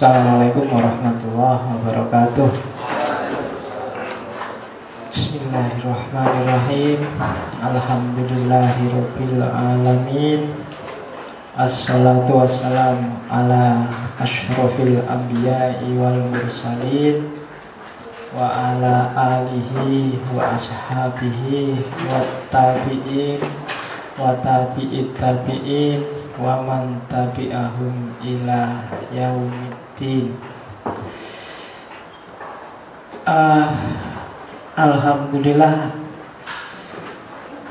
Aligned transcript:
Assalamualaikum 0.00 0.64
warahmatullahi 0.64 1.60
wabarakatuh. 1.76 2.48
Bismillahirrahmanirrahim. 5.12 7.04
Alhamdulillahirabbil 7.60 9.44
alamin. 9.44 10.56
Assalatu 11.52 12.32
wassalamu 12.32 13.12
ala 13.28 13.84
ashrafil 14.16 15.04
anbiya'i 15.04 15.92
wal 16.00 16.32
mursalin 16.32 17.36
wa 18.32 18.72
ala 18.72 19.12
alihi 19.44 20.16
wa 20.32 20.56
ashabihi 20.56 21.76
wa 22.08 22.24
tabi'in 22.48 23.44
wa 24.16 24.32
tabi'it 24.40 25.12
tabi'in 25.20 26.00
wa 26.40 26.64
man 26.64 27.04
tabi'ahum 27.12 28.16
ila 28.24 28.88
uh, 33.28 33.68
Alhamdulillah 34.80 35.92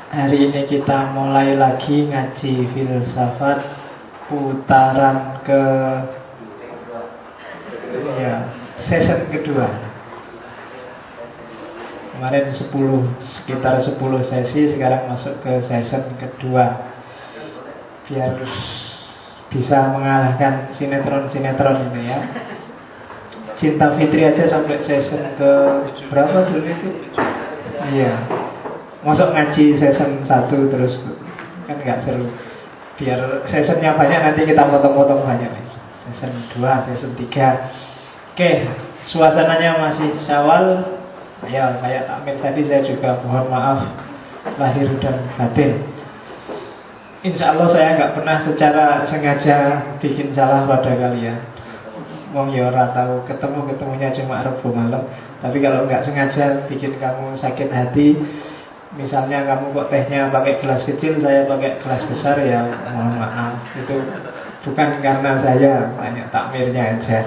Hari 0.09 0.49
ini 0.49 0.65
kita 0.69 1.13
mulai 1.13 1.57
lagi 1.57 2.05
ngaji 2.05 2.53
filsafat 2.73 3.59
Putaran 4.29 5.41
ke 5.41 5.61
ya, 8.21 8.45
Season 8.85 9.25
kedua. 9.33 9.69
Kemarin 12.13 12.53
10, 12.53 12.69
sekitar 13.21 13.81
10 13.81 13.97
sesi 14.29 14.61
Sekarang 14.73 15.09
masuk 15.13 15.33
ke 15.41 15.65
season 15.65 16.13
kedua. 16.21 16.77
Biar 18.05 18.37
bisa 19.49 19.93
mengalahkan 19.93 20.69
sinetron-sinetron 20.77 21.89
ini 21.89 22.01
ya. 22.05 22.19
Cinta 23.59 23.91
Fitri 23.99 24.23
aja 24.23 24.47
sampai 24.47 24.79
season 24.87 25.35
ke 25.35 25.51
berapa 26.07 26.47
dulu 26.47 26.63
itu? 26.63 26.89
Iya. 27.91 28.23
Masuk 29.03 29.35
ngaji 29.35 29.75
season 29.75 30.23
1 30.23 30.71
terus 30.71 31.03
Kan 31.67 31.77
nggak 31.81 32.01
seru. 32.01 32.29
Biar 32.95 33.43
seasonnya 33.49 33.97
banyak 33.99 34.21
nanti 34.21 34.41
kita 34.47 34.63
potong-potong 34.63 35.27
banyak 35.27 35.49
nih. 35.49 35.65
Season 36.07 36.33
2, 36.55 36.87
season 36.87 37.11
3 37.19 38.33
Oke, 38.39 38.71
suasananya 39.11 39.75
masih 39.83 40.15
syawal. 40.23 40.95
Ya, 41.51 41.75
kayak 41.83 42.07
takmir 42.07 42.35
tadi 42.39 42.61
saya 42.63 42.83
juga 42.83 43.19
mohon 43.23 43.47
maaf 43.51 43.83
Lahir 44.55 44.87
dan 45.03 45.23
batin 45.35 45.98
Insya 47.19 47.51
Allah 47.51 47.67
saya 47.67 47.89
nggak 47.99 48.13
pernah 48.15 48.37
secara 48.47 48.85
sengaja 49.03 49.57
bikin 49.99 50.31
salah 50.31 50.63
pada 50.63 50.95
kalian 50.95 51.35
Wong 52.31 52.53
ya 52.53 52.69
ora 52.69 52.93
tahu 52.93 53.25
ketemu 53.25 53.73
ketemunya 53.73 54.13
cuma 54.13 54.45
Rabu 54.45 54.69
malam. 54.69 55.01
Tapi 55.41 55.57
kalau 55.65 55.89
nggak 55.89 56.05
sengaja 56.05 56.61
bikin 56.69 57.01
kamu 57.01 57.33
sakit 57.33 57.73
hati, 57.73 58.13
Misalnya 58.97 59.45
kamu 59.45 59.69
kok 59.77 59.93
tehnya 59.93 60.33
pakai 60.33 60.57
gelas 60.65 60.81
kecil, 60.81 61.21
saya 61.21 61.45
pakai 61.45 61.77
gelas 61.77 62.01
besar 62.09 62.41
ya 62.41 62.65
mohon 62.89 63.21
maaf. 63.21 63.61
Itu 63.77 64.01
bukan 64.65 64.97
karena 65.05 65.37
saya, 65.37 65.93
banyak 65.93 66.33
takmirnya 66.33 66.97
aja. 66.97 67.21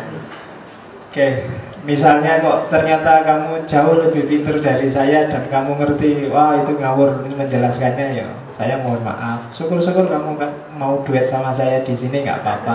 Oke, 1.07 1.47
misalnya 1.87 2.43
kok 2.43 2.67
ternyata 2.67 3.23
kamu 3.23 3.63
jauh 3.71 3.95
lebih 3.95 4.27
pintar 4.27 4.59
dari 4.59 4.91
saya 4.91 5.31
dan 5.31 5.47
kamu 5.47 5.79
ngerti, 5.79 6.27
wah 6.35 6.67
itu 6.67 6.75
ngawur 6.83 7.31
menjelaskannya 7.31 8.07
ya, 8.11 8.27
saya 8.57 8.81
mohon 8.85 9.01
maaf. 9.05 9.53
Syukur-syukur 9.57 10.09
kamu 10.09 10.37
kan 10.37 10.51
mau 10.77 11.01
duet 11.05 11.29
sama 11.29 11.57
saya 11.57 11.85
di 11.85 11.95
sini 11.97 12.25
nggak 12.25 12.45
apa-apa, 12.45 12.75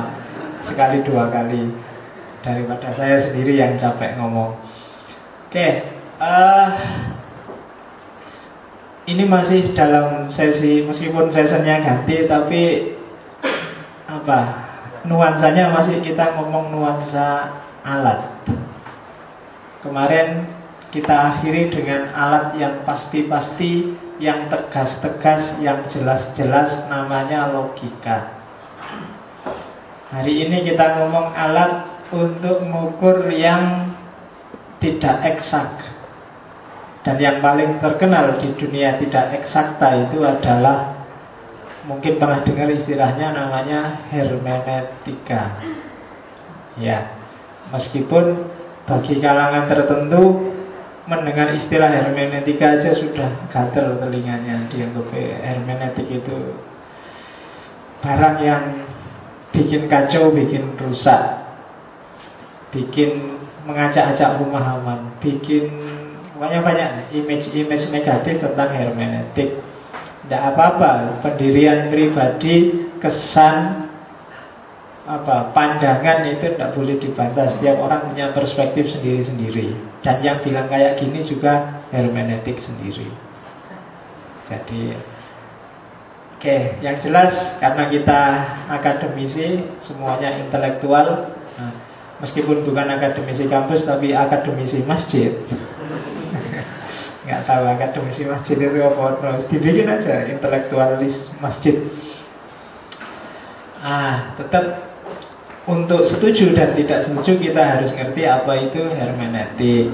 sekali 0.65 1.05
dua 1.05 1.29
kali 1.29 1.69
daripada 2.41 2.93
saya 2.95 3.21
sendiri 3.21 3.57
yang 3.57 3.77
capek 3.77 4.17
ngomong. 4.17 4.57
Oke, 5.47 5.67
uh, 6.19 6.67
ini 9.07 9.23
masih 9.23 9.71
dalam 9.71 10.27
sesi 10.29 10.83
meskipun 10.83 11.31
sesinya 11.31 11.79
ganti 11.79 12.27
tapi 12.27 12.63
apa 14.07 14.39
nuansanya 15.07 15.71
masih 15.71 16.03
kita 16.03 16.35
ngomong 16.35 16.75
nuansa 16.75 17.55
alat. 17.87 18.43
Kemarin 19.79 20.51
kita 20.91 21.13
akhiri 21.13 21.71
dengan 21.71 22.11
alat 22.11 22.59
yang 22.59 22.83
pasti-pasti, 22.83 23.95
yang 24.17 24.50
tegas-tegas, 24.50 25.61
yang 25.61 25.85
jelas-jelas 25.94 26.89
namanya 26.89 27.53
logika. 27.53 28.38
Hari 30.09 30.47
ini 30.47 30.63
kita 30.66 31.03
ngomong 31.03 31.35
alat 31.35 32.01
untuk 32.16 32.63
mengukur 32.63 33.28
yang 33.29 33.91
tidak 34.79 35.22
eksak 35.35 35.97
dan 37.07 37.16
yang 37.23 37.39
paling 37.39 37.79
terkenal 37.79 38.35
di 38.35 38.51
dunia 38.55 39.00
tidak 39.00 39.44
eksakta 39.44 40.07
itu 40.07 40.28
adalah 40.28 40.97
Mungkin 41.88 42.19
pernah 42.19 42.44
dengar 42.44 42.67
istilahnya 42.67 43.31
namanya 43.31 44.11
hermeneutika 44.11 45.63
Ya 46.75 47.16
Meskipun 47.72 48.51
bagi 48.84 49.23
kalangan 49.23 49.72
tertentu 49.72 50.51
Mendengar 51.07 51.56
istilah 51.56 51.88
hermeneutika 51.88 52.84
aja 52.84 52.91
sudah 52.91 53.47
gatel 53.47 53.95
telinganya. 53.95 54.68
Dianggap 54.68 55.07
hermeneutik 55.16 56.07
itu 56.12 56.59
Barang 58.03 58.44
yang 58.44 58.63
bikin 59.56 59.88
kacau, 59.88 60.35
bikin 60.35 60.75
rusak 60.75 61.47
Bikin 62.75 63.40
mengajak-ajak 63.63 64.35
pemahaman 64.38 65.16
Bikin 65.23 65.72
Pokoknya 66.35 66.59
banyak 66.62 66.90
image-image 67.17 67.90
negatif 67.90 68.38
tentang 68.44 68.69
hermeneutik. 68.69 69.63
Tidak 70.28 70.41
apa-apa 70.53 71.23
Pendirian 71.23 71.88
pribadi 71.88 72.85
Kesan 73.00 73.86
apa 75.07 75.56
Pandangan 75.56 76.28
itu 76.28 76.51
tidak 76.51 76.75
boleh 76.75 77.00
dibantah 77.00 77.56
Setiap 77.56 77.79
orang 77.79 78.12
punya 78.12 78.35
perspektif 78.35 78.91
sendiri-sendiri. 78.91 79.72
Dan 80.03 80.19
yang 80.19 80.44
bilang 80.44 80.68
kayak 80.68 81.00
gini 81.00 81.23
juga 81.23 81.84
Hermeneutik 81.90 82.59
sendiri. 82.59 83.07
Jadi 84.51 85.16
Oke, 86.38 86.78
yang 86.85 87.01
jelas 87.01 87.34
karena 87.57 87.90
kita 87.90 88.22
akademisi, 88.69 89.57
semuanya 89.81 90.38
intelektual, 90.38 91.34
nah, 91.34 91.73
meskipun 92.22 92.62
bukan 92.62 92.94
akademisi 92.94 93.50
kampus 93.50 93.81
tapi 93.81 94.13
akademisi 94.13 94.85
masjid, 94.85 95.34
nggak 97.25 97.41
tahu 97.41 97.63
akademisi 97.73 98.22
masjid 98.29 98.53
itu 98.53 98.79
apa. 98.85 99.50
Dibikin 99.50 99.90
aja 99.90 100.29
intelektualis 100.29 101.17
masjid. 101.41 101.90
Ah 103.81 104.38
tetap 104.38 104.86
untuk 105.67 106.07
setuju 106.07 106.55
dan 106.55 106.72
tidak 106.79 107.11
setuju 107.11 107.51
kita 107.51 107.59
harus 107.61 107.91
ngerti 107.91 108.23
apa 108.23 108.53
itu 108.55 108.81
hermeneutik. 108.88 109.91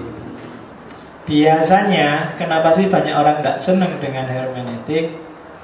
Biasanya 1.25 2.38
kenapa 2.38 2.78
sih 2.78 2.91
banyak 2.94 3.16
orang 3.16 3.41
nggak 3.41 3.66
seneng 3.66 3.97
dengan 3.97 4.29
hermeneutik? 4.29 5.17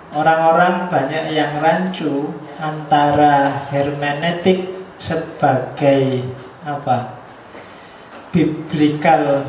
Orang-orang 0.10 0.90
banyak 0.90 1.38
yang 1.38 1.62
rancu 1.62 2.34
antara 2.58 3.70
hermeneutik 3.70 4.66
sebagai 4.98 6.26
apa? 6.66 7.22
Biblical 8.34 9.46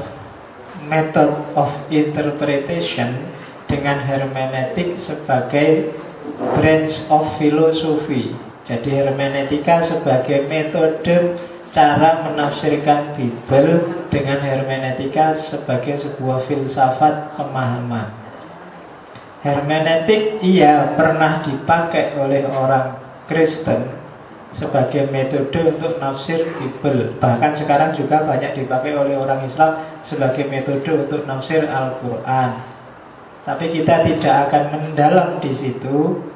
method 0.85 1.57
of 1.57 1.73
interpretation 1.89 3.33
dengan 3.65 4.05
hermeneutik 4.05 5.01
sebagai 5.09 5.97
branch 6.59 7.09
of 7.09 7.41
philosophy. 7.41 8.50
Jadi 8.71 9.03
hermeneutika 9.03 9.83
sebagai 9.91 10.47
metode 10.47 11.35
cara 11.75 12.31
menafsirkan 12.31 13.19
Bible 13.19 14.07
dengan 14.15 14.39
hermeneutika 14.47 15.43
sebagai 15.51 15.99
sebuah 16.07 16.47
filsafat 16.47 17.35
pemahaman. 17.35 18.15
Hermeneutik 19.43 20.39
iya 20.47 20.95
pernah 20.95 21.43
dipakai 21.43 22.15
oleh 22.15 22.47
orang 22.47 22.95
Kristen 23.27 23.91
sebagai 24.55 25.11
metode 25.11 25.79
untuk 25.79 25.99
nafsir 25.99 26.55
Bible. 26.55 27.19
Bahkan 27.19 27.59
sekarang 27.59 27.99
juga 27.99 28.23
banyak 28.23 28.55
dipakai 28.55 28.95
oleh 28.95 29.19
orang 29.19 29.51
Islam 29.51 30.03
sebagai 30.07 30.47
metode 30.47 30.87
untuk 30.87 31.27
nafsir 31.27 31.67
Al-Quran. 31.67 32.51
Tapi 33.43 33.67
kita 33.73 34.07
tidak 34.07 34.35
akan 34.47 34.63
mendalam 34.79 35.43
di 35.43 35.53
situ. 35.59 36.30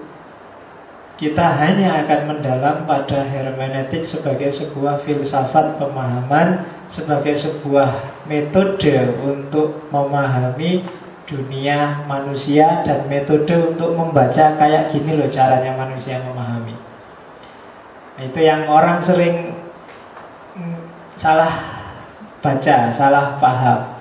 Kita 1.15 1.47
hanya 1.63 2.03
akan 2.03 2.21
mendalam 2.27 2.91
pada 2.91 3.23
hermeneutik 3.23 4.11
sebagai 4.11 4.51
sebuah 4.51 5.07
filsafat 5.07 5.79
pemahaman, 5.79 6.67
sebagai 6.91 7.39
sebuah 7.39 8.27
metode 8.27 9.15
untuk 9.23 9.87
memahami 9.95 10.83
dunia 11.25 12.03
manusia 12.11 12.83
dan 12.83 13.07
metode 13.07 13.55
untuk 13.55 13.95
membaca 13.95 14.59
kayak 14.59 14.91
gini 14.91 15.15
loh 15.15 15.31
caranya 15.31 15.79
manusia 15.79 16.19
memahami. 16.19 16.75
Itu 18.19 18.39
yang 18.43 18.67
orang 18.67 19.07
sering 19.07 19.55
salah 21.23 21.55
baca, 22.43 22.77
salah 22.99 23.39
paham. 23.39 23.94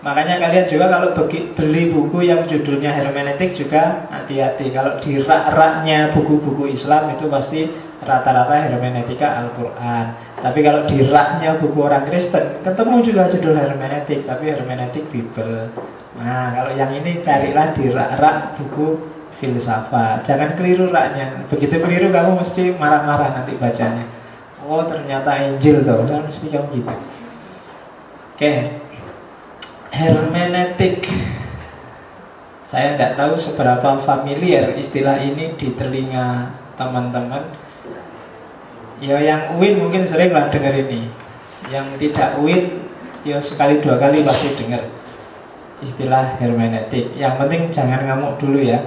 Makanya 0.00 0.40
kalian 0.40 0.66
juga 0.72 0.88
kalau 0.88 1.12
beli 1.28 1.92
buku 1.92 2.24
yang 2.24 2.48
judulnya 2.48 2.88
hermeneutik 2.88 3.52
juga 3.52 4.08
hati-hati. 4.08 4.72
Kalau 4.72 4.96
di 4.96 5.20
rak-raknya 5.20 6.16
buku-buku 6.16 6.72
Islam 6.72 7.20
itu 7.20 7.28
pasti 7.28 7.68
rata-rata 8.00 8.64
hermeneutika 8.64 9.44
Al-Quran. 9.44 10.04
Tapi 10.40 10.58
kalau 10.64 10.88
di 10.88 11.04
raknya 11.04 11.60
buku 11.60 11.78
orang 11.84 12.08
Kristen, 12.08 12.64
ketemu 12.64 12.96
juga 13.04 13.28
judul 13.28 13.52
hermeneutik, 13.60 14.24
tapi 14.24 14.48
hermeneutik 14.48 15.04
Bible. 15.12 15.68
Nah, 16.16 16.56
kalau 16.56 16.72
yang 16.72 16.96
ini 16.96 17.20
carilah 17.20 17.76
di 17.76 17.92
rak-rak 17.92 18.56
buku 18.56 19.04
filsafat. 19.36 20.24
Jangan 20.24 20.56
keliru 20.56 20.88
raknya. 20.88 21.44
Begitu 21.52 21.76
keliru 21.76 22.08
kamu 22.08 22.40
mesti 22.40 22.72
marah-marah 22.72 23.36
nanti 23.36 23.52
bacanya. 23.60 24.08
Oh, 24.64 24.80
ternyata 24.88 25.44
Injil 25.44 25.84
tuh. 25.84 26.08
Mesti 26.08 26.46
kamu 26.48 26.68
gitu. 26.72 26.88
Oke. 26.88 28.40
Okay 28.40 28.79
hermeneutik 29.90 31.06
saya 32.70 32.94
tidak 32.94 33.18
tahu 33.18 33.34
seberapa 33.42 34.06
familiar 34.06 34.78
istilah 34.78 35.18
ini 35.26 35.58
di 35.58 35.74
telinga 35.74 36.54
teman-teman. 36.78 37.50
Ya 39.02 39.18
yang 39.18 39.58
UIN 39.58 39.82
mungkin 39.82 40.06
sering 40.06 40.30
lah 40.30 40.54
dengar 40.54 40.78
ini. 40.78 41.10
Yang 41.66 41.98
tidak 41.98 42.38
UIN 42.38 42.86
ya 43.26 43.42
sekali 43.42 43.82
dua 43.82 43.98
kali 43.98 44.22
pasti 44.22 44.54
dengar 44.54 44.86
istilah 45.80 46.36
hermeneutik 46.36 47.16
yang 47.16 47.40
penting 47.40 47.74
jangan 47.74 48.06
ngamuk 48.06 48.38
dulu 48.38 48.62
ya. 48.62 48.78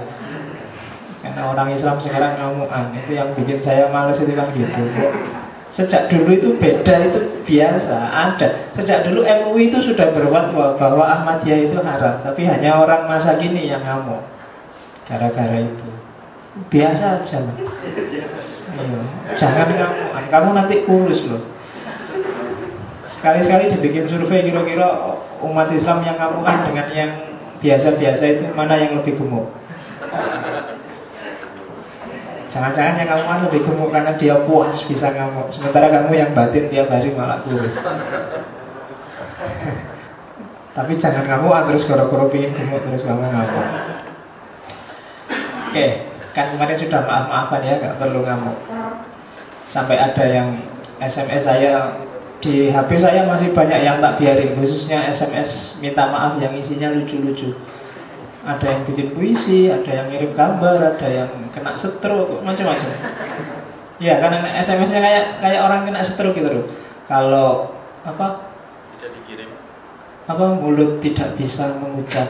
Karena 1.20 1.52
orang 1.52 1.76
Islam 1.76 2.00
sekarang 2.00 2.40
ngamukan. 2.40 2.96
Itu 3.04 3.10
yang 3.12 3.36
bikin 3.36 3.60
saya 3.60 3.92
males 3.92 4.16
itu 4.16 4.32
kan 4.32 4.48
gitu 4.56 4.84
Sejak 5.74 6.06
dulu 6.06 6.30
itu 6.38 6.48
beda 6.54 6.94
itu 7.02 7.18
biasa 7.42 7.98
ada. 7.98 8.70
Sejak 8.78 9.10
dulu 9.10 9.26
MUI 9.26 9.74
itu 9.74 9.90
sudah 9.90 10.14
berfatwa 10.14 10.78
bahwa 10.78 11.02
Ahmadiyah 11.02 11.66
itu 11.66 11.78
haram, 11.82 12.22
tapi 12.22 12.46
hanya 12.46 12.78
orang 12.78 13.10
masa 13.10 13.34
kini 13.34 13.66
yang 13.66 13.82
ngamuk 13.82 14.22
gara-gara 15.10 15.58
itu. 15.58 15.88
Biasa 16.70 17.26
aja. 17.26 17.42
Iya. 17.42 18.98
Jangan 19.34 19.68
ngamuk, 19.74 20.10
kamu 20.30 20.50
nanti 20.54 20.74
kurus 20.86 21.20
loh. 21.26 21.42
Sekali-sekali 23.18 23.74
dibikin 23.74 24.06
survei 24.06 24.46
kira-kira 24.46 25.18
umat 25.42 25.74
Islam 25.74 26.06
yang 26.06 26.14
ngamukan 26.22 26.70
dengan 26.70 26.86
yang 26.94 27.10
biasa-biasa 27.58 28.24
itu 28.30 28.44
mana 28.54 28.78
yang 28.78 29.02
lebih 29.02 29.18
gemuk. 29.18 29.50
Jangan-jangan 32.54 33.02
yang 33.02 33.08
kamu 33.10 33.24
kan 33.26 33.40
lebih 33.50 33.60
gemuk 33.66 33.90
karena 33.90 34.14
dia 34.14 34.38
puas 34.46 34.78
bisa 34.86 35.10
ngamuk. 35.10 35.50
Sementara 35.50 35.90
kamu 35.90 36.14
yang 36.14 36.30
batin 36.38 36.70
tiap 36.70 36.86
hari 36.86 37.10
malah 37.10 37.42
kurus. 37.42 37.74
Tapi 40.78 40.92
jangan 41.02 41.26
kamu 41.26 41.50
terus 41.50 41.82
koro-koro 41.90 42.30
pingin 42.30 42.54
gemuk 42.54 42.78
terus 42.86 43.02
kamu 43.02 43.26
ngamuk. 43.26 43.66
Oke, 45.74 45.86
kan 46.30 46.54
kemarin 46.54 46.78
sudah 46.78 47.02
maaf-maafan 47.02 47.60
ya, 47.66 47.74
nggak 47.82 47.98
perlu 47.98 48.22
ngamuk. 48.22 48.58
Sampai 49.74 49.98
ada 49.98 50.22
yang 50.22 50.54
SMS 51.02 51.42
saya 51.42 51.98
di 52.38 52.70
HP 52.70 53.02
saya 53.02 53.26
masih 53.26 53.50
banyak 53.50 53.82
yang 53.82 53.98
tak 53.98 54.22
biarin, 54.22 54.54
khususnya 54.54 55.10
SMS 55.10 55.74
minta 55.82 56.06
maaf 56.06 56.38
yang 56.38 56.54
isinya 56.54 56.94
lucu-lucu. 56.94 57.50
Ada 58.44 58.66
yang 58.68 58.82
bikin 58.84 59.08
puisi, 59.16 59.72
ada 59.72 59.88
yang 59.88 60.06
ngirim 60.12 60.36
gambar, 60.36 60.76
ada 60.96 61.08
yang 61.08 61.30
kena 61.48 61.80
stroke, 61.80 62.44
macam-macam. 62.44 62.88
Ya, 63.96 64.20
karena 64.20 64.44
SMS-nya 64.60 65.00
kayak 65.00 65.24
kayak 65.40 65.60
orang 65.64 65.88
kena 65.88 66.04
stroke 66.04 66.36
gitu 66.36 66.50
loh. 66.52 66.66
Kalau 67.08 67.72
apa? 68.04 68.52
Tidak 68.96 69.10
dikirim. 69.16 69.48
Apa 70.28 70.56
mulut 70.60 71.00
tidak 71.04 71.36
bisa 71.36 71.68
mengucap, 71.80 72.28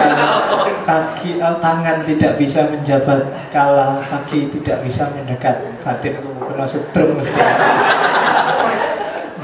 kaki 0.88 1.40
atau 1.40 1.56
tangan 1.64 2.04
tidak 2.04 2.36
bisa 2.36 2.68
menjabat, 2.68 3.20
kalau 3.52 4.04
kaki 4.04 4.52
tidak 4.52 4.84
bisa 4.84 5.08
mendekat, 5.16 5.56
batin 5.84 6.20
kena 6.20 6.64
stroke 6.68 7.12
mesti. 7.16 7.40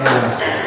Ya 0.02 0.61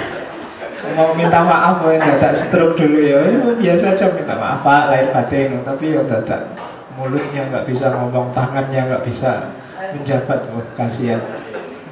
mau 0.95 1.12
minta 1.13 1.44
maaf 1.44 1.83
mau 1.83 1.92
dadak 1.92 2.47
stroke 2.47 2.80
dulu 2.80 3.00
ya, 3.03 3.19
ya 3.27 3.51
biasa 3.53 3.86
aja 3.94 4.06
minta 4.15 4.36
maaf 4.39 4.63
pak 4.63 4.83
lahir 4.89 5.07
batin. 5.12 5.62
Tapi 5.62 5.86
ya 5.92 6.01
dadak 6.07 6.42
mulutnya 6.95 7.42
nggak 7.51 7.65
bisa 7.68 7.92
ngomong 7.92 8.31
tangannya 8.31 8.81
nggak 8.88 9.03
bisa 9.03 9.31
menjabat 9.94 10.39
oh, 10.56 10.65
kasihan. 10.80 11.21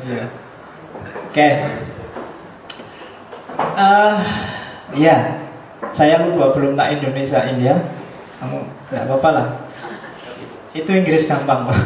Ya 0.07 0.23
oke. 1.27 1.35
Okay. 1.35 1.53
uh, 3.59 3.77
eh, 3.77 4.15
ya 4.97 5.17
saya 5.93 6.23
lupa 6.23 6.55
belum 6.55 6.79
tak 6.79 6.97
Indonesia 6.97 7.39
ya 7.59 7.75
kamu 8.39 8.59
nggak 8.89 9.03
apa-apa 9.07 9.29
lah. 9.29 9.47
Itu 10.73 10.89
Inggris 10.89 11.29
gampang 11.29 11.69
pak. 11.69 11.79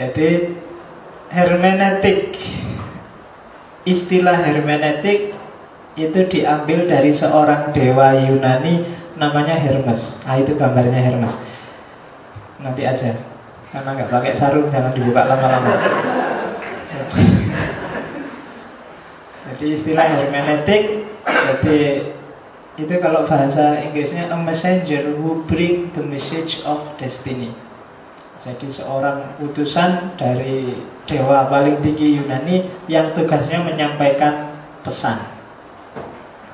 Jadi 0.00 0.56
hermeneutik. 1.28 2.38
Istilah 3.84 4.44
hermeneutik 4.44 5.39
itu 6.08 6.20
diambil 6.30 6.88
dari 6.88 7.12
seorang 7.12 7.76
dewa 7.76 8.16
Yunani 8.16 8.88
namanya 9.20 9.60
Hermes. 9.60 10.00
Ah 10.24 10.40
itu 10.40 10.56
gambarnya 10.56 10.96
Hermes. 10.96 11.34
Nanti 12.60 12.84
aja, 12.84 13.16
karena 13.72 13.90
nggak 13.96 14.10
pakai 14.12 14.32
sarung 14.36 14.68
jangan 14.68 14.92
dibuka 14.92 15.24
lama-lama. 15.24 15.72
Jadi 19.50 19.66
istilah 19.76 20.06
hermeneutik, 20.08 20.82
jadi 21.26 21.78
itu 22.78 22.94
kalau 23.02 23.26
bahasa 23.28 23.82
Inggrisnya 23.82 24.32
a 24.32 24.38
messenger 24.38 25.16
who 25.20 25.44
bring 25.48 25.92
the 25.92 26.04
message 26.04 26.60
of 26.64 26.96
destiny. 26.96 27.52
Jadi 28.40 28.72
seorang 28.72 29.36
utusan 29.44 30.16
dari 30.16 30.80
dewa 31.04 31.44
paling 31.52 31.84
tinggi 31.84 32.16
Yunani 32.16 32.88
yang 32.88 33.12
tugasnya 33.12 33.60
menyampaikan 33.64 34.56
pesan. 34.80 35.39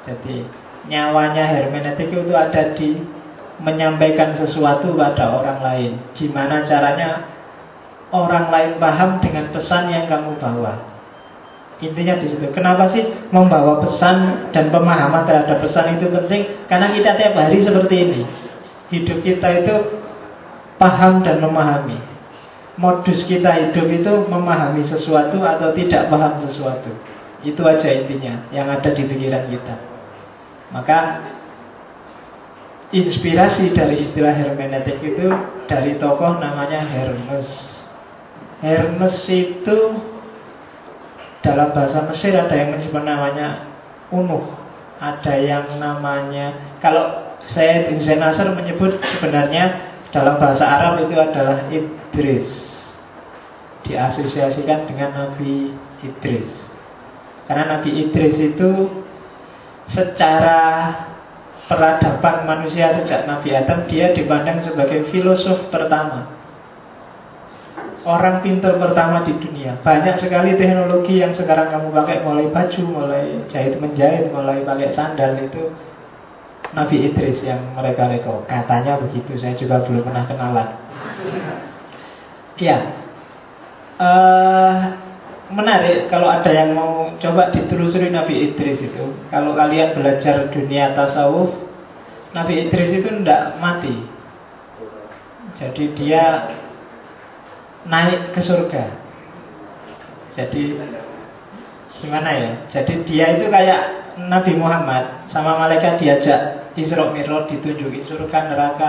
Jadi 0.07 0.47
nyawanya 0.87 1.45
hermeneutik 1.51 2.15
itu 2.15 2.33
ada 2.33 2.73
di 2.79 2.95
menyampaikan 3.59 4.37
sesuatu 4.39 4.95
pada 4.95 5.35
orang 5.35 5.59
lain. 5.61 5.93
Gimana 6.15 6.63
caranya 6.63 7.27
orang 8.15 8.49
lain 8.53 8.73
paham 8.79 9.19
dengan 9.19 9.51
pesan 9.51 9.91
yang 9.91 10.07
kamu 10.07 10.39
bawa. 10.39 10.97
Intinya 11.77 12.17
di 12.17 12.33
situ. 12.33 12.49
Kenapa 12.57 12.89
sih 12.89 13.05
membawa 13.29 13.85
pesan 13.85 14.49
dan 14.49 14.73
pemahaman 14.73 15.29
terhadap 15.29 15.61
pesan 15.61 16.01
itu 16.01 16.09
penting? 16.09 16.65
Karena 16.71 16.89
kita 16.95 17.19
tiap 17.21 17.37
hari 17.37 17.61
seperti 17.61 17.97
ini. 18.01 18.23
Hidup 18.89 19.21
kita 19.21 19.49
itu 19.61 19.77
paham 20.81 21.21
dan 21.21 21.43
memahami. 21.43 22.01
Modus 22.77 23.25
kita 23.25 23.53
hidup 23.57 23.89
itu 23.89 24.13
memahami 24.29 24.85
sesuatu 24.89 25.41
atau 25.41 25.73
tidak 25.77 26.09
paham 26.09 26.41
sesuatu. 26.41 26.93
Itu 27.45 27.61
aja 27.65 27.89
intinya 27.93 28.49
yang 28.53 28.73
ada 28.73 28.93
di 28.93 29.03
pikiran 29.05 29.49
kita. 29.53 29.96
Maka 30.75 31.23
inspirasi 32.95 33.75
dari 33.75 34.07
istilah 34.07 34.35
hermeneutik 34.35 35.03
itu 35.03 35.27
dari 35.67 35.99
tokoh 35.99 36.39
namanya 36.39 36.87
Hermes. 36.87 37.49
Hermes 38.63 39.19
itu 39.29 39.79
dalam 41.43 41.71
bahasa 41.75 42.03
Mesir 42.11 42.35
ada 42.35 42.55
yang 42.55 42.75
menyebut 42.75 43.03
namanya 43.03 43.77
Unuh, 44.07 44.47
ada 45.03 45.35
yang 45.35 45.83
namanya 45.83 46.79
kalau 46.79 47.35
saya 47.51 47.91
bin 47.91 47.99
Nasr 47.99 48.55
menyebut 48.55 49.03
sebenarnya 49.03 49.95
dalam 50.15 50.39
bahasa 50.39 50.63
Arab 50.63 51.03
itu 51.03 51.15
adalah 51.19 51.67
Idris. 51.71 52.47
Diasosiasikan 53.83 54.87
dengan 54.87 55.11
Nabi 55.15 55.75
Idris. 56.07 56.51
Karena 57.51 57.79
Nabi 57.79 58.07
Idris 58.07 58.35
itu 58.39 58.71
secara 59.91 60.91
peradaban 61.67 62.47
manusia 62.47 62.95
sejak 63.03 63.27
Nabi 63.27 63.55
Adam 63.55 63.87
dia 63.91 64.15
dipandang 64.15 64.63
sebagai 64.63 65.11
filosof 65.11 65.71
pertama. 65.71 66.35
Orang 68.07 68.39
pintar 68.39 68.79
pertama 68.79 69.27
di 69.27 69.35
dunia. 69.35 69.83
Banyak 69.83 70.23
sekali 70.23 70.55
teknologi 70.55 71.19
yang 71.19 71.35
sekarang 71.35 71.75
kamu 71.75 71.91
pakai 71.91 72.23
Mulai 72.23 72.55
baju, 72.55 72.83
mulai 72.87 73.43
jahit 73.51 73.83
menjahit 73.83 74.31
Mulai 74.31 74.63
pakai 74.63 74.95
sandal 74.95 75.35
itu 75.43 75.75
Nabi 76.71 77.11
Idris 77.11 77.43
yang 77.43 77.75
mereka 77.75 78.07
reko 78.07 78.47
Katanya 78.47 79.03
begitu, 79.03 79.35
saya 79.43 79.59
juga 79.59 79.83
belum 79.83 80.07
pernah 80.07 80.23
kenalan. 80.23 80.69
Ya. 82.63 82.79
Uh, 83.99 85.06
menarik 85.51 86.11
kalau 86.11 86.27
ada 86.27 86.51
yang 86.51 86.75
mau 86.75 87.15
coba 87.23 87.55
ditelusuri 87.55 88.11
Nabi 88.11 88.51
Idris 88.51 88.83
itu. 88.83 89.05
Kalau 89.31 89.55
kalian 89.55 89.95
belajar 89.95 90.51
dunia 90.51 90.95
tasawuf, 90.99 91.55
Nabi 92.35 92.67
Idris 92.67 92.91
itu 92.91 93.09
tidak 93.23 93.57
mati. 93.63 93.95
Jadi 95.57 95.85
dia 95.95 96.25
naik 97.87 98.35
ke 98.35 98.41
surga. 98.43 98.85
Jadi 100.35 100.77
gimana 102.03 102.31
ya? 102.35 102.51
Jadi 102.69 103.07
dia 103.09 103.41
itu 103.41 103.49
kayak 103.49 103.83
Nabi 104.29 104.53
Muhammad 104.59 105.31
sama 105.33 105.57
malaikat 105.57 105.97
diajak 106.03 106.73
Isra 106.77 107.09
Mi'raj 107.09 107.49
ditunjuki 107.49 108.05
surga 108.05 108.53
neraka. 108.53 108.89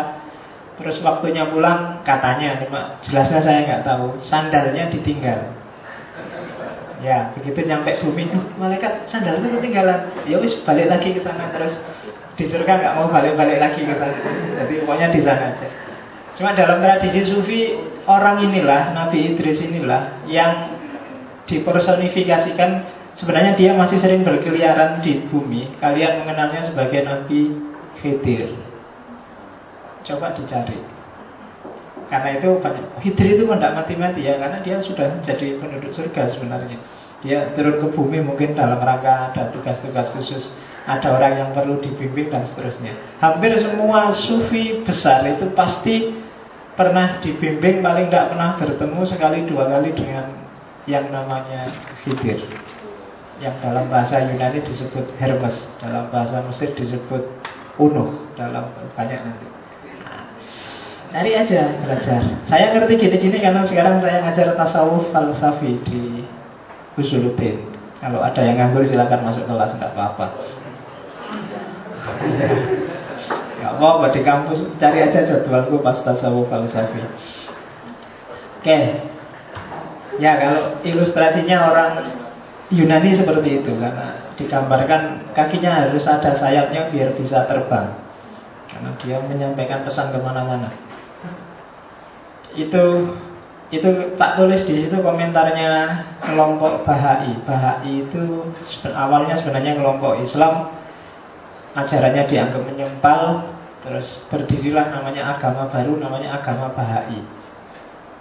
Terus 0.78 1.02
waktunya 1.02 1.50
pulang 1.50 2.06
katanya, 2.06 2.62
cuma 2.62 3.02
jelasnya 3.02 3.42
saya 3.42 3.66
nggak 3.66 3.82
tahu. 3.82 4.22
Sandalnya 4.22 4.94
ditinggal. 4.94 5.57
Ya, 6.98 7.30
begitu 7.38 7.62
nyampe 7.62 8.02
bumi, 8.02 8.26
malaikat 8.58 9.06
sandalnya 9.06 9.46
ketinggalan. 9.54 10.00
Ya 10.26 10.42
wis 10.42 10.58
balik 10.66 10.90
lagi 10.90 11.14
ke 11.14 11.22
sana 11.22 11.54
terus 11.54 11.78
di 12.34 12.46
surga 12.50 12.74
nggak 12.74 12.94
mau 12.98 13.08
balik-balik 13.10 13.62
lagi 13.62 13.86
ke 13.86 13.94
sana. 13.94 14.18
Jadi 14.62 14.74
pokoknya 14.82 15.08
di 15.14 15.22
sana 15.22 15.54
aja. 15.54 15.68
Cuma 16.38 16.54
dalam 16.54 16.82
tradisi 16.82 17.22
sufi 17.30 17.78
orang 18.06 18.46
inilah 18.46 18.94
Nabi 18.94 19.34
Idris 19.34 19.62
inilah 19.62 20.26
yang 20.30 20.74
dipersonifikasikan 21.50 22.70
sebenarnya 23.18 23.58
dia 23.58 23.72
masih 23.74 23.98
sering 23.98 24.22
berkeliaran 24.22 25.02
di 25.02 25.22
bumi. 25.30 25.78
Kalian 25.82 26.22
mengenalnya 26.22 26.70
sebagai 26.70 27.02
Nabi 27.06 27.58
Khidir. 28.02 28.54
Coba 30.06 30.34
dicari. 30.38 30.78
Karena 32.08 32.40
itu 32.40 32.50
banyak 32.64 33.04
Khidir 33.04 33.36
itu 33.36 33.44
tidak 33.44 33.74
mati-mati 33.84 34.24
ya 34.24 34.40
Karena 34.40 34.64
dia 34.64 34.80
sudah 34.80 35.20
jadi 35.24 35.60
penduduk 35.60 35.92
surga 35.92 36.32
sebenarnya. 36.36 36.80
Dia 37.26 37.52
turun 37.58 37.82
ke 37.82 37.88
bumi 37.92 38.24
mungkin 38.24 38.56
dalam 38.56 38.80
rangka 38.80 39.34
ada 39.34 39.52
tugas-tugas 39.52 40.14
khusus 40.16 40.54
Ada 40.88 41.12
orang 41.12 41.34
yang 41.36 41.50
perlu 41.52 41.84
dibimbing 41.84 42.32
dan 42.32 42.48
seterusnya. 42.48 43.20
Hampir 43.20 43.60
semua 43.60 44.16
sufi 44.16 44.80
besar 44.88 45.28
itu 45.28 45.52
pasti 45.52 46.16
pernah 46.80 47.20
dibimbing 47.20 47.84
paling 47.84 48.08
tidak 48.08 48.32
pernah 48.32 48.56
bertemu 48.56 49.02
sekali 49.04 49.44
dua 49.50 49.68
kali 49.68 49.92
dengan 49.92 50.32
yang 50.88 51.12
namanya 51.12 51.68
Khidir. 52.06 52.40
Yang 53.44 53.56
dalam 53.62 53.92
bahasa 53.92 54.24
Yunani 54.24 54.64
disebut 54.64 55.12
Hermes 55.20 55.60
dalam 55.84 56.08
bahasa 56.10 56.42
Mesir 56.48 56.74
disebut 56.74 57.22
Unuh 57.78 58.26
dalam 58.34 58.74
banyak 58.98 59.22
nanti 59.22 59.57
cari 61.14 61.32
aja 61.36 61.62
belajar 61.84 62.22
saya 62.48 62.66
ngerti 62.76 62.94
gini-gini 63.00 63.38
karena 63.40 63.64
sekarang 63.64 64.04
saya 64.04 64.24
ngajar 64.28 64.54
tasawuf 64.60 65.08
falsafi 65.16 65.80
di 65.88 66.28
Usuluddin 67.00 67.64
kalau 68.04 68.22
ada 68.22 68.42
yang 68.44 68.60
nganggur 68.60 68.86
silahkan 68.86 69.24
masuk 69.24 69.48
kelas 69.48 69.74
tidak 69.78 69.92
apa-apa 69.96 70.28
Gak 73.58 73.74
apa-apa 73.74 74.14
di 74.14 74.22
kampus 74.22 74.60
cari 74.78 75.02
aja 75.02 75.26
jadwalku 75.26 75.82
pas 75.82 75.98
tasawuf 76.06 76.46
falsafi. 76.48 77.02
Oke. 78.62 78.80
Ya 80.22 80.32
kalau 80.38 80.80
ilustrasinya 80.86 81.74
orang 81.74 81.92
Yunani 82.70 83.18
seperti 83.18 83.60
itu 83.60 83.72
karena 83.76 84.34
digambarkan 84.38 85.34
kakinya 85.34 85.84
harus 85.84 86.06
ada 86.06 86.38
sayapnya 86.38 86.88
biar 86.94 87.16
bisa 87.18 87.48
terbang 87.48 87.96
karena 88.68 88.92
dia 89.02 89.18
menyampaikan 89.26 89.84
pesan 89.84 90.14
ke 90.14 90.20
mana-mana. 90.22 90.70
Itu 92.58 93.14
itu 93.68 94.16
tak 94.16 94.40
tulis 94.40 94.64
di 94.64 94.80
situ 94.80 94.98
komentarnya 95.04 96.02
kelompok 96.24 96.88
Bahai. 96.88 97.36
Bahai 97.44 98.08
itu 98.08 98.50
awalnya 98.96 99.38
sebenarnya 99.44 99.78
kelompok 99.78 100.18
Islam. 100.24 100.74
Ajarannya 101.78 102.26
dianggap 102.26 102.64
menyempal. 102.66 103.54
Terus 103.86 104.08
berdirilah 104.34 104.90
namanya 104.90 105.38
agama 105.38 105.70
baru 105.70 106.02
namanya 106.02 106.42
agama 106.42 106.74
Bahai. 106.74 107.22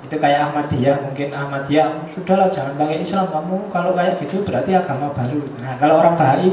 Itu 0.05 0.21
kayak 0.21 0.52
Ahmadiyah 0.52 1.09
mungkin 1.09 1.33
Ahmadiyah 1.33 2.12
sudahlah 2.12 2.52
jangan 2.52 2.76
pakai 2.76 3.07
Islam. 3.07 3.33
Kamu 3.33 3.73
kalau 3.73 3.97
kayak 3.97 4.21
gitu 4.21 4.45
berarti 4.45 4.76
agama 4.76 5.14
baru. 5.16 5.40
Nah 5.62 5.81
kalau 5.81 6.02
orang 6.02 6.21
Bahai 6.21 6.52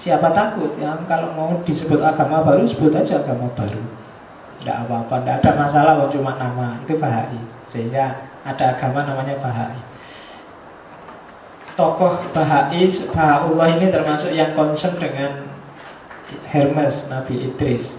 siapa 0.00 0.32
takut? 0.32 0.72
Ya 0.80 0.96
kalau 1.04 1.34
mau 1.36 1.58
disebut 1.66 2.00
agama 2.00 2.40
baru 2.46 2.64
sebut 2.70 2.94
aja 2.94 3.20
agama 3.20 3.50
baru 3.52 4.07
tidak 4.68 4.84
apa-apa 4.84 5.24
tidak 5.24 5.36
ada 5.40 5.50
masalah 5.56 5.92
cuma 6.12 6.36
nama. 6.36 6.76
Itu 6.84 7.00
Bahai. 7.00 7.40
Sehingga 7.72 8.20
ada 8.44 8.76
agama 8.76 9.00
namanya 9.00 9.40
Bahai. 9.40 9.80
Tokoh 11.72 12.28
Bahai 12.36 12.92
Bahaullah 13.08 13.80
ini 13.80 13.88
termasuk 13.88 14.28
yang 14.36 14.52
concern 14.52 15.00
dengan 15.00 15.48
Hermes 16.52 17.08
Nabi 17.08 17.48
Idris. 17.48 17.96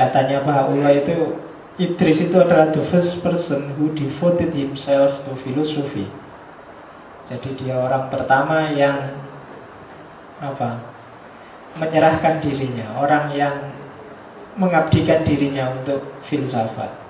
Katanya 0.00 0.40
Baha'ullah 0.48 0.96
itu 0.96 1.36
Idris 1.76 2.24
itu 2.24 2.40
adalah 2.40 2.72
the 2.72 2.88
first 2.88 3.20
person 3.20 3.76
who 3.76 3.92
devoted 3.92 4.56
himself 4.56 5.22
to 5.28 5.36
philosophy 5.44 6.08
Jadi 7.28 7.54
dia 7.60 7.76
orang 7.76 8.08
pertama 8.08 8.72
yang 8.72 9.12
apa? 10.40 10.80
Menyerahkan 11.76 12.40
dirinya. 12.40 12.96
Orang 12.96 13.36
yang 13.36 13.77
mengabdikan 14.58 15.22
dirinya 15.22 15.72
untuk 15.78 16.02
filsafat 16.26 17.06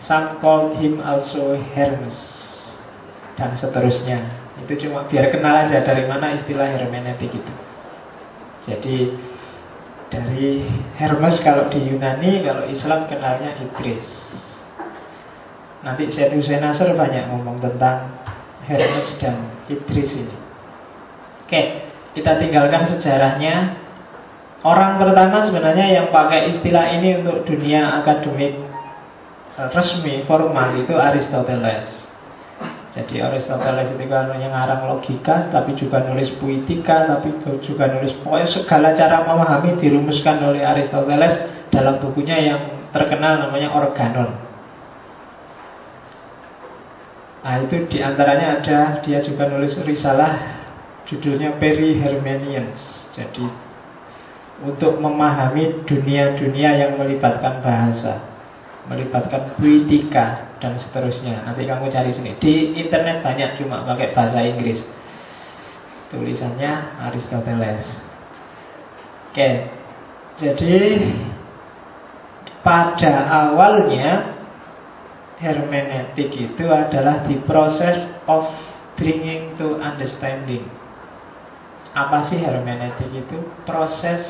Some 0.00 0.40
called 0.40 0.80
him 0.80 1.02
also 1.02 1.58
Hermes 1.76 2.16
Dan 3.36 3.58
seterusnya 3.58 4.24
Itu 4.64 4.88
cuma 4.88 5.04
biar 5.10 5.28
kenal 5.34 5.68
aja 5.68 5.84
dari 5.84 6.08
mana 6.08 6.38
istilah 6.38 6.70
hermeneutik 6.70 7.34
itu 7.34 7.54
Jadi 8.64 8.96
dari 10.10 10.66
Hermes 10.98 11.38
kalau 11.40 11.70
di 11.70 11.86
Yunani, 11.86 12.42
kalau 12.42 12.66
Islam 12.66 13.06
kenalnya 13.06 13.56
Idris. 13.62 14.04
Nanti 15.80 16.10
Syed 16.12 16.34
Hussein 16.36 16.60
Nasr 16.60 16.92
banyak 16.92 17.30
ngomong 17.30 17.62
tentang 17.62 18.20
Hermes 18.66 19.16
dan 19.22 19.48
Idris 19.70 20.12
ini. 20.18 20.36
Oke, 21.46 21.62
kita 22.18 22.36
tinggalkan 22.36 22.90
sejarahnya. 22.90 23.79
Orang 24.60 25.00
pertama 25.00 25.48
sebenarnya 25.48 25.88
yang 25.88 26.06
pakai 26.12 26.52
istilah 26.52 26.92
ini 27.00 27.24
untuk 27.24 27.48
dunia 27.48 28.04
akademik 28.04 28.60
resmi, 29.72 30.20
formal 30.28 30.76
itu 30.76 30.92
Aristoteles. 30.92 32.04
Jadi 32.92 33.24
Aristoteles 33.24 33.96
itu 33.96 34.04
kan 34.04 34.28
yang 34.36 34.52
ngarang 34.52 34.84
logika, 34.92 35.48
tapi 35.48 35.72
juga 35.80 36.04
nulis 36.04 36.36
puitika, 36.36 37.08
tapi 37.08 37.40
juga 37.64 37.88
nulis 37.88 38.12
pokoknya 38.20 38.48
segala 38.52 38.92
cara 38.92 39.24
memahami 39.24 39.80
dirumuskan 39.80 40.36
oleh 40.44 40.60
Aristoteles 40.60 41.40
dalam 41.72 41.96
bukunya 42.04 42.36
yang 42.36 42.60
terkenal 42.92 43.48
namanya 43.48 43.72
Organon. 43.72 44.30
Nah 47.40 47.56
itu 47.64 47.88
di 47.88 48.04
antaranya 48.04 48.60
ada 48.60 49.00
dia 49.00 49.24
juga 49.24 49.48
nulis 49.48 49.72
risalah 49.80 50.60
judulnya 51.08 51.56
Peri 51.56 51.96
Hermenians. 51.96 53.08
Jadi 53.16 53.69
untuk 54.60 55.00
memahami 55.00 55.84
dunia-dunia 55.88 56.70
yang 56.76 56.92
melibatkan 57.00 57.64
bahasa, 57.64 58.20
melibatkan 58.88 59.56
puitika, 59.56 60.50
dan 60.60 60.76
seterusnya. 60.76 61.42
Nanti 61.48 61.64
kamu 61.64 61.88
cari 61.88 62.12
sini. 62.12 62.36
Di 62.36 62.76
internet 62.76 63.24
banyak 63.24 63.56
cuma 63.56 63.82
pakai 63.88 64.12
bahasa 64.12 64.44
Inggris. 64.44 64.84
Tulisannya 66.12 67.00
Aristoteles. 67.08 67.86
Oke. 69.32 69.50
Jadi 70.36 70.76
pada 72.60 73.12
awalnya 73.28 74.36
hermeneutik 75.40 76.36
itu 76.36 76.64
adalah 76.68 77.24
the 77.24 77.40
process 77.48 78.04
of 78.28 78.52
bringing 79.00 79.56
to 79.56 79.80
understanding. 79.80 80.68
Apa 81.90 82.30
sih 82.30 82.38
hermeneutik 82.38 83.10
itu? 83.10 83.38
Proses 83.66 84.22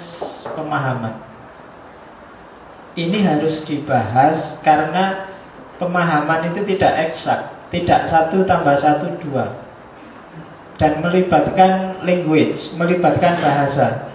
pemahaman. 0.56 1.28
Ini 2.96 3.22
harus 3.22 3.62
dibahas 3.68 4.58
karena 4.64 5.28
pemahaman 5.76 6.52
itu 6.52 6.66
tidak 6.74 7.12
eksak, 7.12 7.70
tidak 7.70 8.10
satu 8.10 8.42
tambah 8.48 8.76
satu 8.80 9.14
dua, 9.22 9.60
dan 10.80 11.04
melibatkan 11.04 12.00
language, 12.02 12.72
melibatkan 12.74 13.44
bahasa. 13.44 14.08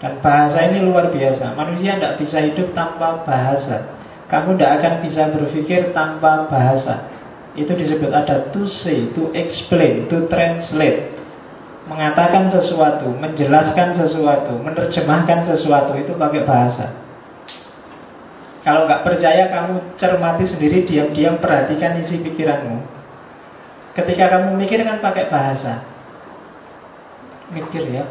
Dan 0.00 0.16
bahasa 0.24 0.64
ini 0.64 0.80
luar 0.80 1.12
biasa. 1.12 1.52
Manusia 1.52 2.00
tidak 2.00 2.16
bisa 2.24 2.40
hidup 2.40 2.72
tanpa 2.72 3.20
bahasa. 3.28 4.00
Kamu 4.32 4.56
tidak 4.56 4.80
akan 4.80 4.94
bisa 5.04 5.28
berpikir 5.28 5.92
tanpa 5.92 6.48
bahasa. 6.48 7.04
Itu 7.52 7.76
disebut 7.76 8.08
ada 8.08 8.48
to 8.48 8.64
say, 8.64 9.12
to 9.12 9.28
explain, 9.36 10.08
to 10.08 10.24
translate. 10.32 11.19
Mengatakan 11.88 12.52
sesuatu, 12.52 13.08
menjelaskan 13.16 13.96
sesuatu, 13.96 14.52
menerjemahkan 14.60 15.48
sesuatu 15.48 15.96
itu 15.96 16.12
pakai 16.12 16.44
bahasa. 16.44 16.92
Kalau 18.60 18.84
nggak 18.84 19.08
percaya 19.08 19.48
kamu 19.48 19.96
cermati 19.96 20.44
sendiri 20.44 20.84
diam-diam 20.84 21.40
perhatikan 21.40 21.96
isi 22.04 22.20
pikiranmu. 22.20 22.84
Ketika 23.96 24.28
kamu 24.36 24.60
mikir 24.60 24.84
kan 24.84 25.00
pakai 25.00 25.32
bahasa. 25.32 25.88
Mikir 27.50 27.88
ya. 27.88 28.04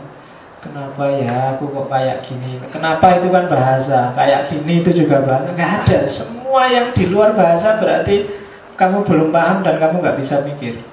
Kenapa 0.60 1.08
ya 1.16 1.56
aku 1.56 1.72
kok 1.72 1.88
kayak 1.88 2.28
gini? 2.28 2.60
Kenapa 2.74 3.16
itu 3.16 3.32
kan 3.32 3.48
bahasa? 3.48 4.12
Kayak 4.12 4.52
gini 4.52 4.84
itu 4.84 4.92
juga 5.06 5.24
bahasa. 5.24 5.54
Nggak 5.56 5.72
ada. 5.86 6.00
Semua 6.12 6.64
yang 6.68 6.92
di 6.92 7.06
luar 7.08 7.32
bahasa 7.38 7.80
berarti 7.80 8.28
kamu 8.76 9.08
belum 9.08 9.30
paham 9.32 9.64
dan 9.64 9.80
kamu 9.80 10.04
nggak 10.04 10.18
bisa 10.20 10.42
mikir. 10.44 10.84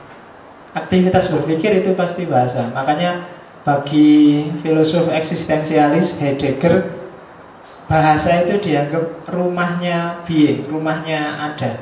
Aktivitas 0.77 1.33
berpikir 1.33 1.81
itu 1.81 1.97
pasti 1.97 2.29
bahasa. 2.29 2.69
Makanya 2.69 3.33
bagi 3.65 4.45
filosof 4.61 5.09
eksistensialis 5.09 6.15
Heidegger 6.21 6.93
bahasa 7.89 8.45
itu 8.45 8.71
dianggap 8.71 9.27
rumahnya 9.33 10.23
being, 10.29 10.69
rumahnya 10.69 11.51
ada. 11.51 11.73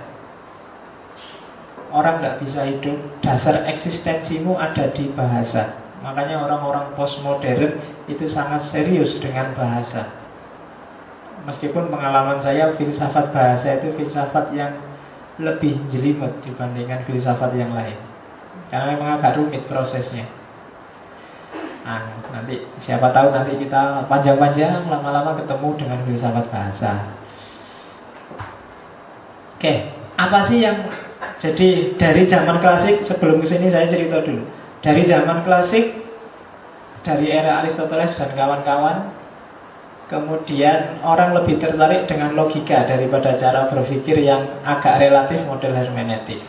Orang 1.95 2.19
tidak 2.19 2.37
bisa 2.43 2.61
hidup, 2.67 2.99
dasar 3.23 3.67
eksistensimu 3.71 4.59
ada 4.59 4.91
di 4.91 5.11
bahasa. 5.15 5.79
Makanya 6.03 6.43
orang-orang 6.43 6.93
postmodern 6.99 7.79
itu 8.11 8.27
sangat 8.29 8.67
serius 8.75 9.15
dengan 9.23 9.55
bahasa. 9.55 10.11
Meskipun 11.47 11.93
pengalaman 11.93 12.41
saya 12.41 12.75
filsafat 12.75 13.31
bahasa 13.31 13.79
itu 13.79 13.95
filsafat 13.95 14.53
yang 14.57 14.75
lebih 15.39 15.77
jelimet 15.93 16.41
dibandingkan 16.43 17.05
filsafat 17.07 17.53
yang 17.55 17.73
lain. 17.73 18.14
Karena 18.73 18.97
memang 18.97 19.21
agak 19.21 19.37
rumit 19.41 19.65
prosesnya. 19.69 20.29
Nah, 21.85 22.25
nanti 22.33 22.65
siapa 22.81 23.13
tahu 23.13 23.29
nanti 23.29 23.61
kita 23.61 24.09
panjang-panjang 24.09 24.89
lama-lama 24.89 25.37
ketemu 25.37 25.69
dengan 25.77 25.99
filsafat 26.09 26.47
bahasa. 26.49 26.93
Oke, 29.61 29.93
apa 30.17 30.39
sih 30.49 30.65
yang 30.65 30.89
jadi 31.41 31.97
dari 32.01 32.25
zaman 32.25 32.61
klasik 32.65 33.05
sebelum 33.05 33.45
ke 33.45 33.47
sini 33.53 33.69
saya 33.69 33.89
cerita 33.93 34.25
dulu. 34.25 34.49
Dari 34.81 35.05
zaman 35.05 35.45
klasik 35.45 35.93
dari 37.05 37.29
era 37.29 37.61
Aristoteles 37.61 38.17
dan 38.17 38.33
kawan-kawan 38.33 39.13
Kemudian 40.05 41.01
orang 41.01 41.33
lebih 41.33 41.57
tertarik 41.57 42.05
dengan 42.05 42.37
logika 42.37 42.85
daripada 42.85 43.41
cara 43.41 43.73
berpikir 43.73 44.21
yang 44.21 44.61
agak 44.61 45.01
relatif 45.01 45.41
model 45.49 45.73
hermeneutik. 45.73 46.45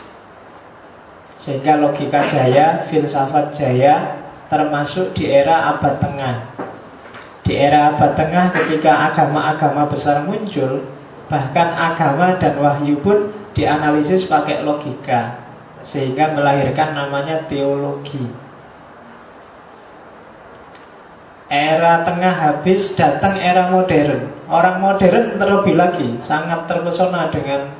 Sehingga 1.46 1.78
logika 1.78 2.26
jaya, 2.26 2.90
filsafat 2.90 3.54
jaya 3.54 4.18
termasuk 4.50 5.14
di 5.14 5.30
era 5.30 5.78
abad 5.78 6.02
tengah. 6.02 6.36
Di 7.46 7.54
era 7.54 7.94
abad 7.94 8.18
tengah 8.18 8.50
ketika 8.50 9.14
agama-agama 9.14 9.86
besar 9.86 10.26
muncul, 10.26 10.82
bahkan 11.30 11.70
agama 11.70 12.34
dan 12.42 12.58
wahyu 12.58 12.98
pun 12.98 13.30
dianalisis 13.54 14.26
pakai 14.26 14.66
logika, 14.66 15.38
sehingga 15.86 16.34
melahirkan 16.34 16.98
namanya 16.98 17.46
teologi. 17.46 18.26
Era 21.46 22.02
tengah 22.02 22.34
habis, 22.34 22.90
datang 22.98 23.38
era 23.38 23.70
modern. 23.70 24.50
Orang 24.50 24.82
modern 24.82 25.38
terlebih 25.38 25.78
lagi 25.78 26.18
sangat 26.26 26.66
terpesona 26.66 27.30
dengan 27.30 27.70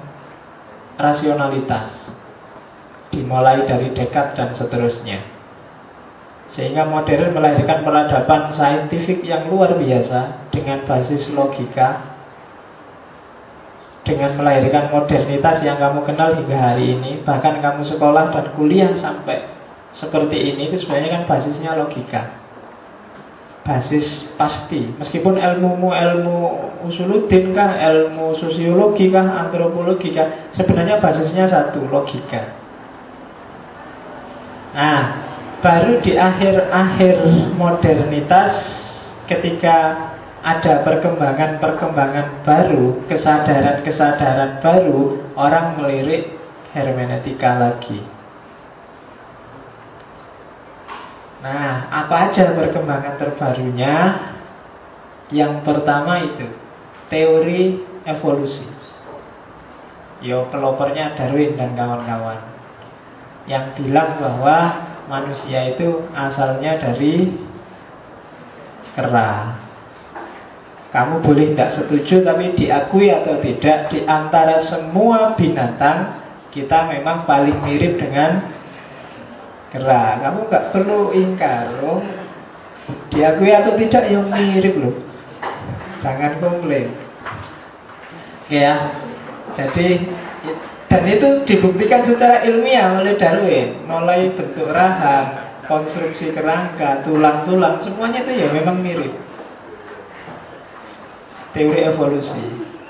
rasionalitas. 0.94 2.25
Dimulai 3.16 3.64
dari 3.64 3.96
dekat 3.96 4.36
dan 4.36 4.52
seterusnya. 4.52 5.24
Sehingga 6.52 6.84
modern 6.84 7.32
melahirkan 7.32 7.80
peradaban 7.80 8.52
saintifik 8.52 9.24
yang 9.24 9.48
luar 9.48 9.72
biasa 9.72 10.52
dengan 10.52 10.84
basis 10.84 11.32
logika 11.32 12.12
dengan 14.04 14.38
melahirkan 14.38 14.92
modernitas 14.92 15.64
yang 15.66 15.80
kamu 15.82 16.06
kenal 16.06 16.30
hingga 16.36 16.54
hari 16.54 16.94
ini 16.94 17.26
bahkan 17.26 17.58
kamu 17.58 17.88
sekolah 17.88 18.30
dan 18.30 18.54
kuliah 18.54 18.94
sampai 18.94 19.48
seperti 19.96 20.52
ini 20.52 20.70
itu 20.70 20.84
sebenarnya 20.84 21.18
kan 21.18 21.22
basisnya 21.24 21.72
logika. 21.72 22.44
Basis 23.64 24.30
pasti. 24.38 24.92
Meskipun 25.00 25.40
ilmumu 25.40 25.90
ilmu 25.90 26.38
usuluddin 26.86 27.50
kah 27.56 27.80
ilmu 27.80 28.36
sosiologi 28.38 29.08
kah 29.10 29.48
antropologi 29.48 30.12
kah 30.12 30.52
sebenarnya 30.54 31.00
basisnya 31.00 31.48
satu 31.50 31.82
logika 31.88 32.65
nah 34.76 35.24
baru 35.64 36.04
di 36.04 36.12
akhir-akhir 36.20 37.16
modernitas 37.56 38.60
ketika 39.24 40.06
ada 40.46 40.86
perkembangan-perkembangan 40.86 42.46
baru, 42.46 43.02
kesadaran-kesadaran 43.10 44.62
baru, 44.62 45.34
orang 45.34 45.74
melirik 45.74 46.38
hermeneutika 46.70 47.58
lagi. 47.58 47.98
Nah, 51.42 51.90
apa 51.90 52.30
aja 52.30 52.54
perkembangan 52.54 53.18
terbarunya? 53.18 53.94
Yang 55.34 55.66
pertama 55.66 56.22
itu 56.22 56.46
teori 57.10 57.82
evolusi. 58.06 58.70
Yo 60.22 60.46
pelopornya 60.48 61.18
Darwin 61.18 61.58
dan 61.58 61.74
kawan-kawan 61.74 62.55
yang 63.46 63.74
bilang 63.78 64.18
bahwa 64.18 64.58
manusia 65.06 65.74
itu 65.74 66.02
asalnya 66.12 66.82
dari 66.82 67.30
kera. 68.94 69.62
Kamu 70.90 71.22
boleh 71.22 71.52
tidak 71.52 71.70
setuju 71.82 72.24
tapi 72.26 72.54
diakui 72.56 73.10
atau 73.10 73.38
tidak 73.42 73.90
di 73.92 74.06
antara 74.06 74.64
semua 74.64 75.34
binatang 75.34 76.24
kita 76.50 76.88
memang 76.88 77.28
paling 77.28 77.60
mirip 77.62 78.00
dengan 78.00 78.48
kera. 79.70 80.24
Kamu 80.24 80.48
nggak 80.48 80.66
perlu 80.72 81.12
ingkar 81.14 81.84
loh. 81.84 82.00
Diakui 83.10 83.50
atau 83.50 83.76
tidak 83.76 84.04
yang 84.08 84.30
mirip 84.30 84.74
loh. 84.78 84.96
Jangan 86.00 86.38
komplain. 86.40 86.90
Ya. 88.48 88.94
Jadi 89.56 90.06
dan 90.86 91.02
itu 91.10 91.28
dibuktikan 91.42 92.06
secara 92.06 92.46
ilmiah 92.46 93.02
oleh 93.02 93.18
Darwin. 93.18 93.82
Mulai 93.90 94.30
bentuk 94.38 94.70
rahang, 94.70 95.58
konstruksi 95.66 96.30
kerangka, 96.30 97.02
tulang-tulang 97.02 97.82
Semuanya 97.82 98.22
itu 98.22 98.32
ya 98.38 98.48
memang 98.54 98.78
mirip. 98.78 99.10
Teori 101.50 101.80
evolusi. 101.90 102.42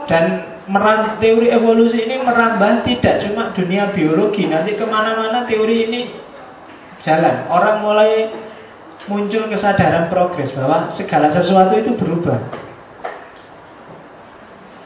Dan 0.07 0.45
meram, 0.69 1.17
teori 1.23 1.49
evolusi 1.49 2.05
ini 2.05 2.21
merambah 2.21 2.85
tidak 2.85 3.25
cuma 3.25 3.57
dunia 3.57 3.89
biologi. 3.97 4.45
Nanti 4.45 4.77
ke 4.77 4.85
mana-mana 4.85 5.49
teori 5.49 5.89
ini 5.89 6.01
jalan. 7.01 7.49
Orang 7.49 7.81
mulai 7.81 8.29
muncul 9.07 9.47
kesadaran 9.47 10.11
progres 10.11 10.51
Bahwa 10.53 10.93
segala 10.99 11.33
sesuatu 11.33 11.79
itu 11.81 11.97
berubah. 11.97 12.43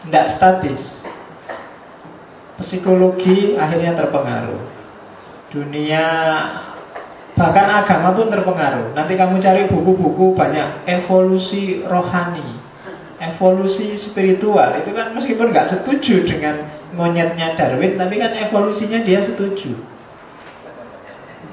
Tidak 0.07 0.27
statis 0.39 1.00
psikologi 2.63 3.57
akhirnya 3.57 3.97
terpengaruh. 3.97 4.63
Dunia 5.51 6.07
bahkan 7.35 7.67
agama 7.73 8.15
pun 8.15 8.29
terpengaruh. 8.29 8.93
Nanti 8.95 9.17
kamu 9.17 9.41
cari 9.41 9.67
buku-buku 9.67 10.37
banyak 10.37 10.87
evolusi 10.87 11.83
rohani, 11.83 12.61
evolusi 13.19 13.97
spiritual. 13.99 14.85
Itu 14.85 14.93
kan 14.93 15.17
meskipun 15.17 15.51
nggak 15.51 15.81
setuju 15.81 16.29
dengan 16.29 16.69
monyetnya 16.95 17.57
Darwin, 17.57 17.97
tapi 17.97 18.21
kan 18.21 18.37
evolusinya 18.37 19.01
dia 19.03 19.25
setuju. 19.25 19.75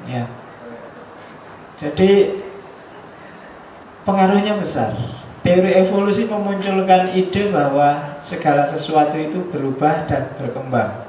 Ya. 0.07 0.23
Jadi 1.77 2.41
pengaruhnya 4.07 4.57
besar. 4.57 4.97
Teori 5.47 5.79
evolusi 5.79 6.27
memunculkan 6.27 7.15
ide 7.15 7.47
bahwa 7.55 8.19
segala 8.27 8.67
sesuatu 8.67 9.15
itu 9.15 9.47
berubah 9.47 10.03
dan 10.03 10.35
berkembang. 10.35 11.07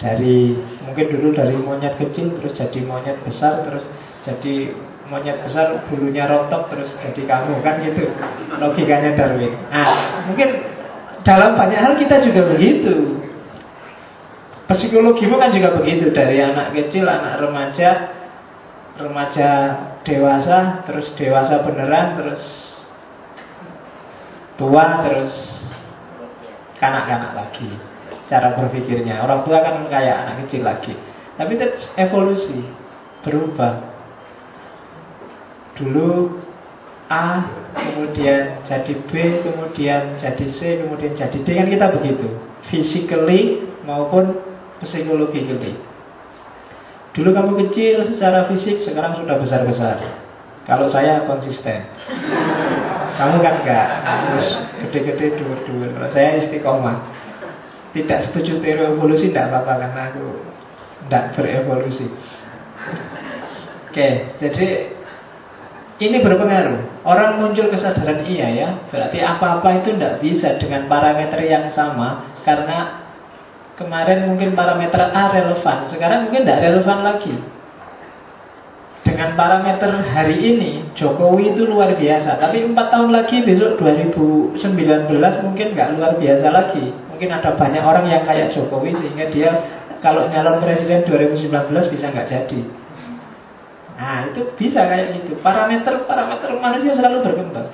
Dari 0.00 0.56
mungkin 0.80 1.12
dulu 1.12 1.36
dari 1.36 1.52
monyet 1.60 2.00
kecil 2.00 2.40
terus 2.40 2.56
jadi 2.56 2.80
monyet 2.88 3.20
besar 3.20 3.68
terus 3.68 3.84
jadi 4.24 4.72
monyet 5.12 5.44
besar 5.44 5.84
bulunya 5.92 6.24
rontok 6.24 6.72
terus 6.72 6.96
jadi 6.96 7.20
kamu 7.28 7.60
kan 7.60 7.84
gitu 7.84 8.08
logikanya 8.56 9.12
Darwin. 9.12 9.52
Nah, 9.68 10.24
mungkin 10.24 10.64
dalam 11.20 11.52
banyak 11.52 11.80
hal 11.84 12.00
kita 12.00 12.24
juga 12.24 12.48
begitu. 12.48 13.20
Psikologimu 14.72 15.36
kan 15.36 15.52
juga 15.52 15.76
begitu 15.76 16.08
dari 16.16 16.40
anak 16.40 16.72
kecil, 16.72 17.04
anak 17.04 17.44
remaja, 17.44 18.08
remaja 18.96 19.50
dewasa, 20.00 20.80
terus 20.88 21.12
dewasa 21.20 21.60
beneran, 21.60 22.16
terus 22.16 22.40
tua 24.60 25.04
terus. 25.06 25.34
Kanak-kanak 26.78 27.32
lagi. 27.38 27.70
Cara 28.28 28.52
berpikirnya. 28.56 29.22
Orang 29.22 29.46
tua 29.46 29.62
kan 29.62 29.86
kayak 29.88 30.16
anak 30.26 30.34
kecil 30.44 30.66
lagi. 30.66 30.92
Tapi 31.38 31.56
itu 31.56 31.66
evolusi. 31.98 32.60
Berubah. 33.24 33.94
Dulu 35.74 36.38
A 37.10 37.50
kemudian 37.74 38.64
jadi 38.64 38.94
B 39.10 39.12
kemudian 39.42 40.16
jadi 40.16 40.46
C 40.50 40.84
kemudian 40.84 41.12
jadi 41.18 41.38
D. 41.40 41.48
Kan 41.52 41.68
kita 41.68 41.86
begitu. 41.94 42.26
Physically 42.70 43.64
maupun 43.84 44.40
psychologically 44.82 45.76
dulu 47.14 47.30
kamu 47.30 47.52
kecil 47.66 48.02
secara 48.10 48.50
fisik 48.50 48.82
sekarang 48.82 49.22
sudah 49.22 49.38
besar-besar 49.38 50.02
kalau 50.64 50.88
saya 50.88 51.24
konsisten 51.28 51.84
kamu 53.14 53.36
kan 53.46 53.54
enggak 53.62 53.86
harus 54.02 54.46
gede-gede 54.82 55.38
dur-dur. 55.38 55.86
Kalau 55.94 56.10
saya 56.10 56.42
istiqomah. 56.42 56.98
Tidak 57.94 58.26
setuju 58.26 58.58
teori 58.58 58.90
evolusi 58.90 59.30
tidak 59.30 59.54
apa-apa 59.54 59.86
karena 59.86 60.00
aku 60.10 60.26
tidak 61.06 61.24
berevolusi. 61.38 62.10
Oke, 63.86 64.34
jadi 64.42 64.90
ini 66.02 66.18
berpengaruh. 66.26 67.06
Orang 67.06 67.38
muncul 67.38 67.70
kesadaran 67.70 68.26
iya 68.26 68.50
ya, 68.50 68.68
berarti 68.90 69.22
apa-apa 69.22 69.78
itu 69.78 69.94
tidak 69.94 70.18
bisa 70.18 70.58
dengan 70.58 70.90
parameter 70.90 71.38
yang 71.46 71.70
sama 71.70 72.34
karena 72.42 73.06
kemarin 73.78 74.26
mungkin 74.26 74.58
parameter 74.58 75.14
A 75.14 75.30
relevan, 75.30 75.86
sekarang 75.86 76.26
mungkin 76.26 76.42
tidak 76.42 76.66
relevan 76.66 76.98
lagi. 77.06 77.34
Dengan 79.14 79.38
parameter 79.38 79.94
hari 80.10 80.42
ini 80.42 80.90
Jokowi 80.98 81.54
itu 81.54 81.70
luar 81.70 81.94
biasa, 81.94 82.34
tapi 82.34 82.66
empat 82.66 82.90
tahun 82.90 83.14
lagi 83.14 83.46
besok 83.46 83.78
2019 83.78 84.58
mungkin 85.46 85.66
nggak 85.70 85.94
luar 85.94 86.18
biasa 86.18 86.50
lagi. 86.50 86.90
Mungkin 87.14 87.30
ada 87.30 87.54
banyak 87.54 87.78
orang 87.78 88.10
yang 88.10 88.26
kayak 88.26 88.50
Jokowi 88.58 88.90
sehingga 88.98 89.30
dia 89.30 89.54
kalau 90.02 90.26
nyalon 90.26 90.58
presiden 90.58 91.06
2019 91.06 91.46
bisa 91.94 92.10
nggak 92.10 92.26
jadi. 92.26 92.60
Nah 93.94 94.34
itu 94.34 94.50
bisa 94.58 94.82
kayak 94.82 95.22
gitu. 95.22 95.38
Parameter-parameter 95.38 96.50
manusia 96.58 96.98
selalu 96.98 97.22
berkembang. 97.22 97.70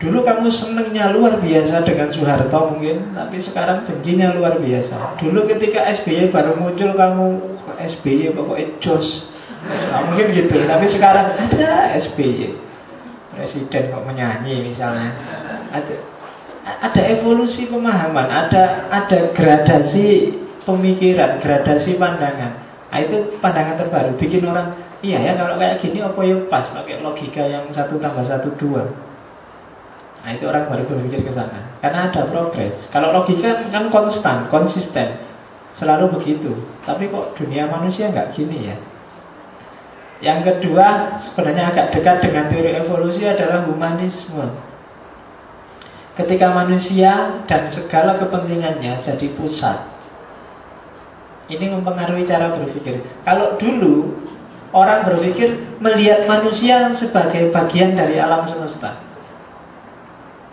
Dulu 0.00 0.24
kamu 0.24 0.48
senengnya 0.48 1.12
luar 1.12 1.44
biasa 1.44 1.84
dengan 1.86 2.10
Soeharto 2.10 2.74
mungkin 2.74 3.14
Tapi 3.14 3.38
sekarang 3.38 3.84
bencinya 3.84 4.32
luar 4.32 4.56
biasa. 4.56 5.20
Dulu 5.20 5.44
ketika 5.44 5.92
SBY 6.00 6.32
baru 6.32 6.56
muncul 6.56 6.96
kamu 6.96 7.26
SBY 7.76 8.32
pokoknya 8.32 8.80
jos 8.80 9.31
nah, 9.66 10.00
Mungkin 10.10 10.26
gitu. 10.34 10.56
Tapi 10.66 10.86
sekarang 10.90 11.26
ada 11.38 11.94
SBY 11.98 12.72
Presiden 13.32 13.88
kok 13.88 14.04
menyanyi 14.04 14.70
misalnya. 14.70 15.08
Ada 15.72 15.94
ada 16.62 17.02
evolusi 17.10 17.66
pemahaman, 17.66 18.28
ada 18.28 18.86
ada 18.92 19.32
gradasi 19.34 20.36
pemikiran, 20.62 21.40
gradasi 21.40 21.96
pandangan. 21.96 22.52
Nah, 22.92 22.98
itu 23.00 23.40
pandangan 23.40 23.80
terbaru. 23.80 24.20
Bikin 24.20 24.44
orang, 24.44 24.76
iya 25.00 25.16
ya 25.16 25.32
kalau 25.40 25.56
kayak 25.56 25.80
gini 25.80 26.04
apa 26.04 26.20
ya 26.22 26.36
pas? 26.46 26.68
Pakai 26.70 27.00
logika 27.00 27.42
yang 27.48 27.66
satu 27.72 27.96
tambah 27.96 28.22
satu 28.28 28.52
dua. 28.60 28.84
Nah 30.22 30.38
itu 30.38 30.46
orang 30.46 30.70
baru 30.70 30.86
berpikir 30.86 31.26
ke 31.26 31.32
sana. 31.34 31.74
Karena 31.82 32.12
ada 32.12 32.30
progres. 32.30 32.86
Kalau 32.94 33.10
logika 33.10 33.66
kan 33.74 33.90
konstan, 33.90 34.46
konsisten. 34.52 35.18
Selalu 35.74 36.20
begitu. 36.20 36.52
Tapi 36.84 37.10
kok 37.10 37.34
dunia 37.34 37.66
manusia 37.66 38.12
nggak 38.12 38.36
gini 38.36 38.70
ya 38.70 38.76
Yang 40.22 40.40
kedua 40.48 41.18
Sebenarnya 41.26 41.74
agak 41.74 41.86
dekat 41.98 42.16
dengan 42.22 42.46
teori 42.46 42.78
evolusi 42.78 43.26
adalah 43.26 43.66
humanisme 43.66 44.46
Ketika 46.14 46.54
manusia 46.54 47.42
dan 47.50 47.68
segala 47.74 48.16
kepentingannya 48.22 49.02
jadi 49.02 49.26
pusat 49.34 49.92
ini 51.50 51.66
mempengaruhi 51.68 52.24
cara 52.24 52.54
berpikir. 52.54 53.02
Kalau 53.26 53.58
dulu 53.58 54.14
orang 54.72 55.04
berpikir 55.04 55.76
melihat 55.82 56.24
manusia 56.24 56.94
sebagai 56.96 57.50
bagian 57.50 57.98
dari 57.98 58.16
alam 58.16 58.48
semesta. 58.48 59.02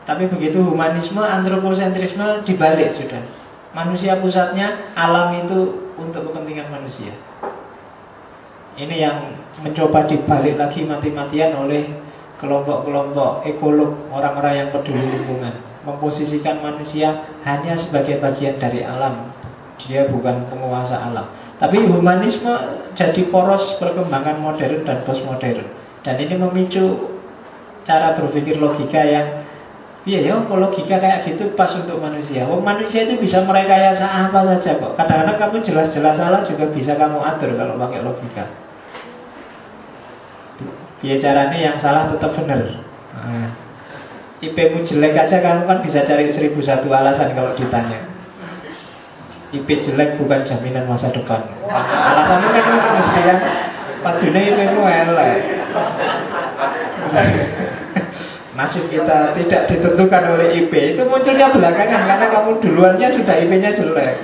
Tapi 0.04 0.26
begitu 0.26 0.60
humanisme, 0.66 1.22
antroposentrisme 1.22 2.42
dibalik 2.44 2.98
sudah. 2.98 3.22
Manusia 3.78 4.18
pusatnya, 4.18 4.92
alam 4.98 5.38
itu 5.46 5.94
untuk 6.02 6.34
kepentingan 6.34 6.74
manusia. 6.74 7.14
Ini 8.80 8.96
yang 8.96 9.18
mencoba 9.60 10.08
dibalik 10.08 10.56
lagi 10.56 10.88
mati-matian 10.88 11.52
oleh 11.60 11.84
kelompok-kelompok 12.40 13.44
ekolog, 13.44 14.08
orang-orang 14.08 14.54
yang 14.56 14.68
peduli 14.72 15.04
lingkungan. 15.04 15.84
Memposisikan 15.84 16.64
manusia 16.64 17.28
hanya 17.44 17.76
sebagai 17.76 18.24
bagian 18.24 18.56
dari 18.56 18.80
alam, 18.80 19.36
dia 19.84 20.08
bukan 20.08 20.48
penguasa 20.48 20.96
alam. 20.96 21.28
Tapi 21.60 21.92
humanisme 21.92 22.56
jadi 22.96 23.28
poros 23.28 23.76
perkembangan 23.84 24.40
modern 24.40 24.88
dan 24.88 25.04
postmodern. 25.04 25.68
Dan 26.00 26.16
ini 26.16 26.40
memicu 26.40 27.20
cara 27.84 28.16
berpikir 28.16 28.56
logika 28.64 29.04
yang 29.04 29.28
Iya 30.08 30.32
ya, 30.32 30.36
logika 30.48 30.96
kayak 30.96 31.28
gitu 31.28 31.52
pas 31.60 31.76
untuk 31.76 32.00
manusia. 32.00 32.48
Oh, 32.48 32.64
manusia 32.64 33.04
itu 33.04 33.20
bisa 33.20 33.44
merekayasa 33.44 34.32
apa 34.32 34.48
saja 34.48 34.80
kok. 34.80 34.96
Kadang-kadang 34.96 35.38
kamu 35.38 35.58
jelas-jelas 35.60 36.16
salah 36.16 36.42
juga 36.48 36.72
bisa 36.72 36.96
kamu 36.96 37.20
atur 37.20 37.52
kalau 37.60 37.76
pakai 37.76 38.00
logika. 38.08 38.69
Ya 41.00 41.16
caranya 41.16 41.56
yang 41.56 41.76
salah 41.80 42.12
tetap 42.12 42.36
benar. 42.36 42.60
Nah, 43.16 43.50
IP-mu 44.44 44.84
jelek 44.84 45.16
aja 45.16 45.40
kamu 45.40 45.64
kan 45.64 45.80
bisa 45.80 46.04
cari 46.04 46.28
seribu 46.36 46.60
satu 46.60 46.92
alasan 46.92 47.32
kalau 47.36 47.56
ditanya. 47.56 48.04
IP 49.56 49.68
jelek 49.80 50.20
bukan 50.20 50.44
jaminan 50.44 50.92
masa 50.92 51.08
depan. 51.10 51.40
Alasannya 51.72 52.50
kan 52.52 52.66
mesti 53.00 53.20
ya, 53.24 53.36
padunya 54.04 54.42
IP 54.52 54.60
mu 54.76 54.84
elek. 54.86 55.40
Nasib 58.60 58.92
kita 58.92 59.32
tidak 59.40 59.62
ditentukan 59.72 60.24
oleh 60.36 60.52
IP 60.60 60.74
itu 60.76 61.02
munculnya 61.08 61.48
belakangan 61.48 62.12
karena 62.12 62.28
kamu 62.28 62.60
duluannya 62.60 63.08
sudah 63.16 63.36
IP-nya 63.40 63.72
jelek. 63.72 64.20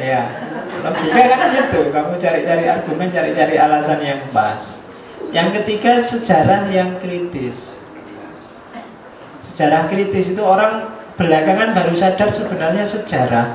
Ya, 0.00 0.22
logika 0.80 1.28
kan 1.28 1.52
itu. 1.60 1.80
Kamu 1.92 2.16
cari-cari 2.16 2.64
argumen, 2.72 3.12
cari-cari 3.12 3.54
alasan 3.60 4.00
yang 4.00 4.20
pas. 4.32 4.79
Yang 5.30 5.62
ketiga 5.62 5.92
sejarah 6.10 6.70
yang 6.74 6.98
kritis. 6.98 7.54
Sejarah 9.50 9.86
kritis 9.86 10.34
itu 10.34 10.42
orang 10.42 10.90
belakangan 11.14 11.70
baru 11.74 11.94
sadar 11.94 12.34
sebenarnya 12.34 12.90
sejarah. 12.90 13.46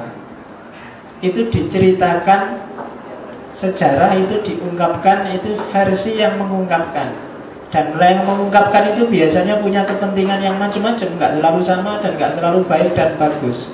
Itu 1.20 1.52
diceritakan 1.52 2.42
sejarah 3.56 4.20
itu 4.20 4.36
diungkapkan 4.44 5.36
itu 5.36 5.56
versi 5.72 6.16
yang 6.16 6.40
mengungkapkan. 6.40 7.12
Dan 7.74 8.00
yang 8.00 8.24
mengungkapkan 8.24 8.96
itu 8.96 9.12
biasanya 9.12 9.60
punya 9.60 9.84
kepentingan 9.84 10.40
yang 10.40 10.56
macam-macam. 10.56 11.08
Nggak 11.20 11.32
selalu 11.40 11.62
sama 11.68 11.92
dan 12.00 12.16
nggak 12.16 12.34
selalu 12.40 12.60
baik 12.72 12.92
dan 12.96 13.20
bagus 13.20 13.68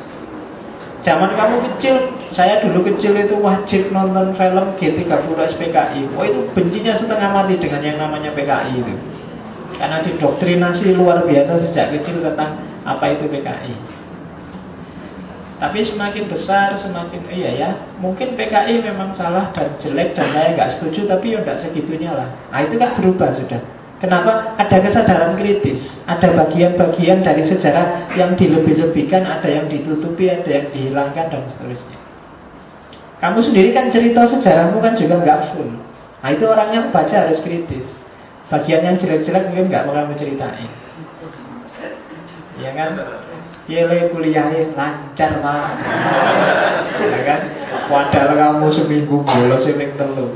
zaman 1.01 1.33
kamu 1.33 1.55
kecil 1.73 1.95
saya 2.31 2.61
dulu 2.63 2.85
kecil 2.93 3.17
itu 3.17 3.35
wajib 3.41 3.89
nonton 3.89 4.33
film 4.37 4.65
G30 4.77 5.27
SPKI 5.57 6.01
oh 6.13 6.23
itu 6.25 6.41
bencinya 6.53 6.93
setengah 6.97 7.29
mati 7.33 7.57
dengan 7.57 7.81
yang 7.81 7.97
namanya 7.97 8.31
PKI 8.33 8.75
itu 8.79 8.95
karena 9.81 9.97
didoktrinasi 10.05 10.93
luar 10.93 11.25
biasa 11.25 11.57
sejak 11.65 11.97
kecil 11.97 12.21
tentang 12.21 12.61
apa 12.85 13.17
itu 13.17 13.25
PKI. 13.25 13.73
Tapi 15.61 15.85
semakin 15.85 16.25
besar, 16.25 16.73
semakin 16.77 17.21
iya 17.33 17.51
ya, 17.53 17.69
mungkin 17.97 18.33
PKI 18.33 18.81
memang 18.81 19.13
salah 19.13 19.53
dan 19.53 19.77
jelek 19.77 20.17
dan 20.17 20.29
saya 20.33 20.57
nggak 20.57 20.69
setuju, 20.77 21.05
tapi 21.05 21.37
ya 21.37 21.45
nggak 21.45 21.61
segitunya 21.65 22.13
lah. 22.13 22.29
Nah 22.49 22.65
itu 22.65 22.81
kan 22.81 22.97
berubah 22.97 23.29
sudah. 23.37 23.61
Kenapa? 24.01 24.57
Ada 24.57 24.81
kesadaran 24.81 25.37
kritis, 25.37 25.77
ada 26.09 26.33
bagian-bagian 26.33 27.21
dari 27.21 27.45
sejarah 27.45 28.09
yang 28.17 28.33
dilebih-lebihkan, 28.33 29.21
ada 29.21 29.45
yang 29.45 29.69
ditutupi, 29.69 30.25
ada 30.25 30.49
yang 30.49 30.67
dihilangkan 30.73 31.29
dan 31.29 31.45
seterusnya. 31.53 32.01
Kamu 33.21 33.37
sendiri 33.45 33.69
kan 33.69 33.93
cerita 33.93 34.25
sejarahmu 34.25 34.81
kan 34.81 34.97
juga 34.97 35.21
nggak 35.21 35.53
full. 35.53 35.69
Nah 36.25 36.29
itu 36.33 36.49
orangnya 36.49 36.89
baca 36.89 37.29
harus 37.29 37.45
kritis. 37.45 37.85
Bagian 38.49 38.81
yang 38.81 38.97
jelek-jelek 38.97 39.53
mungkin 39.53 39.69
nggak 39.69 39.85
bakal 39.85 40.09
menceritain. 40.09 40.71
Ya 42.57 42.73
kan? 42.73 42.97
Yele 43.69 44.09
kuliahnya 44.09 44.73
lancar 44.73 45.37
pak 45.37 45.69
Ya 46.97 47.21
kan? 47.21 47.41
Kamu 48.11 48.67
seminggu 48.73 49.21
bolos 49.21 49.69
ini 49.69 49.93
telu 49.93 50.33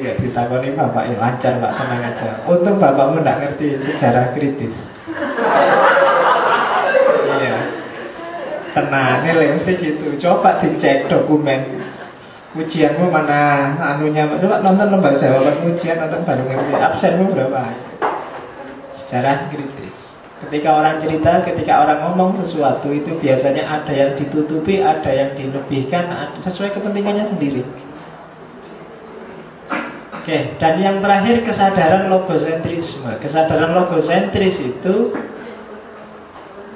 Gak 0.00 0.16
ditakoni 0.24 0.72
bapak 0.72 1.12
ya 1.12 1.16
lancar 1.20 1.60
pak 1.60 1.72
tenang 1.76 2.00
aja. 2.08 2.28
Untung 2.48 2.80
bapakmu 2.80 3.20
gak 3.20 3.38
ngerti 3.44 3.76
sejarah 3.84 4.32
kritis. 4.32 4.72
Iya. 7.36 7.56
Tenang, 8.72 9.28
ini 9.28 9.52
mesti 9.60 9.72
gitu. 9.76 10.16
Coba 10.16 10.56
dicek 10.64 11.12
dokumen. 11.12 11.84
Ujianmu 12.56 13.12
mana 13.12 13.76
anunya? 13.94 14.24
Coba 14.40 14.64
nonton 14.64 14.88
lembar 14.88 15.14
jawaban 15.20 15.68
ujian 15.68 16.00
nonton 16.00 16.24
baru 16.24 16.42
ngerti. 16.48 16.72
Absenmu 16.80 17.36
berapa? 17.36 17.60
Secara 19.04 19.52
kritis. 19.52 19.96
Ketika 20.40 20.72
orang 20.72 20.96
cerita 20.96 21.44
ketika 21.44 21.84
orang 21.84 22.00
ngomong 22.08 22.40
sesuatu 22.40 22.88
itu 22.88 23.12
biasanya 23.20 23.60
ada 23.68 23.92
yang 23.92 24.16
ditutupi 24.16 24.80
ada 24.80 25.12
yang 25.12 25.36
dilebihkan 25.36 26.08
sesuai 26.40 26.72
kepentingannya 26.72 27.28
sendiri 27.28 27.60
oke 30.20 30.38
dan 30.60 30.74
yang 30.78 31.00
terakhir 31.00 31.42
kesadaran 31.48 32.12
logosentrisme 32.12 33.10
kesadaran 33.24 33.72
logosentris 33.72 34.60
itu 34.60 35.16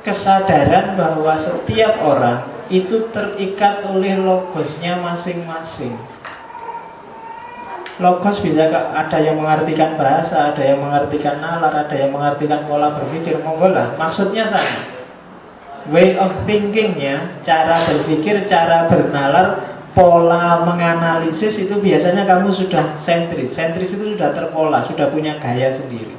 kesadaran 0.05 1.01
bahwa 1.01 1.41
setiap 1.41 2.05
orang 2.05 2.55
itu 2.69 3.13
terikat 3.13 3.85
oleh 3.89 4.21
logosnya 4.21 5.01
masing-masing. 5.01 5.97
Logos 8.01 8.43
bisa 8.43 8.69
ada 8.75 9.19
yang 9.23 9.39
mengartikan 9.39 9.95
bahasa, 9.95 10.53
ada 10.53 10.63
yang 10.63 10.83
mengartikan 10.83 11.39
nalar, 11.39 11.87
ada 11.87 11.95
yang 11.95 12.11
mengartikan 12.11 12.67
pola 12.67 12.91
berpikir. 12.91 13.39
Monggo 13.41 13.71
lah, 13.71 13.95
maksudnya 13.95 14.51
sama. 14.51 14.93
Way 15.95 16.17
of 16.19 16.49
thinkingnya, 16.49 17.45
cara 17.47 17.87
berpikir, 17.87 18.49
cara 18.51 18.91
bernalar 18.91 19.74
pola 19.95 20.67
menganalisis 20.67 21.55
itu 21.57 21.79
biasanya 21.79 22.27
kamu 22.27 22.51
sudah 22.51 23.01
sentris. 23.07 23.55
Sentris 23.55 23.95
itu 23.95 24.19
sudah 24.19 24.35
terpola, 24.35 24.83
sudah 24.91 25.09
punya 25.09 25.39
gaya 25.39 25.79
sendiri. 25.79 26.19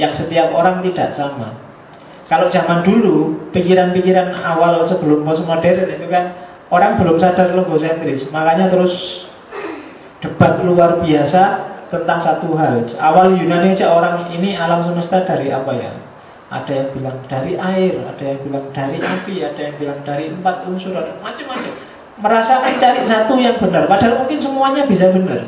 Yang 0.00 0.24
setiap 0.24 0.50
orang 0.56 0.80
tidak 0.82 1.14
sama. 1.14 1.54
Kalau 2.24 2.48
zaman 2.48 2.82
dulu, 2.82 3.48
pikiran-pikiran 3.52 4.32
awal 4.32 4.80
sebelum 4.88 5.28
postmodern 5.28 5.92
itu 5.92 6.08
kan 6.08 6.32
orang 6.72 6.96
belum 6.96 7.20
sadar 7.20 7.52
logosentris. 7.52 8.24
Makanya 8.32 8.72
terus 8.72 8.96
debat 10.24 10.56
luar 10.64 11.04
biasa 11.04 11.42
tentang 11.92 12.24
satu 12.24 12.56
hal. 12.56 12.80
Awal 12.96 13.36
Yunani 13.36 13.76
aja 13.76 13.92
orang 13.92 14.32
ini 14.32 14.56
alam 14.56 14.80
semesta 14.82 15.22
dari 15.28 15.52
apa 15.52 15.72
ya? 15.76 15.92
Ada 16.48 16.72
yang 16.72 16.88
bilang 16.96 17.18
dari 17.28 17.52
air, 17.60 17.94
ada 18.08 18.24
yang 18.24 18.40
bilang 18.40 18.66
dari 18.72 18.98
api, 19.04 19.34
ada 19.44 19.60
yang 19.60 19.76
bilang 19.76 20.00
dari 20.06 20.24
empat 20.32 20.64
unsur, 20.64 20.96
macam-macam. 20.96 21.93
Merasa 22.14 22.62
mencari 22.62 23.02
satu 23.10 23.34
yang 23.42 23.58
benar, 23.58 23.90
padahal 23.90 24.22
mungkin 24.22 24.38
semuanya 24.38 24.86
bisa 24.86 25.10
benar. 25.10 25.42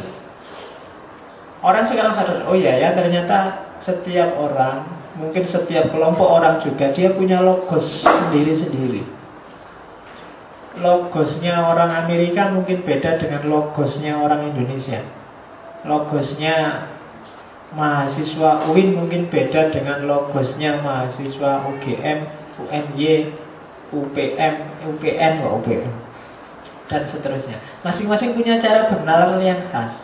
Orang 1.62 1.86
sekarang 1.86 2.10
sadar, 2.14 2.42
oh 2.50 2.58
iya 2.58 2.74
ya 2.74 2.90
ternyata 2.90 3.70
setiap 3.78 4.34
orang, 4.34 4.82
mungkin 5.14 5.46
setiap 5.46 5.94
kelompok 5.94 6.26
orang 6.26 6.58
juga 6.58 6.90
dia 6.90 7.14
punya 7.14 7.38
logos 7.38 7.86
sendiri-sendiri. 8.02 9.06
Logosnya 10.82 11.70
orang 11.70 12.04
Amerika 12.04 12.50
mungkin 12.50 12.82
beda 12.82 13.22
dengan 13.22 13.46
logosnya 13.46 14.18
orang 14.18 14.50
Indonesia. 14.50 15.06
Logosnya 15.86 16.86
mahasiswa 17.78 18.74
UIN 18.74 18.98
mungkin 18.98 19.30
beda 19.30 19.70
dengan 19.70 20.02
logosnya 20.04 20.82
mahasiswa 20.82 21.62
UGM, 21.72 22.18
UNY, 22.58 23.32
UPM, 23.94 24.54
UPN, 24.82 25.34
UPN 25.46 26.05
dan 26.86 27.06
seterusnya. 27.10 27.58
Masing-masing 27.82 28.34
punya 28.34 28.58
cara 28.62 28.90
bernalar 28.90 29.38
yang 29.42 29.62
khas. 29.70 29.94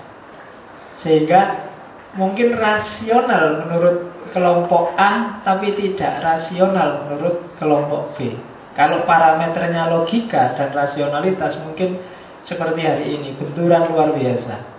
Sehingga 1.02 1.70
mungkin 2.14 2.54
rasional 2.58 3.66
menurut 3.66 3.96
kelompok 4.30 4.96
A 4.96 5.42
tapi 5.44 5.74
tidak 5.76 6.22
rasional 6.22 7.06
menurut 7.06 7.56
kelompok 7.56 8.16
B. 8.18 8.36
Kalau 8.72 9.04
parameternya 9.04 9.92
logika 9.92 10.56
dan 10.56 10.72
rasionalitas 10.72 11.60
mungkin 11.60 12.00
seperti 12.42 12.80
hari 12.82 13.06
ini, 13.20 13.36
benturan 13.36 13.92
luar 13.92 14.16
biasa. 14.16 14.72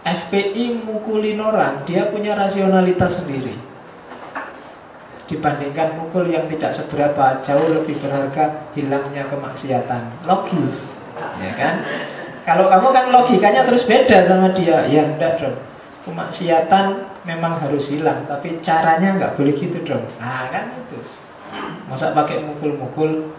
FPI 0.00 0.82
mukulin 0.84 1.38
orang, 1.38 1.86
dia 1.86 2.08
punya 2.10 2.34
rasionalitas 2.34 3.20
sendiri. 3.22 3.69
Dibandingkan 5.30 5.94
mukul 5.94 6.26
yang 6.26 6.50
tidak 6.50 6.74
seberapa, 6.74 7.46
jauh 7.46 7.70
lebih 7.70 8.02
berharga 8.02 8.74
hilangnya 8.74 9.30
kemaksiatan. 9.30 10.26
Logis, 10.26 10.74
ya 11.38 11.52
kan? 11.54 11.74
Kalau 12.42 12.66
kamu 12.66 12.88
kan 12.90 13.04
logikanya 13.14 13.62
terus 13.62 13.86
beda 13.86 14.26
sama 14.26 14.50
dia, 14.50 14.90
ya 14.90 15.06
enggak 15.06 15.38
dong. 15.38 15.54
Kemaksiatan 16.02 16.86
memang 17.22 17.62
harus 17.62 17.86
hilang, 17.86 18.26
tapi 18.26 18.58
caranya 18.66 19.14
nggak 19.14 19.38
boleh 19.38 19.54
gitu 19.54 19.78
dong. 19.86 20.02
Nah 20.18 20.50
kan 20.50 20.74
itu. 20.82 20.98
Masa 21.86 22.10
pakai 22.10 22.42
mukul-mukul, 22.42 23.30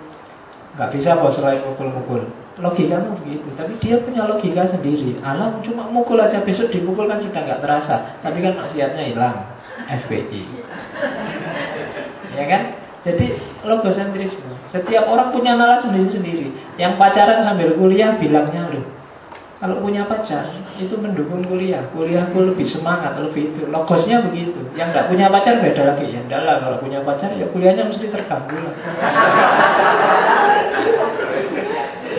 nggak 0.80 0.90
bisa 0.96 1.20
bos 1.20 1.36
selain 1.36 1.60
mukul-mukul 1.68 2.24
logikamu 2.60 3.16
begitu 3.24 3.48
tapi 3.56 3.76
dia 3.80 4.00
punya 4.00 4.28
logika 4.28 4.68
sendiri 4.68 5.20
alam 5.24 5.60
cuma 5.64 5.88
mukul 5.88 6.20
aja 6.20 6.44
besok 6.44 6.72
dipukul 6.72 7.08
kan 7.08 7.20
sudah 7.20 7.42
nggak 7.44 7.62
terasa 7.64 7.96
tapi 8.24 8.40
kan 8.40 8.56
maksiatnya 8.56 9.04
hilang 9.12 9.38
FPI 9.88 10.44
ya 12.36 12.46
kan? 12.48 12.62
Jadi 13.02 13.34
logosentrisme. 13.66 14.52
Setiap 14.70 15.10
orang 15.10 15.34
punya 15.34 15.58
nalar 15.58 15.82
sendiri-sendiri. 15.82 16.54
Yang 16.78 17.02
pacaran 17.02 17.42
sambil 17.42 17.74
kuliah 17.74 18.14
bilangnya 18.22 18.70
loh 18.70 19.02
kalau 19.62 19.78
punya 19.78 20.10
pacar 20.10 20.50
itu 20.82 20.98
mendukung 20.98 21.46
kuliah. 21.46 21.86
Kuliahku 21.94 22.34
lebih 22.34 22.66
semangat 22.66 23.14
lebih 23.22 23.54
itu. 23.54 23.70
Logosnya 23.70 24.26
begitu. 24.26 24.58
Yang 24.74 24.98
nggak 24.98 25.06
punya 25.14 25.30
pacar 25.30 25.62
beda 25.62 25.82
lagi. 25.86 26.10
Ya 26.10 26.42
lah 26.42 26.66
kalau 26.66 26.82
punya 26.82 27.06
pacar 27.06 27.30
ya 27.38 27.46
kuliahnya 27.54 27.86
mesti 27.86 28.10
terganggu 28.10 28.58
lah. 28.58 28.74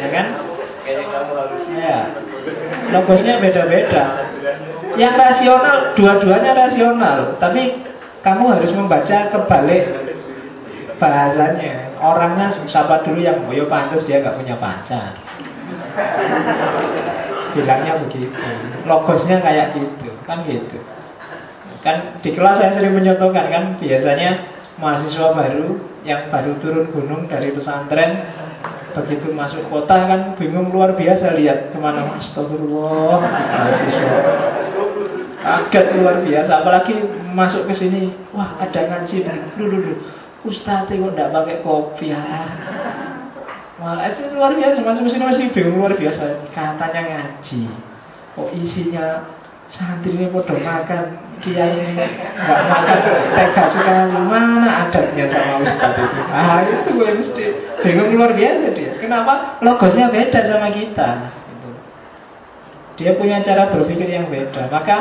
Ya 0.03 0.11
kan? 0.11 0.27
Ya. 1.79 2.11
Logosnya 2.90 3.38
beda-beda. 3.38 4.05
Yang 4.98 5.14
rasional, 5.14 5.94
dua-duanya 5.94 6.53
rasional, 6.59 7.38
tapi 7.38 7.87
kamu 8.22 8.44
harus 8.58 8.70
membaca 8.70 9.16
kebalik 9.35 9.85
bahasanya. 10.96 11.98
Orangnya 12.02 12.50
siapa 12.66 13.06
dulu 13.06 13.22
yang 13.22 13.46
oh, 13.46 13.66
pantas 13.70 14.06
dia 14.06 14.22
nggak 14.22 14.38
punya 14.38 14.56
pacar. 14.58 15.18
Bilangnya 17.54 17.98
begitu. 18.02 18.30
Logosnya 18.87 19.38
kayak 19.38 19.74
gitu, 19.78 20.11
kan 20.26 20.42
gitu. 20.46 20.78
Kan 21.82 22.22
di 22.22 22.30
kelas 22.35 22.62
saya 22.62 22.70
sering 22.78 22.94
menyontohkan 22.94 23.46
kan 23.50 23.64
biasanya 23.78 24.46
mahasiswa 24.78 25.35
baru 25.35 25.78
yang 26.02 26.30
baru 26.30 26.58
turun 26.58 26.90
gunung 26.90 27.22
dari 27.30 27.54
pesantren 27.54 28.22
Begitu 28.92 29.32
masuk 29.32 29.72
kota 29.72 30.04
kan 30.04 30.20
bingung 30.37 30.68
luar 30.68 30.92
biasa 30.92 31.32
lihat 31.40 31.72
ke 31.72 31.78
mana 31.80 32.12
Astagfirullah 32.12 33.24
mahasiswa 33.24 34.20
Kaget 35.42 35.87
luar 35.98 36.22
biasa. 36.22 36.62
Apalagi 36.62 36.94
masuk 37.35 37.66
ke 37.66 37.74
sini 37.74 38.14
Wah 38.31 38.55
ada 38.62 38.78
ngaji 38.87 39.26
dulu 39.59 39.66
dulu 39.74 39.92
Ustadz 40.42 40.90
kok 40.90 41.12
tidak 41.14 41.31
pakai 41.31 41.57
kopi? 41.62 42.11
Ya 42.11 42.22
Malah 43.78 44.11
itu 44.11 44.31
luar 44.35 44.55
biasa. 44.55 44.78
Masuk 44.83 45.02
ke 45.07 45.11
sini 45.18 45.24
masih 45.26 45.44
bingung 45.50 45.83
luar 45.83 45.94
biasa. 45.98 46.50
Katanya 46.55 47.00
ngaji. 47.18 47.66
Kok 48.38 48.50
isinya 48.55 49.26
santri 49.70 50.14
ini 50.14 50.31
bodoh 50.31 50.59
makan? 50.59 51.18
Kiai 51.42 51.74
ini 51.74 52.07
nggak 52.38 52.62
makan? 52.70 52.98
Tega 53.35 53.64
sekali. 53.74 54.14
Mana 54.14 54.87
adabnya 54.87 55.26
sama 55.26 55.62
ustadz 55.62 55.98
itu? 55.98 56.20
Ah 56.31 56.62
itu 56.62 56.90
gue 56.90 57.09
mesti 57.18 57.44
bingung 57.83 58.14
luar 58.14 58.35
biasa 58.35 58.66
dia. 58.74 58.92
Kenapa? 58.98 59.59
Logosnya 59.62 60.11
beda 60.11 60.42
sama 60.46 60.70
kita. 60.70 61.42
Dia 62.98 63.16
punya 63.16 63.40
cara 63.42 63.72
berpikir 63.72 64.07
yang 64.07 64.28
beda. 64.28 64.68
Maka 64.68 64.96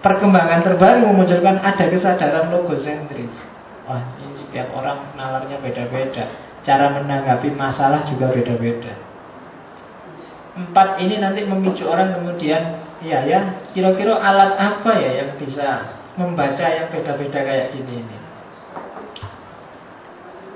perkembangan 0.00 0.64
terbaru 0.64 1.08
memunculkan 1.08 1.60
ada 1.60 1.84
kesadaran 1.88 2.52
logosentris. 2.52 3.32
Wah 3.88 4.04
ini 4.20 4.36
setiap 4.36 4.72
orang 4.76 5.16
nalarnya 5.16 5.60
beda-beda. 5.60 6.28
Cara 6.60 6.92
menanggapi 6.92 7.52
masalah 7.56 8.04
juga 8.08 8.32
beda-beda. 8.32 8.92
Empat 10.56 11.00
ini 11.00 11.16
nanti 11.16 11.46
memicu 11.48 11.88
orang 11.88 12.20
kemudian 12.20 12.90
Iya 13.00 13.18
ya, 13.24 13.40
kira-kira 13.72 14.12
alat 14.12 14.60
apa 14.60 14.92
ya 15.00 15.24
yang 15.24 15.30
bisa 15.40 15.96
membaca 16.20 16.66
yang 16.68 16.92
beda-beda 16.92 17.40
kayak 17.40 17.72
gini 17.72 18.04
ini? 18.04 18.16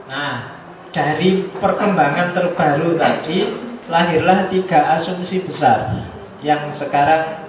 Nah, 0.04 0.60
dari 0.92 1.48
perkembangan 1.56 2.36
terbaru 2.36 3.00
tadi 3.00 3.48
lahirlah 3.88 4.52
tiga 4.52 5.00
asumsi 5.00 5.40
besar 5.40 6.04
yang 6.44 6.68
sekarang 6.76 7.43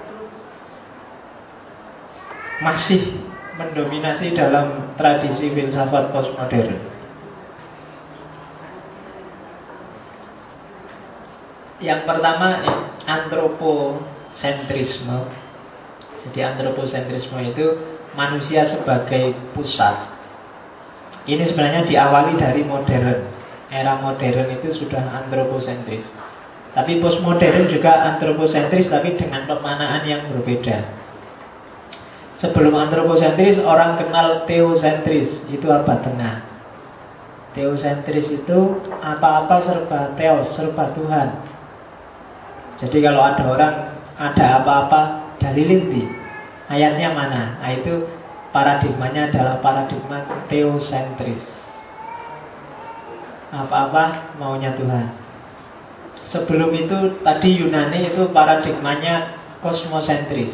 masih 2.63 3.19
mendominasi 3.55 4.35
dalam 4.35 4.95
tradisi 4.99 5.51
filsafat 5.51 6.11
postmodern. 6.11 6.75
Yang 11.83 12.01
pertama 12.07 12.49
antropo 13.03 13.99
sentrisme. 14.35 15.27
Jadi 16.25 16.39
antroposentrisme 16.41 17.37
itu 17.45 17.65
manusia 18.17 18.65
sebagai 18.65 19.35
pusat. 19.53 20.15
Ini 21.25 21.43
sebenarnya 21.45 21.85
diawali 21.85 22.39
dari 22.39 22.61
modern. 22.65 23.29
Era 23.69 23.97
modern 23.99 24.55
itu 24.55 24.73
sudah 24.77 25.03
antroposentris. 25.25 26.05
Tapi 26.73 26.99
postmodern 26.99 27.71
juga 27.71 28.15
antroposentris 28.15 28.89
tapi 28.91 29.15
dengan 29.15 29.45
pemanaan 29.47 30.03
yang 30.07 30.27
berbeda. 30.31 31.04
Sebelum 32.45 32.77
antroposentris 32.77 33.57
orang 33.65 33.97
kenal 33.97 34.45
teosentris, 34.45 35.49
itu 35.49 35.65
abad 35.65 35.97
tengah. 36.05 36.45
Teosentris 37.57 38.29
itu 38.29 38.85
apa-apa 39.01 39.65
serba 39.65 40.13
teos, 40.13 40.53
serba 40.53 40.93
Tuhan. 40.93 41.41
Jadi 42.77 43.01
kalau 43.01 43.25
ada 43.25 43.43
orang 43.49 43.73
ada 44.13 44.61
apa-apa 44.61 45.01
dalilin 45.41 45.89
di 45.89 46.03
ayatnya 46.69 47.17
mana? 47.17 47.57
Nah 47.65 47.71
itu 47.73 48.05
paradigmanya 48.53 49.33
adalah 49.33 49.57
paradigma 49.65 50.45
teosentris. 50.45 51.41
Apa-apa 53.49 54.37
maunya 54.37 54.77
Tuhan. 54.77 55.09
Sebelum 56.29 56.69
itu 56.77 57.25
tadi 57.25 57.57
Yunani 57.57 58.13
itu 58.13 58.29
paradigmanya 58.29 59.33
kosmosentris 59.65 60.53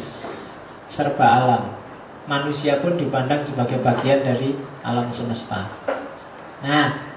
serba 0.88 1.26
alam 1.28 1.81
manusia 2.26 2.78
pun 2.78 2.98
dipandang 2.98 3.46
sebagai 3.46 3.82
bagian 3.82 4.22
dari 4.22 4.54
alam 4.82 5.10
semesta 5.10 5.68
nah 6.62 7.12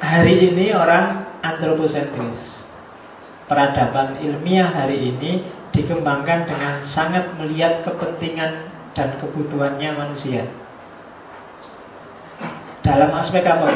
hari 0.00 0.52
ini 0.52 0.72
orang 0.72 1.38
antroposentris 1.44 2.58
peradaban 3.48 4.20
ilmiah 4.20 4.68
hari 4.70 5.12
ini 5.16 5.58
dikembangkan 5.72 6.48
dengan 6.48 6.74
sangat 6.84 7.34
melihat 7.40 7.84
kepentingan 7.84 8.68
dan 8.92 9.14
kebutuhannya 9.22 9.90
manusia. 9.94 10.48
Dalam 12.84 13.10
aspek 13.14 13.44
apa? 13.44 13.68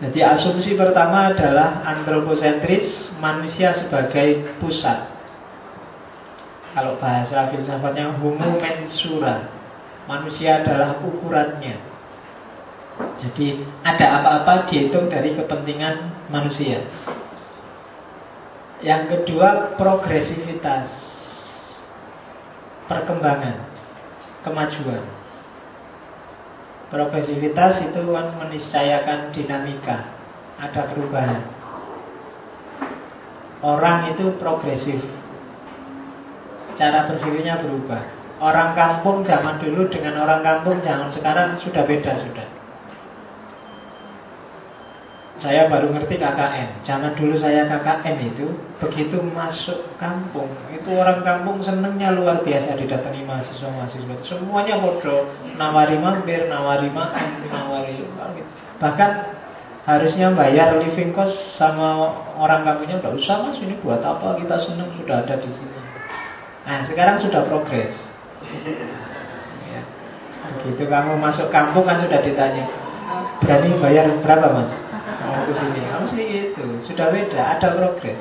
Jadi 0.00 0.20
asumsi 0.24 0.80
pertama 0.80 1.34
adalah 1.36 1.84
antroposentris, 1.84 3.12
manusia 3.20 3.76
sebagai 3.76 4.56
pusat. 4.62 5.19
Kalau 6.70 6.94
bahasa 7.02 7.50
filsafatnya 7.50 8.14
homo 8.14 8.62
mensura, 8.62 9.50
manusia 10.06 10.62
adalah 10.62 11.02
ukurannya. 11.02 11.82
Jadi 13.18 13.64
ada 13.82 14.22
apa-apa 14.22 14.70
dihitung 14.70 15.10
dari 15.10 15.34
kepentingan 15.34 16.28
manusia. 16.30 16.86
Yang 18.80 19.02
kedua 19.12 19.74
progresivitas. 19.74 20.88
Perkembangan. 22.86 23.66
Kemajuan. 24.46 25.04
Progresivitas 26.90 27.82
itu 27.86 28.00
kan 28.02 28.34
meniscayakan 28.40 29.30
dinamika. 29.30 30.10
Ada 30.58 30.90
perubahan. 30.90 31.42
Orang 33.60 34.16
itu 34.16 34.32
progresif 34.40 34.98
Cara 36.80 37.04
berpikirnya 37.12 37.60
berubah 37.60 38.00
Orang 38.40 38.72
kampung 38.72 39.20
zaman 39.20 39.60
dulu 39.60 39.92
dengan 39.92 40.24
orang 40.24 40.40
kampung 40.40 40.80
zaman 40.80 41.12
sekarang 41.12 41.60
sudah 41.60 41.84
beda 41.84 42.24
sudah 42.24 42.48
saya 45.40 45.72
baru 45.72 45.88
ngerti 45.96 46.20
KKN. 46.20 46.84
Zaman 46.84 47.16
dulu 47.16 47.34
saya 47.40 47.64
KKN 47.64 48.16
itu 48.28 48.46
begitu 48.76 49.24
masuk 49.24 49.88
kampung, 49.96 50.52
itu 50.68 50.92
orang 50.92 51.24
kampung 51.24 51.64
senengnya 51.64 52.12
luar 52.12 52.44
biasa 52.44 52.76
didatangi 52.76 53.24
mahasiswa-mahasiswa. 53.24 54.20
Semuanya 54.28 54.76
bodoh, 54.84 55.32
nawari 55.56 55.96
mampir, 55.96 56.44
nawari 56.46 56.92
makan, 56.92 57.48
nawari 57.48 58.04
bahkan 58.76 59.32
harusnya 59.88 60.32
bayar 60.36 60.76
living 60.76 61.16
cost 61.16 61.36
sama 61.56 62.12
orang 62.36 62.60
kampungnya 62.60 63.00
udah 63.00 63.12
usah 63.16 63.36
mas 63.40 63.56
ini 63.64 63.80
buat 63.80 64.04
apa 64.04 64.36
kita 64.44 64.56
seneng 64.68 64.92
sudah 65.00 65.24
ada 65.24 65.40
di 65.40 65.50
sini. 65.56 65.89
Nah 66.70 66.86
sekarang 66.86 67.18
sudah 67.18 67.50
progres. 67.50 67.90
Begitu 70.62 70.86
kamu 70.86 71.18
masuk 71.18 71.50
kampung 71.50 71.82
kan 71.82 71.98
sudah 71.98 72.22
ditanya 72.22 72.70
berani 73.40 73.74
bayar 73.82 74.06
berapa 74.22 74.48
mas? 74.54 74.72
mau 75.26 75.42
ke 75.48 75.54
sini 75.58 75.80
harus 75.90 76.12
itu 76.14 76.64
sudah 76.86 77.10
beda 77.10 77.40
ada 77.58 77.68
progres 77.74 78.20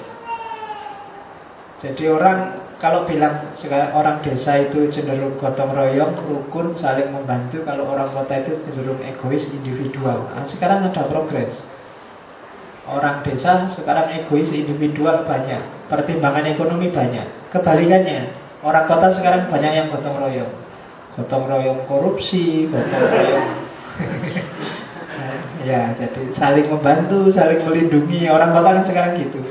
jadi 1.79 2.11
orang 2.11 2.39
kalau 2.79 3.07
bilang 3.07 3.55
orang 3.95 4.19
desa 4.23 4.59
itu 4.59 4.87
cenderung 4.91 5.35
gotong 5.39 5.75
royong, 5.75 6.15
rukun, 6.27 6.75
saling 6.75 7.11
membantu. 7.11 7.63
Kalau 7.63 7.87
orang 7.87 8.11
kota 8.11 8.39
itu 8.39 8.55
cenderung 8.67 8.99
egois, 9.03 9.47
individual. 9.51 10.27
Nah, 10.31 10.47
sekarang 10.47 10.87
ada 10.87 11.07
progres. 11.07 11.55
Orang 12.89 13.21
desa 13.21 13.69
sekarang 13.77 14.09
egois, 14.17 14.49
individual 14.49 15.21
banyak. 15.21 15.85
Pertimbangan 15.85 16.49
ekonomi 16.49 16.89
banyak. 16.89 17.53
Kebalikannya, 17.53 18.33
orang 18.65 18.89
kota 18.89 19.13
sekarang 19.13 19.45
banyak 19.45 19.71
yang 19.77 19.87
gotong 19.93 20.17
royong. 20.17 20.53
Gotong 21.13 21.45
royong 21.45 21.85
korupsi, 21.85 22.65
gotong 22.65 23.05
royong 23.13 23.49
Ya, 25.69 25.91
jadi 25.93 26.33
saling 26.33 26.71
membantu, 26.71 27.29
saling 27.29 27.61
melindungi. 27.67 28.25
Orang 28.31 28.55
kota 28.55 28.79
kan 28.79 28.85
sekarang 28.87 29.13
gitu. 29.21 29.43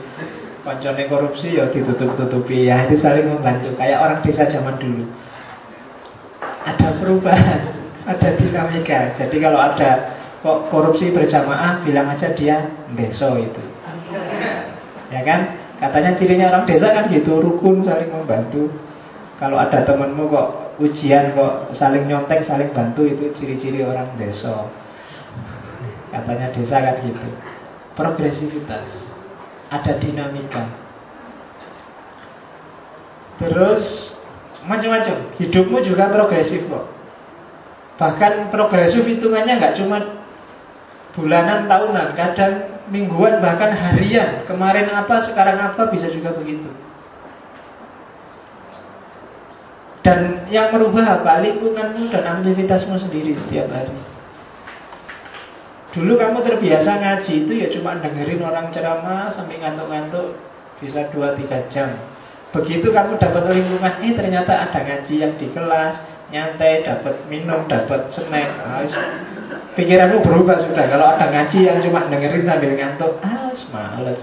Koncone 0.66 1.07
korupsi 1.07 1.55
ya 1.55 1.70
ditutup-tutupi 1.70 2.66
ya, 2.66 2.88
itu 2.90 2.98
saling 2.98 3.29
membantu. 3.29 3.77
Kayak 3.79 4.03
orang 4.03 4.18
desa 4.24 4.51
zaman 4.51 4.81
dulu. 4.81 5.05
Ada 6.42 6.98
perubahan, 6.98 7.61
ada 8.09 8.29
dinamika. 8.35 9.14
Jadi 9.14 9.37
kalau 9.38 9.61
ada 9.62 10.17
kok 10.40 10.70
korupsi 10.70 11.11
berjamaah, 11.11 11.83
bilang 11.83 12.11
aja 12.14 12.31
dia 12.33 12.70
deso 12.94 13.35
itu. 13.38 13.62
Ya 15.09 15.22
kan? 15.24 15.40
Katanya 15.79 16.18
cirinya 16.18 16.46
orang 16.51 16.66
desa 16.66 16.90
kan 16.90 17.07
gitu, 17.11 17.38
rukun, 17.38 17.87
saling 17.87 18.11
membantu. 18.11 18.70
Kalau 19.38 19.55
ada 19.59 19.87
temenmu 19.87 20.27
kok 20.27 20.48
ujian 20.83 21.38
kok 21.38 21.74
saling 21.79 22.11
nyontek, 22.11 22.42
saling 22.42 22.74
bantu 22.74 23.07
itu 23.07 23.31
ciri-ciri 23.38 23.87
orang 23.87 24.11
deso. 24.18 24.66
Katanya 26.09 26.48
desa 26.57 26.81
kan 26.81 26.96
gitu 27.05 27.29
Progresivitas 27.92 28.88
Ada 29.68 30.01
dinamika 30.01 30.64
Terus 33.37 34.16
Macam-macam 34.64 35.37
Hidupmu 35.37 35.85
juga 35.85 36.09
progresif 36.09 36.64
kok 36.64 36.87
Bahkan 37.98 38.55
progresif 38.55 39.05
hitungannya 39.05 39.59
nggak 39.59 39.77
cuma 39.83 40.17
Bulanan, 41.18 41.66
tahunan 41.66 42.14
Kadang 42.14 42.87
mingguan, 42.94 43.42
bahkan 43.42 43.74
harian 43.74 44.46
Kemarin 44.46 44.87
apa, 44.94 45.26
sekarang 45.26 45.59
apa 45.59 45.90
Bisa 45.90 46.07
juga 46.14 46.31
begitu 46.38 46.70
Dan 50.07 50.46
yang 50.48 50.70
merubah 50.70 51.18
apa? 51.18 51.42
Lingkunganmu 51.42 52.14
dan 52.14 52.38
aktivitasmu 52.38 52.94
sendiri 53.02 53.35
setiap 53.35 53.66
hari 53.74 53.92
Dulu 55.88 56.20
kamu 56.20 56.44
terbiasa 56.44 57.00
ngaji 57.00 57.48
itu 57.48 57.52
ya 57.59 57.68
cuma 57.72 57.96
dengerin 57.96 58.44
orang 58.44 58.68
ceramah 58.76 59.33
sampai 59.33 59.57
ngantuk-ngantuk 59.57 60.37
bisa 60.78 61.09
2-3 61.11 61.72
jam. 61.72 61.96
Begitu 62.52 62.92
kamu 62.92 63.16
dapat 63.16 63.44
lingkungan, 63.50 63.94
eh 64.04 64.12
ternyata 64.12 64.68
ada 64.68 64.78
ngaji 64.85 65.14
yang 65.16 65.33
di 65.40 65.48
kelas, 65.52 65.94
nyantai, 66.28 66.85
dapat 66.85 67.24
minum, 67.33 67.64
dapat 67.66 68.12
snack. 68.12 68.48
Pikiranmu 69.78 70.26
berubah 70.26 70.58
sudah. 70.66 70.90
Kalau 70.90 71.06
ada 71.14 71.30
ngaji 71.30 71.58
yang 71.70 71.78
cuma 71.86 72.10
dengerin 72.10 72.42
sambil 72.42 72.74
ngantuk, 72.74 73.14
ah 73.22 73.54
males. 73.70 74.18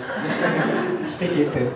Pasti 1.07 1.25
gitu. 1.31 1.71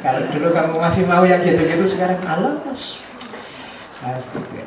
Kalau 0.00 0.24
dulu 0.32 0.48
kamu 0.56 0.76
masih 0.80 1.04
mau 1.04 1.20
yang 1.28 1.44
gitu-gitu 1.44 1.84
sekarang 1.92 2.24
alas. 2.24 2.80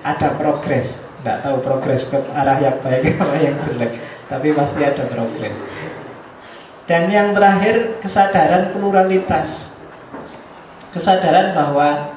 Ada 0.06 0.38
progres. 0.38 0.86
Tidak 1.18 1.38
tahu 1.42 1.58
progres 1.66 2.06
ke 2.14 2.18
arah 2.30 2.62
yang 2.62 2.78
baik 2.86 3.10
atau 3.18 3.38
yang 3.42 3.58
jelek. 3.66 3.98
Tapi 4.28 4.52
pasti 4.52 4.84
ada 4.84 5.08
progres 5.08 5.56
Dan 6.84 7.08
yang 7.08 7.32
terakhir 7.32 8.04
Kesadaran 8.04 8.76
pluralitas 8.76 9.72
Kesadaran 10.92 11.56
bahwa 11.56 12.17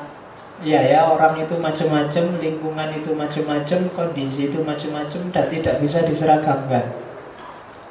Ya 0.61 0.81
ya 0.85 1.09
orang 1.09 1.41
itu 1.41 1.57
macam-macam 1.57 2.37
Lingkungan 2.37 2.89
itu 3.01 3.11
macam-macam 3.17 3.81
Kondisi 3.97 4.53
itu 4.53 4.61
macam-macam 4.61 5.21
Dan 5.33 5.45
tidak 5.49 5.75
bisa 5.81 6.05
diseragamkan. 6.05 6.85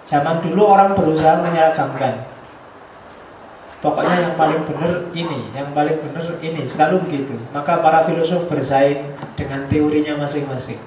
Zaman 0.05 0.41
dulu 0.45 0.69
orang 0.69 0.93
berusaha 0.93 1.41
menyeragamkan. 1.41 2.29
Pokoknya 3.79 4.17
yang 4.29 4.34
paling 4.38 4.69
benar 4.69 5.10
ini 5.17 5.49
Yang 5.58 5.69
paling 5.73 5.97
benar 6.05 6.25
ini 6.45 6.62
Selalu 6.69 6.95
begitu. 7.10 7.36
Maka 7.49 7.82
para 7.82 8.05
filosof 8.05 8.45
bersaing 8.45 9.17
Dengan 9.34 9.65
teorinya 9.65 10.29
masing-masing. 10.29 10.77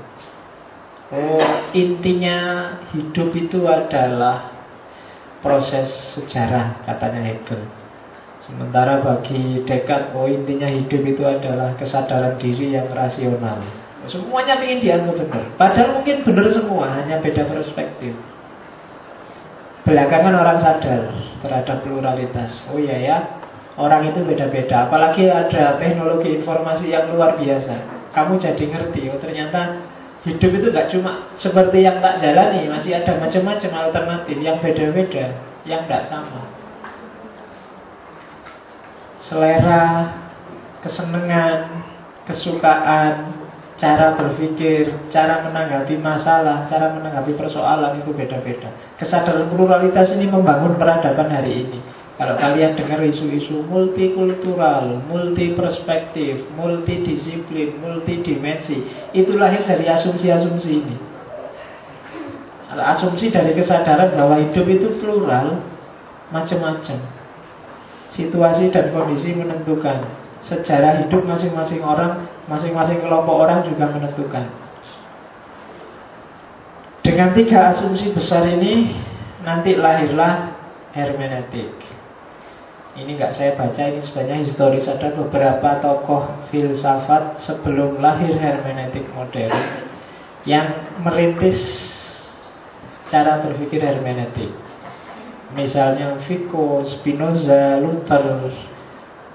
Oh, 1.12 1.44
intinya 1.76 2.38
hidup 2.88 3.36
itu 3.36 3.68
adalah 3.68 4.64
proses 5.44 6.16
sejarah, 6.16 6.80
katanya 6.88 7.20
Hegel. 7.28 7.81
Sementara 8.42 8.98
bagi 8.98 9.62
Descartes, 9.62 10.18
oh 10.18 10.26
intinya 10.26 10.66
hidup 10.66 11.02
itu 11.06 11.22
adalah 11.22 11.78
kesadaran 11.78 12.42
diri 12.42 12.74
yang 12.74 12.90
rasional. 12.90 13.62
Semuanya 14.10 14.58
ingin 14.58 14.82
dianggap 14.82 15.14
benar. 15.14 15.44
Padahal 15.54 16.02
mungkin 16.02 16.26
benar 16.26 16.46
semua, 16.50 16.90
hanya 16.90 17.22
beda 17.22 17.46
perspektif. 17.46 18.18
Belakangan 19.86 20.34
orang 20.34 20.58
sadar 20.58 21.02
terhadap 21.38 21.86
pluralitas. 21.86 22.66
Oh 22.66 22.82
iya 22.82 22.98
ya, 22.98 23.16
orang 23.78 24.10
itu 24.10 24.26
beda-beda. 24.26 24.90
Apalagi 24.90 25.30
ada 25.30 25.78
teknologi 25.78 26.42
informasi 26.42 26.90
yang 26.90 27.14
luar 27.14 27.38
biasa. 27.38 28.10
Kamu 28.10 28.42
jadi 28.42 28.64
ngerti, 28.66 29.06
oh 29.06 29.22
ternyata 29.22 29.86
Hidup 30.22 30.54
itu 30.54 30.70
gak 30.70 30.86
cuma 30.94 31.34
seperti 31.34 31.82
yang 31.82 31.98
tak 31.98 32.22
jalani 32.22 32.70
Masih 32.70 32.94
ada 32.94 33.18
macam-macam 33.18 33.90
alternatif 33.90 34.38
Yang 34.38 34.56
beda-beda 34.62 35.34
Yang 35.66 35.82
gak 35.90 36.06
sama 36.06 36.61
Selera 39.32 40.12
Kesenangan 40.84 41.60
Kesukaan 42.28 43.32
Cara 43.80 44.12
berpikir 44.20 44.92
Cara 45.08 45.40
menanggapi 45.48 45.96
masalah 45.96 46.68
Cara 46.68 46.92
menanggapi 46.92 47.32
persoalan 47.40 48.04
Itu 48.04 48.12
beda-beda 48.12 48.68
Kesadaran 49.00 49.48
pluralitas 49.48 50.12
ini 50.12 50.28
membangun 50.28 50.76
peradaban 50.76 51.32
hari 51.32 51.64
ini 51.64 51.80
kalau 52.12 52.38
kalian 52.38 52.76
dengar 52.78 53.02
isu-isu 53.02 53.66
multikultural, 53.66 55.00
multiperspektif, 55.10 56.44
multidisiplin, 56.54 57.82
multidimensi, 57.82 58.84
itu 59.10 59.32
lahir 59.34 59.64
dari 59.66 59.88
asumsi-asumsi 59.90 60.70
ini. 60.70 60.96
Asumsi 62.78 63.32
dari 63.32 63.56
kesadaran 63.58 64.14
bahwa 64.14 64.38
hidup 64.38 64.66
itu 64.70 65.02
plural, 65.02 65.66
macam-macam. 66.30 67.21
Situasi 68.12 68.68
dan 68.68 68.92
kondisi 68.92 69.32
menentukan. 69.32 70.04
Sejarah 70.44 71.06
hidup 71.06 71.22
masing-masing 71.24 71.80
orang, 71.80 72.28
masing-masing 72.50 73.00
kelompok 73.00 73.46
orang 73.46 73.64
juga 73.64 73.88
menentukan. 73.88 74.46
Dengan 77.02 77.34
tiga 77.34 77.72
asumsi 77.74 78.12
besar 78.14 78.46
ini, 78.46 78.94
nanti 79.42 79.74
lahirlah 79.74 80.54
hermeneutik. 80.94 81.72
Ini 82.92 83.08
nggak 83.16 83.32
saya 83.32 83.56
baca, 83.56 83.82
ini 83.88 84.04
sebenarnya 84.04 84.44
historis 84.44 84.84
ada 84.84 85.16
beberapa 85.16 85.80
tokoh 85.80 86.28
filsafat 86.52 87.40
sebelum 87.40 88.04
lahir 88.04 88.36
hermeneutik 88.36 89.08
modern 89.16 89.48
yang 90.44 91.00
merintis 91.00 91.56
cara 93.08 93.40
berpikir 93.40 93.80
hermeneutik. 93.80 94.52
Misalnya 95.52 96.16
Vico, 96.24 96.80
Spinoza, 96.88 97.76
Luther, 97.84 98.48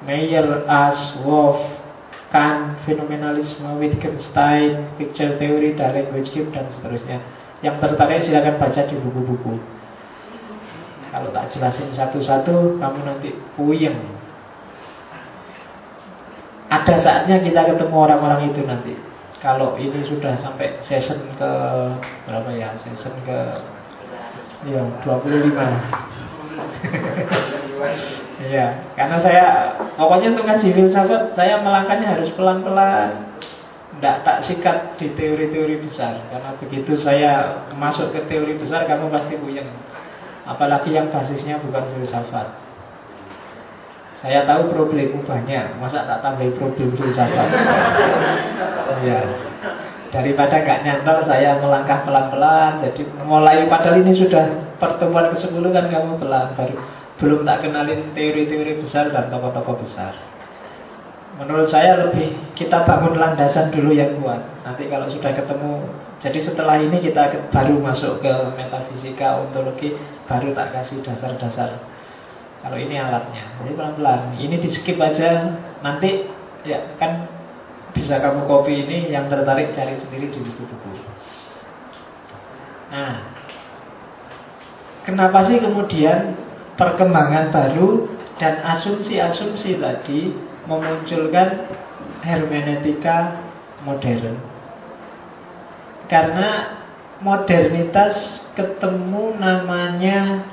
Meyer, 0.01 0.65
As, 0.65 1.13
Wolff, 1.21 1.61
Kant, 2.33 2.83
fenomenalisme, 2.83 3.79
Wittgenstein, 3.79 4.97
picture 4.99 5.39
theory, 5.39 5.77
dan 5.77 5.95
language 5.95 6.33
game, 6.33 6.51
dan 6.51 6.67
seterusnya. 6.73 7.23
Yang 7.63 7.75
tertarik 7.79 8.25
silakan 8.25 8.59
baca 8.59 8.81
di 8.83 8.95
buku-buku. 8.99 9.55
Kalau 11.07 11.29
tak 11.31 11.49
jelasin 11.55 11.89
satu-satu, 11.95 12.77
kamu 12.77 12.99
nanti 13.07 13.31
puyeng. 13.55 13.95
Ada 16.67 16.95
saatnya 16.99 17.39
kita 17.39 17.63
ketemu 17.63 17.95
orang-orang 17.95 18.51
itu 18.51 18.61
nanti. 18.67 18.93
Kalau 19.39 19.79
ini 19.79 20.03
sudah 20.03 20.35
sampai 20.41 20.83
season 20.83 21.31
ke 21.39 21.51
berapa 22.27 22.49
ya? 22.51 22.75
Season 22.83 23.15
ke 23.23 23.39
ya 24.67 24.83
25. 25.05 26.06
Iya, 28.37 28.93
karena 28.93 29.17
saya 29.17 29.45
pokoknya 29.97 30.37
untuk 30.37 30.45
ngaji 30.45 30.67
filsafat 30.69 31.33
saya 31.33 31.57
melangkahnya 31.57 32.07
harus 32.13 32.29
pelan-pelan. 32.37 33.33
Tidak 33.97 34.17
tak 34.21 34.45
sikat 34.45 34.93
di 35.01 35.09
teori-teori 35.17 35.81
besar. 35.81 36.21
Karena 36.29 36.53
begitu 36.61 36.93
saya 36.93 37.65
masuk 37.73 38.13
ke 38.13 38.29
teori 38.29 38.53
besar 38.53 38.85
Kamu 38.85 39.09
pasti 39.09 39.41
puyeng. 39.41 39.65
Apalagi 40.45 40.93
yang 40.93 41.09
basisnya 41.09 41.57
bukan 41.57 41.81
filsafat. 41.97 42.69
Saya 44.17 44.49
tahu 44.49 44.73
problemmu 44.73 45.21
banyak 45.29 45.77
Masa 45.77 46.05
tak 46.05 46.21
tambah 46.21 46.45
problem 46.61 46.93
filsafat? 46.93 47.49
Ya 49.01 49.21
Daripada 50.13 50.61
gak 50.61 50.85
nyantol 50.85 51.25
saya 51.25 51.57
melangkah 51.57 52.05
pelan-pelan. 52.05 52.85
Jadi 52.85 53.01
mulai 53.25 53.65
padahal 53.65 54.05
ini 54.05 54.13
sudah 54.13 54.77
pertemuan 54.77 55.33
ke-10 55.33 55.65
kan 55.73 55.85
kamu 55.89 56.21
pelan 56.21 56.53
baru 56.53 56.77
Belum 57.17 57.41
tak 57.45 57.65
kenalin 57.65 58.13
teori-teori 58.13 58.77
besar 58.81 59.09
dan 59.09 59.33
tokoh-tokoh 59.33 59.81
besar 59.81 60.13
Menurut 61.37 61.69
saya 61.69 62.01
lebih 62.01 62.33
kita 62.57 62.81
bangun 62.81 63.13
landasan 63.21 63.69
dulu 63.69 63.93
yang 63.93 64.17
kuat. 64.17 64.41
Nanti 64.65 64.89
kalau 64.89 65.05
sudah 65.05 65.37
ketemu, 65.37 65.85
jadi 66.17 66.39
setelah 66.41 66.81
ini 66.81 66.97
kita 66.97 67.29
baru 67.53 67.77
masuk 67.77 68.25
ke 68.25 68.33
metafisika, 68.57 69.37
ontologi, 69.45 69.93
baru 70.25 70.49
tak 70.57 70.73
kasih 70.73 71.05
dasar-dasar. 71.05 71.77
Kalau 72.65 72.77
ini 72.81 72.97
alatnya, 72.97 73.53
jadi 73.61 73.71
pelan-pelan. 73.77 74.33
Ini 74.41 74.55
di 74.57 74.69
skip 74.73 74.97
aja. 74.97 75.61
Nanti 75.85 76.25
ya 76.65 76.97
kan 76.97 77.29
bisa 77.93 78.17
kamu 78.17 78.49
copy 78.49 78.73
ini 78.73 79.13
yang 79.13 79.29
tertarik 79.29 79.77
cari 79.77 79.93
sendiri 80.01 80.33
di 80.33 80.41
buku-buku. 80.41 80.89
Nah, 82.89 83.13
kenapa 85.05 85.45
sih 85.45 85.61
kemudian 85.61 86.33
perkembangan 86.77 87.49
baru 87.49 88.05
dan 88.37 88.61
asumsi-asumsi 88.61 89.81
tadi 89.81 90.31
memunculkan 90.69 91.67
hermeneutika 92.21 93.41
modern. 93.81 94.37
Karena 96.07 96.79
modernitas 97.19 98.45
ketemu 98.53 99.35
namanya 99.41 100.45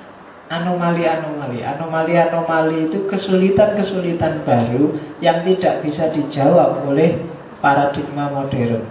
anomali-anomali. 0.49 1.61
Anomali-anomali 1.63 2.91
itu 2.91 3.05
kesulitan-kesulitan 3.07 4.43
baru 4.45 4.97
yang 5.21 5.45
tidak 5.45 5.85
bisa 5.85 6.11
dijawab 6.11 6.85
oleh 6.89 7.21
paradigma 7.61 8.33
modern. 8.33 8.85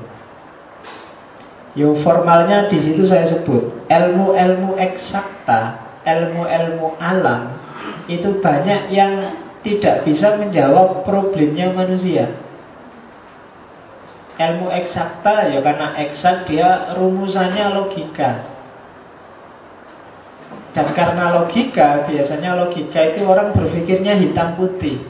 Yo 1.73 1.97
formalnya 2.05 2.69
di 2.69 2.77
situ 2.77 3.09
saya 3.09 3.33
sebut 3.33 3.89
ilmu-ilmu 3.89 4.77
eksakta, 4.77 5.82
ilmu-ilmu 6.03 6.99
alam 6.99 7.55
itu 8.11 8.39
banyak 8.43 8.91
yang 8.91 9.43
tidak 9.63 10.03
bisa 10.03 10.35
menjawab 10.35 11.07
problemnya 11.07 11.71
manusia. 11.71 12.35
Ilmu 14.35 14.67
eksakta 14.67 15.55
ya 15.55 15.63
karena 15.63 15.95
eksak 16.03 16.51
dia 16.51 16.93
rumusannya 16.99 17.65
logika. 17.71 18.53
Dan 20.73 20.89
karena 20.97 21.29
logika, 21.37 22.09
biasanya 22.09 22.57
logika 22.57 23.13
itu 23.13 23.21
orang 23.29 23.53
berpikirnya 23.53 24.17
hitam 24.17 24.57
putih. 24.57 25.05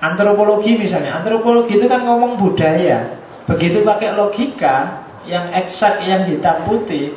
Antropologi 0.00 0.80
misalnya, 0.80 1.20
antropologi 1.20 1.76
itu 1.76 1.84
kan 1.84 2.08
ngomong 2.08 2.40
budaya. 2.40 3.20
Begitu 3.44 3.84
pakai 3.84 4.16
logika 4.16 5.04
yang 5.28 5.52
eksak, 5.52 6.00
yang 6.08 6.24
hitam 6.24 6.64
putih, 6.64 7.12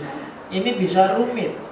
ini 0.52 0.76
bisa 0.76 1.16
rumit. 1.16 1.69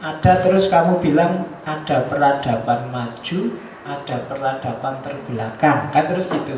Ada 0.00 0.48
terus 0.48 0.72
kamu 0.72 1.04
bilang 1.04 1.44
ada 1.68 2.08
peradaban 2.08 2.88
maju, 2.88 3.38
ada 3.84 4.16
peradaban 4.24 4.94
terbelakang, 5.04 5.92
kan 5.92 6.04
terus 6.08 6.24
gitu. 6.24 6.56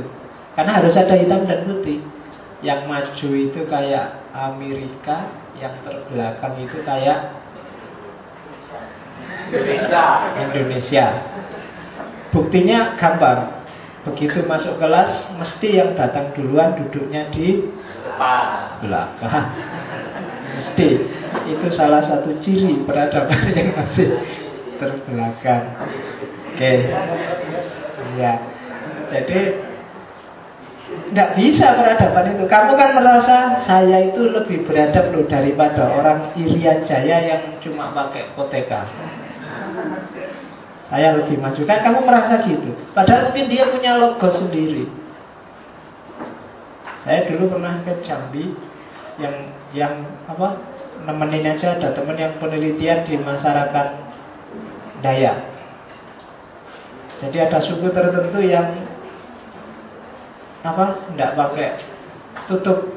Karena 0.54 0.78
harus 0.78 0.94
ada 0.94 1.18
hitam 1.18 1.42
dan 1.42 1.66
putih. 1.66 1.98
Yang 2.62 2.80
maju 2.86 3.28
itu 3.34 3.60
kayak 3.66 4.30
Amerika, 4.30 5.26
yang 5.58 5.74
terbelakang 5.82 6.54
itu 6.62 6.78
kayak 6.86 7.34
Indonesia. 9.50 10.06
Indonesia. 10.38 11.06
Buktinya 12.30 12.94
gambar. 12.94 13.60
Begitu 14.02 14.42
masuk 14.46 14.82
kelas, 14.82 15.34
mesti 15.38 15.78
yang 15.78 15.94
datang 15.94 16.34
duluan 16.34 16.74
duduknya 16.78 17.30
di 17.30 17.70
belakang. 18.82 19.46
Mesti 20.62 20.88
itu 21.50 21.66
salah 21.74 21.98
satu 21.98 22.38
ciri 22.38 22.86
peradaban 22.86 23.50
yang 23.50 23.74
masih 23.74 24.14
terbelakang. 24.78 25.74
Oke, 26.54 26.54
okay. 26.54 26.78
ya. 28.14 28.38
Jadi 29.10 29.40
tidak 31.10 31.28
bisa 31.34 31.74
peradaban 31.74 32.38
itu. 32.38 32.44
Kamu 32.46 32.78
kan 32.78 32.94
merasa 32.94 33.58
saya 33.66 34.06
itu 34.06 34.22
lebih 34.22 34.62
beradab 34.62 35.10
loh 35.10 35.26
daripada 35.26 35.82
orang 35.98 36.30
Irian 36.38 36.86
Jaya 36.86 37.18
yang 37.26 37.42
cuma 37.58 37.90
pakai 37.90 38.30
koteka. 38.38 38.86
Saya 40.86 41.18
lebih 41.18 41.42
maju 41.42 41.62
kan 41.66 41.78
kamu 41.82 42.00
merasa 42.06 42.46
gitu. 42.46 42.70
Padahal 42.94 43.34
mungkin 43.34 43.50
dia 43.50 43.66
punya 43.66 43.98
logo 43.98 44.30
sendiri. 44.30 44.86
Saya 47.02 47.26
dulu 47.26 47.58
pernah 47.58 47.82
ke 47.82 47.98
Jambi 48.06 48.54
yang 49.18 49.34
yang 49.72 50.04
apa 50.28 50.60
nemenin 51.02 51.56
aja 51.56 51.76
ada 51.76 51.96
temen 51.96 52.16
yang 52.16 52.36
penelitian 52.38 53.08
di 53.08 53.16
masyarakat 53.18 53.88
Dayak. 55.02 55.38
Jadi 57.18 57.36
ada 57.42 57.58
suku 57.58 57.90
tertentu 57.90 58.38
yang 58.38 58.86
apa? 60.62 61.10
Tidak 61.10 61.30
pakai 61.34 61.68
tutup 62.46 62.94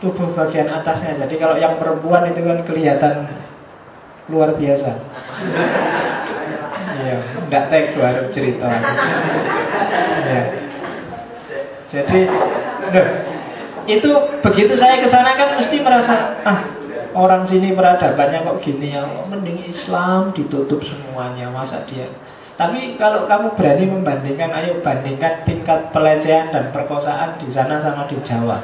tubuh 0.00 0.32
bagian 0.32 0.72
atasnya. 0.72 1.28
Jadi 1.28 1.34
kalau 1.36 1.60
yang 1.60 1.76
perempuan 1.76 2.32
itu 2.32 2.40
kan 2.40 2.58
kelihatan 2.64 3.14
luar 4.32 4.56
biasa. 4.56 4.90
Iya, 6.92 7.18
tidak 7.48 7.64
teko 7.72 8.00
harus 8.04 8.26
cerita. 8.30 8.68
Ya. 10.22 10.42
Jadi, 11.90 12.20
itu 13.86 14.10
begitu 14.40 14.74
saya 14.78 15.02
ke 15.02 15.08
sana 15.10 15.34
kan 15.34 15.58
mesti 15.58 15.76
merasa 15.82 16.14
ah 16.46 16.60
orang 17.12 17.44
sini 17.48 17.76
peradabannya 17.76 18.44
kok 18.44 18.58
gini 18.64 18.96
ya, 18.96 19.04
mending 19.28 19.68
Islam 19.68 20.32
ditutup 20.32 20.80
semuanya 20.84 21.52
masa 21.52 21.84
dia. 21.88 22.08
Tapi 22.56 23.00
kalau 23.00 23.24
kamu 23.24 23.56
berani 23.56 23.84
membandingkan, 23.88 24.52
ayo 24.52 24.84
bandingkan 24.84 25.44
tingkat 25.48 25.88
pelecehan 25.90 26.52
dan 26.52 26.68
perkosaan 26.70 27.40
di 27.40 27.48
sana 27.48 27.80
sama 27.80 28.04
di 28.08 28.16
Jawa. 28.22 28.60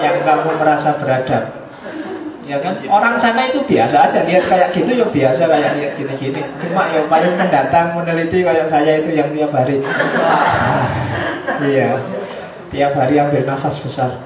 Yang 0.00 0.16
kamu 0.24 0.50
merasa 0.56 0.96
beradab. 0.96 1.44
Ya 2.48 2.56
kan? 2.64 2.80
Orang 2.88 3.20
sana 3.20 3.52
itu 3.52 3.60
biasa 3.68 4.08
aja 4.08 4.24
lihat 4.24 4.48
kayak 4.48 4.72
gitu 4.72 4.96
ya 4.96 5.04
biasa 5.12 5.44
kayak 5.44 5.72
lihat 5.76 5.92
gini-gini. 6.00 6.40
Cuma 6.64 6.88
yang 6.88 7.04
paling 7.12 7.36
mendatang 7.36 7.92
meneliti 7.92 8.40
kayak 8.40 8.72
saya 8.72 9.04
itu 9.04 9.12
yang 9.12 9.28
tiap 9.36 9.52
hari. 9.52 9.84
Iya. 11.58 12.17
Tiap 12.68 12.92
hari 12.96 13.16
ambil 13.16 13.42
nafas 13.48 13.80
besar. 13.80 14.20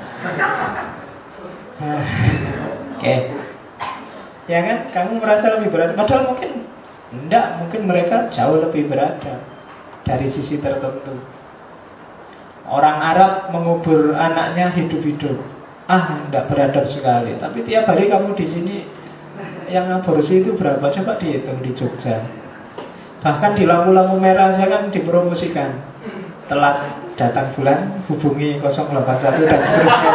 Oke. 1.82 3.02
Okay. 3.02 3.18
Ya 4.50 4.58
kan? 4.66 4.78
Kamu 4.90 5.22
merasa 5.22 5.54
lebih 5.58 5.70
berat. 5.70 5.94
Padahal 5.94 6.34
mungkin 6.34 6.72
Enggak, 7.12 7.60
mungkin 7.60 7.84
mereka 7.84 8.32
jauh 8.32 8.56
lebih 8.56 8.88
berada 8.88 9.44
dari 10.00 10.32
sisi 10.32 10.56
tertentu. 10.56 11.12
Orang 12.64 13.04
Arab 13.04 13.52
mengubur 13.52 14.16
anaknya 14.16 14.72
hidup-hidup. 14.72 15.36
Ah, 15.92 16.24
enggak 16.24 16.48
beradab 16.48 16.88
sekali. 16.88 17.36
Tapi 17.36 17.68
tiap 17.68 17.84
hari 17.84 18.08
kamu 18.08 18.32
di 18.32 18.46
sini 18.48 18.76
yang 19.68 19.92
aborsi 19.92 20.40
itu 20.40 20.56
berapa? 20.56 20.88
Coba 20.88 21.20
dihitung 21.20 21.60
di 21.60 21.76
Jogja. 21.76 22.24
Bahkan 23.20 23.60
di 23.60 23.68
lampu-lampu 23.68 24.16
merah 24.16 24.56
saya 24.56 24.72
kan 24.72 24.82
dipromosikan. 24.88 25.84
Telat 26.48 27.01
datang 27.16 27.52
bulan 27.56 28.04
hubungi 28.08 28.58
081 28.60 29.48
dan 29.48 29.60
seterusnya. 29.64 30.12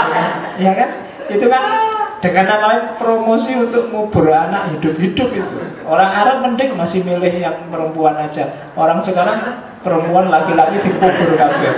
ya 0.57 0.71
kan? 0.73 0.89
Itu 1.27 1.45
kan 1.51 1.63
dengan 2.17 2.45
namanya 2.49 2.97
promosi 2.97 3.53
untuk 3.53 3.93
ngubur 3.93 4.25
anak 4.33 4.73
hidup-hidup 4.77 5.29
itu. 5.29 5.57
Orang 5.85 6.09
Arab 6.09 6.37
mending 6.49 6.73
masih 6.73 7.05
milih 7.05 7.29
yang 7.37 7.69
perempuan 7.69 8.17
aja. 8.17 8.73
Orang 8.73 9.05
sekarang 9.05 9.37
perempuan 9.85 10.27
laki-laki 10.27 10.81
dikubur 10.81 11.29
kabeh. 11.37 11.73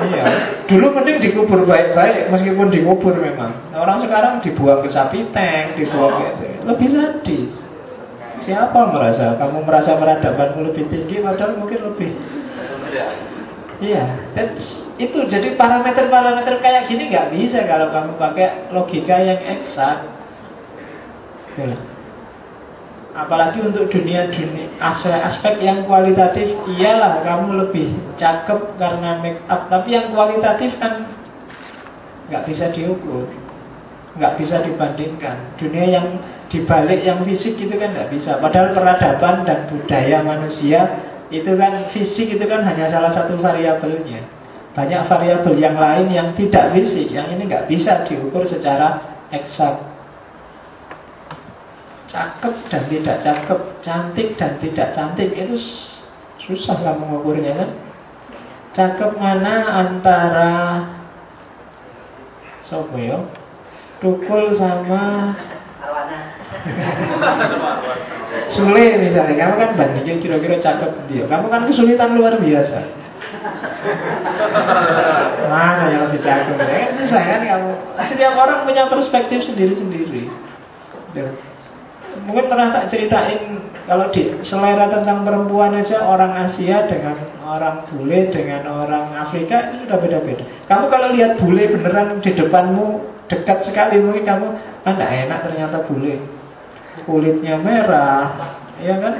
Iya. 0.00 0.24
Dulu 0.68 0.86
mending 1.00 1.16
dikubur 1.22 1.60
baik-baik 1.64 2.28
meskipun 2.28 2.68
dikubur 2.68 3.16
memang. 3.16 3.56
Orang 3.72 4.04
sekarang 4.04 4.44
dibuang 4.44 4.84
ke 4.84 4.92
sapi 4.92 5.32
tank, 5.32 5.80
dibuang 5.80 6.20
gitu. 6.20 6.44
Lebih 6.68 6.88
sadis. 6.92 7.52
Siapa 8.40 8.88
merasa 8.88 9.36
kamu 9.36 9.68
merasa 9.68 10.00
peradabanmu 10.00 10.72
lebih 10.72 10.88
tinggi 10.88 11.20
padahal 11.20 11.60
mungkin 11.60 11.92
lebih 11.92 12.16
Iya, 13.80 14.04
itu 15.00 15.18
jadi 15.24 15.56
parameter-parameter 15.56 16.60
kayak 16.60 16.92
gini 16.92 17.08
nggak 17.08 17.32
bisa 17.32 17.64
kalau 17.64 17.88
kamu 17.88 18.12
pakai 18.20 18.68
logika 18.76 19.16
yang 19.16 19.40
eksak. 19.40 20.04
Ya. 21.56 21.80
Apalagi 23.16 23.64
untuk 23.64 23.88
dunia 23.88 24.28
dunia 24.28 24.70
aspek 24.78 25.64
yang 25.64 25.88
kualitatif 25.88 26.54
iyalah 26.76 27.24
kamu 27.24 27.66
lebih 27.66 27.88
cakep 28.20 28.76
karena 28.76 29.18
make 29.24 29.40
up, 29.48 29.66
tapi 29.72 29.96
yang 29.96 30.12
kualitatif 30.12 30.76
kan 30.76 31.08
nggak 32.28 32.44
bisa 32.46 32.68
diukur, 32.76 33.26
nggak 34.20 34.36
bisa 34.36 34.60
dibandingkan. 34.60 35.56
Dunia 35.56 35.86
yang 35.88 36.06
dibalik 36.52 37.00
yang 37.00 37.24
fisik 37.24 37.56
itu 37.56 37.74
kan 37.80 37.96
nggak 37.96 38.12
bisa. 38.12 38.36
Padahal 38.38 38.76
peradaban 38.76 39.42
dan 39.48 39.72
budaya 39.72 40.20
manusia 40.20 40.80
itu 41.30 41.54
kan 41.54 41.86
fisik 41.94 42.34
itu 42.34 42.44
kan 42.50 42.66
hanya 42.66 42.90
salah 42.90 43.14
satu 43.14 43.38
variabelnya. 43.38 44.26
Banyak 44.74 45.06
variabel 45.06 45.54
yang 45.58 45.78
lain 45.78 46.10
yang 46.10 46.28
tidak 46.34 46.74
fisik, 46.74 47.10
yang 47.10 47.30
ini 47.30 47.46
nggak 47.46 47.70
bisa 47.70 48.02
diukur 48.06 48.46
secara 48.46 49.18
eksak. 49.30 49.78
Cakep 52.10 52.54
dan 52.66 52.82
tidak 52.90 53.16
cakep, 53.22 53.60
cantik 53.86 54.28
dan 54.34 54.58
tidak 54.58 54.90
cantik 54.90 55.30
itu 55.30 55.54
susah 56.42 56.74
kamu 56.82 57.06
mengukurnya 57.06 57.54
kan. 57.54 57.70
Cakep 58.74 59.14
mana 59.18 59.86
antara 59.86 60.54
Sopo 62.66 62.98
yo? 62.98 63.26
Tukul 63.98 64.54
sama 64.54 65.34
Sule 68.50 68.98
misalnya, 68.98 69.34
kamu 69.34 69.54
kan 69.58 69.70
bandingin 69.78 70.18
kira-kira 70.18 70.58
cakep 70.58 70.90
dia. 71.06 71.24
Kamu 71.26 71.46
kan 71.46 71.66
kesulitan 71.66 72.18
luar 72.18 72.38
biasa. 72.38 72.78
Mana 75.50 75.84
yang 75.90 76.02
lebih 76.10 76.20
cakep? 76.22 76.54
Ya 76.58 76.78
kan 76.86 76.92
susah 76.98 77.22
kan 77.22 77.40
kamu. 77.46 77.70
Setiap 78.10 78.34
orang 78.34 78.66
punya 78.66 78.90
perspektif 78.90 79.46
sendiri-sendiri. 79.46 80.30
Mungkin 82.26 82.44
pernah 82.50 82.74
tak 82.74 82.90
ceritain 82.90 83.62
kalau 83.86 84.10
di 84.10 84.34
selera 84.42 84.90
tentang 84.90 85.22
perempuan 85.26 85.74
aja 85.74 86.06
orang 86.06 86.46
Asia 86.46 86.86
dengan 86.86 87.18
orang 87.46 87.86
bule 87.90 88.30
dengan 88.30 88.66
orang 88.66 89.14
Afrika 89.14 89.70
itu 89.70 89.86
sudah 89.86 89.98
beda-beda. 89.98 90.44
Kamu 90.66 90.90
kalau 90.90 91.14
lihat 91.14 91.38
bule 91.42 91.70
beneran 91.70 92.18
di 92.22 92.30
depanmu 92.34 93.02
dekat 93.30 93.62
sekali 93.62 94.02
mungkin 94.02 94.26
kamu 94.26 94.46
kan 94.82 94.98
enak 94.98 95.38
ternyata 95.46 95.86
bule 95.86 96.39
kulitnya 97.04 97.56
merah, 97.60 98.56
ya 98.80 98.94
kan? 99.00 99.14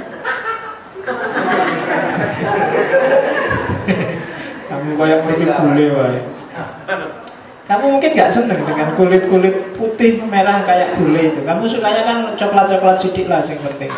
Kamu 4.71 4.95
kayak 4.95 5.19
pergi 5.27 5.45
bule 5.49 5.85
wae. 5.97 6.19
Kamu 7.67 7.85
mungkin 7.97 8.11
nggak 8.11 8.33
seneng 8.35 8.67
dengan 8.67 8.95
kulit-kulit 8.99 9.75
putih 9.79 10.19
merah 10.27 10.63
kayak 10.67 10.99
bule 10.99 11.21
itu. 11.31 11.39
Kamu 11.43 11.63
sukanya 11.71 12.01
kan 12.03 12.17
coklat-coklat 12.35 12.99
sidik 12.99 13.31
lah 13.31 13.43
yang 13.47 13.59
penting. 13.63 13.91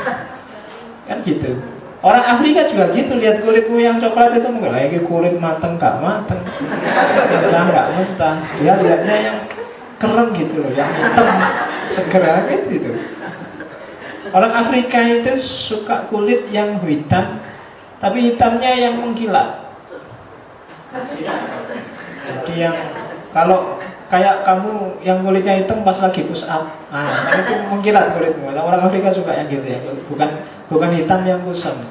Kan 1.10 1.18
gitu. 1.26 1.58
Orang 2.04 2.20
Afrika 2.20 2.68
juga 2.68 2.92
gitu, 2.92 3.16
lihat 3.16 3.40
kulitmu 3.48 3.80
yang 3.80 3.96
coklat 4.04 4.36
itu 4.36 4.52
mungkin 4.52 4.76
lagi 4.76 5.00
kulit 5.08 5.40
mateng 5.40 5.80
gak 5.80 6.04
mateng, 6.04 6.44
mentah 6.44 7.64
gak 7.72 7.88
mentah. 7.96 8.36
Dia 8.60 8.76
lihatnya 8.76 9.16
yang 9.24 9.38
keren 10.04 10.36
gitu 10.36 10.68
loh, 10.68 10.72
yang 10.76 10.92
hitam, 10.92 11.28
segera 11.96 12.44
gitu. 12.68 12.92
Orang 14.32 14.54
Afrika 14.56 15.04
itu 15.04 15.36
suka 15.68 16.08
kulit 16.08 16.48
yang 16.48 16.80
hitam, 16.88 17.44
tapi 18.00 18.32
hitamnya 18.32 18.72
yang 18.72 19.04
mengkilat. 19.04 19.76
Jadi 22.24 22.54
yang 22.56 22.78
kalau 23.36 23.82
kayak 24.08 24.48
kamu 24.48 25.02
yang 25.04 25.26
kulitnya 25.26 25.60
hitam 25.60 25.84
pas 25.84 26.00
lagi 26.00 26.24
push 26.24 26.46
up, 26.48 26.70
nah 26.88 27.36
itu 27.36 27.68
mengkilat 27.68 28.16
kulitmu. 28.16 28.54
Nah, 28.54 28.64
orang 28.64 28.88
Afrika 28.88 29.12
suka 29.12 29.36
yang 29.36 29.52
gitu 29.52 29.66
ya, 29.68 29.80
bukan 30.08 30.30
bukan 30.72 30.90
hitam 30.96 31.20
yang 31.28 31.44
kusam. 31.44 31.84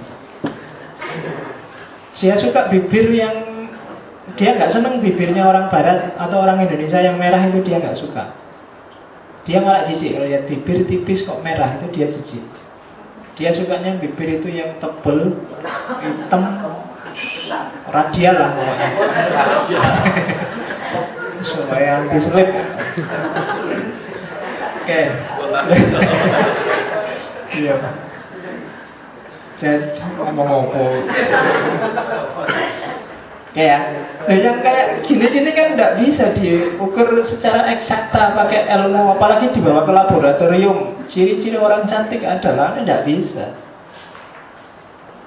Dia 2.16 2.39
suka 2.39 2.70
bibir 2.70 3.11
yang 3.11 3.35
dia 4.39 4.55
nggak 4.57 4.72
seneng 4.72 5.03
bibirnya 5.03 5.45
orang 5.45 5.68
Barat 5.68 6.14
atau 6.16 6.39
orang 6.41 6.62
Indonesia 6.64 7.03
yang 7.03 7.18
merah 7.18 7.43
itu 7.45 7.61
dia 7.66 7.83
nggak 7.83 7.99
suka. 7.99 8.30
Dia 9.43 9.59
malah 9.59 9.90
jijik 9.90 10.14
kalau 10.14 10.26
lihat 10.30 10.47
bibir 10.47 10.86
tipis 10.86 11.26
kok 11.26 11.43
merah 11.43 11.74
itu 11.82 11.86
dia 11.90 12.07
jijik. 12.07 12.47
Dia 13.34 13.51
sukanya 13.51 13.99
bibir 13.99 14.38
itu 14.38 14.49
yang 14.55 14.78
tebel, 14.78 15.34
hitam, 15.99 16.43
radial 17.90 18.34
lah 18.38 18.51
pokoknya. 18.55 18.88
Supaya 21.43 22.07
anti 22.07 22.18
slip. 22.22 22.49
Oke. 24.78 25.01
Iya. 27.53 27.76
Jadi 29.59 30.03
ngomong 30.18 30.70
apa? 30.70 30.82
Ya, 33.53 33.85
dan 34.25 34.41
yang 34.41 34.59
kayak 34.65 35.05
gini-gini 35.05 35.53
kan 35.53 35.77
tidak 35.77 36.01
bisa 36.01 36.33
diukur 36.33 37.21
secara 37.29 37.69
eksakta 37.77 38.33
pakai 38.33 38.65
ilmu, 38.65 39.13
apalagi 39.13 39.53
dibawa 39.53 39.85
ke 39.85 39.93
laboratorium. 39.93 41.05
Ciri-ciri 41.13 41.61
orang 41.61 41.85
cantik 41.85 42.25
adalah 42.25 42.73
tidak 42.81 43.05
bisa. 43.05 43.53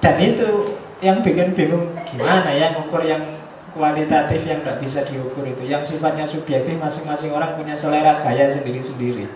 Dan 0.02 0.18
itu 0.18 0.74
yang 1.06 1.22
bikin 1.22 1.54
bingung 1.54 1.94
gimana 2.02 2.50
ya 2.50 2.74
ukur 2.82 3.06
yang 3.06 3.22
kualitatif 3.70 4.42
yang 4.42 4.58
tidak 4.66 4.82
bisa 4.82 5.00
diukur 5.06 5.46
itu, 5.46 5.62
yang 5.62 5.86
sifatnya 5.86 6.26
subjektif 6.26 6.74
masing-masing 6.82 7.30
orang 7.30 7.54
punya 7.54 7.78
selera 7.78 8.26
gaya 8.26 8.58
sendiri-sendiri. 8.58 9.30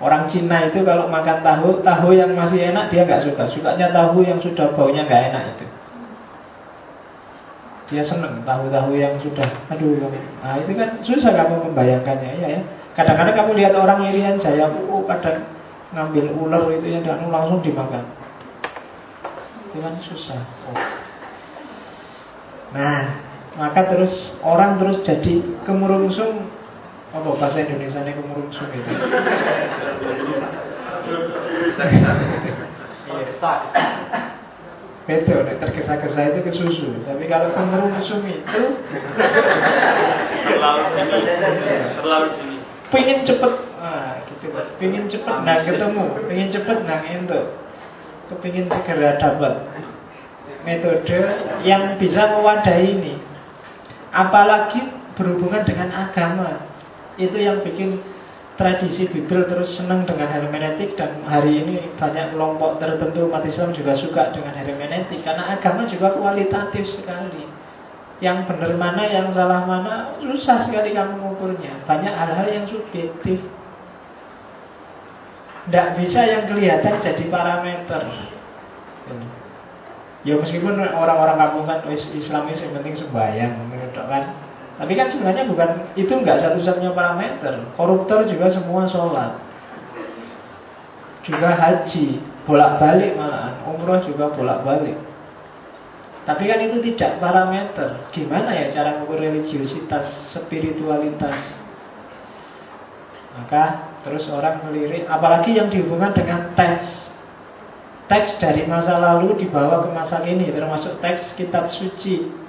Orang 0.00 0.32
Cina 0.32 0.64
itu 0.64 0.80
kalau 0.80 1.12
makan 1.12 1.44
tahu, 1.44 1.84
tahu 1.84 2.16
yang 2.16 2.32
masih 2.32 2.72
enak 2.72 2.88
dia 2.88 3.04
nggak 3.04 3.28
suka, 3.28 3.52
sukanya 3.52 3.92
tahu 3.92 4.24
yang 4.24 4.40
sudah 4.40 4.72
baunya 4.72 5.04
nggak 5.04 5.22
enak 5.28 5.44
itu. 5.60 5.66
Dia 7.90 8.06
senang 8.06 8.46
tahu-tahu 8.46 8.94
yang 8.94 9.18
sudah 9.18 9.50
Aduh 9.74 9.98
Nah 10.40 10.54
itu 10.62 10.72
kan 10.78 11.02
susah 11.02 11.34
kamu 11.34 11.70
membayangkannya 11.70 12.32
ya 12.38 12.48
ya. 12.58 12.60
Kadang-kadang 12.94 13.34
kamu 13.34 13.50
lihat 13.58 13.74
orang 13.74 14.06
irian 14.06 14.38
saya 14.38 14.70
oh, 14.70 15.02
kadang 15.10 15.42
ngambil 15.90 16.30
ular 16.38 16.64
itu 16.70 16.86
ya 16.86 17.02
Dan 17.02 17.26
langsung 17.28 17.58
dimakan. 17.60 18.06
Itu 19.70 19.78
kan 19.82 19.94
susah. 20.06 20.40
Oh. 20.70 20.78
Nah 22.70 23.30
Maka 23.58 23.90
terus 23.90 24.14
orang 24.46 24.78
terus 24.78 25.02
jadi 25.02 25.42
kemurungsung. 25.66 26.46
Apa 27.10 27.34
bahasa 27.34 27.66
Indonesia 27.66 28.06
ini 28.06 28.14
kemurungsung 28.14 28.70
itu? 28.70 28.92
Beda, 35.10 35.42
nek 35.42 35.58
tergesa-gesa 35.58 36.20
itu 36.30 36.40
ke 36.46 36.52
susu. 36.54 36.86
Tapi 37.02 37.26
kalau 37.26 37.50
kemerungsung 37.50 38.22
itu 38.30 38.62
terlalu 40.46 40.82
dini. 40.94 41.18
Terlalu 41.98 42.28
dini. 42.38 42.56
Pengen 42.94 43.18
cepet, 43.26 43.52
ah, 43.82 44.22
gitu. 44.30 44.54
Pengen 44.78 45.10
cepet 45.10 45.36
nang 45.42 45.66
ketemu, 45.66 46.04
pengen 46.30 46.48
cepet 46.54 46.78
nang 46.86 47.02
itu. 47.10 47.40
Kepingin 48.30 48.70
segera 48.70 49.18
dapat 49.18 49.66
metode 50.62 51.18
yang 51.66 51.98
bisa 51.98 52.30
mewadahi 52.30 52.94
ini. 52.94 53.14
Apalagi 54.14 54.94
berhubungan 55.18 55.66
dengan 55.66 55.90
agama. 55.90 56.70
Itu 57.18 57.34
yang 57.34 57.66
bikin 57.66 57.98
tradisi 58.60 59.08
Bible 59.08 59.48
terus 59.48 59.80
senang 59.80 60.04
dengan 60.04 60.28
hermeneutik 60.28 60.92
dan 60.92 61.24
hari 61.24 61.64
ini 61.64 61.96
banyak 61.96 62.36
kelompok 62.36 62.76
tertentu 62.76 63.24
umat 63.32 63.40
Islam 63.48 63.72
juga 63.72 63.96
suka 63.96 64.36
dengan 64.36 64.52
hermeneutik 64.52 65.24
karena 65.24 65.56
agama 65.56 65.88
juga 65.88 66.12
kualitatif 66.12 66.84
sekali. 66.92 67.48
Yang 68.20 68.52
benar 68.52 68.76
mana, 68.76 69.08
yang 69.08 69.32
salah 69.32 69.64
mana, 69.64 70.12
susah 70.20 70.68
sekali 70.68 70.92
kamu 70.92 71.24
mengukurnya. 71.24 71.88
Banyak 71.88 72.12
hal-hal 72.12 72.46
yang 72.52 72.64
subjektif. 72.68 73.40
Tidak 75.64 75.88
bisa 75.96 76.20
yang 76.28 76.44
kelihatan 76.44 77.00
jadi 77.00 77.24
parameter. 77.32 78.12
Ya 80.20 80.36
meskipun 80.36 80.76
orang-orang 80.76 81.40
kampung 81.40 81.64
kan 81.64 81.80
Islam 82.12 82.44
itu 82.52 82.60
yang 82.68 82.76
penting 82.76 82.92
sembahyang, 83.00 83.56
kan 83.96 84.49
tapi 84.80 84.96
kan 84.96 85.12
sebenarnya 85.12 85.44
bukan 85.44 85.92
itu 85.92 86.08
nggak 86.08 86.40
satu-satunya 86.40 86.96
parameter. 86.96 87.68
Koruptor 87.76 88.24
juga 88.24 88.48
semua 88.48 88.88
sholat, 88.88 89.36
juga 91.20 91.52
haji, 91.52 92.16
bolak-balik 92.48 93.12
malahan, 93.12 93.60
umroh 93.68 94.00
juga 94.08 94.32
bolak-balik. 94.32 94.96
Tapi 96.24 96.48
kan 96.48 96.64
itu 96.64 96.80
tidak 96.80 97.20
parameter. 97.20 98.08
Gimana 98.08 98.56
ya 98.56 98.72
cara 98.72 98.96
mengukur 98.96 99.20
religiositas, 99.20 100.32
spiritualitas? 100.32 101.60
Maka 103.36 103.92
terus 104.00 104.24
orang 104.32 104.64
melirik, 104.64 105.04
apalagi 105.04 105.60
yang 105.60 105.68
dihubungkan 105.68 106.16
dengan 106.16 106.56
teks. 106.56 107.12
Teks 108.08 108.40
dari 108.40 108.64
masa 108.64 108.96
lalu 108.96 109.44
dibawa 109.44 109.84
ke 109.84 109.92
masa 109.92 110.24
kini, 110.24 110.48
termasuk 110.48 111.04
teks 111.04 111.36
kitab 111.36 111.68
suci 111.68 112.39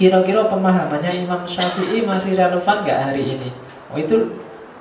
Kira-kira 0.00 0.48
pemahamannya 0.48 1.28
Imam 1.28 1.44
Syafi'i 1.44 2.00
masih 2.08 2.32
relevan 2.32 2.88
nggak 2.88 3.00
hari 3.04 3.36
ini? 3.36 3.52
Oh 3.92 4.00
itu 4.00 4.32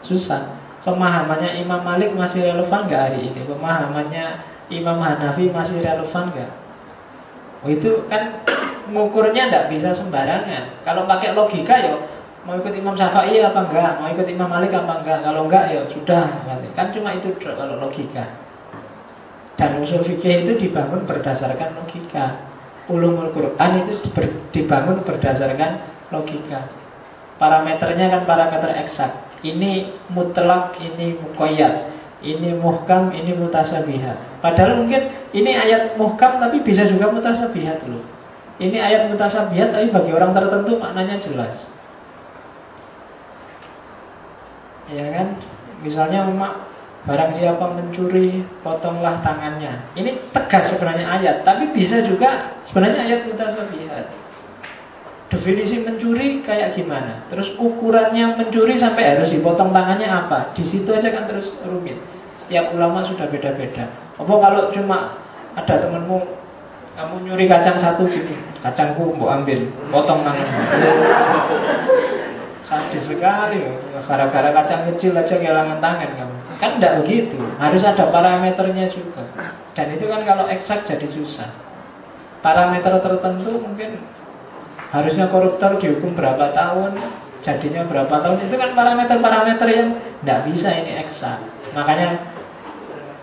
susah. 0.08 0.56
Pemahamannya 0.88 1.60
Imam 1.60 1.84
Malik 1.84 2.16
masih 2.16 2.40
relevan 2.40 2.88
nggak 2.88 3.02
hari 3.12 3.28
ini? 3.28 3.44
Pemahamannya 3.44 4.26
Imam 4.72 4.96
Hanafi 4.96 5.52
masih 5.52 5.84
relevan 5.84 6.32
nggak? 6.32 6.52
Oh 7.60 7.68
itu 7.68 8.08
kan 8.08 8.48
ngukurnya 8.96 9.52
nggak 9.52 9.68
bisa 9.68 9.92
sembarangan. 9.92 10.88
Kalau 10.88 11.04
pakai 11.04 11.36
logika 11.36 11.76
ya 11.84 12.00
mau 12.48 12.56
ikut 12.56 12.72
Imam 12.72 12.96
Syafi'i 12.96 13.44
apa 13.44 13.60
enggak, 13.68 14.00
mau 14.00 14.08
ikut 14.08 14.24
Imam 14.24 14.48
Malik 14.48 14.72
apa 14.72 15.04
enggak. 15.04 15.20
Kalau 15.28 15.52
enggak 15.52 15.64
ya 15.68 15.84
sudah. 15.92 16.48
Kan 16.80 16.96
cuma 16.96 17.12
itu 17.12 17.36
kalau 17.44 17.76
logika. 17.76 18.40
Dan 19.60 19.84
usul 19.84 20.00
fikih 20.08 20.48
itu 20.48 20.52
dibangun 20.64 21.04
berdasarkan 21.04 21.76
logika 21.76 22.49
ulumul 22.90 23.30
Quran 23.32 23.72
itu 23.86 23.94
dibangun 24.52 25.06
berdasarkan 25.06 25.72
logika. 26.10 26.68
Parameternya 27.40 28.12
kan 28.12 28.22
parameter 28.28 28.76
eksak. 28.84 29.40
Ini 29.40 29.96
mutlak, 30.12 30.76
ini 30.84 31.16
mukoyat. 31.16 31.96
Ini 32.20 32.60
muhkam, 32.60 33.16
ini 33.16 33.32
mutasabihat. 33.32 34.44
Padahal 34.44 34.84
mungkin 34.84 35.08
ini 35.32 35.56
ayat 35.56 35.96
muhkam 35.96 36.36
tapi 36.44 36.60
bisa 36.60 36.84
juga 36.84 37.08
mutasabihat 37.16 37.88
loh. 37.88 38.04
Ini 38.60 38.76
ayat 38.76 39.08
mutasabihat 39.08 39.72
tapi 39.72 39.88
bagi 39.88 40.12
orang 40.12 40.36
tertentu 40.36 40.76
maknanya 40.76 41.16
jelas. 41.24 41.72
Ya 44.92 45.08
kan? 45.16 45.40
Misalnya 45.80 46.28
Barang 47.10 47.34
siapa 47.34 47.66
mencuri, 47.74 48.46
potonglah 48.62 49.18
tangannya. 49.26 49.82
Ini 49.98 50.30
tegas 50.30 50.70
sebenarnya 50.70 51.10
ayat, 51.10 51.42
tapi 51.42 51.74
bisa 51.74 52.06
juga 52.06 52.54
sebenarnya 52.70 53.02
ayat 53.02 53.20
mutasabihat. 53.26 54.06
Definisi 55.34 55.82
mencuri 55.82 56.46
kayak 56.46 56.78
gimana? 56.78 57.26
Terus 57.34 57.58
ukurannya 57.58 58.38
mencuri 58.38 58.78
sampai 58.78 59.18
harus 59.18 59.34
dipotong 59.34 59.74
tangannya 59.74 60.06
apa? 60.06 60.54
Di 60.54 60.62
situ 60.70 60.86
aja 60.94 61.10
kan 61.10 61.26
terus 61.26 61.50
rumit. 61.66 61.98
Setiap 62.46 62.78
ulama 62.78 63.02
sudah 63.10 63.26
beda-beda. 63.26 63.90
Apa 64.14 64.30
kalau 64.30 64.70
cuma 64.70 65.18
ada 65.58 65.76
temenmu 65.82 66.18
kamu 66.94 67.16
nyuri 67.26 67.50
kacang 67.50 67.82
satu 67.82 68.06
gini, 68.06 68.38
kacangku 68.62 69.18
mau 69.18 69.34
ambil, 69.34 69.66
potong 69.90 70.22
tangannya. 70.22 70.62
Sadis 72.70 73.02
sekali, 73.10 73.66
gara-gara 74.06 74.54
kacang 74.54 74.94
kecil 74.94 75.18
aja 75.18 75.42
kehilangan 75.42 75.82
tangan 75.82 76.12
kamu. 76.14 76.39
Kan 76.60 76.76
tidak 76.76 77.04
begitu, 77.04 77.40
harus 77.56 77.82
ada 77.88 78.12
parameternya 78.12 78.92
juga. 78.92 79.24
Dan 79.72 79.96
itu 79.96 80.12
kan 80.12 80.28
kalau 80.28 80.52
eksak 80.52 80.84
jadi 80.84 81.08
susah. 81.08 81.48
Parameter 82.44 83.00
tertentu 83.00 83.64
mungkin 83.64 84.04
harusnya 84.92 85.32
koruptor 85.32 85.80
dihukum 85.80 86.20
berapa 86.20 86.52
tahun, 86.52 87.00
jadinya 87.40 87.88
berapa 87.88 88.12
tahun. 88.12 88.44
Itu 88.52 88.60
kan 88.60 88.76
parameter-parameter 88.76 89.68
yang 89.72 89.88
tidak 90.20 90.40
bisa 90.52 90.70
ini 90.76 91.00
eksak. 91.08 91.40
Makanya 91.72 92.36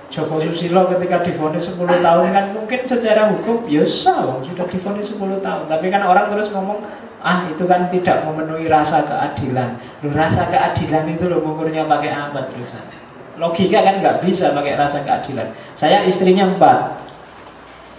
Joko 0.07 0.41
Susilo 0.41 0.89
ketika 0.97 1.20
difonis 1.26 1.66
10 1.66 1.76
tahun 1.82 2.26
kan 2.30 2.45
mungkin 2.55 2.80
secara 2.89 3.37
hukum 3.37 3.66
ya 3.68 3.84
sah 3.84 4.41
sudah 4.41 4.66
difonis 4.72 5.12
10 5.12 5.45
tahun. 5.45 5.68
Tapi 5.68 5.87
kan 5.93 6.09
orang 6.09 6.32
terus 6.32 6.49
ngomong 6.57 6.80
ah 7.20 7.51
itu 7.53 7.68
kan 7.68 7.93
tidak 7.93 8.24
memenuhi 8.24 8.64
rasa 8.64 9.05
keadilan. 9.05 9.76
Rasa 10.09 10.49
keadilan 10.49 11.05
itu 11.12 11.28
loh 11.28 11.45
mengukurnya 11.45 11.84
pakai 11.84 12.11
apa 12.16 12.49
terusan? 12.49 12.95
Logika 13.37 13.84
kan 13.84 14.01
nggak 14.01 14.24
bisa 14.24 14.57
pakai 14.57 14.74
rasa 14.76 15.05
keadilan. 15.05 15.49
Saya 15.76 16.09
istrinya 16.09 16.57
empat. 16.57 17.05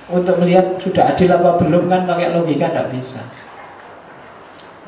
Untuk 0.07 0.39
melihat 0.39 0.79
sudah 0.79 1.13
adil 1.13 1.27
apa 1.35 1.59
belum 1.59 1.91
kan 1.91 2.07
pakai 2.07 2.31
logika 2.31 2.71
nggak 2.71 2.89
bisa. 2.95 3.21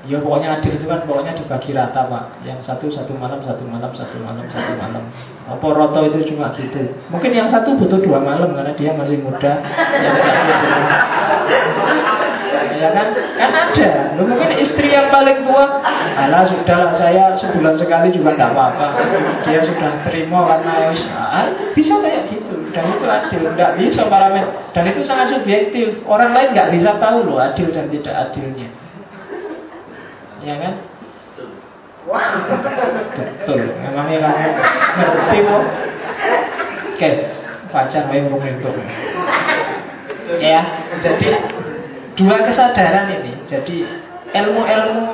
Ya 0.08 0.16
pokoknya 0.24 0.64
adil 0.64 0.80
itu 0.80 0.88
kan 0.88 1.04
pokoknya 1.04 1.36
dibagi 1.36 1.76
rata 1.76 2.08
pak 2.08 2.40
Yang 2.48 2.72
satu 2.72 2.88
satu 2.88 3.12
malam, 3.20 3.44
satu 3.44 3.68
malam, 3.68 3.92
satu 3.92 4.16
malam, 4.24 4.48
satu 4.48 4.72
malam 4.80 5.04
Apa 5.44 5.68
roto 5.76 6.00
itu 6.08 6.32
cuma 6.32 6.56
gitu 6.56 6.96
Mungkin 7.12 7.36
yang 7.36 7.52
satu 7.52 7.76
butuh 7.76 8.00
dua 8.00 8.24
malam 8.24 8.56
karena 8.56 8.72
dia 8.80 8.96
masih 8.96 9.20
muda 9.20 9.60
Yang 10.00 10.16
satu 10.24 12.29
ya 12.78 12.90
kan? 12.94 13.08
Kan 13.38 13.52
ada. 13.52 13.90
Lu 14.18 14.24
mungkin 14.26 14.52
istri 14.60 14.92
yang 14.92 15.08
paling 15.14 15.46
tua, 15.46 15.80
alah 16.18 16.44
sudahlah 16.50 16.94
saya 16.98 17.36
sebulan 17.38 17.76
sekali 17.78 18.10
juga 18.14 18.36
tidak 18.36 18.52
apa-apa. 18.56 18.88
Dia 19.46 19.60
sudah 19.64 19.92
terima 20.08 20.40
karena 20.50 20.74
ah, 21.16 21.48
bisa 21.74 21.94
kayak 22.02 22.30
gitu. 22.32 22.56
Dan 22.74 22.86
itu 22.96 23.06
adil, 23.06 23.42
tidak 23.54 23.72
bisa 23.78 24.02
parameter. 24.06 24.52
Dan 24.74 24.84
itu 24.94 25.02
sangat 25.06 25.34
subjektif. 25.34 26.02
Orang 26.06 26.34
lain 26.34 26.54
nggak 26.54 26.72
bisa 26.74 26.98
tahu 26.98 27.26
loh 27.26 27.38
adil 27.42 27.70
dan 27.74 27.90
tidak 27.90 28.16
adilnya. 28.30 28.70
Ya 30.40 30.56
kan? 30.56 30.74
Betul. 33.14 33.62
Memangnya 33.86 34.18
kamu 34.24 34.50
ngerti 34.98 35.38
kok. 35.46 35.64
Oke, 37.00 37.10
pacar 37.72 38.04
yang 38.12 38.28
itu. 38.28 38.72
Ya, 40.38 40.62
jadi 41.02 41.30
Dua 42.20 42.36
kesadaran 42.44 43.08
ini. 43.16 43.48
Jadi 43.48 43.88
ilmu-ilmu 44.36 45.08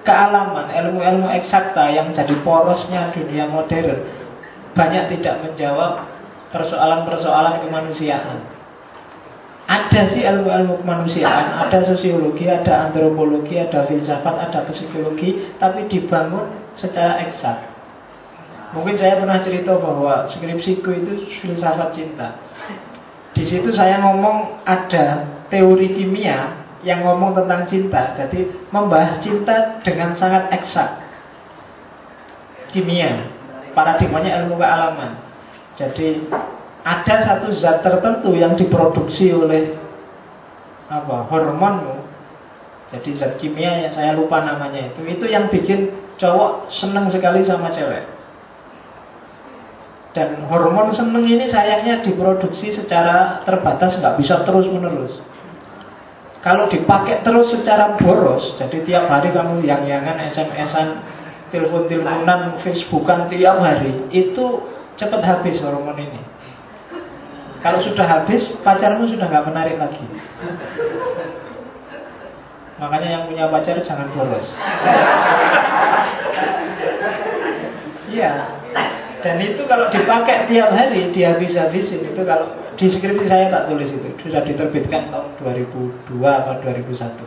kealaman, 0.00 0.72
ilmu-ilmu 0.72 1.28
eksakta 1.36 1.92
yang 1.92 2.08
jadi 2.16 2.40
porosnya 2.40 3.12
dunia 3.12 3.44
modern 3.52 4.00
banyak 4.72 5.12
tidak 5.12 5.44
menjawab 5.44 6.08
persoalan-persoalan 6.56 7.68
kemanusiaan. 7.68 8.48
Ada 9.68 10.10
sih 10.10 10.24
ilmu-ilmu 10.24 10.82
kemanusiaan, 10.82 11.68
ada 11.68 11.84
sosiologi, 11.86 12.48
ada 12.48 12.90
antropologi, 12.90 13.54
ada 13.60 13.86
filsafat, 13.86 14.50
ada 14.50 14.66
psikologi, 14.66 15.52
tapi 15.62 15.86
dibangun 15.86 16.74
secara 16.74 17.22
eksak. 17.28 17.70
Mungkin 18.74 18.98
saya 18.98 19.20
pernah 19.20 19.38
cerita 19.44 19.78
bahwa 19.78 20.26
skripsiku 20.26 20.90
itu 20.90 21.12
filsafat 21.44 21.94
cinta. 21.94 22.34
Di 23.30 23.46
situ 23.46 23.70
saya 23.70 24.02
ngomong 24.02 24.66
ada 24.66 25.38
teori 25.50 25.92
kimia 25.92 26.56
yang 26.80 27.04
ngomong 27.04 27.36
tentang 27.36 27.68
cinta. 27.68 28.16
Jadi 28.16 28.48
membahas 28.72 29.20
cinta 29.20 29.82
dengan 29.84 30.16
sangat 30.16 30.48
eksak. 30.54 30.88
Kimia, 32.70 33.26
paradigmanya 33.74 34.40
ilmu 34.40 34.56
kealaman. 34.56 35.18
Jadi 35.74 36.22
ada 36.86 37.14
satu 37.26 37.50
zat 37.52 37.82
tertentu 37.82 38.32
yang 38.32 38.54
diproduksi 38.54 39.34
oleh 39.34 39.74
apa 40.86 41.26
hormonmu. 41.28 42.06
Jadi 42.94 43.10
zat 43.18 43.38
kimia 43.42 43.86
yang 43.86 43.92
saya 43.94 44.14
lupa 44.14 44.42
namanya 44.42 44.90
itu, 44.90 45.02
itu 45.06 45.26
yang 45.26 45.50
bikin 45.50 45.90
cowok 46.18 46.70
seneng 46.70 47.10
sekali 47.10 47.42
sama 47.42 47.70
cewek. 47.74 48.06
Dan 50.10 50.42
hormon 50.50 50.90
seneng 50.90 51.22
ini 51.22 51.46
sayangnya 51.46 52.02
diproduksi 52.02 52.74
secara 52.74 53.46
terbatas, 53.46 53.94
nggak 54.02 54.18
bisa 54.18 54.42
terus 54.42 54.66
menerus. 54.66 55.22
Kalau 56.40 56.72
dipakai 56.72 57.20
terus 57.20 57.52
secara 57.52 58.00
boros, 58.00 58.56
jadi 58.56 58.80
tiap 58.88 59.04
hari 59.12 59.28
kamu 59.28 59.60
yang-yangan, 59.60 60.16
SMS-an, 60.32 60.88
telepon-teleponan, 61.52 62.64
Facebookan 62.64 63.28
tiap 63.28 63.60
hari, 63.60 64.08
itu 64.08 64.64
cepat 64.96 65.20
habis 65.20 65.60
hormon 65.60 66.00
ini. 66.00 66.20
Kalau 67.60 67.84
sudah 67.84 68.08
habis, 68.08 68.56
pacarmu 68.64 69.04
sudah 69.04 69.28
nggak 69.28 69.46
menarik 69.52 69.76
lagi. 69.76 70.00
Makanya 72.80 73.08
yang 73.20 73.24
punya 73.28 73.44
pacar 73.52 73.76
jangan 73.84 74.08
boros. 74.16 74.48
Iya. 78.08 78.32
Dan 79.20 79.36
itu 79.44 79.62
kalau 79.68 79.92
dipakai 79.92 80.48
tiap 80.48 80.72
hari 80.72 81.12
dihabis-habisin 81.12 82.08
itu 82.08 82.22
kalau 82.24 82.48
di 82.80 82.88
skripsi 82.88 83.28
saya 83.28 83.52
tak 83.52 83.68
tulis 83.68 83.92
itu 83.92 84.08
sudah 84.24 84.40
diterbitkan 84.40 85.12
tahun 85.12 85.28
2002 85.44 86.24
atau 86.24 86.54
2001. 86.64 87.20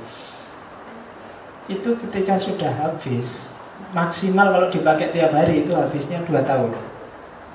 Itu 1.69 1.95
ketika 2.01 2.41
sudah 2.41 2.71
habis 2.73 3.29
maksimal 3.93 4.49
kalau 4.49 4.67
dipakai 4.73 5.13
tiap 5.13 5.31
hari 5.37 5.61
itu 5.61 5.77
habisnya 5.77 6.25
2 6.25 6.33
tahun. 6.41 6.73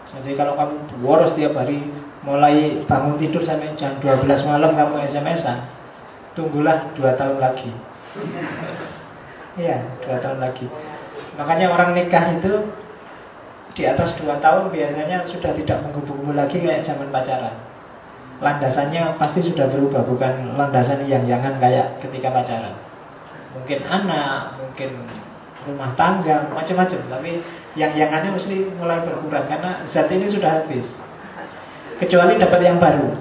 Jadi 0.08 0.30
kalau 0.38 0.56
kamu 0.56 1.02
boros 1.04 1.34
tiap 1.34 1.52
hari 1.58 1.90
mulai 2.22 2.80
bangun 2.86 3.18
tidur 3.20 3.42
sampai 3.44 3.74
jam 3.76 3.98
12 4.00 4.24
malam 4.46 4.72
kamu 4.78 5.04
SMS-an, 5.10 5.66
tunggulah 6.38 6.94
2 6.94 7.18
tahun 7.18 7.36
lagi. 7.42 7.74
Iya, 9.58 9.82
2 10.06 10.22
tahun 10.22 10.38
lagi. 10.38 10.70
Makanya 11.36 11.66
orang 11.74 11.98
nikah 11.98 12.38
itu 12.38 12.62
di 13.78 13.86
atas 13.86 14.18
2 14.18 14.42
tahun 14.42 14.74
biasanya 14.74 15.22
sudah 15.30 15.54
tidak 15.54 15.78
menghubungi 15.86 16.34
lagi 16.34 16.58
kayak 16.58 16.82
zaman 16.82 17.14
pacaran. 17.14 17.54
Landasannya 18.42 19.14
pasti 19.22 19.38
sudah 19.46 19.70
berubah, 19.70 20.02
bukan 20.02 20.58
landasan 20.58 21.06
yang 21.06 21.22
jangan 21.30 21.62
kayak 21.62 22.02
ketika 22.02 22.34
pacaran. 22.34 22.74
Mungkin 23.54 23.78
anak, 23.86 24.58
mungkin 24.58 24.90
rumah 25.62 25.94
tangga, 25.94 26.50
macam-macam. 26.50 27.00
Tapi 27.06 27.30
yang 27.78 27.94
yangannya 27.94 28.34
mesti 28.34 28.66
mulai 28.82 28.98
berkurang 29.06 29.46
karena 29.46 29.86
zat 29.86 30.10
ini 30.10 30.26
sudah 30.26 30.58
habis. 30.58 30.86
Kecuali 32.02 32.34
dapat 32.34 32.60
yang 32.62 32.82
baru. 32.82 33.14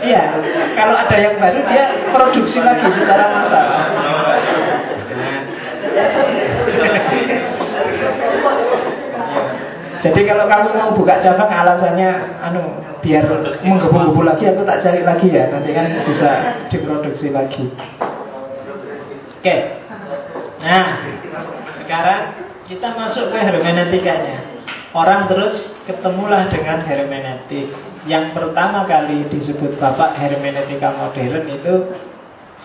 Iya, 0.00 0.22
kalau 0.80 0.96
ada 0.96 1.16
yang 1.16 1.36
baru 1.36 1.60
dia 1.68 1.84
produksi 2.08 2.56
lagi 2.64 2.88
secara 2.88 3.24
massal. 3.36 3.68
Jadi 10.00 10.20
kalau 10.24 10.48
kamu 10.48 10.68
mau 10.72 10.90
buka 10.96 11.20
cabang 11.20 11.52
alasannya 11.52 12.40
anu 12.40 12.62
biar 13.04 13.24
menggebu-gebu 13.64 14.22
lagi 14.24 14.44
aku 14.48 14.64
tak 14.64 14.80
cari 14.84 15.00
lagi 15.04 15.28
ya 15.28 15.48
nanti 15.52 15.70
kan 15.72 15.88
bisa 16.08 16.30
diproduksi 16.72 17.28
lagi. 17.32 17.68
Oke. 19.40 19.56
Nah, 20.60 21.00
sekarang 21.80 22.20
kita 22.68 22.88
masuk 22.96 23.32
ke 23.32 23.38
hermeneutikanya. 23.40 24.40
Orang 24.90 25.30
terus 25.30 25.76
ketemulah 25.86 26.50
dengan 26.50 26.82
hermeneutik. 26.84 27.72
Yang 28.04 28.36
pertama 28.36 28.84
kali 28.84 29.28
disebut 29.32 29.80
bapak 29.80 30.16
hermeneutika 30.16 30.92
modern 30.96 31.44
itu 31.46 31.74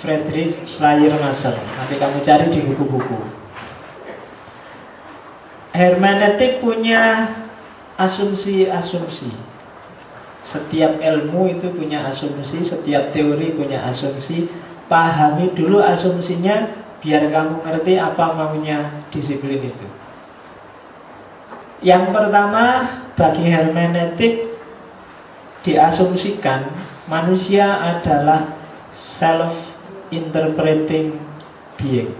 Friedrich 0.03 0.67
Schleiermacher. 0.67 1.55
Nanti 1.55 1.95
kamu 1.95 2.23
cari 2.27 2.45
di 2.51 2.59
buku-buku. 2.65 3.44
Hermeneutik 5.75 6.63
punya 6.63 7.27
asumsi-asumsi. 7.99 9.27
Setiap 10.45 11.01
ilmu 11.01 11.49
itu 11.51 11.73
punya 11.75 12.05
asumsi, 12.07 12.63
setiap 12.63 13.11
teori 13.11 13.51
punya 13.57 13.83
asumsi. 13.91 14.47
Pahami 14.85 15.49
dulu 15.57 15.81
asumsinya 15.81 16.85
biar 17.01 17.33
kamu 17.33 17.65
ngerti 17.65 17.97
apa 17.97 18.37
maunya 18.37 19.09
disiplin 19.09 19.73
itu. 19.73 19.87
Yang 21.81 22.13
pertama, 22.13 22.65
bagi 23.17 23.49
hermeneutik 23.49 24.45
diasumsikan 25.65 26.69
manusia 27.09 27.81
adalah 27.81 28.61
self-interpreting 28.93 31.17
being. 31.81 32.13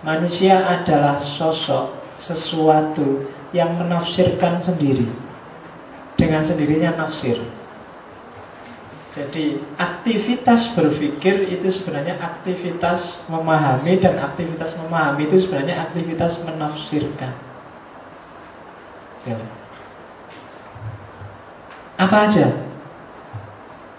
Manusia 0.00 0.64
adalah 0.64 1.20
sosok 1.36 2.16
sesuatu 2.16 3.28
yang 3.52 3.76
menafsirkan 3.76 4.64
sendiri 4.64 5.08
dengan 6.16 6.44
sendirinya 6.44 6.96
nafsir. 6.96 7.36
Jadi 9.10 9.58
aktivitas 9.74 10.70
berpikir 10.78 11.50
itu 11.50 11.66
sebenarnya 11.74 12.14
aktivitas 12.22 13.26
memahami 13.26 13.98
dan 13.98 14.22
aktivitas 14.22 14.70
memahami 14.78 15.26
itu 15.26 15.44
sebenarnya 15.44 15.90
aktivitas 15.90 16.38
menafsirkan. 16.46 17.34
Ya. 19.26 19.36
Apa 21.98 22.16
aja? 22.30 22.46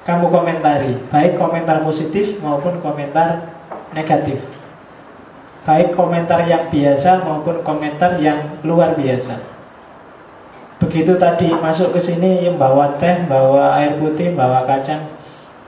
Kamu 0.02 0.34
komentari, 0.34 0.98
baik 1.14 1.38
komentar 1.38 1.86
positif 1.86 2.40
maupun 2.42 2.82
komentar 2.82 3.54
negatif. 3.94 4.42
Baik 5.62 5.94
komentar 5.94 6.42
yang 6.50 6.74
biasa 6.74 7.22
maupun 7.22 7.62
komentar 7.62 8.18
yang 8.18 8.66
luar 8.66 8.98
biasa. 8.98 9.38
Begitu 10.82 11.22
tadi 11.22 11.54
masuk 11.54 11.94
ke 11.94 12.02
sini 12.02 12.50
bawa 12.58 12.98
teh, 12.98 13.30
bawa 13.30 13.78
air 13.78 14.02
putih, 14.02 14.34
bawa 14.34 14.66
kacang. 14.66 15.22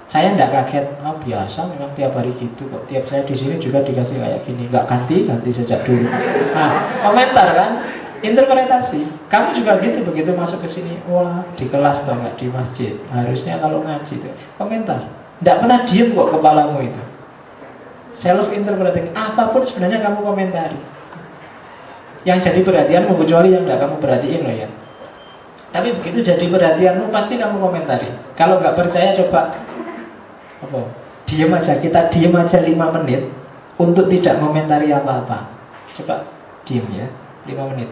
Saya 0.09 0.33
tidak 0.33 0.49
kaget, 0.49 0.85
oh 1.05 1.17
biasa 1.21 1.69
memang 1.69 1.93
tiap 1.93 2.17
hari 2.17 2.33
gitu 2.41 2.65
kok. 2.73 2.89
Tiap 2.89 3.05
saya 3.05 3.21
di 3.21 3.37
sini 3.37 3.61
juga 3.61 3.85
dikasih 3.85 4.17
kayak 4.17 4.41
gini. 4.49 4.65
Nggak 4.65 4.85
ganti, 4.89 5.29
ganti 5.29 5.49
sejak 5.53 5.85
dulu. 5.85 6.09
Nah, 6.53 6.69
komentar 7.05 7.47
kan? 7.53 7.71
Interpretasi. 8.25 9.29
Kamu 9.29 9.61
juga 9.61 9.77
gitu, 9.77 10.01
begitu 10.09 10.33
masuk 10.33 10.65
ke 10.65 10.73
sini. 10.73 10.97
Wah, 11.05 11.45
di 11.53 11.69
kelas 11.69 12.01
atau 12.01 12.17
nggak 12.17 12.35
di 12.41 12.45
masjid. 12.49 12.93
Harusnya 13.13 13.61
kalau 13.61 13.85
ngaji 13.85 14.25
Komentar. 14.57 15.05
Tidak 15.37 15.55
pernah 15.61 15.85
diem 15.85 16.17
kok 16.17 16.29
kepalamu 16.33 16.81
itu 16.81 17.12
Self 18.21 18.53
interpreting 18.53 19.09
apa 19.17 19.49
pun 19.49 19.65
sebenarnya 19.65 20.03
kamu 20.05 20.19
komentari. 20.21 20.77
Yang 22.23 22.49
jadi 22.51 22.59
perhatian 22.63 23.03
kecuali 23.09 23.51
yang 23.51 23.63
tidak 23.67 23.79
kamu 23.83 23.95
perhatiin 23.99 24.41
loh 24.45 24.55
ya. 24.55 24.69
Tapi 25.73 25.89
begitu 25.97 26.21
jadi 26.21 26.45
perhatianmu 26.45 27.09
pasti 27.09 27.35
kamu 27.35 27.57
komentari. 27.57 28.13
Kalau 28.37 28.61
nggak 28.61 28.77
percaya 28.77 29.17
coba 29.17 29.57
apa? 30.61 30.81
Diam 31.25 31.49
aja 31.55 31.81
kita 31.81 32.13
diam 32.13 32.35
aja 32.37 32.61
5 32.61 32.69
menit 33.01 33.25
untuk 33.81 34.05
tidak 34.07 34.37
komentari 34.37 34.93
apa-apa. 34.93 35.49
Coba 35.97 36.29
diam 36.69 36.85
ya 36.93 37.09
5 37.49 37.71
menit. 37.73 37.89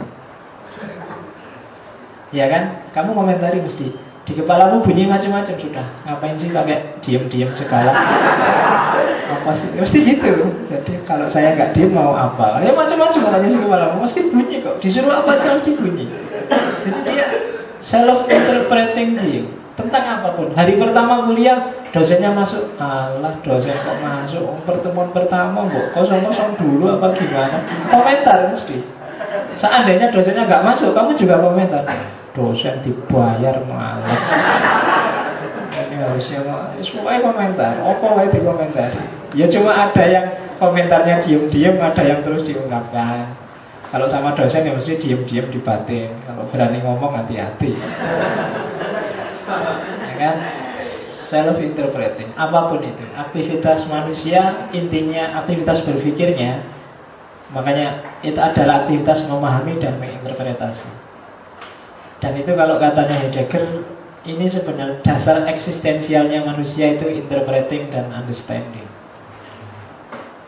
Ya 2.31 2.45
kan? 2.47 2.85
Kamu 2.95 3.17
komentari 3.17 3.59
mesti 3.59 3.91
di 4.21 4.37
kepalamu 4.37 4.85
bunyi 4.85 5.09
macam-macam 5.09 5.55
sudah. 5.57 5.87
Ngapain 6.05 6.37
sih 6.37 6.53
pakai 6.53 7.01
diam-diam 7.01 7.49
segala? 7.57 7.91
apa 9.31 9.51
sih? 9.57 9.69
Mesti 9.73 9.97
gitu. 10.05 10.33
Jadi 10.69 10.93
kalau 11.07 11.25
saya 11.31 11.57
nggak 11.57 11.73
diam 11.73 11.95
mau 11.95 12.13
apa? 12.13 12.61
Ya 12.61 12.75
macam-macam 12.75 13.19
katanya 13.31 13.49
sih 13.49 13.61
kepalamu. 13.61 13.95
Mesti 14.05 14.19
bunyi 14.29 14.55
kok. 14.61 14.77
Disuruh 14.77 15.13
apa 15.23 15.29
aja 15.39 15.57
mesti 15.57 15.71
bunyi. 15.73 16.05
Jadi 16.85 16.99
dia 17.07 17.25
self 17.81 18.29
interpreting 18.29 19.09
dia 19.17 19.43
tentang 19.73 20.21
apa 20.21 20.37
pun. 20.37 20.53
Hari 20.53 20.77
pertama 20.77 21.25
kuliah 21.25 21.89
dosennya 21.89 22.29
masuk, 22.35 22.75
Allah 22.77 23.33
dosen 23.41 23.73
kok 23.81 23.97
masuk 24.03 24.45
pertemuan 24.67 25.09
pertama 25.09 25.65
kok 25.65 25.97
kosong-kosong 25.97 26.59
dulu 26.61 26.93
apa 26.99 27.15
gimana? 27.17 27.57
Komentar 27.89 28.53
mesti. 28.53 29.00
Seandainya 29.55 30.11
dosennya 30.11 30.43
nggak 30.43 30.63
masuk, 30.65 30.91
kamu 30.91 31.15
juga 31.15 31.39
komentar 31.39 31.83
dosen 32.35 32.79
dibayar 32.83 33.59
males. 33.67 34.23
Ini 35.71 35.95
harusnya 36.03 36.39
semua 36.83 37.19
komentar. 37.19 37.79
Apa 37.79 38.05
wae 38.15 38.31
komentar? 38.31 38.91
Ya 39.35 39.47
cuma 39.51 39.71
ada 39.87 40.03
yang 40.03 40.25
komentarnya 40.59 41.23
diem-diem 41.23 41.79
ada 41.79 42.03
yang 42.03 42.19
terus 42.23 42.43
diungkapkan. 42.47 43.35
Kalau 43.91 44.07
sama 44.07 44.31
dosen 44.35 44.63
ya 44.63 44.71
mesti 44.71 44.99
diem-diem 44.99 45.51
di 45.51 45.59
batin. 45.59 46.15
Kalau 46.23 46.47
berani 46.47 46.79
ngomong 46.79 47.11
hati-hati. 47.23 47.75
Ya 50.07 50.15
kan? 50.15 50.35
Self 51.31 51.63
interpreting 51.63 52.35
apa 52.35 52.67
pun 52.67 52.83
itu. 52.83 53.07
Aktivitas 53.15 53.87
manusia 53.87 54.67
intinya 54.75 55.39
aktivitas 55.43 55.87
berpikirnya 55.87 56.80
makanya 57.51 58.19
itu 58.23 58.39
adalah 58.39 58.87
aktivitas 58.87 59.27
memahami 59.27 59.79
dan 59.79 59.99
menginterpretasi. 59.99 61.11
Dan 62.21 62.37
itu 62.37 62.53
kalau 62.53 62.77
katanya 62.77 63.17
Heidegger 63.17 63.65
Ini 64.21 64.45
sebenarnya 64.53 65.01
dasar 65.01 65.49
eksistensialnya 65.49 66.45
manusia 66.45 66.93
itu 66.93 67.09
interpreting 67.09 67.89
dan 67.89 68.13
understanding. 68.13 68.85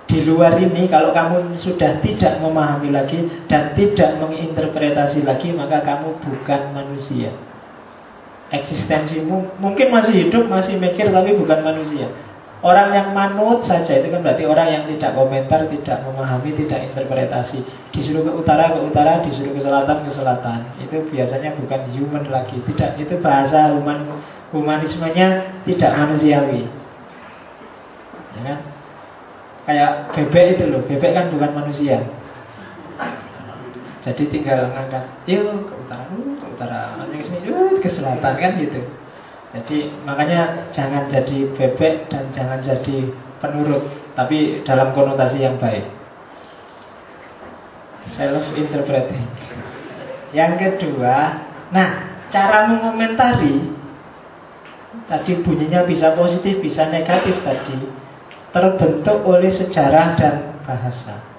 Di 0.05 0.21
luar 0.21 0.61
ini 0.61 0.85
kalau 0.85 1.09
kamu 1.09 1.57
sudah 1.57 1.97
tidak 2.05 2.37
memahami 2.37 2.93
lagi 2.93 3.25
Dan 3.49 3.73
tidak 3.73 4.21
menginterpretasi 4.21 5.25
lagi 5.25 5.49
Maka 5.57 5.81
kamu 5.81 6.21
bukan 6.21 6.61
manusia. 6.77 7.33
Eksistensimu 8.53 9.57
mungkin 9.57 9.89
masih 9.89 10.29
hidup, 10.29 10.45
masih 10.45 10.77
mikir 10.77 11.09
Tapi 11.09 11.33
bukan 11.33 11.65
manusia 11.65 12.13
Orang 12.63 12.95
yang 12.95 13.11
manut 13.11 13.67
saja 13.67 13.99
itu 13.99 14.07
kan 14.07 14.23
berarti 14.23 14.47
orang 14.47 14.67
yang 14.71 14.83
tidak 14.87 15.19
komentar, 15.19 15.67
tidak 15.67 15.99
memahami, 16.07 16.55
tidak 16.63 16.79
interpretasi. 16.87 17.59
Disuruh 17.91 18.23
ke 18.23 18.31
utara 18.39 18.71
ke 18.71 18.79
utara, 18.79 19.19
disuruh 19.19 19.51
ke 19.51 19.59
selatan 19.59 20.07
ke 20.07 20.11
selatan. 20.15 20.59
Itu 20.79 21.03
biasanya 21.11 21.59
bukan 21.59 21.91
human 21.91 22.23
lagi. 22.31 22.63
Tidak, 22.63 23.03
itu 23.03 23.19
bahasa 23.19 23.75
human 23.75 24.07
humanismenya 24.55 25.59
tidak 25.67 25.91
manusiawi. 25.91 26.63
Ya 28.39 28.41
kan? 28.47 28.59
Kayak 29.67 29.91
bebek 30.15 30.45
itu 30.55 30.63
loh, 30.71 30.81
bebek 30.87 31.11
kan 31.11 31.25
bukan 31.35 31.51
manusia. 31.51 31.99
Jadi 34.07 34.23
tinggal 34.31 34.71
ngangkat, 34.71 35.03
yuk 35.27 35.67
ke 35.67 35.73
utara, 35.83 36.03
uh, 36.07 36.35
ke 36.39 36.47
utara, 36.47 36.79
uh, 36.95 37.75
ke 37.75 37.89
selatan 37.91 38.33
kan 38.39 38.51
gitu. 38.55 39.02
Jadi 39.53 40.01
makanya 40.01 40.73
jangan 40.73 41.13
jadi 41.13 41.53
bebek 41.53 42.09
dan 42.09 42.33
jangan 42.33 42.57
jadi 42.65 43.05
penurut, 43.37 43.85
tapi 44.17 44.65
dalam 44.65 44.97
konotasi 44.97 45.45
yang 45.45 45.61
baik. 45.61 45.85
Self 48.17 48.49
interpreting. 48.57 49.29
Yang 50.33 50.53
kedua, 50.57 51.37
nah 51.69 51.89
cara 52.33 52.65
mengomentari 52.65 53.69
tadi 55.05 55.37
bunyinya 55.45 55.85
bisa 55.85 56.17
positif, 56.17 56.57
bisa 56.57 56.89
negatif 56.89 57.37
tadi 57.45 57.77
terbentuk 58.49 59.21
oleh 59.21 59.53
sejarah 59.53 60.17
dan 60.17 60.35
bahasa. 60.65 61.32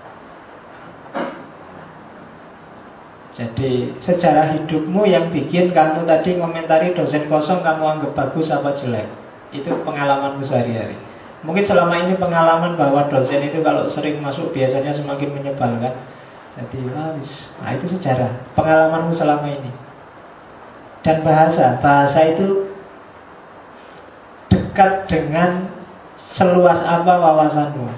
Jadi 3.35 3.91
sejarah 3.99 4.55
hidupmu 4.55 5.03
yang 5.11 5.35
bikin 5.35 5.74
kamu 5.74 6.07
tadi 6.07 6.39
komentari 6.39 6.95
dosen 6.95 7.26
kosong 7.26 7.66
kamu 7.66 7.99
anggap 7.99 8.14
bagus 8.14 8.47
apa 8.55 8.78
jelek? 8.78 9.11
Itu 9.51 9.74
pengalamanmu 9.82 10.47
sehari-hari. 10.47 10.95
Mungkin 11.43 11.66
selama 11.66 11.99
ini 12.07 12.14
pengalaman 12.14 12.78
bahwa 12.78 13.11
dosen 13.11 13.43
itu 13.43 13.59
kalau 13.61 13.91
sering 13.91 14.22
masuk 14.22 14.55
biasanya 14.55 14.95
semakin 14.95 15.35
menyebalkan. 15.35 15.93
Jadi 16.55 16.87
habis 16.95 17.51
Nah 17.59 17.74
itu 17.74 17.91
sejarah 17.91 18.55
Pengalamanmu 18.55 19.11
selama 19.11 19.51
ini. 19.51 19.70
Dan 21.03 21.26
bahasa 21.26 21.82
Bahasa 21.82 22.22
itu 22.30 22.70
dekat 24.47 25.11
dengan 25.11 25.66
seluas 26.39 26.78
apa 26.87 27.18
wawasanmu. 27.18 27.91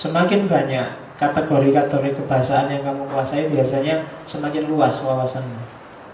Semakin 0.00 0.48
banyak 0.48 0.99
kategori-kategori 1.20 2.16
kebahasaan 2.16 2.72
yang 2.72 2.82
kamu 2.88 3.04
kuasai 3.12 3.52
biasanya 3.52 4.24
semakin 4.24 4.64
luas 4.72 4.96
wawasanmu. 5.04 5.60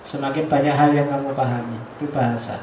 Semakin 0.02 0.50
banyak 0.50 0.74
hal 0.74 0.90
yang 0.90 1.07
kamu 1.07 1.30
pahami. 1.30 1.78
Itu 1.98 2.11
bahasa. 2.11 2.59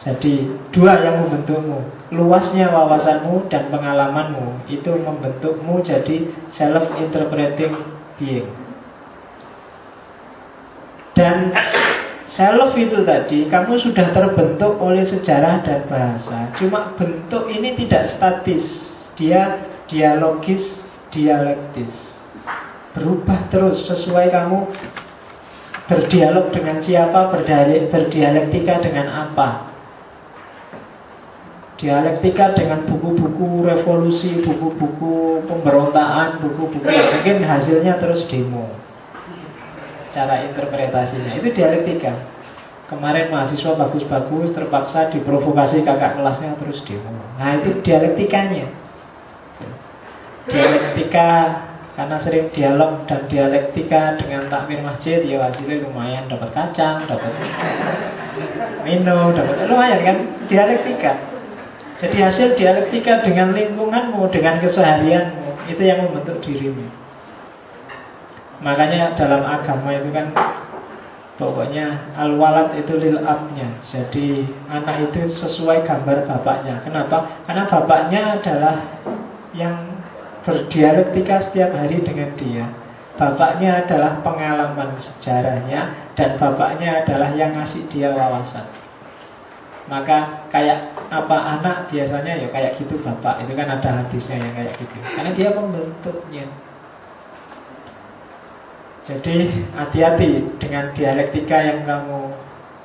Jadi 0.00 0.48
dua 0.72 0.96
yang 1.04 1.28
membentukmu 1.28 2.08
Luasnya 2.16 2.72
wawasanmu 2.72 3.52
dan 3.52 3.68
pengalamanmu 3.68 4.64
Itu 4.64 4.96
membentukmu 4.96 5.84
jadi 5.84 6.24
self-interpreting 6.56 7.76
being 8.16 8.48
Dan 11.12 11.52
self 12.32 12.72
itu 12.80 13.04
tadi 13.04 13.44
Kamu 13.52 13.76
sudah 13.76 14.08
terbentuk 14.16 14.80
oleh 14.80 15.04
sejarah 15.04 15.60
dan 15.60 15.84
bahasa 15.84 16.48
Cuma 16.56 16.96
bentuk 16.96 17.52
ini 17.52 17.76
tidak 17.76 18.16
statis 18.16 18.64
Dia 19.20 19.68
dialogis, 19.90 20.62
dialektis. 21.10 21.90
Berubah 22.94 23.50
terus 23.50 23.86
sesuai 23.86 24.30
kamu 24.30 24.58
berdialog 25.90 26.54
dengan 26.54 26.78
siapa, 26.82 27.34
berdialektika 27.34 28.78
dengan 28.78 29.06
apa. 29.10 29.70
Dialektika 31.78 32.54
dengan 32.54 32.86
buku-buku 32.86 33.66
revolusi, 33.66 34.44
buku-buku 34.46 35.42
pemberontakan, 35.48 36.38
buku-buku 36.44 36.86
mungkin 36.86 37.42
hasilnya 37.42 37.98
terus 37.98 38.28
demo. 38.30 38.68
Cara 40.10 40.44
interpretasinya 40.46 41.38
itu 41.38 41.50
dialektika. 41.54 42.38
Kemarin 42.90 43.30
mahasiswa 43.30 43.78
bagus-bagus 43.78 44.50
terpaksa 44.50 45.14
diprovokasi 45.14 45.86
kakak 45.86 46.18
kelasnya 46.18 46.58
terus 46.58 46.82
demo. 46.82 47.14
Nah 47.38 47.62
itu 47.62 47.78
dialektikanya 47.86 48.79
dialektika 50.50 51.30
karena 51.94 52.16
sering 52.22 52.46
dialog 52.54 53.04
dan 53.04 53.26
dialektika 53.26 54.16
dengan 54.16 54.46
takmir 54.48 54.80
masjid 54.80 55.20
ya 55.26 55.42
hasilnya 55.42 55.84
lumayan 55.84 56.30
dapat 56.30 56.50
kacang 56.54 57.04
dapat 57.04 57.32
minum 58.86 59.34
dapat 59.34 59.66
lumayan 59.66 60.00
kan 60.02 60.16
dialektika. 60.46 61.12
Jadi 62.00 62.16
hasil 62.24 62.56
dialektika 62.56 63.20
dengan 63.20 63.52
lingkunganmu 63.52 64.24
dengan 64.32 64.56
keseharianmu 64.64 65.68
itu 65.68 65.82
yang 65.84 66.08
membentuk 66.08 66.40
dirimu. 66.40 66.88
Makanya 68.64 69.12
dalam 69.20 69.44
agama 69.44 69.92
itu 69.92 70.08
kan 70.08 70.32
pokoknya 71.36 72.16
al-walad 72.16 72.76
itu 72.76 72.92
lil 73.00 73.20
abnya 73.24 73.72
jadi 73.88 74.44
anak 74.68 75.12
itu 75.12 75.28
sesuai 75.36 75.84
gambar 75.84 76.24
bapaknya. 76.24 76.80
Kenapa? 76.80 77.44
Karena 77.44 77.64
bapaknya 77.68 78.20
adalah 78.40 78.76
yang 79.52 79.99
berdialektika 80.44 81.50
setiap 81.50 81.70
hari 81.76 82.00
dengan 82.00 82.32
dia. 82.36 82.64
Bapaknya 83.20 83.84
adalah 83.84 84.24
pengalaman 84.24 84.96
sejarahnya 84.96 86.12
dan 86.16 86.40
bapaknya 86.40 87.04
adalah 87.04 87.36
yang 87.36 87.52
ngasih 87.52 87.84
dia 87.92 88.08
wawasan. 88.16 88.64
Maka 89.90 90.46
kayak 90.48 90.96
apa 91.10 91.36
anak 91.58 91.76
biasanya 91.90 92.38
ya 92.40 92.48
kayak 92.48 92.78
gitu 92.80 92.96
bapak. 93.02 93.44
Itu 93.44 93.52
kan 93.58 93.68
ada 93.68 93.90
hadisnya 94.00 94.36
yang 94.40 94.52
kayak 94.56 94.74
gitu. 94.80 94.96
Karena 95.02 95.30
dia 95.34 95.50
pembentuknya. 95.52 96.46
Jadi 99.04 99.36
hati-hati 99.74 100.30
dengan 100.62 100.94
dialektika 100.94 101.56
yang 101.60 101.82
kamu 101.82 102.30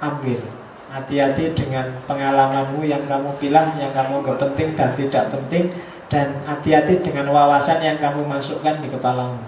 ambil. 0.02 0.42
Hati-hati 0.90 1.54
dengan 1.54 2.02
pengalamanmu 2.08 2.82
yang 2.88 3.04
kamu 3.06 3.36
bilang, 3.38 3.76
yang 3.78 3.92
kamu 3.92 4.24
gak 4.24 4.40
penting 4.42 4.74
dan 4.80 4.96
tidak 4.96 5.26
penting 5.30 5.70
dan 6.10 6.46
hati-hati 6.46 7.02
dengan 7.02 7.34
wawasan 7.34 7.82
yang 7.82 7.98
kamu 7.98 8.30
masukkan 8.30 8.78
di 8.78 8.94
kepalamu 8.94 9.42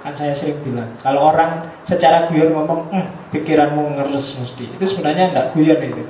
Kan 0.00 0.16
saya 0.16 0.32
sering 0.32 0.64
bilang 0.64 0.96
Kalau 1.04 1.28
orang 1.30 1.68
secara 1.84 2.26
guyon 2.26 2.56
ngomong 2.56 2.88
hm, 2.88 3.06
Pikiranmu 3.30 4.00
ngeres 4.00 4.32
mesti 4.40 4.64
Itu 4.74 4.84
sebenarnya 4.96 5.30
tidak 5.30 5.46
guyon 5.54 5.78
itu 5.78 6.02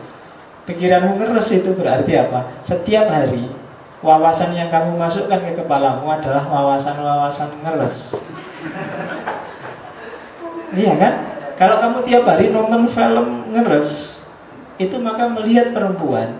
Pikiranmu 0.71 1.19
ngeres 1.19 1.51
itu 1.51 1.75
berarti 1.75 2.13
apa? 2.15 2.65
Setiap 2.65 3.11
hari 3.11 3.51
Wawasan 4.01 4.57
yang 4.57 4.73
kamu 4.73 4.97
masukkan 4.97 5.45
ke 5.45 5.61
kepalamu 5.61 6.09
adalah 6.09 6.49
wawasan-wawasan 6.49 7.51
ngeres 7.61 7.99
Iya 10.81 10.95
kan? 10.97 11.13
Kalau 11.59 11.77
kamu 11.83 11.99
tiap 12.09 12.25
hari 12.25 12.49
nonton 12.49 12.95
film 12.95 13.53
ngeres 13.53 13.91
Itu 14.79 15.03
maka 15.03 15.29
melihat 15.29 15.75
perempuan 15.75 16.39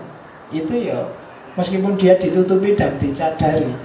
Itu 0.55 0.71
ya 0.73 1.20
Meskipun 1.51 1.99
dia 1.99 2.15
ditutupi 2.15 2.79
dan 2.79 2.95
dicadari 2.95 3.75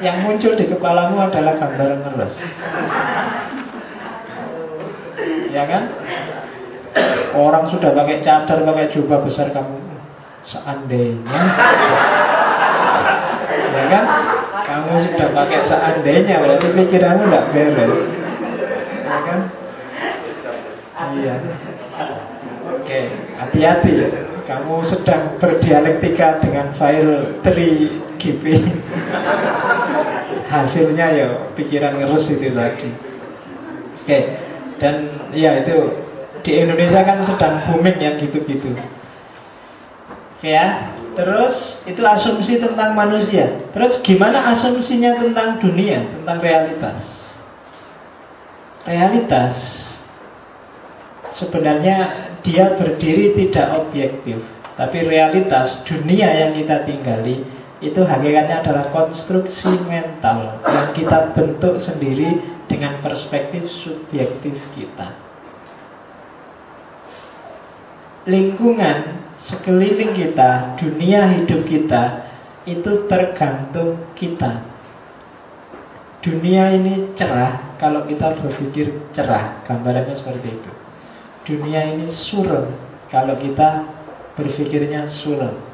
Yang 0.00 0.16
muncul 0.24 0.52
di 0.56 0.64
kepalamu 0.64 1.20
adalah 1.20 1.60
gambar 1.60 1.90
ngeres 2.00 2.34
Ya 5.52 5.64
kan? 5.68 5.82
Orang 7.36 7.68
sudah 7.68 7.92
pakai 7.92 8.24
cadar, 8.24 8.64
pakai 8.64 8.88
jubah 8.96 9.20
besar 9.20 9.52
kamu 9.52 9.76
Seandainya 10.48 11.40
Ya 13.76 13.84
kan? 13.92 14.04
Kamu 14.64 14.92
sudah 15.04 15.28
pakai 15.36 15.60
seandainya 15.68 16.34
Berarti 16.40 16.66
pikiranmu 16.72 17.24
tidak 17.28 17.44
beres 17.52 18.02
Ya 19.04 19.18
kan? 19.20 19.40
Iya 20.98 21.36
Oke, 22.68 23.00
hati-hati 23.36 23.92
ya 23.96 24.08
kamu 24.48 24.80
sedang 24.88 25.36
berdialektika 25.36 26.40
dengan 26.40 26.72
file 26.80 27.44
3GP 27.44 28.44
Hasilnya 30.52 31.06
ya 31.12 31.28
pikiran 31.52 32.00
ngerus 32.00 32.32
itu 32.32 32.48
tadi. 32.56 32.88
Oke 34.00 34.18
Dan 34.80 34.94
ya 35.36 35.60
itu 35.60 35.76
Di 36.40 36.64
Indonesia 36.64 37.04
kan 37.04 37.20
sedang 37.28 37.68
booming 37.68 38.00
yang 38.00 38.16
gitu-gitu. 38.16 38.72
Oke 40.40 40.48
ya 40.48 40.96
Terus 41.12 41.84
itu 41.84 42.00
asumsi 42.00 42.56
tentang 42.56 42.96
manusia. 42.96 43.68
Terus 43.76 44.00
gimana 44.00 44.56
asumsinya 44.56 45.20
tentang 45.20 45.60
dunia 45.60 46.08
Tentang 46.24 46.38
realitas? 46.40 47.04
Realitas 48.88 49.56
Sebenarnya 51.36 52.27
dia 52.42 52.74
berdiri 52.78 53.34
tidak 53.34 53.86
objektif 53.86 54.38
Tapi 54.78 54.98
realitas 55.06 55.82
dunia 55.86 56.28
yang 56.28 56.52
kita 56.54 56.86
tinggali 56.86 57.42
Itu 57.78 58.02
hakikatnya 58.06 58.62
adalah 58.62 58.90
konstruksi 58.94 59.70
mental 59.86 60.62
Yang 60.62 60.88
kita 61.02 61.18
bentuk 61.34 61.82
sendiri 61.82 62.58
dengan 62.68 63.00
perspektif 63.00 63.64
subjektif 63.80 64.54
kita. 64.76 65.16
Lingkungan 68.28 69.24
sekeliling 69.40 70.12
kita, 70.12 70.76
dunia 70.76 71.32
hidup 71.40 71.64
kita 71.64 72.28
Itu 72.68 73.08
tergantung 73.08 74.12
kita. 74.12 74.68
Dunia 76.20 76.76
ini 76.76 77.16
cerah 77.16 77.78
kalau 77.80 78.04
kita 78.04 78.36
berpikir 78.42 78.90
cerah 79.14 79.62
Gambarannya 79.64 80.18
seperti 80.18 80.50
itu 80.50 80.87
dunia 81.48 81.96
ini 81.96 82.12
suram 82.12 82.68
kalau 83.08 83.40
kita 83.40 83.88
berpikirnya 84.36 85.08
suram. 85.24 85.64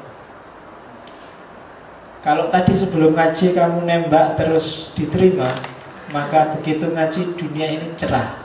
Kalau 2.23 2.49
tadi 2.49 2.73
sebelum 2.79 3.13
ngaji 3.13 3.53
kamu 3.53 3.85
nembak 3.85 4.39
terus 4.39 4.89
diterima, 4.97 5.75
Maka 6.13 6.53
begitu 6.57 6.85
ngaji 6.93 7.21
dunia 7.33 7.67
ini 7.75 7.87
cerah. 7.97 8.37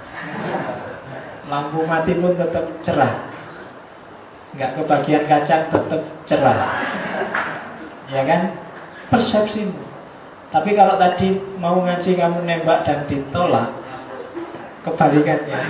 Lampu 1.50 1.84
mati 1.84 2.16
pun 2.16 2.32
tetap 2.32 2.64
cerah. 2.80 3.28
Nggak 4.56 4.80
kebagian 4.80 5.24
kacang 5.28 5.68
tetap 5.68 6.02
cerah. 6.24 6.58
Ya 8.08 8.22
kan? 8.24 8.42
Persepsimu. 9.12 9.76
Tapi 10.50 10.74
kalau 10.74 10.96
tadi 10.96 11.36
mau 11.60 11.78
ngaji 11.84 12.10
kamu 12.18 12.42
nembak 12.42 12.82
dan 12.82 13.06
ditolak 13.06 13.70
Kebalikannya 14.82 15.60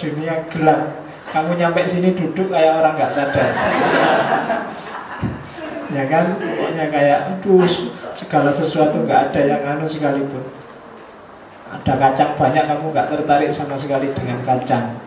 Dunia 0.00 0.48
gelap. 0.48 0.80
Kamu 1.30 1.54
nyampe 1.54 1.86
sini 1.86 2.16
duduk 2.16 2.50
kayak 2.50 2.80
orang 2.80 2.96
nggak 2.98 3.12
sadar. 3.14 3.50
Ya 5.90 6.04
kan? 6.08 6.38
Pokoknya 6.40 6.86
kayak 6.90 7.18
Aduh 7.38 7.66
segala 8.16 8.50
sesuatu 8.56 9.04
nggak 9.04 9.30
ada 9.30 9.40
yang 9.44 9.62
anu 9.76 9.86
sekalipun. 9.86 10.42
Ada 11.70 11.92
kacang 11.94 12.34
banyak 12.34 12.64
kamu 12.66 12.84
nggak 12.90 13.08
tertarik 13.14 13.50
sama 13.54 13.78
sekali 13.78 14.10
dengan 14.10 14.42
kacang. 14.42 14.98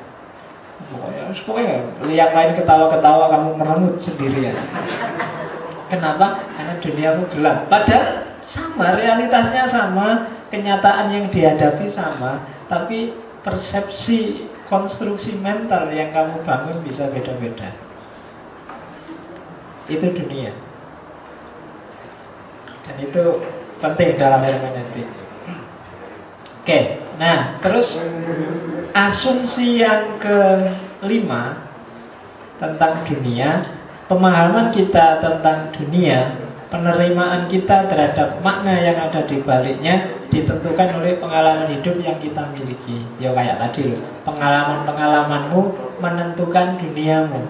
Pokoknya, 0.88 1.24
pokoknya 1.44 1.76
lihat 2.08 2.30
lain 2.36 2.52
ketawa-ketawa 2.56 3.26
kamu 3.32 3.50
merengut 3.60 3.96
sendirian. 4.04 4.58
Kenapa? 5.92 6.42
Karena 6.56 6.74
dunia 6.80 7.10
itu 7.20 7.24
gelap. 7.38 7.58
Padahal 7.68 8.06
sama, 8.44 8.96
realitasnya 8.98 9.64
sama 9.72 10.08
Kenyataan 10.54 11.10
yang 11.10 11.26
dihadapi 11.34 11.90
sama 11.98 12.46
Tapi 12.70 13.10
persepsi 13.42 14.46
konstruksi 14.74 15.38
mental 15.38 15.94
yang 15.94 16.10
kamu 16.10 16.42
bangun 16.42 16.82
bisa 16.82 17.06
beda-beda. 17.14 17.70
Itu 19.86 20.10
dunia. 20.10 20.50
Dan 22.82 22.96
itu 23.06 23.24
penting 23.78 24.18
dalam 24.18 24.42
hermeneutik. 24.42 25.06
Oke, 26.64 26.80
nah 27.22 27.62
terus 27.62 27.86
asumsi 28.98 29.78
yang 29.78 30.18
kelima 30.18 31.70
tentang 32.58 33.06
dunia, 33.06 33.68
pemahaman 34.10 34.74
kita 34.74 35.22
tentang 35.22 35.70
dunia, 35.76 36.40
penerimaan 36.74 37.46
kita 37.52 37.92
terhadap 37.92 38.42
makna 38.42 38.80
yang 38.80 38.98
ada 38.98 39.22
di 39.28 39.38
baliknya 39.44 40.23
ditentukan 40.34 40.98
oleh 40.98 41.22
pengalaman 41.22 41.70
hidup 41.78 42.02
yang 42.02 42.18
kita 42.18 42.50
miliki. 42.50 43.06
Ya 43.22 43.30
kayak 43.38 43.62
tadi 43.62 43.94
loh, 43.94 44.02
pengalaman-pengalamanmu 44.26 45.62
menentukan 46.02 46.82
duniamu, 46.82 47.42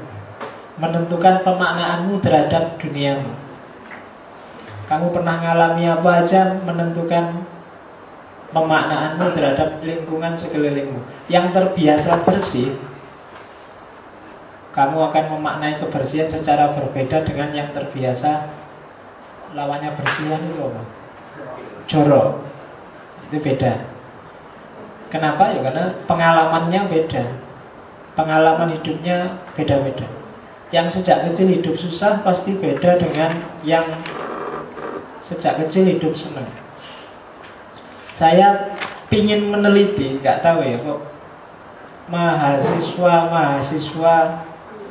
menentukan 0.75 1.47
pemaknaanmu 1.47 2.19
terhadap 2.19 2.75
duniamu. 2.77 3.31
Kamu 4.83 5.15
pernah 5.15 5.39
mengalami 5.39 5.87
apa 5.87 6.09
aja 6.27 6.59
menentukan 6.59 7.47
pemaknaanmu 8.51 9.25
terhadap 9.31 9.79
lingkungan 9.79 10.35
sekelilingmu. 10.35 11.31
Yang 11.31 11.55
terbiasa 11.55 12.27
bersih, 12.27 12.75
kamu 14.75 14.97
akan 15.07 15.25
memaknai 15.39 15.79
kebersihan 15.79 16.27
secara 16.27 16.75
berbeda 16.75 17.23
dengan 17.23 17.49
yang 17.55 17.69
terbiasa 17.71 18.51
lawannya 19.55 19.95
bersihan 19.95 20.41
itu 20.43 20.59
apa? 20.59 20.81
Jorok. 21.87 22.52
Itu 23.33 23.41
beda. 23.41 23.81
Kenapa? 25.09 25.57
Ya 25.57 25.65
karena 25.65 26.05
pengalamannya 26.05 26.85
beda. 26.85 27.33
Pengalaman 28.13 28.77
hidupnya 28.77 29.41
beda-beda. 29.57 30.05
Yang 30.69 31.01
sejak 31.01 31.25
kecil 31.25 31.49
hidup 31.49 31.73
susah 31.81 32.21
pasti 32.21 32.53
beda 32.53 33.01
dengan 33.01 33.57
yang 33.65 33.89
sejak 35.25 35.65
kecil 35.65 35.89
hidup 35.89 36.13
senang. 36.13 36.45
Saya 38.21 38.77
ingin 39.09 39.49
meneliti, 39.49 40.21
nggak 40.21 40.45
tahu 40.45 40.61
ya 40.61 40.77
kok 40.77 41.01
mahasiswa-mahasiswa 42.13 44.15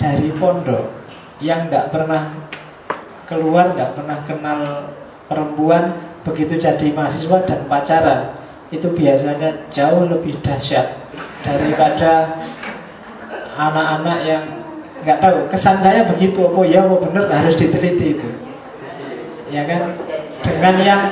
dari 0.02 0.34
pondok 0.34 0.90
yang 1.38 1.70
nggak 1.70 1.94
pernah 1.94 2.50
keluar, 3.30 3.70
nggak 3.70 3.94
pernah 3.94 4.18
kenal 4.26 4.90
perempuan, 5.30 6.10
begitu 6.22 6.58
jadi 6.58 6.86
mahasiswa 6.94 7.38
dan 7.46 7.60
pacaran, 7.66 8.20
itu 8.70 8.88
biasanya 8.90 9.68
jauh 9.74 10.06
lebih 10.06 10.38
dahsyat 10.40 10.96
daripada 11.42 12.38
anak-anak 13.58 14.18
yang 14.24 14.44
nggak 15.02 15.18
tahu. 15.18 15.38
Kesan 15.50 15.82
saya 15.82 16.06
begitu, 16.06 16.46
oh 16.46 16.64
ya, 16.64 16.86
oh 16.86 16.98
benar 17.02 17.26
harus 17.28 17.58
diteliti 17.58 18.16
itu, 18.18 18.28
ya 19.50 19.66
kan? 19.66 19.98
Dengan 20.42 20.76
yang 20.82 21.02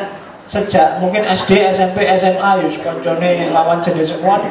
Sejak 0.51 0.99
mungkin 0.99 1.23
SD, 1.23 1.63
SMP, 1.79 2.03
SMA 2.19 2.51
Yus 2.67 2.83
koncone 2.83 3.55
lawan 3.55 3.87
jenis 3.87 4.11
semua 4.11 4.43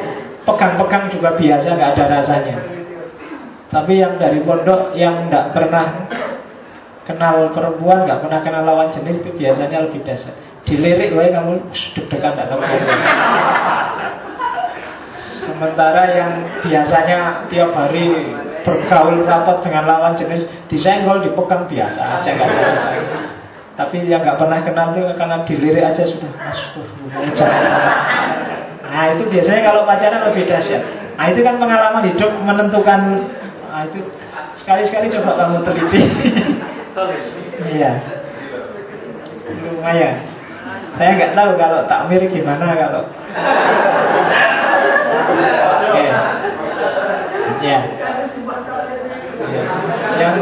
Pegang-pegang 0.48 1.12
juga 1.12 1.36
biasa 1.36 1.76
nggak 1.76 1.90
ada 1.92 2.04
rasanya 2.08 2.56
Tapi 3.68 4.00
yang 4.00 4.16
dari 4.16 4.40
pondok 4.40 4.96
Yang 4.96 5.28
nggak 5.28 5.46
pernah 5.52 6.08
Kenal 7.04 7.52
perempuan, 7.52 8.08
nggak 8.08 8.20
pernah 8.24 8.40
kenal 8.40 8.64
lawan 8.64 8.88
jenis 8.96 9.20
Itu 9.20 9.36
biasanya 9.36 9.84
lebih 9.84 10.00
dasar 10.00 10.32
Dilirik 10.68 11.12
gue 11.12 11.26
kamu 11.32 11.54
deg-degan 11.96 12.36
Sementara 15.40 16.02
yang 16.14 16.32
biasanya 16.62 17.48
tiap 17.48 17.72
hari 17.72 18.36
bergaul 18.60 19.24
rapat 19.24 19.64
dengan 19.64 19.88
lawan 19.88 20.14
jenis 20.20 20.44
Disenggol, 20.68 21.24
dipegang 21.24 21.64
biasa 21.64 22.20
aja 22.20 22.28
nggak 22.36 22.48
rasanya 22.48 23.40
tapi 23.80 24.04
yang 24.04 24.20
nggak 24.20 24.36
pernah 24.36 24.60
kenal 24.60 24.92
itu 24.92 25.08
karena 25.16 25.36
dilirik 25.48 25.80
aja 25.80 26.04
sudah 26.04 26.28
Nah 28.90 29.04
itu 29.14 29.22
biasanya 29.30 29.62
kalau 29.70 29.86
pacaran 29.86 30.28
lebih 30.28 30.50
dahsyat. 30.50 30.82
Nah 31.14 31.26
itu 31.30 31.40
kan 31.46 31.56
pengalaman 31.62 32.10
hidup 32.10 32.28
menentukan. 32.42 33.00
Nah 33.70 33.86
itu 33.86 34.02
sekali-sekali 34.60 35.14
coba 35.14 35.38
kamu 35.38 35.58
teliti. 35.62 36.00
Iya. 37.70 37.92
Lumayan. 39.62 40.16
Saya 41.00 41.16
nggak 41.16 41.32
tahu 41.32 41.56
kalau 41.56 41.88
takmir 41.88 42.28
gimana 42.28 42.76
kalau. 42.76 43.08
Oke. 45.80 46.04
Ya. 47.64 47.80
Yang 50.20 50.34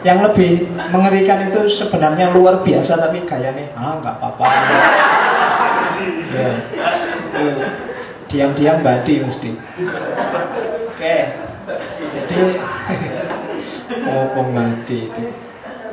yang 0.00 0.18
lebih 0.24 0.64
mengerikan 0.88 1.52
itu 1.52 1.76
sebenarnya 1.76 2.32
luar 2.32 2.64
biasa 2.64 2.96
tapi 2.96 3.20
gayanya 3.28 3.68
ah 3.76 4.00
nggak 4.00 4.16
apa-apa. 4.16 4.44
ya. 6.32 6.50
Diam-diam 8.32 8.80
badi 8.80 9.20
mesti. 9.28 9.50
Oke. 10.88 11.16
Jadi 12.16 12.40
oh 14.08 14.48
mati 14.56 15.04
itu. 15.04 15.24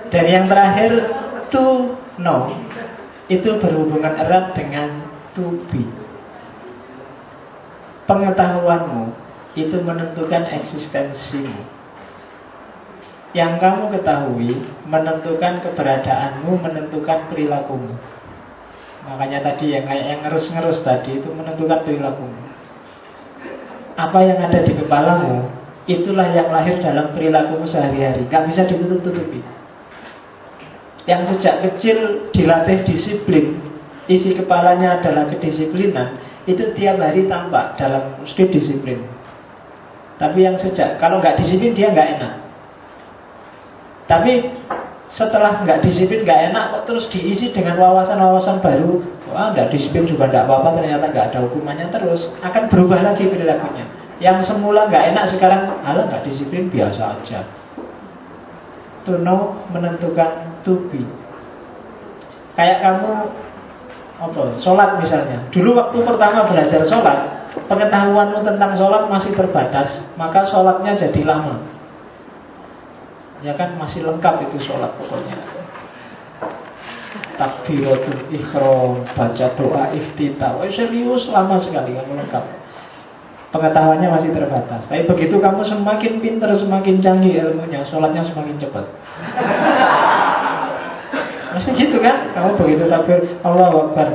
Dan 0.07 0.25
yang 0.31 0.45
terakhir 0.47 1.03
to 1.51 1.99
know 2.15 2.47
itu 3.39 3.49
berhubungan 3.57 4.13
erat 4.13 4.53
dengan 4.53 5.09
to 5.34 5.57
be. 5.71 5.86
Pengetahuanmu 8.03 9.15
itu 9.57 9.77
menentukan 9.79 10.43
eksistensimu. 10.61 11.81
Yang 13.34 13.53
kamu 13.65 13.84
ketahui 13.97 14.61
menentukan 14.86 15.65
keberadaanmu, 15.65 16.53
menentukan 16.61 17.34
perilakumu. 17.34 17.97
Makanya 19.03 19.41
tadi 19.41 19.73
yang 19.73 19.89
kayak 19.89 20.05
yang 20.05 20.21
ngerus-ngerus 20.21 20.86
tadi 20.86 21.17
itu 21.17 21.29
menentukan 21.34 21.81
perilakumu. 21.81 22.39
Apa 23.97 24.19
yang 24.21 24.38
ada 24.41 24.61
di 24.61 24.73
kepalamu, 24.77 25.49
itulah 25.89 26.29
yang 26.29 26.53
lahir 26.53 26.77
dalam 26.79 27.11
perilakumu 27.13 27.65
sehari-hari. 27.65 28.29
Gak 28.29 28.47
bisa 28.53 28.69
ditutup-tutupi. 28.69 29.41
Yang 31.04 31.36
sejak 31.36 31.56
kecil 31.68 32.32
dilatih 32.32 32.88
disiplin, 32.88 33.60
isi 34.08 34.32
kepalanya 34.39 35.04
adalah 35.04 35.28
kedisiplinan, 35.28 36.16
itu 36.47 36.72
tiap 36.80 36.95
hari 36.95 37.28
tampak 37.28 37.76
dalam 37.76 38.24
mesti 38.24 38.47
disiplin. 38.47 39.04
Tapi 40.16 40.47
yang 40.47 40.56
sejak 40.56 40.95
kalau 41.04 41.20
nggak 41.20 41.43
disiplin 41.43 41.76
dia 41.76 41.91
nggak 41.91 42.10
enak. 42.20 42.34
Tapi 44.08 44.47
setelah 45.12 45.60
nggak 45.68 45.84
disiplin 45.84 46.24
nggak 46.24 46.56
enak 46.56 46.64
kok 46.72 46.84
terus 46.88 47.12
diisi 47.12 47.51
dengan 47.51 47.76
wawasan-wawasan 47.84 48.64
baru? 48.64 49.04
Wah 49.28 49.51
nggak 49.51 49.76
disiplin 49.76 50.08
juga 50.08 50.32
nggak 50.32 50.47
apa-apa 50.47 50.80
ternyata 50.80 51.12
nggak 51.12 51.26
ada 51.36 51.39
hukumannya 51.43 51.91
terus. 51.91 52.32
Akan 52.39 52.72
berubah 52.72 53.04
lagi 53.04 53.28
perilakunya. 53.28 53.84
Yang 54.24 54.47
semula 54.47 54.88
nggak 54.88 55.04
enak 55.12 55.26
sekarang 55.36 55.84
halah 55.84 56.08
nggak 56.08 56.24
disiplin 56.32 56.72
biasa 56.72 57.20
aja 57.20 57.62
to 59.04 59.20
know 59.22 59.56
menentukan 59.70 60.60
to 60.66 60.80
be 60.89 61.04
kayak 62.58 62.84
kamu 62.84 63.30
apa 64.20 64.41
sholat 64.62 64.99
misalnya 65.01 65.45
dulu 65.51 65.76
waktu 65.78 65.97
pertama 66.06 66.47
belajar 66.47 66.82
sholat 66.88 67.18
pengetahuanmu 67.68 68.39
tentang 68.45 68.78
sholat 68.80 69.10
masih 69.12 69.32
terbatas 69.36 70.01
maka 70.16 70.47
sholatnya 70.47 70.95
jadi 70.95 71.22
lama 71.28 71.74
Ya 73.43 73.51
kan 73.60 73.76
masih 73.76 74.08
lengkap 74.08 74.47
itu 74.47 74.64
sholat 74.64 74.95
pokoknya 74.95 75.36
takbiratul 77.36 78.32
ikhram, 78.32 79.04
baca 79.12 79.47
doa 79.60 79.91
iftitah. 79.91 80.64
Serius 80.72 81.28
lama 81.28 81.60
sekali 81.60 81.91
kamu 81.97 82.24
lengkap. 82.24 82.45
Pengetahuannya 83.54 84.10
masih 84.10 84.34
terbatas. 84.34 84.82
Tapi 84.89 85.06
begitu 85.06 85.38
kamu 85.38 85.62
semakin 85.62 86.18
pintar, 86.18 86.49
semakin 86.58 86.97
canggih 87.06 87.38
ilmunya, 87.38 87.86
sholatnya 87.86 88.26
semakin 88.26 88.58
cepat. 88.58 88.86
Masih 91.54 91.70
gitu 91.78 92.01
kan? 92.01 92.34
Kamu 92.34 92.58
begitu 92.58 92.89
takbir 92.89 93.22
Allah 93.45 93.70
Akbar. 93.70 94.10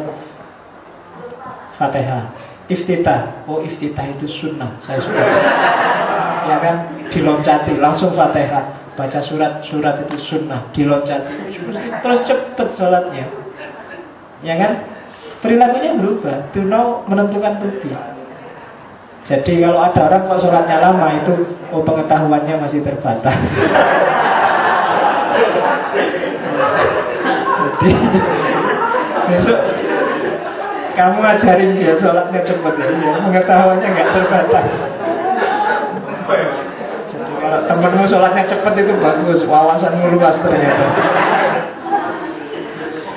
Fatihah. 1.79 2.35
Iftitah. 2.67 3.47
Oh, 3.47 3.63
iftitah 3.63 4.11
itu 4.11 4.27
sunnah. 4.43 4.75
Saya 4.83 4.99
suka. 4.99 5.23
ya 6.51 6.57
kan? 6.59 6.77
Diloncati 7.15 7.79
langsung 7.79 8.19
Fatihah. 8.19 8.91
Baca 8.99 9.23
surat-surat 9.23 10.03
itu 10.03 10.19
sunnah, 10.27 10.67
diloncati. 10.75 11.63
Terus 12.03 12.21
cepet 12.27 12.69
sholatnya. 12.75 13.31
Ya 14.43 14.59
kan? 14.59 14.83
Perilakunya 15.39 15.95
berubah. 15.95 16.51
Know 16.59 17.07
menentukan 17.07 17.63
tubi. 17.63 18.18
Jadi 19.27 19.53
kalau 19.61 19.81
ada 19.83 20.01
orang 20.07 20.23
kok 20.31 20.41
sholatnya 20.47 20.77
lama 20.79 21.07
itu 21.19 21.33
oh 21.75 21.83
pengetahuannya 21.83 22.55
masih 22.63 22.81
terbatas. 22.87 23.39
Jadi 27.79 27.91
besok 29.29 29.59
kamu 30.99 31.21
ajarin 31.23 31.79
dia 31.79 31.95
sholatnya 32.03 32.41
cepat 32.43 32.75
ya, 32.75 32.91
ya 32.91 33.13
pengetahuannya 33.23 33.89
nggak 33.89 34.11
terbatas. 34.17 34.69
Jadi 37.09 37.33
kalau 37.39 37.61
temenmu 37.65 38.05
sholatnya 38.09 38.45
cepat 38.51 38.75
itu 38.81 38.93
bagus, 38.99 39.41
wawasanmu 39.47 40.17
luas 40.17 40.37
ternyata. 40.43 40.87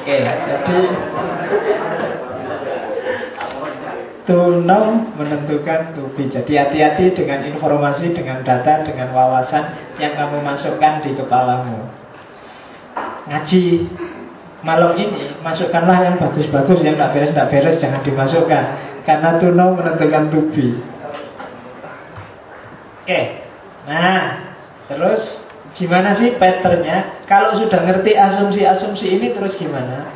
Oke, 0.02 0.18
jadi 0.26 0.78
to 4.32 4.64
know 4.64 5.12
menentukan 5.20 5.92
to 5.92 6.08
be. 6.16 6.32
Jadi 6.32 6.56
hati-hati 6.56 7.12
dengan 7.12 7.44
informasi, 7.52 8.16
dengan 8.16 8.40
data, 8.48 8.88
dengan 8.88 9.12
wawasan 9.12 9.76
yang 10.00 10.16
kamu 10.16 10.40
masukkan 10.40 11.04
di 11.04 11.12
kepalamu. 11.20 11.92
Ngaji 13.28 13.64
malam 14.64 14.96
ini 14.96 15.36
masukkanlah 15.44 16.08
yang 16.08 16.16
bagus-bagus 16.16 16.80
yang 16.80 16.96
tidak 16.96 17.12
beres 17.12 17.32
tidak 17.36 17.50
beres 17.52 17.76
jangan 17.84 18.02
dimasukkan. 18.08 18.64
Karena 19.04 19.30
tuno 19.36 19.76
menentukan 19.76 20.24
tubi. 20.32 20.80
Oke. 23.04 23.22
Nah 23.84 24.24
terus 24.88 25.44
gimana 25.76 26.16
sih 26.16 26.40
patternnya? 26.40 27.28
Kalau 27.28 27.60
sudah 27.60 27.84
ngerti 27.84 28.16
asumsi-asumsi 28.16 29.06
ini 29.12 29.36
terus 29.36 29.60
gimana? 29.60 30.08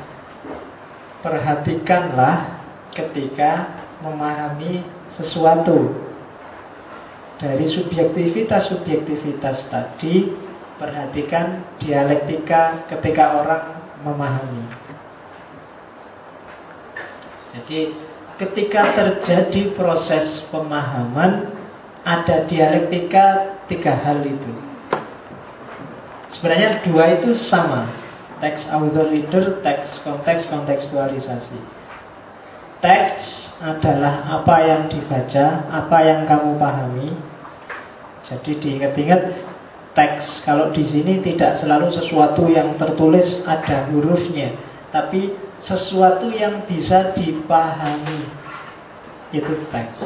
Perhatikanlah 1.19 2.63
ketika 2.93 3.84
memahami 4.03 4.83
sesuatu 5.15 5.95
dari 7.39 7.67
subjektivitas-subjektivitas 7.67 9.67
tadi 9.67 10.31
perhatikan 10.75 11.63
dialektika 11.79 12.87
ketika 12.91 13.43
orang 13.43 13.63
memahami. 14.03 14.63
Jadi 17.55 17.95
ketika 18.35 18.81
terjadi 18.95 19.71
proses 19.79 20.43
pemahaman 20.51 21.55
ada 22.03 22.43
dialektika 22.45 23.55
tiga 23.71 23.95
hal 23.95 24.19
itu. 24.21 24.51
Sebenarnya 26.35 26.83
dua 26.83 27.19
itu 27.19 27.39
sama. 27.47 27.87
Teks 28.43 28.67
author 28.67 29.07
reader, 29.07 29.63
teks 29.63 30.03
konteks, 30.03 30.51
kontekstualisasi. 30.51 31.55
Teks 32.85 33.49
adalah 33.65 34.29
apa 34.29 34.61
yang 34.61 34.85
dibaca, 34.85 35.65
apa 35.73 35.97
yang 36.05 36.21
kamu 36.29 36.53
pahami. 36.61 37.17
Jadi 38.29 38.61
diingat-ingat 38.61 39.21
teks. 39.97 40.45
Kalau 40.45 40.69
di 40.69 40.85
sini 40.85 41.17
tidak 41.25 41.57
selalu 41.57 41.89
sesuatu 41.97 42.45
yang 42.45 42.77
tertulis 42.77 43.41
ada 43.41 43.89
hurufnya, 43.89 44.53
tapi 44.93 45.33
sesuatu 45.65 46.29
yang 46.29 46.61
bisa 46.69 47.09
dipahami. 47.17 48.29
Itu 49.33 49.65
teks. 49.73 49.99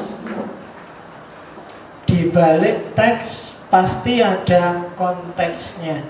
Di 2.07 2.31
balik 2.31 2.95
teks 2.95 3.59
pasti 3.67 4.23
ada 4.23 4.87
konteksnya. 4.95 6.07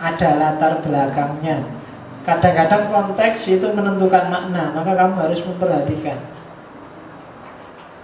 Ada 0.00 0.32
latar 0.32 0.80
belakangnya. 0.80 1.60
Kadang-kadang 2.26 2.90
konteks 2.90 3.46
itu 3.46 3.70
menentukan 3.70 4.26
makna, 4.26 4.74
maka 4.74 4.98
kamu 4.98 5.14
harus 5.14 5.40
memperhatikan. 5.46 6.18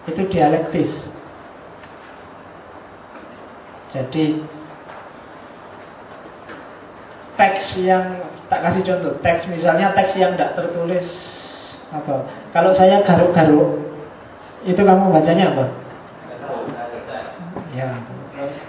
Itu 0.06 0.22
dialektis. 0.30 0.90
Jadi 3.90 4.46
teks 7.34 7.74
yang 7.82 8.22
tak 8.46 8.62
kasih 8.62 8.82
contoh, 8.94 9.12
teks 9.26 9.50
misalnya 9.50 9.90
teks 9.90 10.14
yang 10.14 10.38
tidak 10.38 10.54
tertulis 10.54 11.06
apa? 11.90 12.22
Kalau 12.54 12.72
saya 12.78 13.02
garuk-garuk, 13.02 13.82
itu 14.62 14.78
kamu 14.78 15.10
bacanya 15.10 15.50
apa? 15.50 15.64
Ya. 17.74 17.90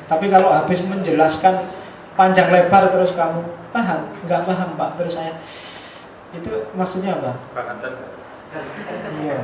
Tapi 0.09 0.33
kalau 0.33 0.49
habis 0.49 0.81
menjelaskan 0.81 1.69
panjang 2.17 2.49
lebar 2.49 2.89
terus 2.89 3.13
kamu 3.13 3.62
paham, 3.73 4.01
nggak 4.29 4.41
paham 4.45 4.69
pak, 4.77 4.89
terus 5.01 5.17
saya 5.17 5.33
itu 6.33 6.65
maksudnya 6.77 7.17
apa? 7.17 7.31
Bangetan. 7.53 7.93
Iya. 9.21 9.37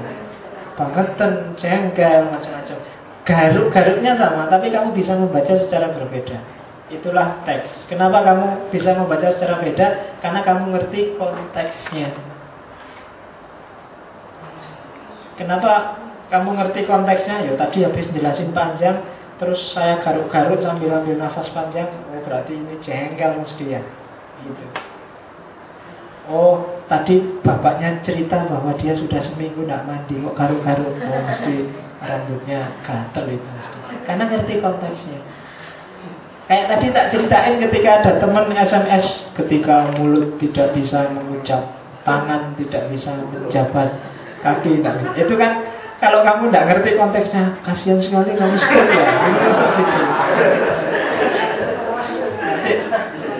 Bangetan, 0.77 1.33
jengkel, 1.57 2.29
macam-macam. 2.29 2.77
Garuk-garuknya 3.25 4.13
sama, 4.15 4.47
tapi 4.47 4.73
kamu 4.73 4.95
bisa 4.95 5.13
membaca 5.13 5.53
secara 5.59 5.91
berbeda. 5.91 6.39
Itulah 6.89 7.45
teks. 7.45 7.85
Kenapa 7.85 8.25
kamu 8.25 8.73
bisa 8.73 8.97
membaca 8.97 9.29
secara 9.37 9.61
beda? 9.61 10.17
Karena 10.17 10.41
kamu 10.41 10.73
ngerti 10.73 11.13
konteksnya. 11.21 12.09
Kenapa 15.37 16.01
kamu 16.33 16.57
ngerti 16.57 16.89
konteksnya? 16.89 17.45
Ya 17.45 17.53
tadi 17.53 17.85
habis 17.85 18.09
jelasin 18.09 18.49
panjang, 18.49 19.05
terus 19.37 19.61
saya 19.77 20.01
garuk-garuk 20.01 20.65
sambil 20.65 20.97
ambil 20.97 21.21
nafas 21.21 21.53
panjang. 21.53 21.85
Oh 22.09 22.21
berarti 22.25 22.57
ini 22.57 22.81
jengkel 22.81 23.37
mesti 23.37 23.65
ya. 23.77 23.81
Oh, 26.29 26.61
tadi 26.85 27.17
bapaknya 27.41 27.97
cerita 28.05 28.45
bahwa 28.45 28.69
dia 28.77 28.93
sudah 28.93 29.17
seminggu 29.17 29.65
tidak 29.65 29.81
mandi, 29.89 30.13
kok 30.21 30.37
garuk-garuk. 30.37 30.93
Oh, 31.01 31.21
mesti 31.25 31.65
rambutnya 31.99 32.69
gatel 32.85 33.33
itu 33.33 33.49
Karena 34.05 34.23
ngerti 34.29 34.53
konteksnya. 34.61 35.19
Kayak 36.49 36.65
tadi 36.65 36.85
tak 36.89 37.05
ceritain 37.13 37.55
ketika 37.61 37.89
ada 38.01 38.11
teman 38.17 38.49
SMS 38.53 39.05
ketika 39.37 39.93
mulut 39.97 40.37
tidak 40.41 40.73
bisa 40.73 41.05
mengucap, 41.13 41.61
tangan 42.01 42.57
tidak 42.57 42.89
bisa 42.89 43.13
menjabat, 43.21 43.89
kaki 44.41 44.81
tidak 44.81 44.97
bisa. 44.97 45.11
Itu 45.29 45.33
kan 45.37 45.61
kalau 46.01 46.25
kamu 46.25 46.49
tidak 46.49 46.65
ngerti 46.73 46.89
konteksnya, 46.97 47.43
kasihan 47.61 48.01
sekali 48.01 48.33
kamu 48.33 48.57
stroke 48.57 48.93
ya. 48.97 49.05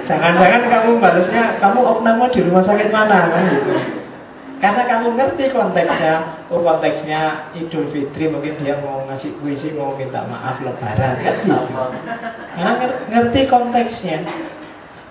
Jangan-jangan 0.10 0.73
kamu 0.73 0.98
balasnya, 0.98 1.61
kamu 1.61 1.80
opname 1.86 2.26
di 2.34 2.41
rumah 2.41 2.65
sakit 2.65 2.90
mana 2.90 3.30
kan 3.30 3.45
gitu. 3.53 3.99
Karena 4.60 4.84
kamu 4.84 5.15
ngerti 5.15 5.56
konteksnya 5.56 6.44
Oh 6.52 6.60
konteksnya 6.60 7.48
Idul 7.56 7.88
Fitri 7.95 8.27
Mungkin 8.27 8.60
dia 8.60 8.76
mau 8.84 9.07
ngasih 9.07 9.40
puisi 9.40 9.72
Mau 9.72 9.95
minta 9.95 10.27
maaf 10.27 10.60
lebaran 10.60 11.15
kan 11.23 11.36
gitu. 11.40 11.56
Karena 12.60 12.73
ngerti 13.07 13.41
konteksnya 13.48 14.19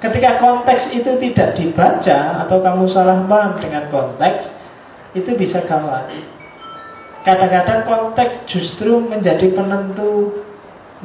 Ketika 0.05 0.37
konteks 0.39 0.93
itu 0.93 1.17
tidak 1.17 1.57
dibaca 1.57 2.45
Atau 2.45 2.61
kamu 2.61 2.93
salah 2.93 3.25
paham 3.25 3.57
dengan 3.57 3.89
konteks 3.89 4.53
Itu 5.17 5.33
bisa 5.33 5.65
gawat 5.65 6.13
Kadang-kadang 7.25 7.89
konteks 7.89 8.53
justru 8.53 9.01
menjadi 9.01 9.49
penentu 9.57 10.45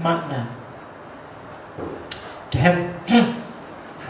makna 0.04 0.52
Dan 2.52 2.92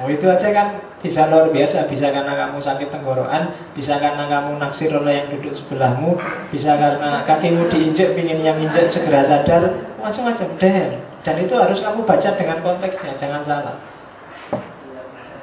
Oh 0.04 0.12
itu 0.12 0.28
aja 0.28 0.52
kan 0.52 0.68
bisa 1.00 1.32
luar 1.32 1.48
biasa, 1.48 1.88
bisa 1.88 2.12
karena 2.12 2.36
kamu 2.36 2.60
sakit 2.60 2.92
tenggorokan, 2.92 3.72
bisa 3.72 3.96
karena 4.04 4.28
kamu 4.28 4.60
naksir 4.60 4.92
oleh 4.92 5.24
yang 5.24 5.28
duduk 5.32 5.56
sebelahmu, 5.64 6.20
bisa 6.52 6.76
karena 6.76 7.24
kakimu 7.24 7.72
diinjek, 7.72 8.12
pingin 8.12 8.44
yang 8.44 8.60
injek 8.60 8.92
segera 8.92 9.24
sadar, 9.24 9.96
macam-macam 10.04 10.60
deh. 10.60 11.00
Dan 11.24 11.36
itu 11.40 11.56
harus 11.56 11.80
kamu 11.80 12.04
baca 12.04 12.30
dengan 12.36 12.60
konteksnya, 12.60 13.16
jangan 13.16 13.48
salah. 13.48 13.80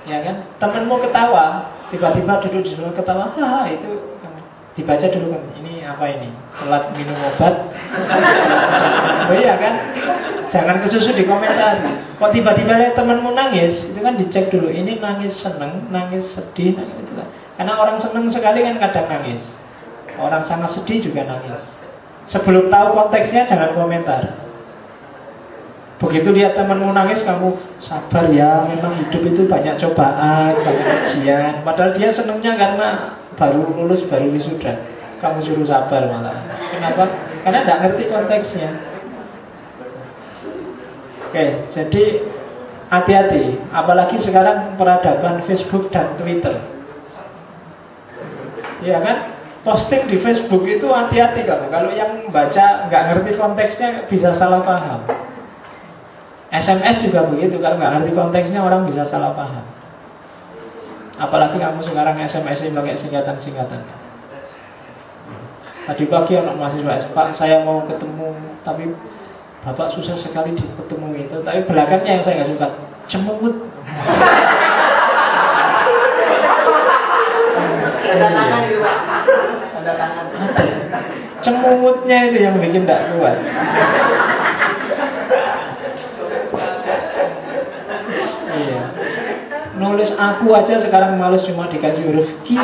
Ya 0.05 0.21
kan, 0.29 0.45
temenmu 0.61 1.01
ketawa, 1.09 1.73
tiba-tiba 1.89 2.45
duduk 2.45 2.61
di 2.61 2.77
sebelah 2.77 2.93
ketawa, 2.93 3.33
haha 3.33 3.65
itu 3.73 3.91
dibaca 4.77 5.07
dulu 5.09 5.41
kan. 5.41 5.43
Ini 5.57 5.70
apa 5.91 6.05
ini? 6.07 6.31
Telat 6.59 6.85
minum 6.95 7.19
obat. 7.19 7.55
oh 9.31 9.35
iya 9.35 9.55
kan? 9.59 9.75
Jangan 10.51 10.83
kesusu 10.83 11.15
di 11.15 11.27
komentar. 11.27 11.79
Kok 12.19 12.31
tiba-tiba 12.35 12.75
lihat 12.75 12.95
temanmu 12.99 13.31
nangis, 13.35 13.87
itu 13.87 13.99
kan 14.03 14.19
dicek 14.19 14.51
dulu. 14.51 14.67
Ini 14.67 14.99
nangis 14.99 15.39
seneng, 15.39 15.87
nangis 15.95 16.27
sedih, 16.35 16.75
nangis 16.75 17.07
itu 17.07 17.15
Karena 17.55 17.73
orang 17.79 17.99
seneng 18.03 18.27
sekali 18.35 18.67
kan 18.67 18.77
kadang 18.83 19.07
nangis. 19.07 19.43
Orang 20.19 20.43
sangat 20.51 20.75
sedih 20.75 21.07
juga 21.07 21.23
nangis. 21.27 21.63
Sebelum 22.31 22.71
tahu 22.71 22.89
konteksnya 22.99 23.47
jangan 23.47 23.75
komentar. 23.79 24.51
Begitu 26.01 26.33
lihat 26.33 26.57
temanmu 26.57 26.97
nangis, 26.97 27.21
kamu 27.23 27.55
sabar 27.85 28.27
ya. 28.33 28.65
Memang 28.67 29.05
hidup 29.05 29.23
itu 29.23 29.43
banyak 29.47 29.77
cobaan, 29.85 30.57
banyak 30.57 30.87
ujian. 31.07 31.61
Padahal 31.63 31.93
dia 31.95 32.09
senengnya 32.11 32.57
karena 32.57 32.89
baru 33.37 33.69
lulus, 33.69 34.03
baru 34.09 34.33
wisuda. 34.33 35.00
Kamu 35.21 35.39
suruh 35.45 35.69
sabar 35.69 36.09
malah. 36.09 36.37
Kenapa? 36.73 37.05
Karena 37.45 37.61
tidak 37.65 37.79
ngerti 37.85 38.03
konteksnya. 38.09 38.71
Oke, 41.31 41.47
jadi 41.77 42.05
hati-hati. 42.91 43.61
Apalagi 43.71 44.17
sekarang 44.25 44.75
peradaban 44.81 45.45
Facebook 45.45 45.93
dan 45.95 46.17
Twitter. 46.17 46.59
Ya 48.81 48.99
kan? 48.99 49.39
Posting 49.61 50.09
di 50.09 50.17
Facebook 50.25 50.65
itu 50.65 50.89
hati-hati 50.89 51.45
kamu. 51.45 51.69
Kalau 51.69 51.93
yang 51.93 52.33
baca 52.33 52.89
nggak 52.89 53.05
ngerti 53.13 53.31
konteksnya 53.37 54.09
bisa 54.09 54.33
salah 54.41 54.65
paham. 54.65 55.05
SMS 56.49 57.05
juga 57.05 57.29
begitu. 57.29 57.61
Kalau 57.61 57.77
nggak 57.77 57.93
ngerti 58.01 58.11
konteksnya 58.17 58.65
orang 58.65 58.89
bisa 58.89 59.05
salah 59.13 59.37
paham. 59.37 59.63
Apalagi 61.21 61.61
kamu 61.61 61.85
sekarang 61.85 62.17
SMS 62.25 62.65
ini 62.65 62.73
pakai 62.73 62.97
singkatan-singkatan. 62.97 64.00
Tadi 65.81 66.05
pagi 66.13 66.37
anak 66.37 66.61
mahasiswa 66.61 67.09
Pak 67.17 67.29
saya 67.41 67.65
mau 67.65 67.81
ketemu 67.89 68.37
tapi 68.61 68.93
Bapak 69.61 69.93
susah 69.93 70.17
sekali 70.17 70.57
ketemu 70.57 71.07
itu. 71.21 71.37
Tapi 71.45 71.69
belakangnya 71.69 72.17
yang 72.17 72.25
saya 72.25 72.35
nggak 72.41 72.51
suka 72.57 72.69
Cemut. 73.13 73.55
Cemutnya 81.45 82.19
itu 82.31 82.39
yang 82.41 82.57
bikin 82.57 82.89
tidak 82.89 83.13
kuat. 83.17 83.37
Iya. 88.51 88.83
Nulis 89.77 90.11
aku 90.17 90.53
aja 90.57 90.81
sekarang 90.81 91.17
males 91.21 91.45
cuma 91.49 91.69
dikasih 91.69 92.05
huruf 92.09 92.29
Q 92.45 92.57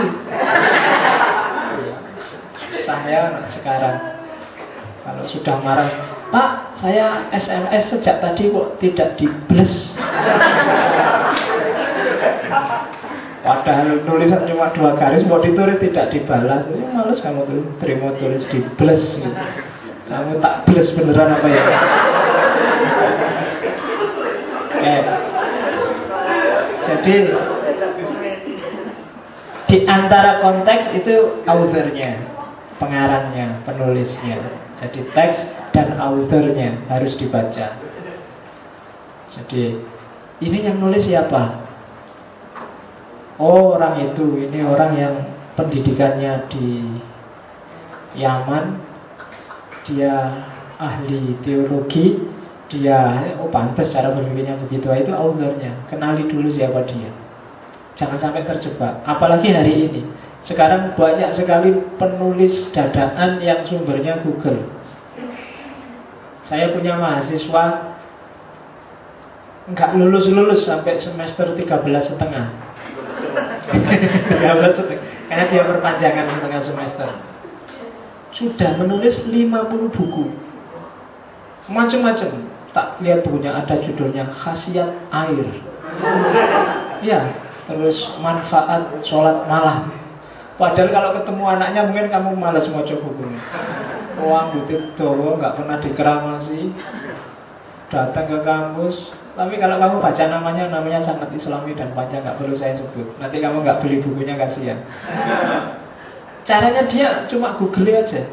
Saya 2.97 3.45
sekarang 3.53 3.97
Kalau 5.05 5.25
sudah 5.31 5.57
marah 5.63 6.17
Pak, 6.27 6.83
saya 6.83 7.31
SMS 7.31 7.95
sejak 7.95 8.19
tadi 8.19 8.51
kok 8.51 8.83
tidak 8.83 9.15
dibles. 9.15 9.95
Padahal 13.47 14.03
tulisan 14.03 14.43
cuma 14.51 14.75
dua 14.75 14.99
garis, 14.99 15.23
mau 15.23 15.39
ditulis 15.39 15.79
tidak 15.79 16.11
dibalas. 16.11 16.67
Ini 16.67 16.83
males 16.91 17.23
kamu 17.23 17.47
tuh 17.47 17.63
terima 17.79 18.11
tulis 18.19 18.43
di 18.51 18.59
plus 18.75 19.23
gitu. 19.23 19.31
Kamu 20.11 20.43
tak 20.43 20.67
plus 20.67 20.91
beneran 20.99 21.39
apa 21.39 21.47
ya? 21.47 21.65
Oke. 24.67 24.97
Jadi 26.87 27.17
di 29.67 29.79
antara 29.87 30.43
konteks 30.43 30.91
itu 30.99 31.43
authornya, 31.47 32.19
pengarangnya, 32.77 33.63
penulisnya. 33.65 34.41
Jadi 34.81 35.01
teks 35.13 35.39
dan 35.73 35.97
authornya 35.97 36.85
harus 36.89 37.17
dibaca. 37.17 37.67
Jadi 39.33 39.63
ini 40.45 40.59
yang 40.65 40.81
nulis 40.81 41.05
siapa? 41.05 41.65
Oh, 43.37 43.77
orang 43.77 44.01
itu, 44.13 44.49
ini 44.49 44.65
orang 44.65 44.93
yang 44.97 45.15
pendidikannya 45.57 46.49
di 46.49 47.01
Yaman, 48.17 48.81
dia 49.85 50.45
ahli 50.81 51.37
teologi, 51.45 52.17
dia 52.73 53.33
oh 53.41 53.53
pantas 53.53 53.93
cara 53.93 54.13
berpikirnya 54.17 54.57
begitu, 54.65 54.89
itu 54.89 55.13
authornya. 55.13 55.85
Kenali 55.89 56.25
dulu 56.29 56.49
siapa 56.49 56.81
dia. 56.89 57.13
Jangan 57.97 58.21
sampai 58.21 58.45
terjebak. 58.45 59.05
Apalagi 59.09 59.53
hari 59.53 59.89
ini. 59.89 60.01
Sekarang 60.47 60.95
banyak 60.95 61.35
sekali 61.35 61.75
penulis 61.99 62.71
dadaan 62.71 63.43
yang 63.43 63.67
sumbernya 63.67 64.23
Google. 64.23 64.63
Saya 66.47 66.71
punya 66.71 66.95
mahasiswa 66.95 67.65
nggak 69.67 69.91
lulus-lulus 69.99 70.63
sampai 70.63 71.03
semester 71.03 71.51
13 71.51 71.83
setengah. 71.83 72.47
13 74.39 74.79
setengah. 74.79 75.03
Karena 75.27 75.45
dia 75.51 75.63
perpanjangan 75.67 76.27
setengah 76.39 76.61
semester. 76.63 77.09
Sudah 78.31 78.71
menulis 78.79 79.27
50 79.27 79.51
buku. 79.99 80.31
Macam-macam. 81.67 82.55
Tak 82.71 83.01
lihat 83.03 83.25
bukunya 83.27 83.57
ada 83.57 83.83
judulnya 83.83 84.31
Khasiat 84.31 85.09
Air. 85.09 85.49
Ya, 87.01 87.35
terus 87.65 87.99
manfaat 88.21 89.01
sholat 89.09 89.49
malam 89.49 89.96
Padahal 90.57 90.89
kalau 90.89 91.11
ketemu 91.21 91.45
anaknya 91.53 91.81
mungkin 91.85 92.09
kamu 92.09 92.31
malas 92.33 92.65
mau 92.73 92.81
coba 92.81 93.07
bukunya. 93.13 93.41
Uang 94.17 94.47
butuh 94.57 94.81
dowo 94.97 95.37
nggak 95.37 95.55
pernah 95.61 95.77
dikeramasi, 95.85 96.73
datang 97.93 98.25
ke 98.25 98.39
kampus. 98.41 98.97
Tapi 99.37 99.61
kalau 99.61 99.77
kamu 99.77 100.01
baca 100.01 100.25
namanya, 100.33 100.65
namanya 100.73 101.05
sangat 101.05 101.29
islami 101.37 101.77
dan 101.77 101.93
panjang 101.93 102.25
nggak 102.25 102.41
perlu 102.41 102.57
saya 102.57 102.73
sebut. 102.81 103.05
Nanti 103.21 103.37
kamu 103.37 103.61
nggak 103.61 103.85
beli 103.85 104.01
bukunya 104.01 104.33
kasihan. 104.41 104.81
Caranya 106.49 106.89
dia 106.89 107.29
cuma 107.29 107.53
google 107.61 107.93
aja. 107.93 108.25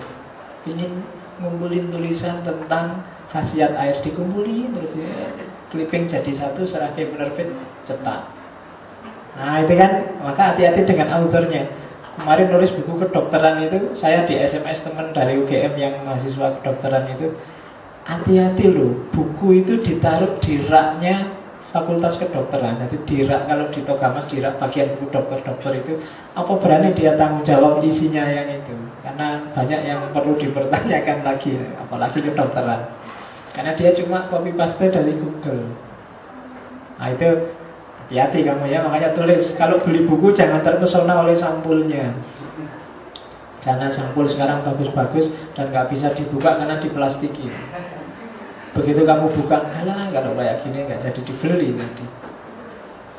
Ingin 0.64 1.04
ngumpulin 1.44 1.91
tulisan 1.91 2.40
tentang 2.48 3.04
khasiat 3.36 3.76
air 3.76 4.00
dikumpulin 4.00 4.72
terus 4.72 4.95
ya, 4.95 5.28
clipping 5.74 6.08
jadi 6.08 6.32
satu 6.40 6.64
serahkan 6.64 7.10
penerbit 7.10 7.52
cetak. 7.84 8.32
Nah 9.34 9.60
itu 9.66 9.74
kan 9.76 9.91
maka 10.24 10.56
hati-hati 10.56 10.88
dengan 10.88 11.20
autornya. 11.20 11.68
Kemarin 12.14 12.48
nulis 12.53 12.72
buku 12.77 12.94
kedokteran 13.02 13.65
itu 13.65 13.98
Saya 13.98 14.26
di 14.30 14.38
SMS 14.38 14.85
teman 14.85 15.10
dari 15.11 15.41
UGM 15.41 15.73
yang 15.77 15.94
mahasiswa 16.06 16.61
kedokteran 16.61 17.18
itu 17.18 17.34
Hati-hati 18.06 18.65
loh 18.69 19.10
Buku 19.10 19.65
itu 19.65 19.81
ditaruh 19.81 20.38
di 20.44 20.61
raknya 20.68 21.44
Fakultas 21.73 22.22
kedokteran. 22.22 22.85
Jadi 22.85 23.02
di 23.10 23.18
rak 23.26 23.49
kalau 23.49 23.65
di 23.73 23.81
Togamas 23.81 24.30
di 24.30 24.38
rak 24.38 24.61
bagian 24.61 24.94
buku 24.94 25.10
dokter-dokter 25.10 25.81
itu 25.81 25.98
Apa 26.38 26.53
berani 26.61 26.94
dia 26.94 27.18
tanggung 27.18 27.41
jawab 27.41 27.81
isinya 27.81 28.30
yang 28.30 28.61
itu? 28.61 28.77
Karena 29.02 29.49
banyak 29.57 29.81
yang 29.81 30.06
perlu 30.14 30.38
dipertanyakan 30.38 31.26
lagi 31.26 31.57
Apalagi 31.81 32.22
kedokteran. 32.22 32.94
Karena 33.57 33.73
dia 33.73 33.90
cuma 33.98 34.30
copy 34.30 34.53
paste 34.53 34.85
dari 34.94 35.18
Google. 35.18 35.73
Nah 37.02 37.10
itu 37.10 37.30
Hati-hati 38.14 38.45
kamu 38.45 38.69
ya, 38.69 38.85
makanya 38.85 39.18
tulis. 39.18 39.57
Kalau 39.57 39.81
beli 39.81 40.06
buku 40.06 40.38
jangan 40.38 40.61
terpesona 40.61 41.26
oleh 41.26 41.34
sampulnya. 41.34 42.14
Karena 43.65 43.90
sampul 43.90 44.27
sekarang 44.27 44.61
bagus-bagus 44.68 45.34
Dan 45.56 45.72
nggak 45.72 45.88
bisa 45.88 46.11
dibuka 46.14 46.60
karena 46.60 46.84
diplastiki 46.84 47.48
Begitu 48.76 49.07
kamu 49.07 49.31
buka 49.40 49.56
Alah 49.64 50.11
kalau 50.11 50.35
kayak 50.35 50.68
gini 50.68 50.84
nggak 50.84 50.99
jadi 50.99 51.22
dibeli 51.26 51.73
tadi. 51.73 52.06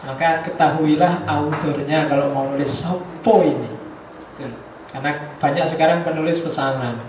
Maka 0.06 0.46
ketahuilah 0.46 1.26
autornya 1.26 2.06
Kalau 2.06 2.30
mau 2.30 2.54
nulis 2.54 2.70
Sopo 2.78 3.42
ini. 3.42 3.70
Karena 4.94 5.34
banyak 5.42 5.74
sekarang 5.74 6.06
penulis 6.06 6.38
pesanan. 6.38 7.02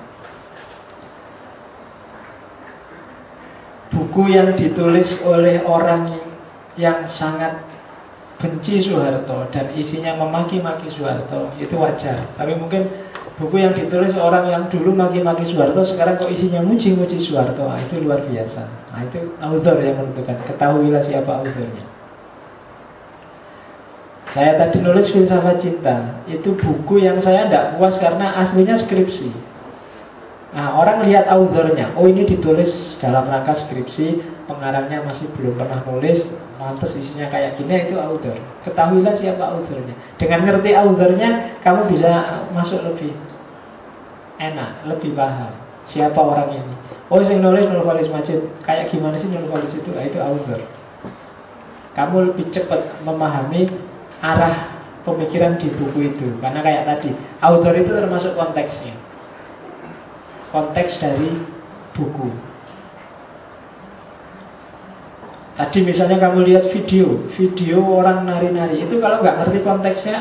Buku 3.94 4.34
yang 4.34 4.58
ditulis 4.58 5.22
oleh 5.22 5.62
orang 5.62 6.18
yang 6.82 7.06
sangat 7.14 7.75
benci 8.40 8.84
Soeharto 8.84 9.48
dan 9.52 9.72
isinya 9.76 10.20
memaki-maki 10.20 10.92
Soeharto 10.92 11.56
itu 11.60 11.76
wajar. 11.80 12.36
Tapi 12.36 12.54
mungkin 12.60 12.88
buku 13.40 13.64
yang 13.64 13.74
ditulis 13.76 14.16
orang 14.20 14.52
yang 14.52 14.64
dulu 14.68 14.92
maki-maki 14.92 15.48
Soeharto 15.48 15.88
sekarang 15.88 16.20
kok 16.20 16.32
isinya 16.32 16.60
muji-muji 16.62 17.24
Soeharto, 17.24 17.64
nah, 17.66 17.80
itu 17.80 18.00
luar 18.04 18.24
biasa. 18.28 18.62
Nah 18.92 19.00
itu 19.08 19.20
author 19.40 19.76
yang 19.80 19.96
menentukan. 20.04 20.38
Ketahuilah 20.52 21.04
siapa 21.08 21.32
authornya. 21.32 21.96
Saya 24.36 24.60
tadi 24.60 24.84
nulis 24.84 25.16
filsafat 25.16 25.64
cinta 25.64 26.20
Itu 26.28 26.60
buku 26.60 27.00
yang 27.00 27.24
saya 27.24 27.48
tidak 27.48 27.80
puas 27.80 27.96
karena 27.96 28.36
aslinya 28.44 28.76
skripsi 28.76 29.32
Nah 30.52 30.76
orang 30.76 31.08
lihat 31.08 31.32
authornya 31.32 31.96
Oh 31.96 32.04
ini 32.04 32.28
ditulis 32.28 33.00
dalam 33.00 33.32
rangka 33.32 33.56
skripsi 33.64 34.35
pengarangnya 34.46 35.02
masih 35.02 35.30
belum 35.38 35.58
pernah 35.58 35.82
nulis, 35.86 36.26
lantas 36.62 36.94
isinya 36.96 37.28
kayak 37.30 37.58
gini 37.58 37.90
itu 37.90 37.98
author. 37.98 38.38
Ketahuilah 38.66 39.14
siapa 39.18 39.44
authornya. 39.44 39.96
Dengan 40.18 40.40
ngerti 40.46 40.72
authornya, 40.74 41.60
kamu 41.62 41.82
bisa 41.92 42.12
masuk 42.54 42.82
lebih 42.86 43.12
enak, 44.40 44.86
lebih 44.86 45.14
paham 45.18 45.52
siapa 45.86 46.18
orang 46.18 46.50
ini. 46.54 46.76
Oh, 47.10 47.22
yang 47.22 47.42
nulis 47.42 47.70
Nurholis 47.70 48.10
Majid, 48.10 48.42
kayak 48.66 48.90
gimana 48.90 49.22
sih 49.22 49.30
Nurholis 49.30 49.70
itu? 49.74 49.90
Nah, 49.94 50.06
itu 50.06 50.18
author. 50.18 50.62
Kamu 51.94 52.34
lebih 52.34 52.50
cepat 52.52 53.06
memahami 53.06 53.70
arah 54.20 54.74
pemikiran 55.06 55.62
di 55.62 55.70
buku 55.70 56.12
itu, 56.12 56.28
karena 56.42 56.60
kayak 56.66 56.84
tadi, 56.90 57.14
author 57.40 57.78
itu 57.78 57.94
termasuk 57.94 58.34
konteksnya, 58.34 58.98
konteks 60.50 60.98
dari 60.98 61.40
buku. 61.94 62.55
Tadi 65.56 65.88
misalnya 65.88 66.20
kamu 66.20 66.44
lihat 66.52 66.68
video, 66.68 67.32
video 67.32 67.80
orang 67.80 68.28
nari-nari, 68.28 68.84
itu 68.84 69.00
kalau 69.00 69.24
nggak 69.24 69.40
ngerti 69.40 69.60
konteksnya, 69.64 70.18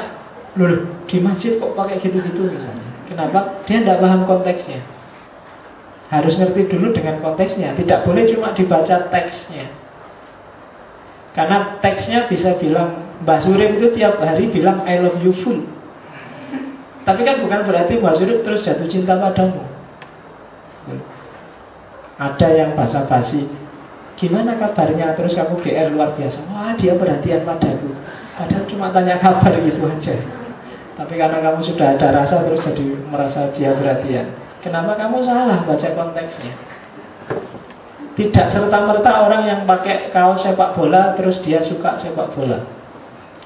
loh 0.55 1.03
di 1.11 1.19
masjid 1.19 1.59
kok 1.59 1.75
pakai 1.75 1.99
gitu-gitu 1.99 2.47
misalnya. 2.47 2.87
Kenapa? 3.11 3.67
Dia 3.67 3.83
tidak 3.83 3.99
paham 3.99 4.23
konteksnya. 4.31 4.81
Harus 6.15 6.39
ngerti 6.39 6.71
dulu 6.71 6.95
dengan 6.95 7.19
konteksnya. 7.19 7.75
Tidak 7.75 8.07
boleh 8.07 8.31
cuma 8.31 8.55
dibaca 8.55 9.11
teksnya. 9.11 9.75
Karena 11.35 11.83
teksnya 11.83 12.31
bisa 12.31 12.55
bilang 12.63 13.19
Mbah 13.27 13.43
Surip 13.43 13.75
itu 13.75 13.91
tiap 13.99 14.23
hari 14.23 14.47
bilang 14.55 14.87
I 14.87 15.03
love 15.03 15.19
you 15.19 15.35
full. 15.43 15.67
Tapi 17.03 17.21
kan 17.27 17.43
bukan 17.43 17.67
berarti 17.67 17.99
Mbah 17.99 18.15
Surip 18.15 18.47
terus 18.47 18.63
jatuh 18.63 18.87
cinta 18.87 19.19
padamu. 19.19 19.67
Ada 22.15 22.49
yang 22.55 22.79
basa-basi 22.79 23.64
Gimana 24.15 24.55
kabarnya? 24.55 25.19
Terus 25.19 25.35
kamu 25.35 25.59
GR 25.59 25.89
luar 25.91 26.15
biasa 26.15 26.39
Wah 26.51 26.73
dia 26.79 26.95
perhatian 26.95 27.43
padaku 27.43 27.91
Padahal 28.35 28.65
cuma 28.71 28.91
tanya 28.95 29.19
kabar 29.19 29.55
gitu 29.59 29.83
aja 29.87 30.17
Tapi 30.95 31.15
karena 31.19 31.39
kamu 31.43 31.61
sudah 31.67 31.99
ada 31.99 32.09
rasa 32.15 32.47
Terus 32.47 32.63
jadi 32.63 32.87
merasa 33.11 33.51
dia 33.51 33.75
perhatian 33.75 34.27
Kenapa 34.63 34.95
kamu 34.95 35.27
salah 35.27 35.67
baca 35.67 35.89
konteksnya? 35.93 36.55
Tidak 38.15 38.47
serta-merta 38.55 39.11
orang 39.27 39.43
yang 39.51 39.61
pakai 39.67 40.15
kaos 40.15 40.47
sepak 40.47 40.79
bola 40.79 41.19
Terus 41.19 41.43
dia 41.43 41.59
suka 41.67 41.99
sepak 41.99 42.31
bola 42.39 42.63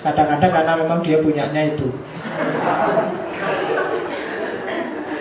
Kadang-kadang 0.05 0.53
karena 0.53 0.73
memang 0.77 1.01
dia 1.01 1.19
punyanya 1.25 1.75
itu 1.75 1.89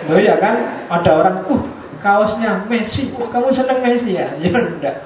Oh 0.08 0.20
ya 0.20 0.36
kan 0.36 0.86
Ada 0.92 1.10
orang, 1.16 1.36
uh 1.48 1.62
kaosnya 1.98 2.66
Messi, 2.70 3.10
wah 3.18 3.28
kamu 3.28 3.50
seneng 3.50 3.78
Messi 3.82 4.14
ya? 4.14 4.34
Ya 4.38 4.54
enggak. 4.54 4.96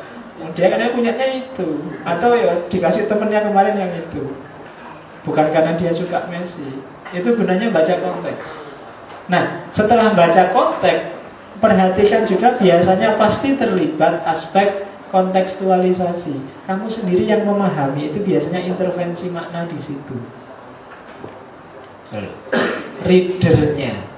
Dia 0.53 0.67
karena 0.69 0.91
punyanya 0.91 1.27
itu, 1.39 1.69
atau 2.03 2.35
ya 2.35 2.67
dikasih 2.67 3.07
temennya 3.07 3.47
kemarin 3.47 3.77
yang 3.79 3.93
itu. 4.03 4.35
Bukan 5.23 5.47
karena 5.55 5.79
dia 5.79 5.95
suka 5.95 6.27
Messi. 6.27 6.83
Itu 7.15 7.39
gunanya 7.39 7.71
baca 7.71 7.95
konteks. 8.03 8.47
Nah, 9.31 9.71
setelah 9.71 10.13
baca 10.19 10.51
konteks, 10.51 11.03
perhatikan 11.63 12.27
juga 12.27 12.59
biasanya 12.59 13.15
pasti 13.15 13.55
terlibat 13.55 14.27
aspek 14.27 14.83
kontekstualisasi. 15.15 16.67
Kamu 16.67 16.91
sendiri 16.91 17.29
yang 17.29 17.47
memahami 17.47 18.11
itu 18.11 18.19
biasanya 18.25 18.67
intervensi 18.67 19.31
makna 19.31 19.71
di 19.71 19.79
situ. 19.79 20.17
Readernya 23.07 24.13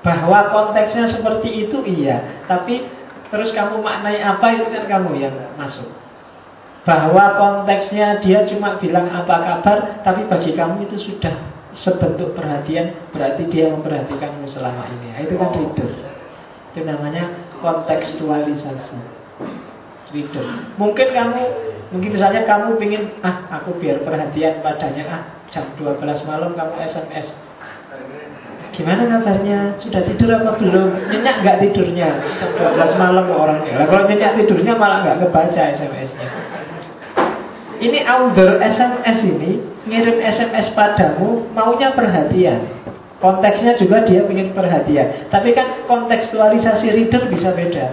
bahwa 0.00 0.48
konteksnya 0.48 1.12
seperti 1.12 1.68
itu 1.68 1.84
iya, 1.84 2.44
tapi 2.48 2.88
terus 3.30 3.54
kamu 3.54 3.78
maknai 3.80 4.18
apa 4.20 4.46
itu 4.58 4.66
kan 4.68 4.84
kamu 4.86 5.10
yang 5.18 5.34
masuk. 5.54 5.86
Bahwa 6.82 7.36
konteksnya 7.38 8.18
dia 8.18 8.44
cuma 8.50 8.76
bilang 8.80 9.06
apa 9.08 9.36
kabar, 9.40 9.78
tapi 10.02 10.26
bagi 10.26 10.52
kamu 10.56 10.90
itu 10.90 11.12
sudah 11.12 11.34
sebentuk 11.76 12.34
perhatian, 12.34 13.10
berarti 13.14 13.46
dia 13.46 13.70
memperhatikanmu 13.70 14.48
selama 14.50 14.90
ini. 14.98 15.06
Nah, 15.14 15.20
itu 15.22 15.34
kan 15.38 15.50
reader. 15.54 15.90
Itu 16.72 16.80
namanya 16.82 17.24
kontekstualisasi. 17.62 18.98
Reader. 20.10 20.44
Mungkin 20.80 21.08
kamu, 21.14 21.42
mungkin 21.94 22.10
misalnya 22.16 22.42
kamu 22.42 22.74
ingin, 22.82 23.02
ah 23.22 23.60
aku 23.60 23.78
biar 23.78 24.02
perhatian 24.02 24.64
padanya, 24.64 25.04
ah 25.06 25.22
jam 25.52 25.70
12 25.78 26.00
malam 26.26 26.56
kamu 26.56 26.74
SMS 26.80 27.49
Gimana 28.80 29.04
kabarnya? 29.04 29.76
Sudah 29.76 30.00
tidur 30.08 30.32
apa 30.40 30.56
belum? 30.56 31.12
Nyenyak 31.12 31.44
nggak 31.44 31.56
tidurnya? 31.60 32.16
Jam 32.40 32.48
12 32.56 32.96
malam 32.96 33.28
orangnya. 33.28 33.76
Lah 33.76 33.86
kalau 33.92 34.08
nyenyak 34.08 34.40
tidurnya 34.40 34.72
malah 34.72 35.04
nggak 35.04 35.28
kebaca 35.28 35.62
SMS-nya. 35.76 36.28
Ini 37.76 38.08
author 38.08 38.56
SMS 38.56 39.18
ini 39.20 39.60
ngirim 39.84 40.16
SMS 40.24 40.72
padamu 40.72 41.44
maunya 41.52 41.92
perhatian. 41.92 42.72
Konteksnya 43.20 43.76
juga 43.76 44.00
dia 44.08 44.24
ingin 44.24 44.56
perhatian. 44.56 45.28
Tapi 45.28 45.52
kan 45.52 45.84
kontekstualisasi 45.84 46.88
reader 46.88 47.28
bisa 47.28 47.52
beda. 47.52 47.92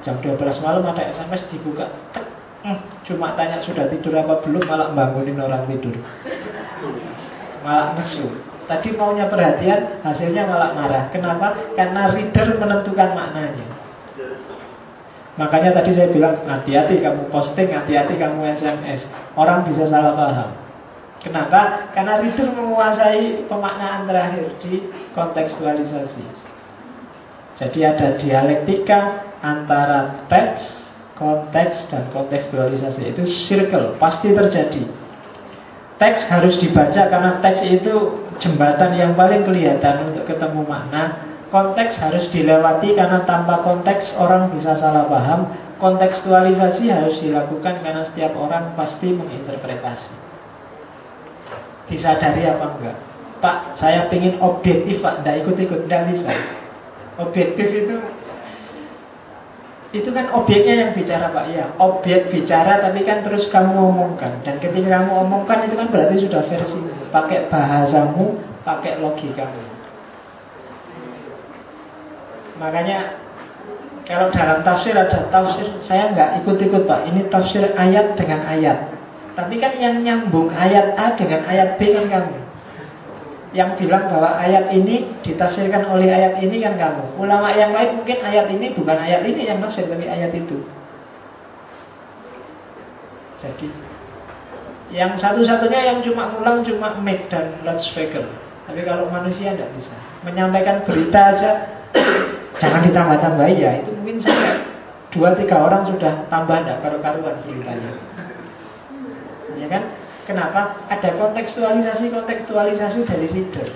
Jam 0.00 0.16
12 0.24 0.40
malam 0.64 0.88
ada 0.88 1.04
SMS 1.04 1.44
dibuka. 1.52 1.84
Hmm, 2.64 2.80
cuma 3.04 3.36
tanya 3.36 3.60
sudah 3.60 3.92
tidur 3.92 4.16
apa 4.16 4.40
belum 4.40 4.64
malah 4.64 4.88
bangunin 4.96 5.36
orang 5.36 5.68
tidur. 5.68 6.00
Malah 7.60 8.00
nesu. 8.00 8.49
Tadi 8.70 8.94
maunya 8.94 9.26
perhatian, 9.26 9.98
hasilnya 10.06 10.46
malah 10.46 10.70
marah. 10.70 11.10
Kenapa? 11.10 11.74
Karena 11.74 12.06
reader 12.14 12.54
menentukan 12.54 13.18
maknanya. 13.18 13.66
Makanya 15.34 15.74
tadi 15.74 15.90
saya 15.90 16.14
bilang, 16.14 16.46
hati-hati 16.46 17.02
kamu 17.02 17.34
posting, 17.34 17.74
hati-hati 17.74 18.14
kamu 18.14 18.46
SMS. 18.54 19.10
Orang 19.34 19.66
bisa 19.66 19.90
salah 19.90 20.14
paham. 20.14 20.50
Kenapa? 21.18 21.90
Karena 21.90 22.22
reader 22.22 22.54
menguasai 22.54 23.50
pemaknaan 23.50 24.06
terakhir 24.06 24.54
di 24.62 24.86
kontekstualisasi. 25.18 26.24
Jadi 27.58 27.78
ada 27.82 28.14
dialektika 28.22 29.00
antara 29.42 30.30
teks, 30.30 30.62
konteks, 31.18 31.90
dan 31.90 32.06
kontekstualisasi. 32.14 33.18
Itu 33.18 33.26
circle, 33.50 33.98
pasti 33.98 34.30
terjadi. 34.30 35.09
Teks 36.00 36.32
harus 36.32 36.56
dibaca 36.56 37.12
karena 37.12 37.44
teks 37.44 37.60
itu 37.60 38.24
jembatan 38.40 38.96
yang 38.96 39.12
paling 39.12 39.44
kelihatan 39.44 40.08
untuk 40.08 40.24
ketemu 40.24 40.64
makna. 40.64 41.28
Konteks 41.52 42.00
harus 42.00 42.24
dilewati 42.32 42.96
karena 42.96 43.26
tanpa 43.28 43.60
konteks 43.60 44.16
orang 44.16 44.48
bisa 44.48 44.80
salah 44.80 45.04
paham. 45.04 45.52
Kontekstualisasi 45.76 46.88
harus 46.88 47.20
dilakukan 47.20 47.84
karena 47.84 48.08
setiap 48.08 48.32
orang 48.32 48.72
pasti 48.80 49.12
menginterpretasi. 49.12 50.14
Disadari 51.92 52.48
apa 52.48 52.66
enggak? 52.80 52.96
Pak, 53.44 53.56
saya 53.76 54.08
ingin 54.08 54.40
objektif 54.40 55.04
Pak, 55.04 55.20
tidak 55.20 55.36
ikut-ikut, 55.44 55.84
tidak 55.84 56.02
bisa. 56.12 56.32
Objektif 57.20 57.66
itu 57.72 57.96
itu 59.90 60.06
kan 60.14 60.30
objeknya 60.30 60.86
yang 60.86 60.90
bicara 60.94 61.34
Pak. 61.34 61.44
Ya 61.50 61.66
Objek 61.82 62.30
bicara 62.30 62.78
tapi 62.78 63.02
kan 63.02 63.26
terus 63.26 63.50
kamu 63.50 63.74
ngomongkan. 63.74 64.38
Dan 64.46 64.62
ketika 64.62 65.02
kamu 65.02 65.10
ngomongkan 65.10 65.66
itu 65.66 65.74
kan 65.74 65.90
berarti 65.90 66.16
sudah 66.22 66.42
versi 66.46 66.78
Pakai 67.10 67.50
bahasamu 67.50 68.38
Pakai 68.62 69.02
logikamu. 69.02 69.62
Makanya 72.62 73.18
Kalau 74.06 74.30
dalam 74.30 74.62
tafsir 74.62 74.94
ada 74.94 75.26
tafsir 75.26 75.66
Saya 75.82 76.14
nggak 76.14 76.30
ikut-ikut 76.46 76.86
Pak. 76.86 77.10
Ini 77.10 77.26
tafsir 77.26 77.66
ayat 77.74 78.14
dengan 78.14 78.46
ayat. 78.46 78.94
Tapi 79.34 79.58
kan 79.58 79.74
yang 79.74 80.02
nyambung 80.06 80.54
ayat 80.54 80.94
A 80.94 81.18
dengan 81.18 81.42
ayat 81.50 81.78
B 81.82 81.90
kan 81.90 82.06
kamu 82.06 82.49
yang 83.50 83.74
bilang 83.74 84.06
bahwa 84.06 84.38
ayat 84.38 84.70
ini 84.70 85.10
ditafsirkan 85.26 85.90
oleh 85.90 86.06
ayat 86.06 86.38
ini 86.38 86.62
kan 86.62 86.78
kamu. 86.78 87.18
Ulama 87.18 87.50
yang 87.50 87.74
lain 87.74 87.98
mungkin 87.98 88.18
ayat 88.22 88.46
ini 88.46 88.70
bukan 88.78 88.94
ayat 88.94 89.26
ini 89.26 89.42
yang 89.42 89.58
tafsir 89.58 89.90
tapi 89.90 90.06
ayat 90.06 90.30
itu. 90.30 90.62
Jadi 93.42 93.66
yang 94.94 95.18
satu-satunya 95.18 95.80
yang 95.82 95.98
cuma 96.06 96.30
ngulang 96.30 96.62
cuma 96.62 96.94
mic 97.02 97.26
dan 97.26 97.58
loudspeaker. 97.66 98.22
Tapi 98.70 98.86
kalau 98.86 99.10
manusia 99.10 99.50
tidak 99.58 99.70
bisa. 99.74 99.94
Menyampaikan 100.22 100.86
berita 100.86 101.34
aja 101.34 101.50
jangan 102.62 102.86
ditambah-tambah 102.86 103.50
ya. 103.50 103.82
Itu 103.82 103.90
mungkin 103.98 104.22
saya 104.22 104.62
dua 105.10 105.34
tiga 105.34 105.58
orang 105.58 105.90
sudah 105.90 106.22
tambah 106.30 106.54
tidak 106.62 106.78
karu-karuan 106.86 107.34
ceritanya. 107.42 107.90
Ya 109.58 109.66
kan? 109.66 109.82
Kenapa? 110.28 110.86
Ada 110.92 111.16
kontekstualisasi-kontekstualisasi 111.16 113.08
dari 113.08 113.26
reader. 113.32 113.68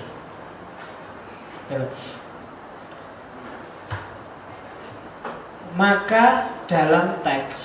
Maka 5.74 6.24
dalam 6.70 7.24
teks 7.24 7.58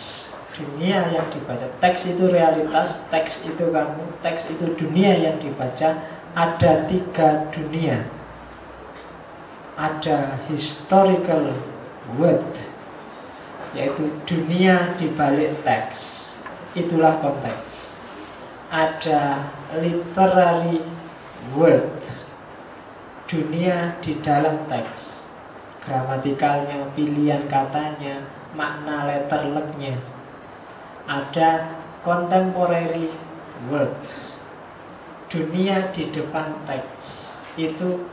dunia 0.57 1.11
yang 1.13 1.27
dibaca, 1.29 1.67
teks 1.77 2.07
itu 2.09 2.25
realitas, 2.25 2.97
teks 3.13 3.43
itu 3.45 3.69
kamu, 3.69 4.03
teks 4.25 4.49
itu 4.49 4.65
dunia 4.79 5.13
yang 5.13 5.37
dibaca, 5.37 5.99
ada 6.33 6.71
tiga 6.89 7.51
dunia. 7.53 8.07
Ada 9.79 10.43
historical 10.51 11.55
word, 12.19 12.51
yaitu 13.77 14.11
dunia 14.27 14.97
di 14.99 15.07
balik 15.13 15.61
teks. 15.63 16.01
Itulah 16.75 17.21
konteks 17.21 17.68
ada 18.69 19.49
literary 19.81 20.85
word 21.57 21.99
dunia 23.29 24.01
di 24.01 24.17
dalam 24.25 24.65
teks. 24.67 25.21
Gramatikalnya, 25.85 26.91
pilihan 26.97 27.45
katanya, 27.47 28.25
makna 28.57 29.07
letterleknya. 29.07 29.95
Ada 31.05 31.49
contemporary 32.03 33.13
words. 33.69 34.11
Dunia 35.29 35.93
di 35.93 36.09
depan 36.09 36.65
teks. 36.65 37.05
Itu 37.55 38.05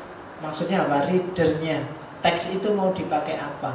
maksudnya 0.44 0.84
apa? 0.84 1.08
Readernya. 1.08 1.84
Teks 2.20 2.52
itu 2.52 2.68
mau 2.76 2.92
dipakai 2.92 3.40
apa? 3.40 3.72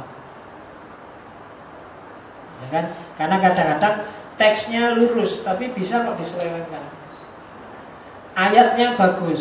Ya 2.62 2.66
kan? 2.70 2.84
Karena 3.18 3.36
kadang-kadang 3.42 3.96
teksnya 4.42 4.98
lurus 4.98 5.38
tapi 5.46 5.70
bisa 5.70 6.02
kok 6.02 6.18
diselewengkan. 6.18 6.82
Ayatnya 8.34 8.98
bagus. 8.98 9.38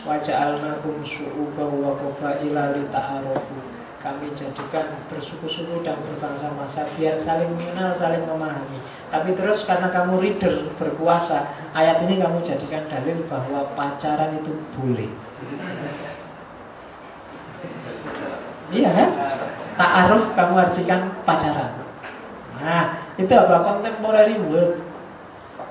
Waja'alnakum 0.00 1.04
syu'uba 1.06 1.70
wa 1.70 1.94
qabaila 1.94 2.74
lita'arofu. 2.74 3.56
Kami 4.00 4.32
jadikan 4.32 4.96
bersuku-suku 5.12 5.84
dan 5.84 6.00
berbangsa-bangsa 6.00 6.88
biar 6.96 7.20
saling 7.20 7.52
mengenal, 7.52 7.92
saling 8.00 8.24
memahami. 8.24 8.80
Tapi 9.12 9.36
terus 9.36 9.60
karena 9.68 9.92
kamu 9.92 10.24
reader 10.24 10.72
berkuasa, 10.80 11.44
ayat 11.76 12.00
ini 12.08 12.16
kamu 12.16 12.40
jadikan 12.48 12.88
dalil 12.88 13.20
bahwa 13.28 13.68
pacaran 13.76 14.40
itu 14.40 14.56
boleh. 14.72 15.12
Iya 18.72 18.88
kan? 18.88 19.10
Ta'aruf 19.76 20.32
kamu 20.32 20.54
artikan 20.56 21.00
pacaran. 21.28 21.79
Nah, 22.60 23.16
itu 23.16 23.32
apa? 23.32 23.64
Contemporary 23.64 24.36
word. 24.44 24.80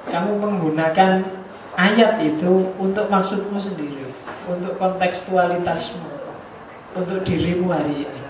Kamu 0.09 0.41
menggunakan 0.41 1.21
ayat 1.77 2.17
itu 2.25 2.73
untuk 2.81 3.07
maksudmu 3.07 3.61
sendiri, 3.61 4.09
untuk 4.49 4.73
kontekstualitasmu, 4.81 6.09
untuk 6.97 7.21
dirimu 7.23 7.69
hari 7.69 8.09
ini. 8.09 8.21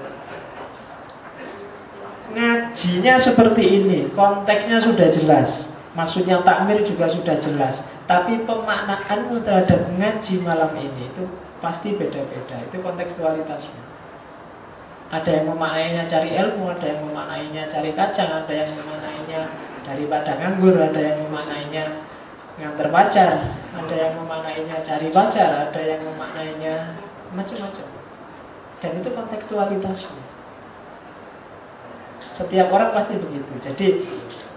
Ngajinya 2.29 3.15
seperti 3.25 3.63
ini, 3.65 3.99
konteksnya 4.13 4.77
sudah 4.85 5.09
jelas, 5.09 5.49
maksudnya 5.97 6.45
takmir 6.45 6.85
juga 6.85 7.09
sudah 7.09 7.41
jelas, 7.41 7.81
tapi 8.05 8.37
pemaknaanmu 8.45 9.41
terhadap 9.41 9.89
ngaji 9.97 10.35
malam 10.45 10.69
ini 10.77 11.09
itu 11.09 11.25
pasti 11.57 11.97
beda-beda. 11.97 12.69
Itu 12.69 12.85
kontekstualitasmu. 12.85 13.88
Ada 15.09 15.41
yang 15.41 15.45
memaknainya 15.49 16.05
cari 16.05 16.29
ilmu, 16.37 16.69
ada 16.69 16.85
yang 16.85 17.01
memaknainya 17.09 17.63
cari 17.73 17.91
kacang, 17.97 18.45
ada 18.45 18.53
yang 18.53 18.77
memaknainya 18.77 19.41
daripada 19.81 20.37
nganggur, 20.37 20.77
ada 20.77 21.01
yang 21.01 21.17
memaknainya 21.25 21.83
ngantar 22.61 22.87
pacar, 22.93 23.31
ada 23.73 23.95
yang 23.95 24.13
memaknainya 24.21 24.77
cari 24.85 25.07
pacar, 25.09 25.49
ada 25.71 25.81
yang 25.81 26.01
memaknainya 26.05 26.75
macam-macam. 27.33 27.87
Dan 28.79 28.91
itu 29.01 29.09
kontekstualitasmu. 29.09 30.19
Setiap 32.37 32.67
orang 32.69 32.93
pasti 32.93 33.17
begitu. 33.17 33.51
Jadi 33.65 33.87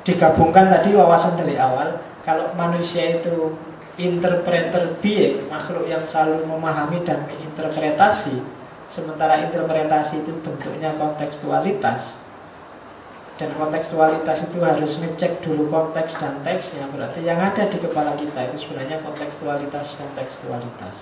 digabungkan 0.04 0.68
tadi 0.68 0.92
wawasan 0.92 1.40
dari 1.40 1.56
awal, 1.56 1.96
kalau 2.28 2.52
manusia 2.54 3.22
itu 3.22 3.56
interpreter 3.96 5.00
being, 5.00 5.48
makhluk 5.48 5.88
yang 5.88 6.04
selalu 6.06 6.44
memahami 6.44 7.02
dan 7.02 7.24
menginterpretasi, 7.24 8.61
Sementara 8.92 9.40
interpretasi 9.48 10.20
itu 10.20 10.36
bentuknya 10.44 10.92
kontekstualitas. 11.00 12.20
Dan 13.40 13.56
kontekstualitas 13.56 14.44
itu 14.44 14.60
harus 14.60 14.92
ngecek 15.00 15.40
dulu 15.40 15.72
konteks 15.72 16.12
dan 16.20 16.44
teksnya. 16.44 16.84
Berarti 16.92 17.24
yang 17.24 17.40
ada 17.40 17.64
di 17.72 17.80
kepala 17.80 18.12
kita 18.20 18.52
itu 18.52 18.68
sebenarnya 18.68 19.00
kontekstualitas-kontekstualitas 19.00 20.96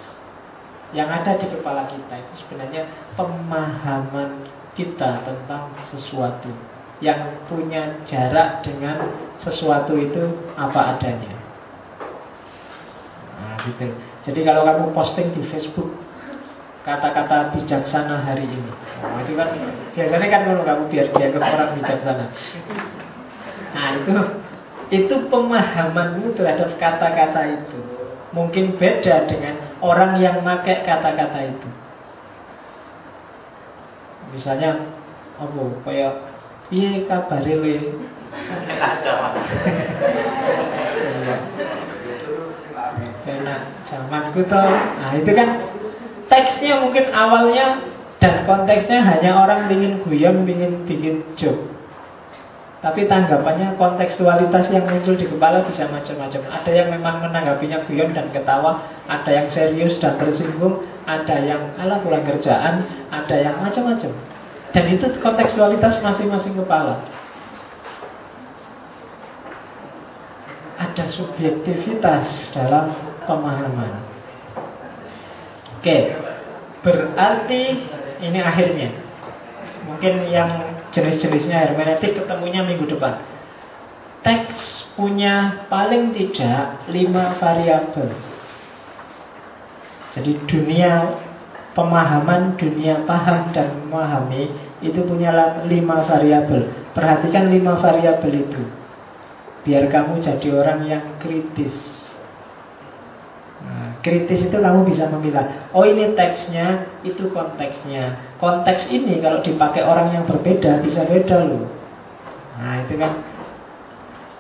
Yang 0.95 1.09
ada 1.11 1.33
di 1.39 1.47
kepala 1.51 1.91
kita 1.91 2.15
itu 2.19 2.47
sebenarnya 2.47 2.87
pemahaman 3.19 4.47
kita 4.79 5.27
tentang 5.27 5.75
sesuatu. 5.91 6.55
Yang 7.03 7.43
punya 7.51 7.99
jarak 8.07 8.63
dengan 8.63 9.11
sesuatu 9.43 9.99
itu 9.99 10.31
apa 10.55 10.95
adanya. 10.95 11.35
Nah 13.43 13.59
gitu. 13.67 13.91
Jadi 14.31 14.41
kalau 14.47 14.63
kamu 14.63 14.95
posting 14.95 15.35
di 15.35 15.43
Facebook 15.51 15.91
kata-kata 16.81 17.53
bijaksana 17.57 18.25
hari 18.25 18.49
ini. 18.49 18.73
Oh, 19.05 19.21
itu 19.21 19.37
kan 19.37 19.53
biasanya 19.93 20.27
kan 20.33 20.41
kalau 20.49 20.63
kamu 20.65 20.83
biar 20.89 21.07
dia 21.13 21.29
ke 21.29 21.39
orang 21.39 21.71
bijaksana. 21.77 22.25
Nah 23.71 23.89
itu 24.01 24.13
itu 24.91 25.15
pemahamanmu 25.31 26.35
terhadap 26.35 26.75
kata-kata 26.81 27.43
itu 27.47 27.79
mungkin 28.31 28.79
beda 28.79 29.27
dengan 29.27 29.59
orang 29.83 30.19
yang 30.19 30.43
pakai 30.43 30.83
kata-kata 30.83 31.41
itu. 31.51 31.69
Misalnya 34.31 34.87
apa 35.37 35.63
kayak 35.83 36.15
piye 36.71 37.05
kabare 37.05 37.55
le? 37.59 37.77
Enak 43.21 43.61
zamanku 43.91 44.41
tuh. 44.47 44.71
Nah 44.99 45.13
itu 45.19 45.31
kan 45.35 45.49
teksnya 46.31 46.79
mungkin 46.79 47.11
awalnya 47.11 47.83
dan 48.23 48.47
konteksnya 48.47 49.03
hanya 49.03 49.43
orang 49.43 49.67
ingin 49.69 50.01
guyon, 50.07 50.47
ingin 50.47 50.87
bikin 50.87 51.27
joke. 51.35 51.67
Tapi 52.81 53.05
tanggapannya 53.05 53.77
kontekstualitas 53.77 54.73
yang 54.73 54.89
muncul 54.89 55.13
di 55.13 55.29
kepala 55.29 55.61
bisa 55.69 55.85
macam-macam. 55.93 56.49
Ada 56.49 56.71
yang 56.73 56.89
memang 56.89 57.21
menanggapinya 57.21 57.85
guyon 57.85 58.17
dan 58.17 58.33
ketawa, 58.33 58.81
ada 59.05 59.29
yang 59.29 59.53
serius 59.53 60.01
dan 60.01 60.17
tersinggung, 60.17 60.81
ada 61.05 61.37
yang 61.45 61.77
ala 61.77 62.01
pulang 62.01 62.25
kerjaan, 62.25 62.89
ada 63.13 63.37
yang 63.37 63.61
macam-macam. 63.61 64.17
Dan 64.73 64.85
itu 64.97 65.13
kontekstualitas 65.21 66.01
masing-masing 66.01 66.57
kepala. 66.57 67.05
Ada 70.81 71.05
subjektivitas 71.13 72.49
dalam 72.57 72.97
pemahaman. 73.29 74.10
Oke, 75.81 76.13
berarti 76.85 77.89
ini 78.21 78.37
akhirnya. 78.37 78.93
Mungkin 79.89 80.29
yang 80.29 80.77
jenis-jenisnya 80.93 81.57
hermeneutik 81.57 82.21
ketemunya 82.21 82.69
minggu 82.69 82.85
depan. 82.85 83.17
Teks 84.21 84.93
punya 84.93 85.65
paling 85.73 86.13
tidak 86.13 86.85
lima 86.93 87.41
variabel. 87.41 88.13
Jadi 90.13 90.37
dunia 90.45 91.17
pemahaman, 91.73 92.61
dunia 92.61 93.01
paham 93.09 93.49
dan 93.57 93.81
memahami 93.81 94.53
itu 94.85 95.01
punya 95.01 95.33
lima 95.65 96.05
variabel. 96.05 96.93
Perhatikan 96.93 97.49
lima 97.49 97.81
variabel 97.81 98.45
itu. 98.45 98.63
Biar 99.65 99.89
kamu 99.89 100.21
jadi 100.21 100.49
orang 100.53 100.85
yang 100.85 101.05
kritis 101.17 102.00
Kritis 104.01 104.49
itu 104.49 104.57
kamu 104.57 104.89
bisa 104.89 105.13
memilah. 105.13 105.69
Oh 105.77 105.85
ini 105.85 106.17
teksnya, 106.17 106.89
itu 107.05 107.29
konteksnya. 107.29 108.33
Konteks 108.41 108.89
ini 108.89 109.21
kalau 109.21 109.45
dipakai 109.45 109.85
orang 109.85 110.17
yang 110.17 110.25
berbeda 110.25 110.81
Bisa 110.81 111.05
beda 111.05 111.37
loh. 111.45 111.69
Nah 112.57 112.81
itu 112.85 112.97
kan 112.97 113.21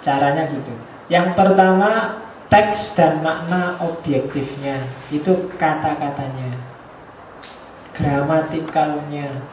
Caranya 0.00 0.48
gitu. 0.48 0.72
Yang 1.12 1.36
pertama 1.36 1.90
Teks 2.50 2.98
dan 2.98 3.22
makna 3.22 3.78
objektifnya. 3.84 4.88
Itu 5.12 5.52
kata-katanya. 5.60 6.56
Gramatikalnya 7.94 9.44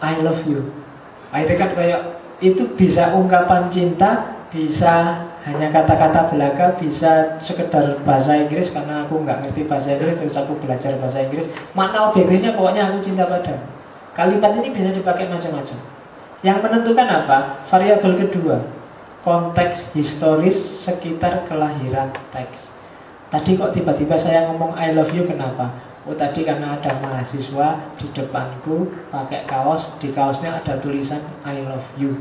I 0.00 0.24
love 0.24 0.48
you. 0.48 0.72
Nah, 1.28 1.44
Itu 1.44 1.52
kan 1.60 1.76
kayak 1.76 2.00
Itu 2.40 2.72
bisa 2.80 3.12
ungkapan 3.12 3.68
cinta 3.68 4.40
Bisa 4.48 5.28
hanya 5.40 5.72
kata-kata 5.72 6.28
belaka 6.28 6.76
bisa 6.76 7.40
sekedar 7.40 8.04
bahasa 8.04 8.36
Inggris 8.36 8.68
karena 8.68 9.08
aku 9.08 9.24
nggak 9.24 9.48
ngerti 9.48 9.64
bahasa 9.64 9.96
Inggris 9.96 10.20
terus 10.20 10.36
aku 10.36 10.52
belajar 10.60 11.00
bahasa 11.00 11.24
Inggris. 11.24 11.48
Makna 11.72 12.12
objektifnya 12.12 12.52
pokoknya 12.52 12.82
aku 12.92 12.98
cinta 13.08 13.24
pada 13.24 13.56
kalimat 14.12 14.52
ini 14.60 14.68
bisa 14.68 14.92
dipakai 14.92 15.32
macam-macam. 15.32 15.78
Yang 16.44 16.58
menentukan 16.60 17.08
apa? 17.08 17.38
Variabel 17.72 18.12
kedua 18.28 18.56
konteks 19.24 19.92
historis 19.96 20.56
sekitar 20.84 21.48
kelahiran 21.48 22.12
teks. 22.32 22.60
Tadi 23.32 23.56
kok 23.56 23.72
tiba-tiba 23.72 24.20
saya 24.20 24.48
ngomong 24.50 24.76
I 24.76 24.92
love 24.92 25.12
you 25.16 25.24
kenapa? 25.24 25.72
Oh 26.08 26.16
tadi 26.16 26.48
karena 26.48 26.80
ada 26.80 26.96
mahasiswa 27.00 27.96
di 28.00 28.08
depanku 28.16 28.88
pakai 29.12 29.44
kaos 29.44 29.84
di 30.00 30.08
kaosnya 30.16 30.64
ada 30.64 30.80
tulisan 30.80 31.20
I 31.44 31.60
love 31.60 31.84
you 32.00 32.16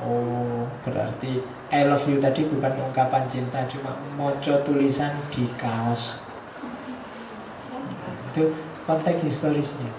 Oh, 0.00 0.64
berarti 0.80 1.44
I 1.68 1.84
love 1.84 2.08
you 2.08 2.18
tadi 2.24 2.48
bukan 2.48 2.88
ungkapan 2.88 3.28
cinta, 3.28 3.68
cuma 3.68 4.00
moco 4.16 4.54
tulisan 4.64 5.28
di 5.28 5.44
kaos. 5.60 6.00
Itu 8.32 8.56
konteks 8.88 9.20
historisnya. 9.20 9.90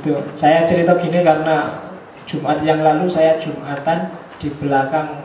Itu 0.00 0.18
saya 0.34 0.66
cerita 0.66 0.98
gini 0.98 1.22
karena 1.22 1.84
Jumat 2.26 2.64
yang 2.66 2.82
lalu 2.82 3.12
saya 3.12 3.38
Jumatan 3.38 4.18
di 4.42 4.48
belakang 4.58 5.22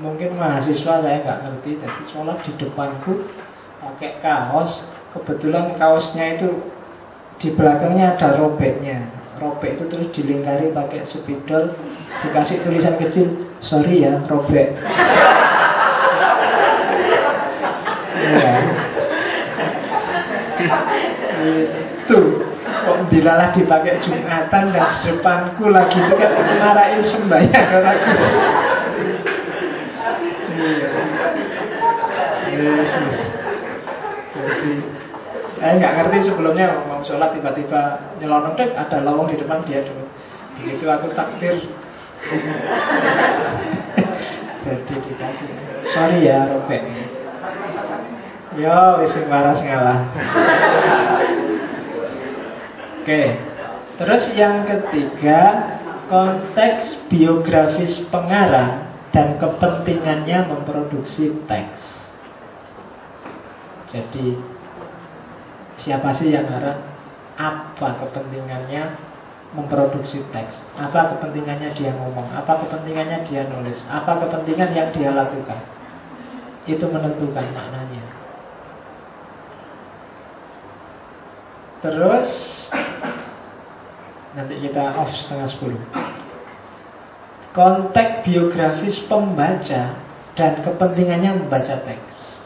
mungkin 0.00 0.36
mahasiswa 0.36 1.00
saya 1.00 1.16
nggak 1.24 1.40
ngerti, 1.46 1.70
tapi 1.80 2.02
sholat 2.12 2.40
di 2.44 2.52
depanku 2.56 3.28
pakai 3.80 4.20
kaos, 4.20 4.84
kebetulan 5.16 5.76
kaosnya 5.76 6.40
itu 6.40 6.68
di 7.40 7.48
belakangnya 7.56 8.16
ada 8.16 8.36
robeknya. 8.36 9.19
Robek 9.40 9.80
itu 9.80 9.84
terus 9.88 10.08
dilingkari 10.12 10.68
pakai 10.68 11.08
spidol, 11.08 11.72
dikasih 12.20 12.60
tulisan 12.60 13.00
kecil, 13.00 13.48
sorry 13.64 14.04
ya, 14.04 14.20
robek. 14.28 14.76
Iya. 18.20 18.52
Itu 21.40 22.20
kok 22.60 22.98
dilalah 23.08 23.48
dipakai 23.56 24.04
Jumatan 24.04 24.76
dan 24.76 24.88
depanku 25.08 25.72
lagi 25.72 26.00
kan 26.04 26.32
marahin 26.60 27.00
sembahyang 27.00 27.68
orang 27.80 27.98
Iya. 30.60 30.88
Yesus. 32.60 33.16
Jadi 34.36 34.99
saya 35.60 35.76
nggak 35.76 35.92
ngerti 35.92 36.32
sebelumnya 36.32 36.72
mau 36.88 37.04
sholat 37.04 37.36
tiba-tiba 37.36 38.00
nyelonong 38.16 38.56
deh 38.56 38.72
ada 38.72 39.04
lawang 39.04 39.28
di 39.28 39.36
depan 39.36 39.60
dia 39.68 39.84
dulu. 39.84 40.08
Begitu 40.56 40.88
aku 40.88 41.12
takbir. 41.12 41.60
Jadi 44.64 44.94
dikasih. 45.04 45.48
Sorry 45.92 46.24
ya 46.24 46.48
Robek. 46.48 46.80
Yo, 48.56 49.04
wis 49.04 49.12
waras 49.28 49.60
ngalah. 49.60 50.00
Oke. 53.04 53.22
Terus 54.00 54.32
yang 54.32 54.64
ketiga, 54.64 55.40
konteks 56.08 57.04
biografis 57.12 58.00
pengarang 58.08 58.88
dan 59.12 59.36
kepentingannya 59.36 60.48
memproduksi 60.48 61.36
teks. 61.44 61.84
Jadi 63.92 64.40
siapa 65.80 66.16
sih 66.16 66.32
yang 66.32 66.46
ngarang? 66.48 66.80
Apa 67.40 67.96
kepentingannya 68.04 68.96
memproduksi 69.56 70.22
teks? 70.30 70.60
Apa 70.76 71.16
kepentingannya 71.16 71.72
dia 71.74 71.90
ngomong? 71.96 72.28
Apa 72.36 72.62
kepentingannya 72.66 73.24
dia 73.26 73.48
nulis? 73.48 73.80
Apa 73.88 74.20
kepentingan 74.22 74.70
yang 74.76 74.88
dia 74.92 75.10
lakukan? 75.10 75.60
Itu 76.68 76.84
menentukan 76.86 77.48
maknanya. 77.56 78.04
Terus 81.80 82.28
nanti 84.36 84.54
kita 84.60 84.84
off 85.00 85.10
setengah 85.16 85.48
sepuluh. 85.48 85.80
Konteks 87.50 88.22
biografis 88.28 89.00
pembaca 89.10 89.98
dan 90.38 90.52
kepentingannya 90.62 91.40
membaca 91.40 91.82
teks. 91.82 92.39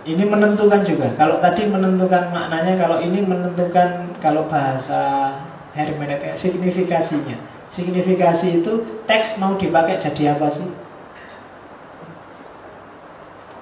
Ini 0.00 0.24
menentukan 0.24 0.88
juga. 0.88 1.12
Kalau 1.12 1.44
tadi 1.44 1.68
menentukan 1.68 2.32
maknanya, 2.32 2.80
kalau 2.80 3.04
ini 3.04 3.20
menentukan 3.20 4.16
kalau 4.24 4.48
bahasa 4.48 5.36
hermeneutika 5.76 6.40
signifikasinya. 6.40 7.36
Signifikasi 7.70 8.64
itu 8.64 9.04
teks 9.06 9.38
mau 9.38 9.54
dipakai 9.54 10.02
jadi 10.02 10.34
apa 10.34 10.48
sih? 10.56 10.68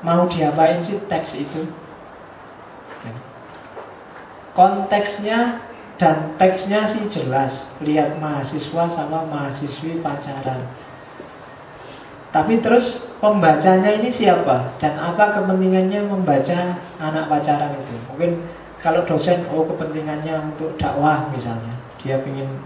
Mau 0.00 0.30
diapain 0.30 0.80
sih 0.86 1.02
teks 1.10 1.34
itu? 1.34 1.68
Konteksnya 4.54 5.60
dan 5.98 6.38
teksnya 6.38 6.94
sih 6.94 7.04
jelas. 7.10 7.52
Lihat 7.82 8.16
mahasiswa 8.22 8.84
sama 8.94 9.26
mahasiswi 9.26 10.00
pacaran. 10.00 10.70
Tapi 12.28 12.60
terus 12.60 13.08
pembacanya 13.24 13.88
ini 13.96 14.12
siapa? 14.12 14.76
Dan 14.76 15.00
apa 15.00 15.40
kepentingannya 15.40 16.04
membaca 16.04 16.76
anak 17.00 17.24
pacaran 17.32 17.72
itu? 17.80 17.96
Mungkin 18.12 18.30
kalau 18.84 19.02
dosen, 19.08 19.48
oh 19.48 19.64
kepentingannya 19.64 20.52
untuk 20.52 20.76
dakwah 20.76 21.32
misalnya. 21.32 21.72
Dia 21.98 22.20
ingin 22.20 22.60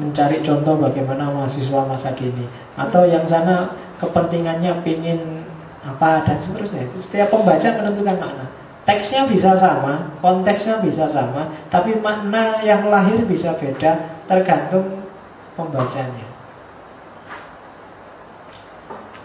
mencari 0.00 0.40
contoh 0.40 0.80
bagaimana 0.80 1.28
mahasiswa 1.28 1.80
masa 1.84 2.16
kini. 2.16 2.48
Atau 2.80 3.04
yang 3.04 3.28
sana 3.28 3.76
kepentingannya 4.00 4.80
ingin 4.88 5.44
apa 5.84 6.24
dan 6.24 6.40
seterusnya. 6.40 6.88
Setiap 7.04 7.28
pembaca 7.28 7.68
menentukan 7.76 8.16
makna. 8.16 8.46
Teksnya 8.88 9.28
bisa 9.28 9.60
sama, 9.60 10.16
konteksnya 10.24 10.80
bisa 10.80 11.12
sama, 11.12 11.68
tapi 11.68 12.00
makna 12.00 12.64
yang 12.64 12.88
lahir 12.88 13.22
bisa 13.28 13.54
beda 13.60 14.24
tergantung 14.24 15.04
pembacanya. 15.52 16.29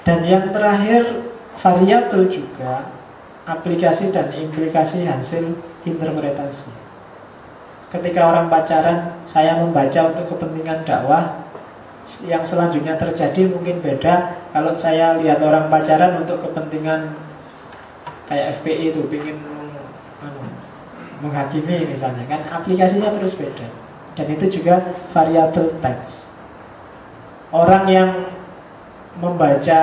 Dan 0.05 0.21
yang 0.29 0.53
terakhir 0.53 1.25
variabel 1.65 2.29
juga 2.29 2.93
aplikasi 3.49 4.13
dan 4.13 4.29
implikasi 4.29 5.01
hasil 5.01 5.57
interpretasi. 5.81 6.69
Ketika 7.89 8.21
orang 8.29 8.49
pacaran, 8.53 9.25
saya 9.29 9.57
membaca 9.61 10.13
untuk 10.13 10.35
kepentingan 10.35 10.85
dakwah, 10.85 11.45
yang 12.25 12.45
selanjutnya 12.45 13.01
terjadi 13.01 13.49
mungkin 13.49 13.81
beda. 13.81 14.45
Kalau 14.53 14.77
saya 14.77 15.17
lihat 15.17 15.41
orang 15.41 15.73
pacaran 15.73 16.21
untuk 16.21 16.41
kepentingan 16.45 17.17
kayak 18.29 18.61
FPI 18.61 18.93
itu 18.93 19.01
ingin 19.09 19.37
menghakimi 21.21 21.85
misalnya 21.89 22.25
kan 22.29 22.41
aplikasinya 22.61 23.09
terus 23.17 23.33
beda. 23.37 23.67
Dan 24.15 24.27
itu 24.31 24.61
juga 24.61 24.85
variabel 25.11 25.75
teks. 25.81 26.09
Orang 27.51 27.89
yang 27.89 28.34
membaca 29.19 29.81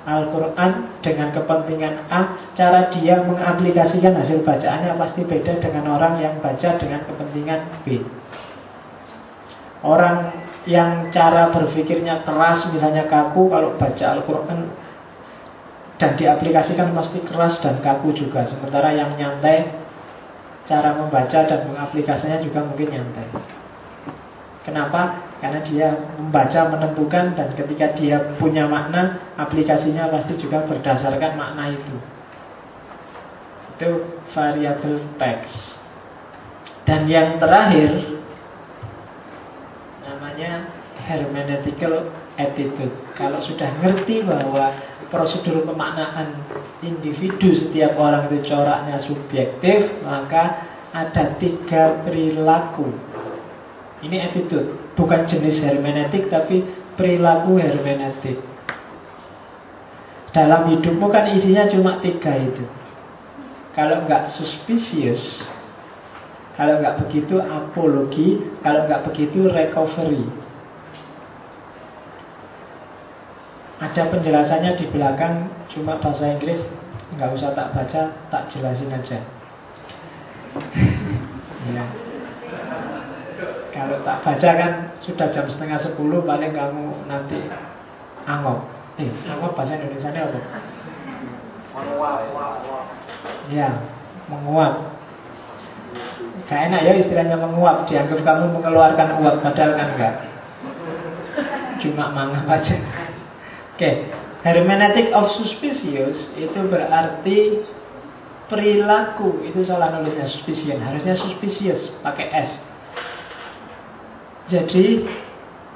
Al-Quran 0.00 1.00
dengan 1.04 1.28
kepentingan 1.36 2.08
A 2.08 2.52
cara 2.56 2.88
dia 2.88 3.20
mengaplikasikan 3.20 4.16
hasil 4.16 4.40
bacaannya 4.40 4.96
pasti 4.96 5.22
beda 5.28 5.60
dengan 5.60 5.92
orang 5.92 6.18
yang 6.18 6.40
baca 6.40 6.80
dengan 6.80 7.04
kepentingan 7.04 7.60
B 7.84 8.00
orang 9.84 10.32
yang 10.64 11.12
cara 11.12 11.52
berpikirnya 11.52 12.24
keras 12.24 12.68
misalnya 12.72 13.04
kaku 13.08 13.48
kalau 13.52 13.76
baca 13.76 14.04
Al-Quran 14.16 14.72
dan 16.00 16.16
diaplikasikan 16.16 16.96
pasti 16.96 17.20
keras 17.20 17.60
dan 17.60 17.84
kaku 17.84 18.16
juga 18.16 18.48
sementara 18.48 18.96
yang 18.96 19.20
nyantai 19.20 19.68
cara 20.64 20.96
membaca 20.96 21.40
dan 21.50 21.66
mengaplikasinya 21.66 22.38
juga 22.46 22.62
mungkin 22.62 22.88
nyantai. 22.94 23.26
Kenapa? 24.62 25.29
Karena 25.40 25.60
dia 25.64 25.88
membaca 26.20 26.68
menentukan 26.68 27.32
dan 27.32 27.48
ketika 27.56 27.96
dia 27.96 28.36
punya 28.36 28.68
makna, 28.68 29.32
aplikasinya 29.40 30.12
pasti 30.12 30.36
juga 30.36 30.68
berdasarkan 30.68 31.32
makna 31.32 31.72
itu. 31.72 31.96
Itu 33.76 33.90
variable 34.36 35.00
text. 35.16 35.80
Dan 36.84 37.08
yang 37.08 37.40
terakhir 37.40 38.20
namanya 40.04 40.68
hermeneutical 41.08 42.12
attitude. 42.36 42.92
Kalau 43.16 43.40
sudah 43.40 43.80
ngerti 43.80 44.20
bahwa 44.24 44.76
prosedur 45.08 45.64
pemaknaan 45.64 46.44
individu 46.84 47.56
setiap 47.56 47.96
orang 47.96 48.28
itu 48.28 48.52
coraknya 48.52 48.96
subjektif, 49.00 50.04
maka 50.04 50.68
ada 50.92 51.36
tiga 51.36 52.00
perilaku. 52.04 52.88
Ini 54.00 54.32
attitude, 54.32 54.79
bukan 54.94 55.26
jenis 55.26 55.62
hermeneutik 55.62 56.30
tapi 56.30 56.66
perilaku 56.94 57.58
hermeneutik. 57.58 58.38
Dalam 60.30 60.70
hidupmu 60.70 61.10
kan 61.10 61.30
isinya 61.34 61.66
cuma 61.66 61.98
tiga 61.98 62.38
itu. 62.38 62.62
Kalau 63.74 64.06
nggak 64.06 64.34
suspicious, 64.34 65.42
kalau 66.54 66.78
nggak 66.78 67.06
begitu 67.06 67.38
apologi, 67.38 68.38
kalau 68.62 68.86
nggak 68.86 69.10
begitu 69.10 69.50
recovery. 69.50 70.26
Ada 73.80 74.12
penjelasannya 74.12 74.76
di 74.76 74.92
belakang 74.92 75.48
Cuma 75.72 75.96
bahasa 76.02 76.28
Inggris 76.28 76.60
nggak 77.16 77.30
usah 77.32 77.56
tak 77.56 77.72
baca 77.72 78.02
Tak 78.28 78.42
jelasin 78.52 78.92
aja 78.92 79.18
ya. 81.74 81.84
Kalau 83.70 84.02
tak 84.02 84.22
baca 84.26 84.50
kan 84.54 84.72
Sudah 84.98 85.30
jam 85.30 85.46
setengah 85.46 85.78
sepuluh 85.78 86.22
Paling 86.26 86.52
kamu 86.52 87.06
nanti 87.06 87.38
Angop 88.26 88.80
Eh, 89.00 89.08
angop 89.24 89.56
bahasa 89.56 89.80
Indonesia 89.80 90.12
ini 90.12 90.20
apa? 90.20 90.40
Menguap 91.72 92.18
Ya, 93.48 93.70
menguap. 94.28 94.74
Gak 96.50 96.60
enak 96.68 96.80
ya 96.84 96.92
istilahnya 97.00 97.40
menguap. 97.40 97.88
Dianggap 97.88 98.20
kamu 98.20 98.60
mengeluarkan 98.60 99.08
uap 99.24 99.40
Padahal 99.40 99.72
kan 99.72 99.88
enggak. 99.96 100.14
Cuma 101.80 102.12
mangap 102.12 102.44
aja. 102.44 102.76
Okay. 103.80 104.12
hermeneutic 104.44 105.08
of 105.16 105.32
suspicious 105.32 106.32
itu 106.36 106.60
berarti 106.68 107.64
perilaku. 108.52 109.48
Itu 109.48 109.64
salah 109.64 109.88
nulisnya 109.96 110.28
suspicion 110.28 110.84
harusnya 110.84 111.16
suspicious 111.16 111.88
pakai 112.04 112.28
s 112.44 112.50
jadi 114.50 115.06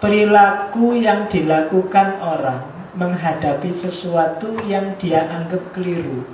perilaku 0.02 0.98
yang 0.98 1.30
dilakukan 1.30 2.18
orang 2.18 2.90
menghadapi 2.98 3.78
sesuatu 3.78 4.58
yang 4.66 4.98
dia 4.98 5.22
anggap 5.30 5.70
keliru. 5.70 6.26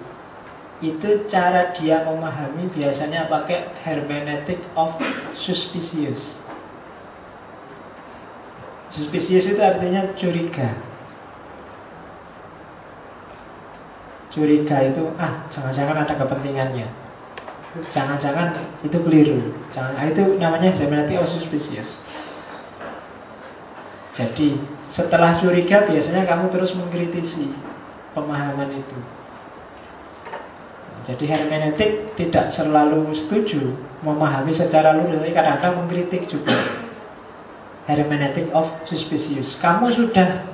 Itu 0.81 1.29
cara 1.29 1.77
dia 1.77 2.01
memahami 2.09 2.73
biasanya 2.73 3.29
pakai 3.29 3.77
hermeneutic 3.85 4.65
of 4.73 4.97
suspicious. 5.45 6.41
Suspicious 8.97 9.45
itu 9.45 9.61
artinya 9.61 10.17
curiga. 10.17 10.73
Curiga 14.33 14.77
itu, 14.89 15.05
ah 15.21 15.45
jangan-jangan 15.53 16.09
ada 16.09 16.15
kepentingannya. 16.17 16.89
Jangan-jangan 17.93 18.81
itu 18.83 18.99
keliru. 19.05 19.53
Jangan, 19.71 19.95
ah, 19.95 20.07
itu 20.09 20.23
namanya 20.41 20.75
hermeneutic 20.75 21.21
of 21.21 21.29
suspicious. 21.29 21.93
Jadi 24.19 24.59
setelah 24.91 25.39
curiga 25.39 25.87
biasanya 25.87 26.27
kamu 26.27 26.51
terus 26.51 26.74
mengkritisi 26.74 27.55
pemahaman 28.11 28.74
itu. 28.74 28.99
Jadi 31.07 31.24
hermeneutik 31.31 32.19
tidak 32.19 32.53
selalu 32.55 33.15
setuju 33.16 33.73
memahami 34.05 34.53
secara 34.53 34.95
lurus, 34.95 35.23
tapi 35.23 35.32
kadang-kadang 35.32 35.74
mengkritik 35.82 36.28
juga. 36.28 36.55
Hermeneutik 37.89 38.53
of 38.53 38.69
suspicious. 38.87 39.57
Kamu 39.59 39.91
sudah 39.91 40.47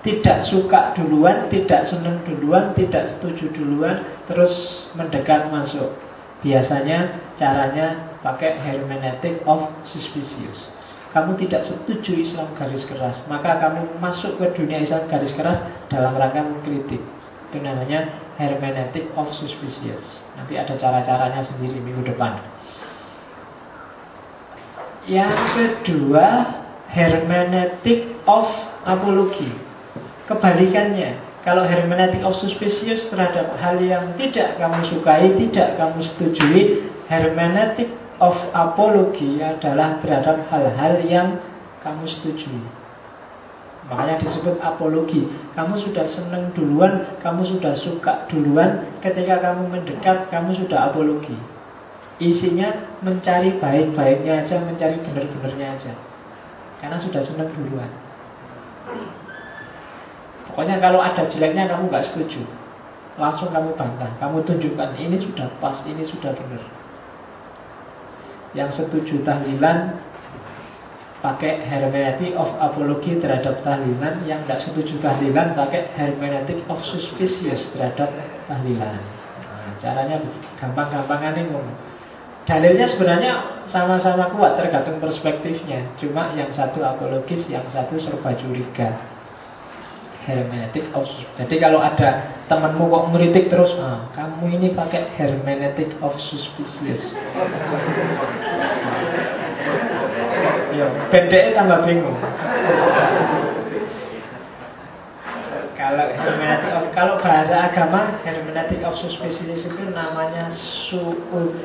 tidak 0.00 0.48
suka 0.48 0.96
duluan, 0.96 1.52
tidak 1.52 1.86
senang 1.86 2.24
duluan, 2.24 2.72
tidak 2.72 3.14
setuju 3.14 3.52
duluan, 3.52 4.00
terus 4.24 4.88
mendekat 4.96 5.52
masuk. 5.52 5.92
Biasanya 6.40 7.20
caranya 7.36 8.16
pakai 8.24 8.56
hermeneutik 8.56 9.44
of 9.44 9.68
suspicious 9.84 10.79
kamu 11.10 11.34
tidak 11.42 11.66
setuju 11.66 12.22
Islam 12.22 12.54
garis 12.54 12.86
keras, 12.86 13.18
maka 13.26 13.58
kamu 13.58 13.98
masuk 13.98 14.38
ke 14.38 14.46
dunia 14.54 14.78
Islam 14.86 15.10
garis 15.10 15.34
keras 15.34 15.58
dalam 15.90 16.14
rangka 16.14 16.46
mengkritik. 16.46 17.02
Itu 17.50 17.58
namanya 17.58 18.30
hermeneutic 18.38 19.10
of 19.18 19.26
suspicious. 19.34 20.22
Nanti 20.38 20.54
ada 20.54 20.78
cara-caranya 20.78 21.42
sendiri 21.42 21.82
minggu 21.82 22.06
depan. 22.14 22.38
Yang 25.10 25.34
kedua, 25.58 26.26
hermeneutic 26.94 28.14
of 28.30 28.46
apology. 28.86 29.50
Kebalikannya, 30.30 31.18
kalau 31.42 31.66
hermeneutic 31.66 32.22
of 32.22 32.38
suspicious 32.38 33.10
terhadap 33.10 33.50
hal 33.58 33.82
yang 33.82 34.14
tidak 34.14 34.54
kamu 34.62 34.86
sukai, 34.94 35.34
tidak 35.34 35.74
kamu 35.74 36.06
setujui, 36.06 36.86
hermeneutic 37.10 37.90
of 38.20 38.36
apology 38.52 39.40
adalah 39.40 39.96
terhadap 40.04 40.44
hal-hal 40.52 40.94
yang 41.08 41.40
kamu 41.80 42.04
setuju. 42.04 42.52
Makanya 43.88 44.20
disebut 44.22 44.60
apologi. 44.60 45.26
Kamu 45.56 45.74
sudah 45.80 46.06
senang 46.06 46.52
duluan, 46.52 47.16
kamu 47.24 47.42
sudah 47.56 47.74
suka 47.74 48.28
duluan. 48.28 48.86
Ketika 49.00 49.40
kamu 49.40 49.72
mendekat, 49.72 50.28
kamu 50.28 50.54
sudah 50.62 50.92
apologi. 50.92 51.34
Isinya 52.20 53.00
mencari 53.00 53.56
baik-baiknya 53.56 54.44
aja, 54.44 54.60
mencari 54.60 55.00
benar-benarnya 55.00 55.68
aja. 55.80 55.92
Karena 56.78 57.00
sudah 57.00 57.24
senang 57.24 57.48
duluan. 57.56 57.88
Pokoknya 60.52 60.76
kalau 60.76 61.00
ada 61.00 61.24
jeleknya 61.24 61.66
kamu 61.72 61.88
nggak 61.88 62.06
setuju. 62.12 62.44
Langsung 63.16 63.48
kamu 63.50 63.74
bantah, 63.74 64.12
kamu 64.20 64.44
tunjukkan 64.44 64.96
ini 65.00 65.18
sudah 65.18 65.48
pas, 65.58 65.82
ini 65.88 66.04
sudah 66.06 66.30
benar. 66.36 66.79
Yang 68.50 68.82
setuju 68.82 69.22
tahlilan 69.22 69.94
pakai 71.20 71.68
hermeneutic 71.68 72.34
of 72.34 72.50
apology 72.58 73.20
terhadap 73.22 73.62
tahlilan. 73.62 74.26
Yang 74.26 74.40
tidak 74.46 74.60
setuju 74.66 74.94
tahlilan 74.98 75.54
pakai 75.54 75.94
hermeneutic 75.94 76.66
of 76.66 76.80
suspicious 76.82 77.70
terhadap 77.76 78.10
tahlilan. 78.50 78.98
Nah, 78.98 79.72
Caranya 79.78 80.16
gampang-gampangan 80.58 81.34
ini 81.38 81.54
Dalilnya 82.40 82.88
sebenarnya 82.88 83.32
sama-sama 83.70 84.32
kuat 84.34 84.58
tergantung 84.58 84.98
perspektifnya. 84.98 85.94
Cuma 86.00 86.34
yang 86.34 86.50
satu 86.50 86.82
apologis, 86.82 87.46
yang 87.46 87.62
satu 87.70 88.00
serba 88.00 88.34
curiga 88.34 89.19
hermeneutic 90.24 90.92
of 90.92 91.08
Jadi 91.38 91.56
kalau 91.56 91.80
ada 91.80 92.40
temanmu 92.46 92.92
kok 92.92 93.04
ngeritik 93.14 93.48
terus, 93.48 93.72
ah, 93.80 94.10
kamu 94.12 94.60
ini 94.60 94.68
pakai 94.76 95.16
hermeneutic 95.16 95.96
of 96.04 96.12
suspicious. 96.20 97.16
ya, 100.76 100.86
pendeknya 101.08 101.56
tambah 101.56 101.80
bingung. 101.88 102.18
kalau 105.80 106.04
hermeneutic 106.12 106.72
of 106.76 106.84
kalau 106.92 107.14
bahasa 107.16 107.72
agama 107.72 108.20
hermeneutic 108.20 108.84
of 108.84 108.92
suspicious 109.00 109.64
itu 109.64 109.82
namanya 109.88 110.52
suudon. 110.88 111.56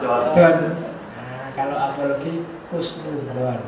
Nah, 0.00 1.52
kalau 1.52 1.76
apologi 1.76 2.40
husnudon. 2.72 3.60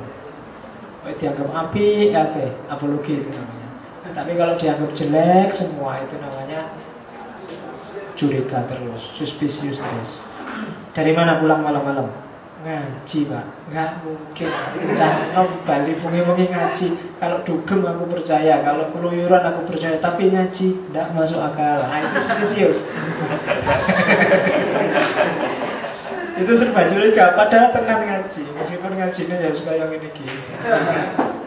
Oh, 1.05 1.12
dianggap 1.20 1.52
api, 1.52 2.16
apa? 2.16 2.64
Apologi 2.72 3.20
itu 3.20 3.28
namanya. 3.28 3.64
Tapi 4.12 4.36
kalau 4.36 4.60
dianggap 4.60 4.90
jelek 4.93 5.56
semua 5.56 5.97
itu 6.05 6.20
namanya 6.20 6.68
curiga 8.20 8.60
terus, 8.68 9.01
suspicious 9.16 9.81
terus. 9.81 10.12
Dari 10.93 11.16
mana 11.16 11.40
pulang 11.40 11.64
malam-malam? 11.64 12.12
Ngaji 12.64 13.28
pak, 13.28 13.44
nggak 13.72 13.90
mungkin. 14.05 14.48
Cangkem 14.97 15.48
bali 15.68 15.93
bungi-bungi 16.01 16.48
ngaji. 16.48 16.89
Kalau 17.20 17.44
dugem 17.44 17.85
aku 17.85 18.05
percaya, 18.09 18.60
kalau 18.64 18.89
keluyuran 18.93 19.40
aku 19.40 19.68
percaya, 19.68 20.01
tapi 20.01 20.32
ngaji 20.32 20.66
tidak 20.89 21.06
masuk 21.12 21.40
akal. 21.40 21.85
Nah, 21.85 22.01
itu 22.01 22.18
suspicious. 22.24 22.78
itu 26.40 26.52
serba 26.56 26.89
curiga, 26.89 27.36
padahal 27.36 27.68
tenang 27.76 28.01
ngaji. 28.01 28.43
Meskipun 28.56 28.93
ngajinya 28.97 29.36
ya 29.44 29.51
suka 29.52 29.72
yang 29.76 29.93
ini 29.93 30.09
gini. 30.12 30.36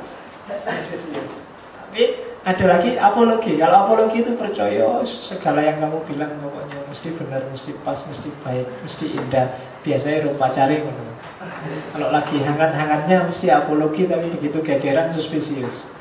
Tapi 1.88 2.04
ada 2.48 2.64
lagi 2.64 2.96
apologi. 2.96 3.60
Kalau 3.60 3.84
apologi 3.84 4.24
itu 4.24 4.32
percaya 4.40 5.04
segala 5.28 5.60
yang 5.68 5.84
kamu 5.84 6.00
bilang 6.08 6.32
pokoknya 6.40 6.80
mesti 6.88 7.08
benar, 7.20 7.44
mesti 7.52 7.76
pas, 7.84 8.00
mesti 8.08 8.32
baik, 8.40 8.68
mesti 8.88 9.06
indah. 9.20 9.48
Biasanya 9.84 10.32
rupa 10.32 10.48
cari 10.56 10.80
Kalau 11.92 12.08
lagi 12.08 12.40
hangat-hangatnya 12.40 13.28
mesti 13.28 13.52
apologi 13.52 14.08
tapi 14.08 14.32
begitu 14.32 14.64
gegeran 14.64 15.12
suspicious. 15.12 15.92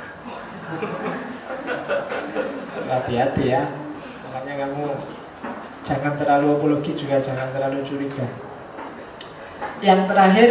Hati-hati 2.87 3.43
ya. 3.51 3.67
Makanya 4.31 4.71
kamu 4.71 4.87
jangan 5.83 6.15
terlalu 6.15 6.47
apologi 6.63 6.95
juga 6.95 7.27
jangan 7.27 7.51
terlalu 7.51 7.83
curiga. 7.91 8.27
Yang 9.83 10.01
terakhir 10.15 10.49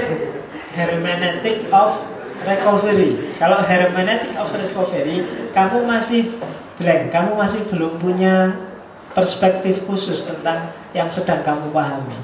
hermeneutic 0.76 1.72
of 1.72 2.15
recovery. 2.44 3.36
Kalau 3.40 3.64
hermeneutic 3.64 4.36
of 4.36 4.52
recovery, 4.52 5.24
kamu 5.56 5.88
masih 5.88 6.36
blank, 6.76 7.14
kamu 7.16 7.32
masih 7.40 7.62
belum 7.72 8.02
punya 8.03 8.52
perspektif 9.16 9.80
khusus 9.88 10.28
tentang 10.28 10.76
yang 10.91 11.07
sedang 11.07 11.40
kamu 11.45 11.72
pahami. 11.72 12.20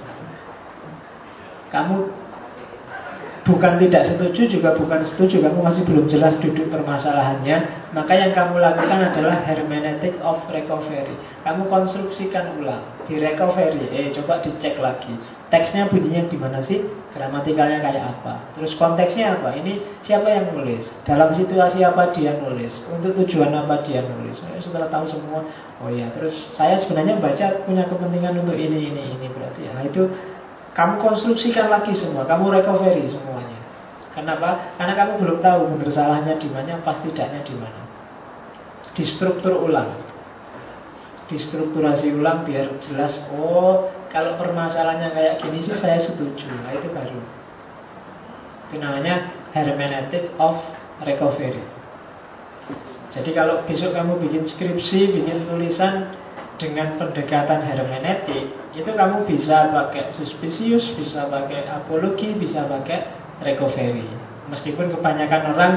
Kamu 1.72 2.12
bukan 3.42 3.82
tidak 3.82 4.04
setuju 4.14 4.42
juga 4.48 4.70
bukan 4.78 5.02
setuju, 5.06 5.42
kamu 5.42 5.60
masih 5.66 5.84
belum 5.86 6.06
jelas 6.10 6.38
duduk 6.38 6.70
permasalahannya. 6.70 7.90
Maka 7.92 8.14
yang 8.16 8.32
kamu 8.32 8.62
lakukan 8.62 9.00
adalah 9.12 9.44
hermeneutic 9.44 10.16
of 10.24 10.40
recovery. 10.48 11.12
Kamu 11.44 11.68
konstruksikan 11.68 12.56
ulang 12.62 12.86
di 13.10 13.20
recovery. 13.20 13.92
Eh, 13.92 14.16
coba 14.16 14.40
dicek 14.40 14.80
lagi. 14.80 15.12
Teksnya 15.52 15.92
bunyinya 15.92 16.32
gimana 16.32 16.64
sih? 16.64 16.80
Gramatikalnya 17.12 17.84
kayak 17.84 18.04
apa? 18.16 18.56
Terus 18.56 18.72
konteksnya 18.80 19.36
apa? 19.36 19.52
Ini 19.60 20.00
siapa 20.00 20.32
yang 20.32 20.56
nulis? 20.56 20.88
Dalam 21.04 21.36
situasi 21.36 21.84
apa 21.84 22.16
dia 22.16 22.40
nulis? 22.40 22.72
Untuk 22.88 23.12
tujuan 23.20 23.52
apa 23.52 23.84
dia 23.84 24.00
nulis? 24.00 24.40
Setelah 24.64 24.88
tahu 24.88 25.12
semua, 25.12 25.44
oh 25.84 25.92
ya. 25.92 26.08
Terus 26.16 26.56
saya 26.56 26.80
sebenarnya 26.80 27.20
baca 27.20 27.68
punya 27.68 27.84
kepentingan 27.84 28.40
untuk 28.40 28.56
ini, 28.56 28.96
ini, 28.96 29.04
ini 29.20 29.28
berarti. 29.28 29.68
Nah 29.76 29.84
itu 29.84 30.08
kamu 30.72 31.04
konstruksikan 31.04 31.68
lagi 31.68 31.92
semua, 31.96 32.24
kamu 32.24 32.62
recovery 32.62 33.08
semuanya. 33.12 33.60
Kenapa? 34.12 34.76
Karena 34.80 34.94
kamu 34.96 35.12
belum 35.24 35.38
tahu 35.40 35.60
benar 35.76 35.90
salahnya 35.92 36.36
di 36.40 36.48
mana, 36.52 36.80
pas 36.84 37.00
tidaknya 37.04 37.44
di 37.44 37.56
mana. 37.56 37.82
Distruktur 38.92 39.56
ulang 39.68 40.12
distrukturasi 41.32 42.12
ulang 42.12 42.44
biar 42.44 42.84
jelas 42.84 43.24
oh 43.32 43.88
kalau 44.12 44.36
permasalahannya 44.36 45.16
kayak 45.16 45.40
gini 45.40 45.64
sih 45.64 45.80
saya 45.80 46.04
setuju 46.04 46.44
nah 46.52 46.76
itu 46.76 46.92
baru 46.92 47.20
itu 48.68 48.76
namanya 48.76 49.32
hermeneutic 49.56 50.28
of 50.36 50.60
recovery 51.08 51.64
jadi 53.16 53.32
kalau 53.32 53.64
besok 53.64 53.96
kamu 53.96 54.20
bikin 54.28 54.44
skripsi 54.44 55.16
bikin 55.16 55.48
tulisan 55.48 56.12
dengan 56.60 57.00
pendekatan 57.00 57.64
hermeneutik 57.64 58.52
itu 58.72 58.88
kamu 58.88 59.28
bisa 59.28 59.72
pakai 59.72 60.16
suspicious 60.16 60.96
bisa 60.96 61.28
pakai 61.28 61.68
apologi 61.68 62.32
bisa 62.40 62.64
pakai 62.68 63.12
recovery 63.44 64.08
meskipun 64.52 64.92
kebanyakan 64.96 65.42
orang 65.56 65.74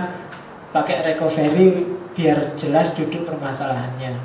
pakai 0.75 1.15
recovery 1.15 1.87
biar 2.15 2.59
jelas 2.59 2.95
duduk 2.99 3.27
permasalahannya. 3.27 4.19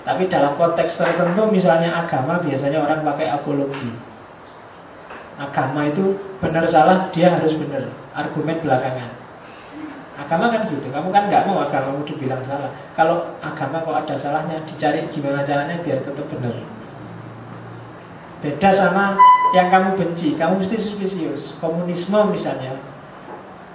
Tapi 0.00 0.32
dalam 0.32 0.56
konteks 0.56 0.96
tertentu 0.96 1.44
misalnya 1.52 2.04
agama 2.04 2.40
biasanya 2.40 2.80
orang 2.80 3.04
pakai 3.04 3.26
apologi. 3.28 3.90
Agama 5.36 5.88
itu 5.88 6.16
benar 6.40 6.68
salah 6.68 7.12
dia 7.12 7.32
harus 7.36 7.52
benar. 7.56 7.88
Argumen 8.16 8.60
belakangan. 8.64 9.12
Agama 10.20 10.52
kan 10.52 10.68
gitu. 10.68 10.88
Kamu 10.88 11.08
kan 11.12 11.28
nggak 11.28 11.48
mau 11.48 11.64
agamamu 11.64 12.04
dibilang 12.04 12.44
salah. 12.44 12.72
Kalau 12.96 13.36
agama 13.40 13.84
kok 13.84 14.08
ada 14.08 14.14
salahnya 14.20 14.64
dicari 14.68 15.04
gimana 15.12 15.44
caranya 15.44 15.80
biar 15.80 16.00
tetap 16.00 16.28
benar. 16.32 16.79
Beda 18.40 18.72
sama 18.72 19.20
yang 19.52 19.68
kamu 19.68 20.00
benci, 20.00 20.32
kamu 20.40 20.64
mesti 20.64 20.76
suspicious. 20.80 21.52
Komunisme 21.60 22.16
misalnya, 22.32 22.72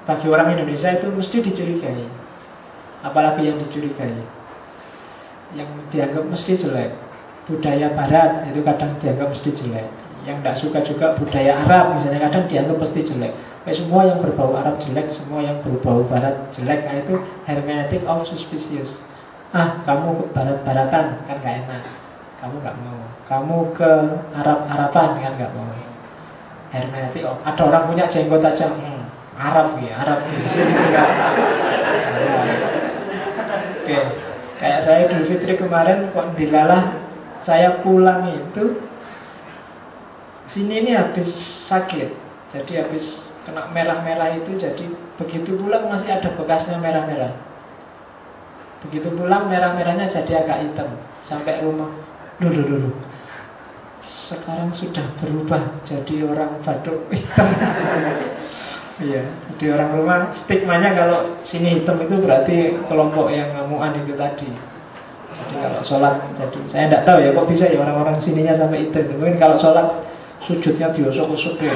bagi 0.06 0.26
orang 0.30 0.58
Indonesia 0.58 0.90
itu 0.90 1.10
mesti 1.10 1.38
dicurigai. 1.42 2.06
Apalagi 3.06 3.46
yang 3.46 3.62
dicurigai. 3.62 4.18
Yang 5.54 5.70
dianggap 5.94 6.26
mesti 6.26 6.58
jelek. 6.58 6.92
Budaya 7.46 7.94
Barat 7.94 8.50
itu 8.50 8.66
kadang 8.66 8.98
dianggap 8.98 9.30
mesti 9.30 9.50
jelek. 9.54 9.88
Yang 10.26 10.38
tidak 10.42 10.58
suka 10.58 10.80
juga 10.82 11.08
budaya 11.14 11.62
Arab 11.62 12.02
misalnya 12.02 12.26
kadang 12.26 12.50
dianggap 12.50 12.78
mesti 12.82 13.02
jelek. 13.06 13.34
Kayak 13.62 13.78
semua 13.78 14.02
yang 14.10 14.18
berbau 14.26 14.58
Arab 14.58 14.82
jelek, 14.82 15.14
semua 15.14 15.46
yang 15.46 15.62
berbau 15.62 16.02
Barat 16.10 16.50
jelek. 16.58 16.82
Nah 16.86 16.96
itu 17.06 17.14
hermeneutic 17.46 18.02
of 18.10 18.26
suspicious. 18.26 18.98
Ah, 19.54 19.86
kamu 19.86 20.34
Barat-Baratan 20.34 21.06
kan 21.30 21.38
gak 21.42 21.56
enak. 21.66 22.05
Kamu 22.46 22.62
gak 22.62 22.78
mau. 22.78 23.02
Kamu 23.26 23.74
ke 23.74 23.92
Arab-Araban 24.38 25.18
kan 25.18 25.34
gak 25.34 25.50
mau. 25.58 25.66
Hermeneutic 26.70 27.26
of. 27.26 27.42
Ada 27.42 27.58
orang 27.66 27.90
punya 27.90 28.06
jenggot 28.06 28.46
aja. 28.46 28.70
Hmm, 28.70 29.10
Arab 29.34 29.82
ya, 29.82 29.98
Arab 29.98 30.30
di. 30.30 30.38
Oke, 33.82 33.98
kayak 34.62 34.86
saya 34.86 35.10
Idul 35.10 35.26
Fitri 35.26 35.58
kemarin 35.58 36.14
kok 36.14 36.38
dilalah 36.38 37.02
saya 37.42 37.82
pulang 37.82 38.30
itu 38.30 38.78
sini 40.54 40.86
ini 40.86 40.94
habis 40.94 41.30
sakit, 41.66 42.14
jadi 42.54 42.86
habis 42.86 43.26
kena 43.46 43.70
merah-merah 43.74 44.38
itu 44.38 44.58
jadi 44.58 44.86
begitu 45.18 45.58
pulang 45.58 45.90
masih 45.90 46.14
ada 46.14 46.30
bekasnya 46.34 46.78
merah-merah. 46.78 47.34
Begitu 48.86 49.10
pulang 49.18 49.50
merah-merahnya 49.50 50.14
jadi 50.14 50.46
agak 50.46 50.62
hitam 50.62 50.94
sampai 51.26 51.62
rumah. 51.66 52.05
Dulu 52.40 52.62
dulu. 52.68 52.91
Sekarang 54.03 54.74
sudah 54.76 55.16
berubah 55.22 55.82
jadi 55.88 56.26
orang 56.28 56.62
Batuk 56.62 57.07
hitam. 57.14 57.48
Iya, 58.95 59.28
di 59.60 59.68
orang 59.68 59.91
rumah 59.91 60.32
stigmanya 60.40 60.95
kalau 60.95 61.36
sini 61.44 61.84
hitam 61.84 61.99
itu 61.99 62.16
berarti 62.16 62.80
kelompok 62.88 63.28
yang 63.28 63.52
ngamuan 63.52 63.91
itu 63.99 64.16
tadi. 64.16 64.48
Jadi 65.36 65.53
kalau 65.60 65.84
sholat, 65.84 66.16
jadi 66.40 66.60
saya 66.72 66.88
tidak 66.88 67.03
tahu 67.03 67.20
ya 67.20 67.36
kok 67.36 67.48
bisa 67.52 67.68
ya 67.68 67.84
orang-orang 67.84 68.24
sininya 68.24 68.56
sampai 68.56 68.88
hitam. 68.88 69.20
Mungkin 69.20 69.36
kalau 69.36 69.60
sholat 69.60 69.99
sujudnya 70.48 70.95
diosok-osok 70.95 71.60
ya. 71.60 71.76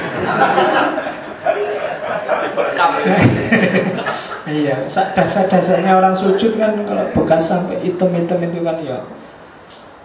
iya, 4.64 4.88
dasar-dasarnya 4.88 5.92
orang 5.92 6.16
sujud 6.16 6.56
kan 6.56 6.72
kalau 6.88 7.04
bekas 7.12 7.44
sampai 7.44 7.84
hitam-hitam 7.84 8.40
itu 8.48 8.64
kan 8.64 8.80
ya 8.80 9.04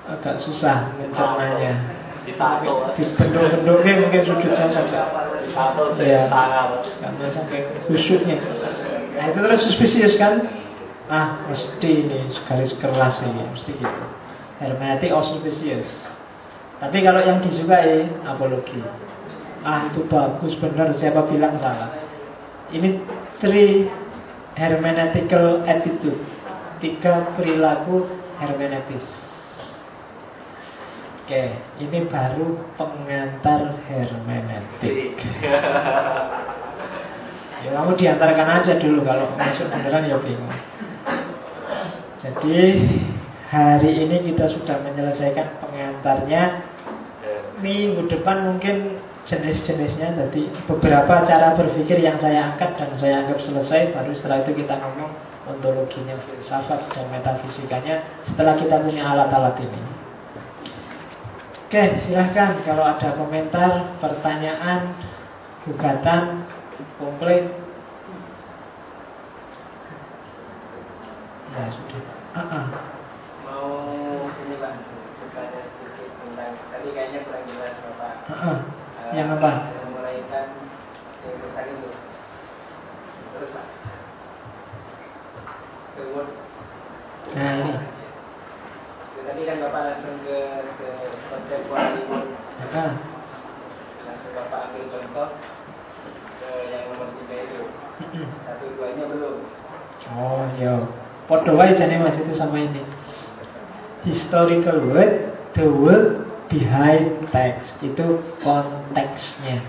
agak 0.06 0.41
susah 0.41 0.94
mencernanya. 1.02 1.73
Di 2.26 2.34
bentuk-bentuknya 3.14 3.94
mungkin 4.02 4.22
sujudnya 4.26 4.65
sampai 4.73 4.98
ya, 6.02 6.26
karena 6.26 7.27
sampai 7.30 7.69
khusyuknya. 7.86 8.41
Nah 9.14 9.26
itu 9.30 9.40
terus 9.45 9.61
suspicious 9.61 10.18
kan? 10.18 10.41
Ah 11.06 11.45
mesti 11.45 11.86
ini 11.86 12.34
garis 12.49 12.73
keras 12.82 13.22
ini 13.22 13.45
mesti 13.45 13.77
gitu. 13.77 14.06
Hermetic 14.57 15.14
or 15.14 15.22
suspicious. 15.22 15.86
Tapi 16.82 17.06
kalau 17.06 17.22
yang 17.22 17.45
disukai 17.45 18.10
apologi. 18.26 18.82
Ah 19.61 19.94
itu 19.94 20.02
bagus 20.10 20.57
benar 20.57 20.98
siapa 20.98 21.30
bilang 21.30 21.61
salah. 21.61 21.94
Ini 22.73 23.06
three 23.38 23.86
hermeneutical 24.57 25.61
attitude. 25.69 26.18
Tiga 26.82 27.38
perilaku 27.38 28.10
hermeneutis. 28.41 29.24
Oke, 31.26 31.57
ini 31.81 32.06
baru 32.06 32.53
pengantar 32.77 33.81
hermeneutik. 33.89 35.18
ya 37.65 37.69
kamu 37.73 37.97
diantarkan 37.97 38.61
aja 38.61 38.77
dulu 38.77 39.02
kalau 39.02 39.34
masuk 39.34 39.65
beneran 39.73 40.06
ya 40.06 40.22
bingung. 40.22 40.53
Jadi 42.22 42.77
hari 43.49 44.06
ini 44.06 44.22
kita 44.30 44.53
sudah 44.53 44.77
menyelesaikan 44.85 45.65
pengantarnya. 45.65 46.61
Minggu 47.57 48.06
depan 48.06 48.45
mungkin 48.45 49.02
jenis-jenisnya 49.26 50.14
Jadi 50.14 50.45
beberapa 50.69 51.26
cara 51.26 51.57
berpikir 51.57 52.06
yang 52.06 52.22
saya 52.22 52.53
angkat 52.53 52.77
dan 52.77 52.93
saya 52.99 53.23
anggap 53.23 53.39
selesai 53.41 53.95
Baru 53.95 54.11
setelah 54.11 54.43
itu 54.43 54.60
kita 54.60 54.76
ngomong 54.76 55.07
ontologinya, 55.47 56.19
filsafat 56.27 56.91
dan 56.91 57.07
metafisikanya 57.10 58.03
Setelah 58.27 58.60
kita 58.60 58.76
punya 58.84 59.07
alat-alat 59.07 59.56
ini 59.64 59.94
Oke, 61.66 61.98
silahkan 62.06 62.62
kalau 62.62 62.86
ada 62.86 63.18
komentar, 63.18 63.98
pertanyaan, 63.98 64.94
gugatan, 65.66 66.46
komplain. 67.02 67.50
Ya 71.58 71.66
sudah. 71.74 72.06
Uh 72.38 72.40
-uh. 72.46 72.66
Mau 73.50 73.70
ini 74.46 74.62
bang, 74.62 74.78
bertanya 75.18 75.62
sedikit 75.66 76.10
tentang 76.22 76.54
tadi 76.70 76.88
kayaknya 76.94 77.26
kurang 77.26 77.50
jelas 77.50 77.74
bapak. 77.82 78.14
Uh 78.30 78.34
-uh. 78.38 78.58
Yang 79.18 79.28
apa? 79.42 79.52
Memulaikan 79.90 80.48
kehidupan 81.26 81.66
itu. 81.66 81.90
Terus 83.34 83.50
pak. 83.58 83.66
Nah 87.34 87.52
ini 87.58 87.94
tadi 89.26 89.41
kan 89.49 89.57
Bapak 89.57 89.81
langsung 89.89 90.15
ke 90.22 90.38
ke 90.77 90.89
kontemporer 91.34 92.06
ah. 92.77 92.93
langsung 94.06 94.31
Bapak 94.38 94.60
ambil 94.69 94.84
contoh 94.93 95.30
ke 96.38 96.49
yang 96.69 96.84
nomor 96.93 97.10
tiga 97.18 97.38
itu. 97.41 97.61
Satu 98.45 98.65
duanya 98.77 99.06
belum. 99.10 99.38
Oh 100.14 100.45
iya. 100.61 100.77
Podo 101.26 101.57
wae 101.57 101.73
jane 101.73 101.97
Mas 101.97 102.22
itu 102.22 102.38
sama 102.38 102.61
ini. 102.61 102.85
Historical 104.06 104.77
word 104.93 105.34
the 105.57 105.65
word 105.65 106.22
behind 106.45 107.26
text. 107.34 107.73
Itu 107.81 108.22
konteksnya. 108.45 109.65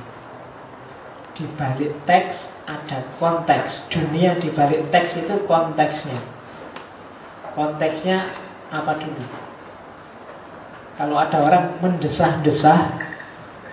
Di 1.32 1.48
balik 1.56 1.96
teks 2.04 2.36
ada 2.68 3.08
konteks. 3.16 3.88
Dunia 3.88 4.36
di 4.36 4.52
balik 4.52 4.92
teks 4.92 5.16
itu 5.16 5.34
konteksnya. 5.48 6.20
Konteksnya 7.56 8.36
apa 8.68 9.00
dulu 9.00 9.45
kalau 10.96 11.20
ada 11.20 11.38
orang 11.44 11.64
mendesah-desah 11.84 12.80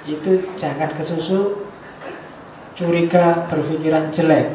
Itu 0.04 0.60
jangan 0.60 0.92
kesusu 1.00 1.72
Curiga 2.74 3.46
berpikiran 3.54 4.10
jelek. 4.12 4.50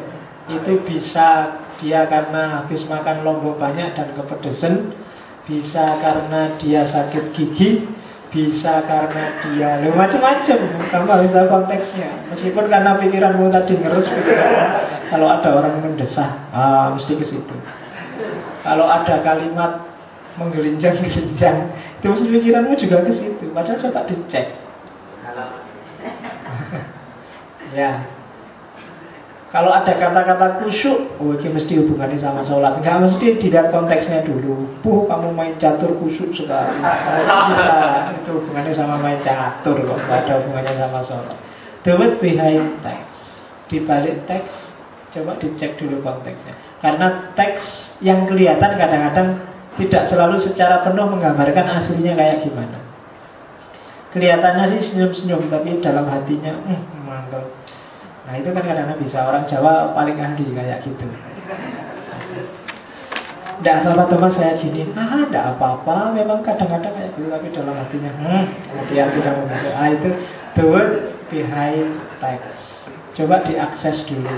Itu 0.51 0.83
bisa 0.83 1.55
dia 1.79 2.03
karena 2.11 2.59
habis 2.61 2.83
makan 2.85 3.23
lombok 3.23 3.57
banyak 3.57 3.97
dan 3.97 4.13
kepedesan 4.13 4.93
Bisa 5.49 5.97
karena 5.97 6.59
dia 6.61 6.85
sakit 6.85 7.33
gigi 7.33 7.89
Bisa 8.29 8.85
karena 8.85 9.41
dia 9.41 9.81
macam-macam. 9.89 10.59
Kamu 10.93 11.09
harus 11.09 11.33
tahu 11.33 11.47
konteksnya. 11.49 12.29
Meskipun 12.29 12.69
karena 12.69 13.01
pikiranmu 13.01 13.49
tadi 13.49 13.73
ngerus 13.81 14.05
Kalau 15.09 15.25
ada 15.25 15.49
orang 15.57 15.81
mendesah 15.81 16.53
ah, 16.53 16.93
Mesti 16.93 17.17
ke 17.17 17.25
situ. 17.25 17.55
Kalau 18.61 18.85
ada 18.85 19.23
kalimat 19.25 19.89
menggelincang-gelincang 20.37 21.57
Terus 21.99 22.23
pikiranmu 22.23 22.79
juga 22.79 23.03
ke 23.03 23.11
situ 23.15 23.51
Padahal 23.51 23.79
coba 23.83 24.07
dicek 24.07 24.47
Ya 27.79 28.19
kalau 29.49 29.73
ada 29.73 29.97
kata-kata 29.97 30.61
kusyuk, 30.61 31.17
oh 31.17 31.33
ini 31.33 31.49
mesti 31.49 31.81
hubungannya 31.81 32.21
sama 32.21 32.45
sholat. 32.45 32.77
Enggak 32.77 33.01
mesti 33.01 33.33
dilihat 33.41 33.73
konteksnya 33.73 34.21
dulu. 34.21 34.61
Puh, 34.85 35.09
kamu 35.09 35.33
main 35.33 35.57
catur 35.57 35.89
kusyuk 35.97 36.29
sekali. 36.37 36.77
Kalau 36.77 37.49
bisa, 37.49 37.73
itu 38.13 38.29
hubungannya 38.29 38.73
sama 38.77 39.01
main 39.01 39.17
catur 39.25 39.81
kok. 39.81 39.97
Enggak 40.05 40.21
ada 40.21 40.33
hubungannya 40.45 40.73
sama 40.77 40.99
sholat. 41.01 41.37
The 41.81 41.97
word 41.97 42.21
behind 42.21 42.77
text. 42.85 43.17
Di 43.73 43.81
balik 43.81 44.29
teks, 44.29 44.53
coba 45.17 45.41
dicek 45.41 45.81
dulu 45.81 45.97
konteksnya. 46.05 46.53
Karena 46.77 47.33
teks 47.33 47.97
yang 48.05 48.29
kelihatan 48.29 48.77
kadang-kadang 48.77 49.48
tidak 49.79 50.11
selalu 50.11 50.43
secara 50.43 50.83
penuh 50.83 51.07
menggambarkan 51.07 51.65
aslinya 51.79 52.13
kayak 52.19 52.43
gimana. 52.43 52.83
Kelihatannya 54.11 54.75
sih 54.75 54.91
senyum-senyum, 54.91 55.47
tapi 55.47 55.79
dalam 55.79 56.03
hatinya, 56.11 56.59
hmm, 56.59 57.07
mantap. 57.07 57.47
Nah 58.27 58.33
itu 58.35 58.51
kan 58.51 58.61
kadang-kadang 58.61 58.99
bisa 58.99 59.23
orang 59.23 59.47
Jawa 59.47 59.95
paling 59.95 60.19
ahli 60.19 60.45
kayak 60.51 60.83
gitu. 60.83 61.07
Tidak 63.59 63.75
apa-apa 63.83 64.07
teman 64.07 64.31
saya 64.31 64.55
gini 64.55 64.87
Ah 64.95 65.19
tidak 65.27 65.59
apa-apa 65.59 66.15
Memang 66.15 66.39
kadang-kadang 66.39 66.95
kayak 66.95 67.11
gitu 67.11 67.27
Tapi 67.27 67.51
dalam 67.51 67.75
hatinya 67.75 68.07
hmm, 68.15 68.43
Kemudian 68.71 69.07
kita 69.19 69.35
masuk 69.35 69.73
Ah 69.75 69.87
itu 69.91 70.09
The 70.55 70.63
word 70.63 70.91
behind 71.27 71.99
text 72.23 72.87
Coba 73.19 73.43
diakses 73.43 74.07
dulu 74.07 74.31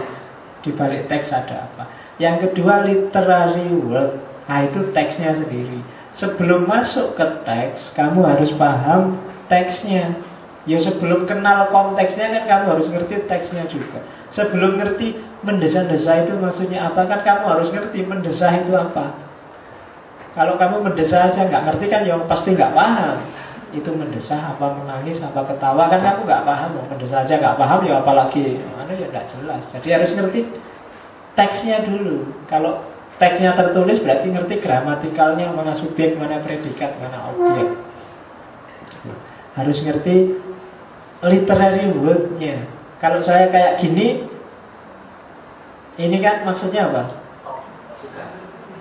Di 0.65 0.73
balik 0.73 1.05
teks 1.05 1.29
ada 1.29 1.69
apa 1.69 1.85
Yang 2.17 2.49
kedua 2.49 2.81
literary 2.81 3.69
word 3.77 4.30
Ah 4.51 4.67
itu 4.67 4.91
teksnya 4.91 5.39
sendiri. 5.39 5.79
Sebelum 6.19 6.67
masuk 6.67 7.15
ke 7.15 7.23
teks 7.47 7.95
Kamu 7.95 8.19
harus 8.27 8.51
paham 8.59 9.15
teksnya. 9.47 10.19
Ya 10.67 10.77
sebelum 10.77 11.25
kenal 11.25 11.73
konteksnya 11.73 12.29
kan 12.29 12.43
kamu 12.45 12.65
harus 12.77 12.87
ngerti 12.91 13.25
teksnya 13.31 13.65
juga. 13.71 14.03
Sebelum 14.35 14.77
ngerti 14.77 15.17
mendesah-desah 15.41 16.27
itu 16.27 16.35
maksudnya 16.35 16.91
apa 16.91 17.07
Kan 17.07 17.23
kamu 17.23 17.45
harus 17.47 17.69
ngerti 17.71 18.03
mendesah 18.03 18.51
itu 18.59 18.75
apa. 18.75 19.31
Kalau 20.35 20.59
kamu 20.59 20.83
mendesah 20.91 21.31
aja 21.31 21.47
nggak 21.47 21.63
ngerti 21.71 21.85
kan 21.87 22.03
ya 22.03 22.19
pasti 22.27 22.51
nggak 22.51 22.75
paham. 22.75 23.17
Itu 23.71 23.95
mendesah 23.95 24.51
apa 24.51 24.83
menangis 24.83 25.23
apa 25.23 25.47
ketawa 25.47 25.87
Kan 25.87 26.03
kamu 26.03 26.27
nggak 26.27 26.43
paham. 26.43 26.69
Oh, 26.75 26.85
Mendesah 26.91 27.23
aja 27.23 27.39
nggak 27.39 27.55
paham 27.55 27.79
ya 27.87 28.03
apalagi 28.03 28.59
Mana 28.75 28.91
ya 28.99 29.07
nggak 29.07 29.31
jelas. 29.31 29.63
Jadi 29.79 29.87
harus 29.95 30.11
ngerti 30.11 30.39
teksnya 31.39 31.87
dulu. 31.87 32.27
Kalau 32.51 32.90
teksnya 33.21 33.53
tertulis 33.53 34.01
berarti 34.01 34.27
ngerti 34.33 34.55
gramatikalnya 34.65 35.53
Mana 35.53 35.77
subjek, 35.77 36.17
mana 36.17 36.41
predikat, 36.41 36.97
mana 36.97 37.29
objek 37.29 37.77
Harus 39.53 39.77
ngerti 39.85 40.41
literary 41.21 41.85
wordnya. 41.93 42.65
Kalau 42.97 43.21
saya 43.21 43.49
kayak 43.49 43.81
gini, 43.81 44.25
ini 46.01 46.17
kan 46.21 46.45
maksudnya 46.45 46.89
apa? 46.89 47.03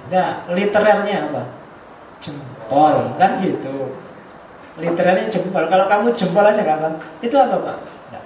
Nah, 0.08 0.30
literalnya 0.52 1.30
apa? 1.30 1.42
Jempol, 2.20 3.16
kan 3.16 3.40
gitu. 3.44 3.92
Literalnya 4.80 5.32
jempol. 5.32 5.64
Kalau 5.68 5.86
kamu 5.88 6.16
jempol 6.16 6.44
aja 6.44 6.62
kapan? 6.64 7.00
Itu 7.20 7.36
apa 7.36 7.56
pak? 7.60 7.78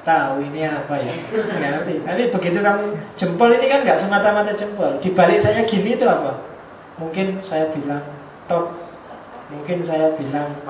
Tahu 0.04 0.34
ini 0.44 0.60
apa 0.68 0.94
ya. 1.00 1.16
Ngerti. 1.32 2.04
Tapi 2.04 2.22
begitu 2.28 2.58
kamu 2.60 2.84
jempol 3.16 3.48
ini 3.56 3.66
kan 3.72 3.80
nggak 3.88 4.00
semata-mata 4.04 4.52
jempol. 4.52 5.00
Di 5.00 5.08
balik 5.16 5.40
saya 5.40 5.64
gini 5.64 5.96
itu 5.96 6.04
apa? 6.04 6.44
Mungkin 7.00 7.40
saya 7.40 7.72
bilang 7.72 8.04
top. 8.44 8.68
Mungkin 9.48 9.88
saya 9.88 10.12
bilang 10.20 10.60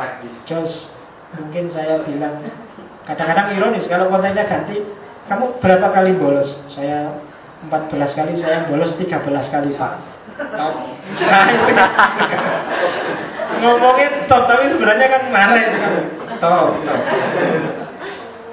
jos. 0.46 0.86
Mungkin 1.34 1.66
saya 1.74 1.98
bilang 2.06 2.38
Kadang-kadang 3.04 3.52
ironis 3.52 3.84
kalau 3.84 4.08
kontennya 4.08 4.48
ganti, 4.48 4.80
kamu 5.28 5.60
berapa 5.60 5.92
kali 5.92 6.16
bolos? 6.16 6.48
Saya 6.72 7.20
14 7.68 8.16
kali, 8.16 8.32
saya 8.40 8.64
bolos 8.64 8.96
13 8.96 9.20
kali 9.52 9.76
Pak. 9.76 9.92
Top. 10.56 10.74
Nah, 11.20 11.46
itu. 11.52 11.68
Ngomongin 13.60 14.24
top, 14.24 14.42
tapi 14.48 14.72
sebenarnya 14.72 15.06
kan 15.12 15.22
marah 15.28 15.60
itu 15.60 15.76
kan. 15.76 15.92
Top, 16.40 16.68
top. 16.80 17.00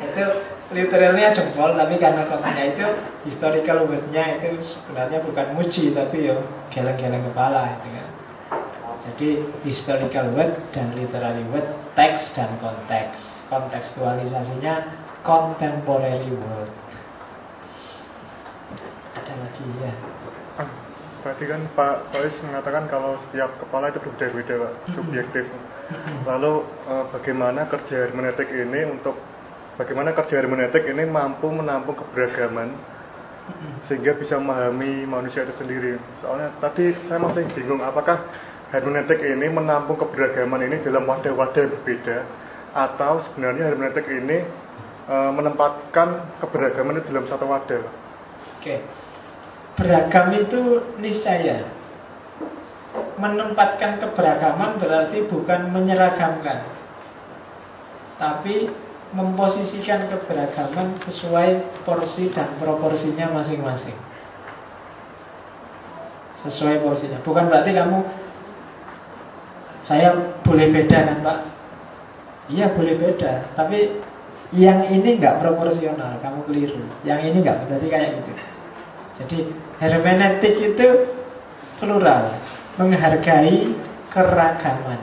Itu 0.03 0.23
literalnya 0.71 1.35
jempol, 1.35 1.75
tapi 1.75 1.95
karena 1.99 2.27
kontennya 2.27 2.65
itu 2.71 2.85
historical 3.27 3.85
wordnya 3.87 4.39
itu 4.39 4.59
sebenarnya 4.63 5.19
bukan 5.23 5.47
muji, 5.55 5.91
tapi 5.91 6.31
yo 6.31 6.39
geleng-geleng 6.71 7.27
kepala 7.31 7.79
itu 7.79 7.87
kan. 7.91 8.07
Jadi 9.01 9.29
historical 9.65 10.29
word 10.35 10.53
dan 10.71 10.93
literary 10.93 11.43
word, 11.49 11.65
teks 11.97 12.31
dan 12.37 12.53
konteks 12.61 13.41
kontekstualisasinya 13.51 14.73
contemporary 15.27 16.31
world. 16.31 16.71
Ada 19.19 19.33
lagi 19.35 19.65
ya. 19.83 19.93
Ah, 20.55 20.69
tadi 21.27 21.43
kan 21.51 21.61
Pak 21.75 22.15
Faiz 22.15 22.39
mengatakan 22.47 22.87
kalau 22.87 23.19
setiap 23.27 23.59
kepala 23.59 23.91
itu 23.91 23.99
berbeda-beda, 23.99 24.55
Pak, 24.55 24.73
subjektif. 24.95 25.45
Lalu 26.23 26.63
eh, 26.87 27.05
bagaimana 27.11 27.67
kerja 27.67 28.07
hermeneutik 28.07 28.47
ini 28.47 28.87
untuk 28.87 29.19
bagaimana 29.79 30.11
kerja 30.15 30.39
hermeneutik 30.41 30.83
ini 30.87 31.07
mampu 31.07 31.47
menampung 31.51 31.95
keberagaman 31.95 32.75
sehingga 33.89 34.15
bisa 34.15 34.37
memahami 34.37 35.03
manusia 35.07 35.43
itu 35.43 35.53
sendiri. 35.59 35.97
Soalnya 36.23 36.55
tadi 36.61 36.93
saya 37.07 37.19
masih 37.19 37.47
bingung 37.51 37.81
apakah 37.83 38.29
hermeneutik 38.71 39.19
ini 39.19 39.51
menampung 39.51 39.99
keberagaman 39.99 40.63
ini 40.67 40.79
dalam 40.79 41.03
wadah-wadah 41.03 41.65
berbeda 41.67 42.17
atau 42.71 43.19
sebenarnya 43.27 43.67
hermeneutik 43.67 44.07
ini 44.07 44.47
e, 45.09 45.15
menempatkan 45.35 46.39
keberagaman 46.39 47.03
itu 47.03 47.11
dalam 47.11 47.27
satu 47.27 47.45
wadah. 47.51 47.83
Oke. 48.59 48.75
Beragam 49.75 50.27
itu 50.35 50.61
niscaya. 50.99 51.67
Menempatkan 53.19 54.03
keberagaman 54.03 54.79
berarti 54.79 55.23
bukan 55.27 55.71
menyeragamkan. 55.71 56.59
Tapi 58.19 58.71
memposisikan 59.11 60.07
keberagaman 60.07 60.99
sesuai 61.03 61.83
porsi 61.83 62.31
dan 62.31 62.55
proporsinya 62.59 63.31
masing-masing. 63.35 63.97
Sesuai 66.47 66.81
porsinya. 66.81 67.19
Bukan 67.21 67.51
berarti 67.51 67.71
kamu 67.75 67.99
saya 69.81 70.39
boleh 70.45 70.67
beda 70.71 70.99
kan 71.09 71.19
Pak 71.25 71.39
Iya 72.51 72.75
boleh 72.75 72.99
beda, 72.99 73.55
tapi 73.55 74.01
yang 74.51 74.83
ini 74.91 75.15
nggak 75.15 75.39
proporsional, 75.39 76.19
kamu 76.19 76.43
keliru. 76.49 76.83
Yang 77.07 77.31
ini 77.31 77.37
nggak, 77.47 77.57
berarti 77.69 77.87
kayak 77.87 78.09
gitu. 78.19 78.31
Jadi 79.21 79.37
hermeneutik 79.79 80.55
itu 80.59 80.87
plural, 81.79 82.35
menghargai 82.75 83.71
keragaman. 84.11 84.99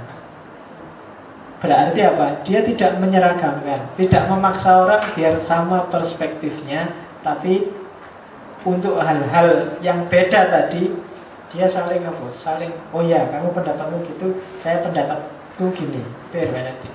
Berarti 1.58 2.00
apa? 2.06 2.46
Dia 2.46 2.62
tidak 2.62 3.02
menyeragamkan, 3.02 3.98
tidak 3.98 4.22
memaksa 4.30 4.86
orang 4.86 5.10
biar 5.18 5.42
sama 5.42 5.90
perspektifnya, 5.90 6.86
tapi 7.26 7.66
untuk 8.62 9.02
hal-hal 9.02 9.74
yang 9.82 10.06
beda 10.06 10.54
tadi 10.54 10.94
dia 11.50 11.66
saling 11.66 12.06
apa? 12.06 12.26
Saling, 12.44 12.70
oh 12.94 13.02
ya, 13.02 13.26
kamu 13.26 13.50
pendapatmu 13.50 14.06
gitu, 14.06 14.38
saya 14.62 14.86
pendapatku 14.86 15.66
gini. 15.74 16.04
Hermeneutik. 16.30 16.94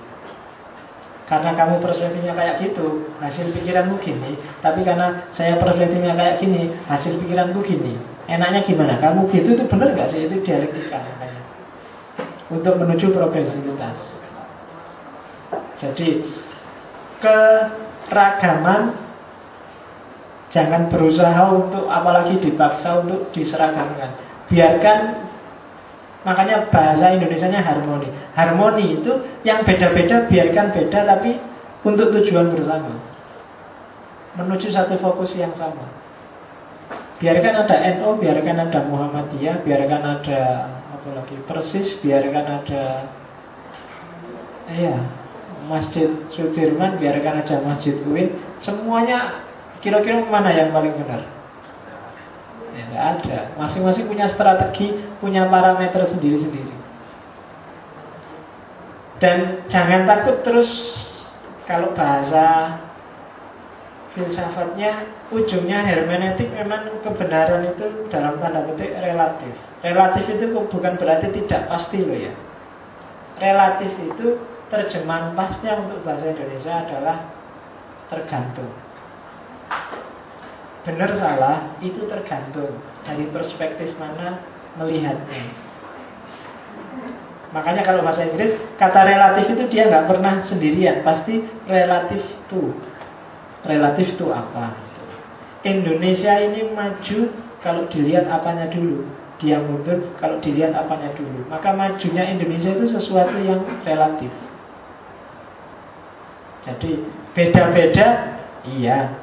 Karena 1.28 1.56
kamu 1.56 1.84
perspektifnya 1.84 2.32
kayak 2.36 2.56
gitu, 2.64 3.10
hasil 3.20 3.52
pikiranmu 3.52 4.00
gini. 4.00 4.40
Tapi 4.64 4.84
karena 4.88 5.28
saya 5.36 5.60
perspektifnya 5.60 6.16
kayak 6.16 6.40
gini, 6.40 6.72
hasil 6.88 7.20
pikiranku 7.20 7.60
gini. 7.68 8.00
Enaknya 8.32 8.64
gimana? 8.64 8.96
Kamu 9.04 9.28
gitu 9.28 9.60
itu 9.60 9.64
benar 9.68 9.92
nggak 9.92 10.08
sih? 10.16 10.24
Itu 10.30 10.40
dialektika 10.40 11.00
namanya. 11.04 11.42
Untuk 12.48 12.80
menuju 12.80 13.12
progresivitas. 13.12 14.23
Jadi 15.82 16.26
keragaman 17.22 18.82
jangan 20.54 20.92
berusaha 20.92 21.44
untuk 21.50 21.90
apalagi 21.90 22.38
dipaksa 22.44 23.02
untuk 23.02 23.34
diseragamkan. 23.34 24.18
Biarkan 24.52 25.24
Makanya 26.24 26.72
bahasa 26.72 27.12
Indonesia-nya 27.20 27.60
harmoni. 27.60 28.08
Harmoni 28.32 28.86
itu 29.00 29.12
yang 29.44 29.68
beda-beda 29.68 30.24
biarkan 30.32 30.72
beda 30.72 31.00
tapi 31.04 31.36
untuk 31.84 32.16
tujuan 32.16 32.48
bersama. 32.56 32.96
Menuju 34.40 34.72
satu 34.72 34.96
fokus 35.04 35.36
yang 35.36 35.52
sama. 35.60 35.84
Biarkan 37.20 37.68
ada 37.68 37.76
NO, 38.00 38.20
biarkan 38.24 38.58
ada 38.72 38.80
Muhammadiyah, 38.88 39.64
biarkan 39.68 40.02
ada 40.02 40.42
apa 40.96 41.10
lagi 41.12 41.36
Persis, 41.44 42.00
biarkan 42.00 42.46
ada 42.64 42.84
iya 44.72 44.96
Masjid 45.68 46.10
Sudirman, 46.34 47.00
biarkan 47.00 47.44
ada 47.44 47.64
Masjid 47.64 47.98
UIN, 48.04 48.36
semuanya 48.60 49.44
kira-kira 49.80 50.24
mana 50.28 50.52
yang 50.52 50.72
paling 50.72 50.96
benar? 51.00 51.28
Ya, 52.74 52.88
ada. 53.16 53.54
Masing-masing 53.56 54.10
punya 54.10 54.26
strategi, 54.34 54.98
punya 55.22 55.46
parameter 55.46 56.10
sendiri-sendiri. 56.10 56.74
Dan 59.22 59.64
jangan 59.72 60.04
takut 60.10 60.42
terus 60.44 60.70
kalau 61.64 61.96
bahasa 61.96 62.76
filsafatnya 64.14 65.10
ujungnya 65.34 65.82
hermeneutik 65.86 66.52
memang 66.54 67.02
kebenaran 67.02 67.66
itu 67.72 68.10
dalam 68.14 68.38
tanda 68.38 68.62
petik 68.68 68.94
relatif. 69.00 69.54
Relatif 69.82 70.26
itu 70.38 70.46
bukan 70.54 70.94
berarti 71.00 71.34
tidak 71.34 71.66
pasti 71.72 72.04
loh 72.04 72.18
ya. 72.18 72.34
Relatif 73.42 73.92
itu 74.02 74.38
terjemahan 74.74 75.38
pasnya 75.38 75.78
untuk 75.78 76.02
bahasa 76.02 76.34
Indonesia 76.34 76.74
adalah 76.82 77.18
tergantung. 78.10 78.74
Benar 80.84 81.16
salah 81.16 81.78
itu 81.80 82.04
tergantung 82.10 82.82
dari 83.06 83.30
perspektif 83.30 83.94
mana 84.02 84.42
melihatnya. 84.76 85.54
Makanya 87.54 87.86
kalau 87.86 88.02
bahasa 88.02 88.26
Inggris 88.26 88.58
kata 88.82 89.06
relatif 89.06 89.46
itu 89.54 89.64
dia 89.70 89.86
nggak 89.86 90.10
pernah 90.10 90.42
sendirian, 90.42 91.06
pasti 91.06 91.46
relatif 91.70 92.26
to. 92.50 92.74
Relatif 93.64 94.18
to 94.18 94.34
apa? 94.34 94.74
Indonesia 95.64 96.36
ini 96.44 96.68
maju 96.74 97.20
kalau 97.64 97.88
dilihat 97.88 98.28
apanya 98.28 98.68
dulu. 98.68 99.06
dia 99.42 99.60
mundur 99.60 100.14
kalau 100.22 100.40
dilihat 100.40 100.72
apanya 100.72 101.12
dulu. 101.20 101.44
Maka 101.52 101.74
majunya 101.76 102.32
Indonesia 102.32 102.80
itu 102.80 102.96
sesuatu 102.96 103.36
yang 103.44 103.66
relatif. 103.84 104.30
Jadi 106.64 107.04
beda-beda, 107.36 108.08
iya. 108.66 109.20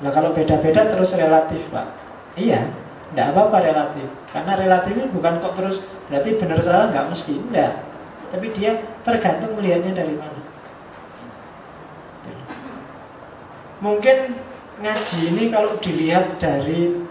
Nah 0.00 0.10
kalau 0.14 0.32
beda-beda 0.32 0.86
terus 0.86 1.10
relatif 1.12 1.60
pak, 1.68 1.86
iya. 2.38 2.70
Tidak 3.10 3.26
apa-apa 3.34 3.58
relatif. 3.66 4.06
Karena 4.30 4.54
relatif 4.54 4.94
ini 4.94 5.10
bukan 5.10 5.42
kok 5.42 5.58
terus 5.58 5.82
berarti 6.06 6.30
benar 6.38 6.62
salah 6.62 6.94
nggak 6.94 7.08
mesti, 7.10 7.34
enggak. 7.42 7.72
Tapi 8.30 8.46
dia 8.54 8.78
tergantung 9.02 9.58
melihatnya 9.58 9.98
dari 9.98 10.14
mana. 10.14 10.40
Mungkin 13.82 14.16
ngaji 14.78 15.18
ini 15.26 15.50
kalau 15.50 15.80
dilihat 15.82 16.38
dari 16.38 17.02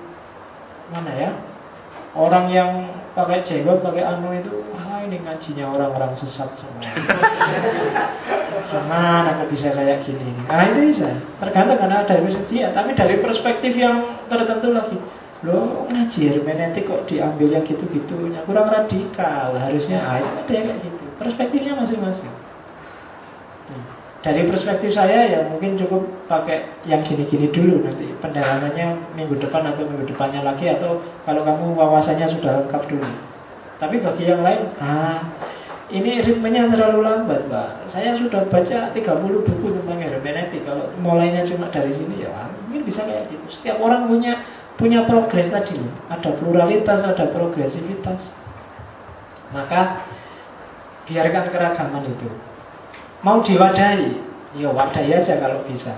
mana 0.87 1.11
ya? 1.11 1.31
Orang 2.15 2.47
yang 2.47 2.95
pakai 3.13 3.43
jenggot, 3.43 3.83
pakai 3.83 4.05
anu 4.05 4.31
itu, 4.37 4.53
ini 5.05 5.17
ngajinya 5.23 5.65
orang-orang 5.69 6.15
sesat 6.19 6.49
semua. 6.59 6.91
Gimana 8.69 9.39
aku 9.39 9.55
bisa 9.55 9.71
kayak 9.71 10.03
gini? 10.03 10.35
Nah 10.45 10.67
itu 10.67 10.93
bisa. 10.93 11.09
Tergantung 11.39 11.79
karena 11.79 12.03
ada 12.03 12.15
dia, 12.49 12.67
tapi 12.75 12.91
dari 12.97 13.15
perspektif 13.23 13.73
yang 13.75 14.25
tertentu 14.27 14.75
lagi. 14.75 14.97
Lo 15.47 15.87
ngaji 15.87 16.19
hermeneutik 16.35 16.83
kok 16.83 17.07
diambil 17.07 17.47
yang 17.47 17.63
gitu-gitunya 17.63 18.43
kurang 18.43 18.67
radikal. 18.67 19.55
Harusnya 19.55 20.03
ah, 20.03 20.19
ada 20.19 20.51
yang 20.51 20.67
kayak 20.67 20.83
gitu. 20.83 21.03
Perspektifnya 21.15 21.73
masing-masing. 21.79 22.31
Dari 24.19 24.51
perspektif 24.51 24.91
saya 24.91 25.31
ya 25.31 25.39
mungkin 25.47 25.79
cukup 25.79 26.03
pakai 26.27 26.83
yang 26.83 26.99
gini-gini 27.07 27.47
dulu 27.55 27.87
nanti 27.87 28.11
pendalamannya 28.19 29.15
minggu 29.15 29.39
depan 29.39 29.63
atau 29.63 29.87
minggu 29.87 30.11
depannya 30.11 30.43
lagi 30.43 30.67
atau 30.67 30.99
kalau 31.23 31.47
kamu 31.47 31.71
wawasannya 31.71 32.27
sudah 32.35 32.51
lengkap 32.59 32.83
dulu. 32.91 33.28
Tapi 33.79 33.95
bagi 34.03 34.27
yang 34.27 34.43
lain, 34.43 34.75
ah 34.83 35.23
ini 35.89 36.21
ritmenya 36.21 36.69
terlalu 36.69 37.01
lambat, 37.01 37.49
Pak. 37.49 37.89
Saya 37.89 38.13
sudah 38.19 38.45
baca 38.45 38.93
30 38.93 38.99
buku 39.47 39.67
tentang 39.73 39.97
hermeneutik. 39.97 40.67
Kalau 40.67 40.91
mulainya 41.01 41.47
cuma 41.49 41.71
dari 41.71 41.95
sini 41.95 42.27
ya 42.27 42.51
mungkin 42.69 42.85
bisa 42.85 43.01
kayak 43.01 43.33
gitu. 43.33 43.45
Setiap 43.49 43.81
orang 43.81 44.05
punya 44.05 44.45
punya 44.77 45.07
progres 45.09 45.49
tadi, 45.49 45.81
ada 46.11 46.29
pluralitas, 46.37 47.01
ada 47.01 47.25
progresivitas. 47.33 48.21
Maka 49.49 50.05
biarkan 51.09 51.49
keragaman 51.49 52.03
itu. 52.05 52.29
Mau 53.25 53.41
diwadahi, 53.41 54.13
ya 54.61 54.69
wadahi 54.69 55.09
aja 55.09 55.41
kalau 55.41 55.65
bisa. 55.65 55.97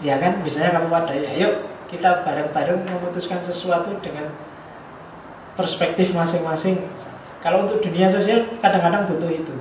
Ya 0.00 0.16
kan, 0.16 0.40
misalnya 0.40 0.80
kamu 0.80 0.88
wadahi, 0.88 1.22
ayo 1.36 1.68
kita 1.92 2.24
bareng-bareng 2.24 2.88
memutuskan 2.88 3.44
sesuatu 3.44 3.92
dengan 4.00 4.32
perspektif 5.54 6.12
masing-masing. 6.12 6.78
Kalau 7.40 7.66
untuk 7.66 7.80
dunia 7.80 8.12
sosial 8.12 8.60
kadang-kadang 8.60 9.08
butuh 9.08 9.30
itu. 9.32 9.56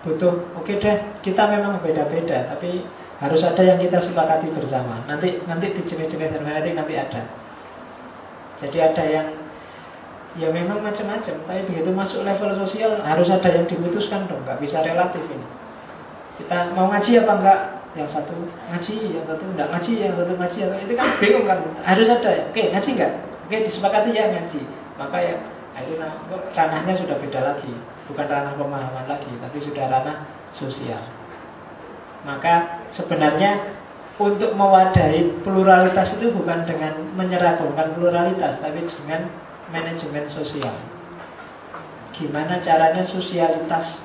Butuh, 0.00 0.32
oke 0.56 0.64
okay 0.64 0.80
deh, 0.80 0.96
kita 1.20 1.44
memang 1.50 1.82
beda-beda, 1.84 2.48
tapi 2.56 2.88
harus 3.20 3.42
ada 3.44 3.60
yang 3.60 3.76
kita 3.76 4.00
sepakati 4.00 4.48
bersama. 4.54 5.04
Nanti 5.04 5.44
nanti 5.44 5.76
di 5.76 5.82
jenis-jenis 5.84 6.40
hermeneutik 6.40 6.72
nanti 6.72 6.94
ada. 6.96 7.20
Jadi 8.60 8.78
ada 8.80 9.04
yang 9.04 9.26
Ya 10.38 10.46
memang 10.54 10.78
macam-macam, 10.78 11.42
tapi 11.42 11.60
begitu 11.66 11.90
masuk 11.90 12.22
level 12.22 12.54
sosial 12.62 13.02
harus 13.02 13.26
ada 13.26 13.50
yang 13.50 13.66
diputuskan 13.66 14.30
dong, 14.30 14.46
nggak 14.46 14.62
bisa 14.62 14.78
relatif 14.78 15.26
ini. 15.26 15.42
Kita 16.38 16.70
mau 16.78 16.86
ngaji 16.86 17.18
apa 17.26 17.32
enggak? 17.34 17.60
Yang 17.98 18.08
satu 18.14 18.38
ngaji, 18.70 18.96
yang 19.10 19.26
satu 19.26 19.42
enggak 19.42 19.68
ngaji, 19.74 19.92
yang 19.98 20.14
satu 20.14 20.32
ngaji, 20.38 20.58
itu 20.86 20.94
kan 20.94 21.08
bingung 21.18 21.46
kan? 21.50 21.58
Harus 21.82 22.06
ada. 22.06 22.46
Oke, 22.46 22.62
ngaji 22.70 22.90
enggak? 22.94 23.12
Oke, 23.50 23.66
disepakati 23.66 24.14
ya 24.14 24.30
ngaji. 24.30 24.62
Maka 24.94 25.18
ya 25.18 25.34
itu 25.82 25.98
ranahnya 26.54 26.94
sudah 26.94 27.18
beda 27.18 27.40
lagi, 27.42 27.74
bukan 28.06 28.30
ranah 28.30 28.54
pemahaman 28.54 29.10
lagi, 29.10 29.26
tapi 29.26 29.58
sudah 29.58 29.90
ranah 29.90 30.22
sosial. 30.54 31.02
Maka 32.22 32.86
sebenarnya 32.94 33.74
untuk 34.22 34.54
mewadahi 34.54 35.42
pluralitas 35.42 36.14
itu 36.14 36.30
bukan 36.30 36.62
dengan 36.62 36.94
menyeragamkan 37.18 37.90
pluralitas, 37.98 38.62
tapi 38.62 38.86
dengan 38.86 39.26
manajemen 39.74 40.30
sosial. 40.30 40.78
Gimana 42.14 42.62
caranya 42.62 43.02
sosialitas 43.02 43.98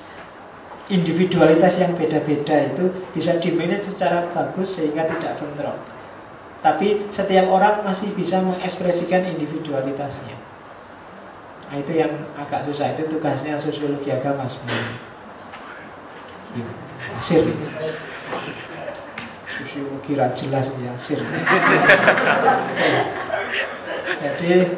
individualitas 0.90 1.78
yang 1.78 1.94
beda-beda 1.94 2.74
itu 2.74 2.90
bisa 3.14 3.38
dimanage 3.38 3.94
secara 3.94 4.26
bagus 4.34 4.74
sehingga 4.74 5.06
tidak 5.06 5.38
bentrok. 5.38 5.95
Tapi 6.66 7.14
setiap 7.14 7.46
orang 7.46 7.86
masih 7.86 8.10
bisa 8.18 8.42
mengekspresikan 8.42 9.22
individualitasnya. 9.38 10.34
Nah, 11.70 11.78
itu 11.78 11.94
yang 11.94 12.10
agak 12.42 12.66
susah. 12.66 12.98
Itu 12.98 13.06
tugasnya 13.14 13.62
sosiologi 13.62 14.10
agama 14.10 14.50
sebenarnya. 14.50 14.98
Sir. 17.22 17.46
Sosiologi 19.46 20.18
jelas 20.18 20.74
ya, 20.74 20.94
sir. 21.06 21.22
Jadi 24.26 24.74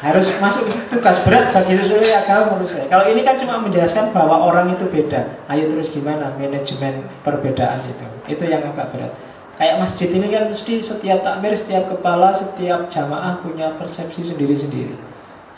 harus 0.00 0.26
masuk 0.40 0.72
ke 0.72 0.76
tugas 0.88 1.20
berat 1.28 1.52
bagi 1.52 1.76
sosiologi 1.84 2.16
agama 2.16 2.56
menurut 2.56 2.72
saya. 2.72 2.88
Kalau 2.88 3.04
ini 3.12 3.20
kan 3.20 3.36
cuma 3.36 3.60
menjelaskan 3.60 4.16
bahwa 4.16 4.40
orang 4.40 4.72
itu 4.72 4.88
beda. 4.88 5.44
Ayo 5.52 5.68
terus 5.68 5.92
gimana 5.92 6.32
manajemen 6.40 7.04
perbedaan 7.20 7.84
itu. 7.92 8.06
Itu 8.32 8.48
yang 8.48 8.64
agak 8.72 8.88
berat. 8.96 9.12
Kayak 9.60 9.76
masjid 9.76 10.08
ini 10.08 10.32
kan 10.32 10.48
mesti 10.48 10.80
setiap 10.80 11.20
takmir, 11.20 11.52
setiap 11.52 11.92
kepala, 11.92 12.32
setiap 12.40 12.88
jamaah 12.88 13.44
punya 13.44 13.76
persepsi 13.76 14.32
sendiri-sendiri. 14.32 14.96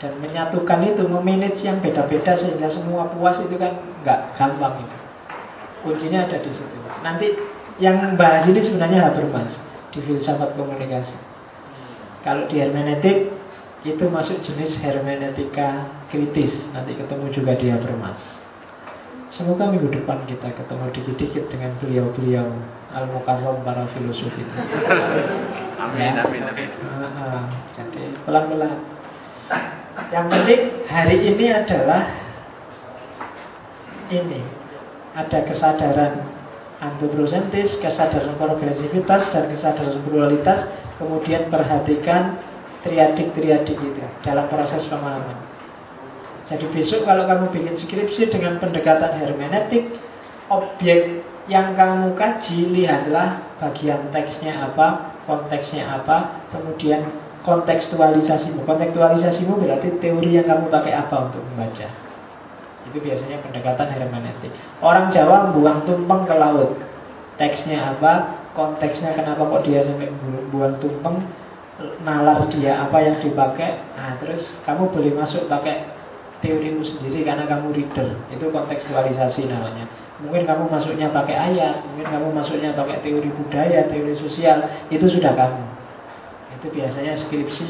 Dan 0.03 0.19
menyatukan 0.19 0.83
itu, 0.83 1.07
memanage 1.07 1.63
yang 1.63 1.79
beda-beda 1.79 2.35
sehingga 2.35 2.67
semua 2.67 3.07
puas 3.15 3.39
itu 3.39 3.55
kan 3.55 3.79
nggak 4.03 4.35
gampang 4.35 4.83
itu. 4.83 4.97
Kuncinya 5.87 6.27
ada 6.27 6.35
di 6.35 6.51
situ. 6.51 6.77
Nanti 6.99 7.31
yang 7.79 8.19
bahas 8.19 8.43
ini 8.51 8.59
sebenarnya 8.59 9.07
Habermas 9.07 9.55
di 9.95 10.03
filsafat 10.03 10.51
komunikasi. 10.59 11.15
Kalau 12.27 12.51
di 12.51 12.59
hermeneutik 12.59 13.31
itu 13.87 14.03
masuk 14.11 14.43
jenis 14.43 14.83
hermeneutika 14.83 15.87
kritis. 16.11 16.51
Nanti 16.75 16.99
ketemu 16.99 17.31
juga 17.31 17.55
dia 17.55 17.79
bermas. 17.79 18.42
Semoga 19.33 19.65
minggu 19.65 19.89
depan 19.89 20.29
kita 20.29 20.45
ketemu 20.53 20.93
dikit-dikit 20.93 21.49
dengan 21.49 21.73
beliau-beliau 21.81 22.53
al-mukarram 22.93 23.65
para 23.65 23.89
filosof 23.89 24.29
itu. 24.29 24.57
Amin, 25.81 26.13
ya. 26.13 26.21
amin, 26.21 26.41
amin. 26.45 26.69
Uh, 26.69 27.49
jadi 27.73 28.13
pelan-pelan. 28.29 28.77
Yang 30.13 30.25
penting 30.29 30.61
hari 30.85 31.17
ini 31.33 31.45
adalah 31.49 32.13
ini 34.13 34.45
ada 35.17 35.39
kesadaran 35.49 36.13
antroposentis, 36.77 37.73
kesadaran 37.81 38.37
progresivitas 38.37 39.33
dan 39.33 39.49
kesadaran 39.49 39.97
pluralitas. 40.05 40.69
Kemudian 41.01 41.49
perhatikan 41.49 42.37
triadik-triadik 42.85 43.81
itu 43.81 44.05
dalam 44.21 44.45
proses 44.45 44.85
pemahaman. 44.85 45.52
Jadi 46.53 46.65
besok 46.69 47.09
kalau 47.09 47.25
kamu 47.25 47.49
bikin 47.49 47.73
skripsi 47.73 48.29
dengan 48.29 48.61
pendekatan 48.61 49.17
hermeneutik, 49.17 49.97
objek 50.53 51.25
yang 51.49 51.73
kamu 51.73 52.13
kaji 52.13 52.69
lihatlah 52.69 53.57
bagian 53.57 54.13
teksnya 54.13 54.69
apa, 54.69 55.17
konteksnya 55.25 55.97
apa, 55.97 56.45
kemudian 56.53 57.09
kontekstualisasimu. 57.41 58.61
Kontekstualisasimu 58.69 59.65
berarti 59.65 59.97
teori 59.97 60.37
yang 60.37 60.45
kamu 60.45 60.69
pakai 60.69 60.93
apa 60.93 61.33
untuk 61.33 61.41
membaca. 61.41 61.89
Itu 62.85 62.97
biasanya 63.01 63.41
pendekatan 63.41 63.89
hermeneutik. 63.97 64.53
Orang 64.77 65.09
Jawa 65.09 65.49
buang 65.49 65.89
tumpeng 65.89 66.29
ke 66.29 66.35
laut. 66.37 66.77
Teksnya 67.41 67.97
apa? 67.97 68.45
Konteksnya 68.53 69.17
kenapa 69.17 69.41
kok 69.49 69.65
dia 69.65 69.81
sampai 69.81 70.13
buang 70.53 70.77
tumpeng? 70.77 71.17
nalar 72.05 72.45
dia 72.53 72.85
apa 72.85 73.01
yang 73.01 73.17
dipakai 73.17 73.97
nah 73.97 74.13
terus 74.21 74.45
kamu 74.61 74.93
boleh 74.93 75.11
masuk 75.17 75.49
pakai 75.49 75.89
teorimu 76.43 76.83
sendiri 76.83 77.23
karena 77.23 77.47
kamu 77.47 77.71
reader. 77.71 78.19
Itu 78.27 78.51
kontekstualisasi 78.51 79.47
namanya. 79.47 79.87
Mungkin 80.19 80.43
kamu 80.43 80.67
masuknya 80.67 81.07
pakai 81.09 81.35
ayat 81.39 81.87
mungkin 81.87 82.11
kamu 82.11 82.27
masuknya 82.35 82.75
pakai 82.75 82.99
teori 82.99 83.31
budaya 83.31 83.87
teori 83.87 84.13
sosial 84.19 84.67
itu 84.91 85.07
sudah 85.07 85.31
kamu. 85.31 85.63
Itu 86.59 86.67
biasanya 86.75 87.15
skripsi 87.23 87.69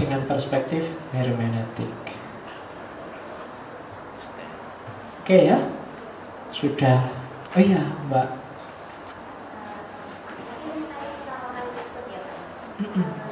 dengan 0.00 0.24
perspektif 0.24 0.82
hermeneutik. 1.12 1.92
Oke 5.20 5.36
ya? 5.52 5.58
Sudah. 6.56 7.12
Oh 7.52 7.60
iya 7.60 7.84
mbak. 8.08 8.28
Oke. 12.76 13.25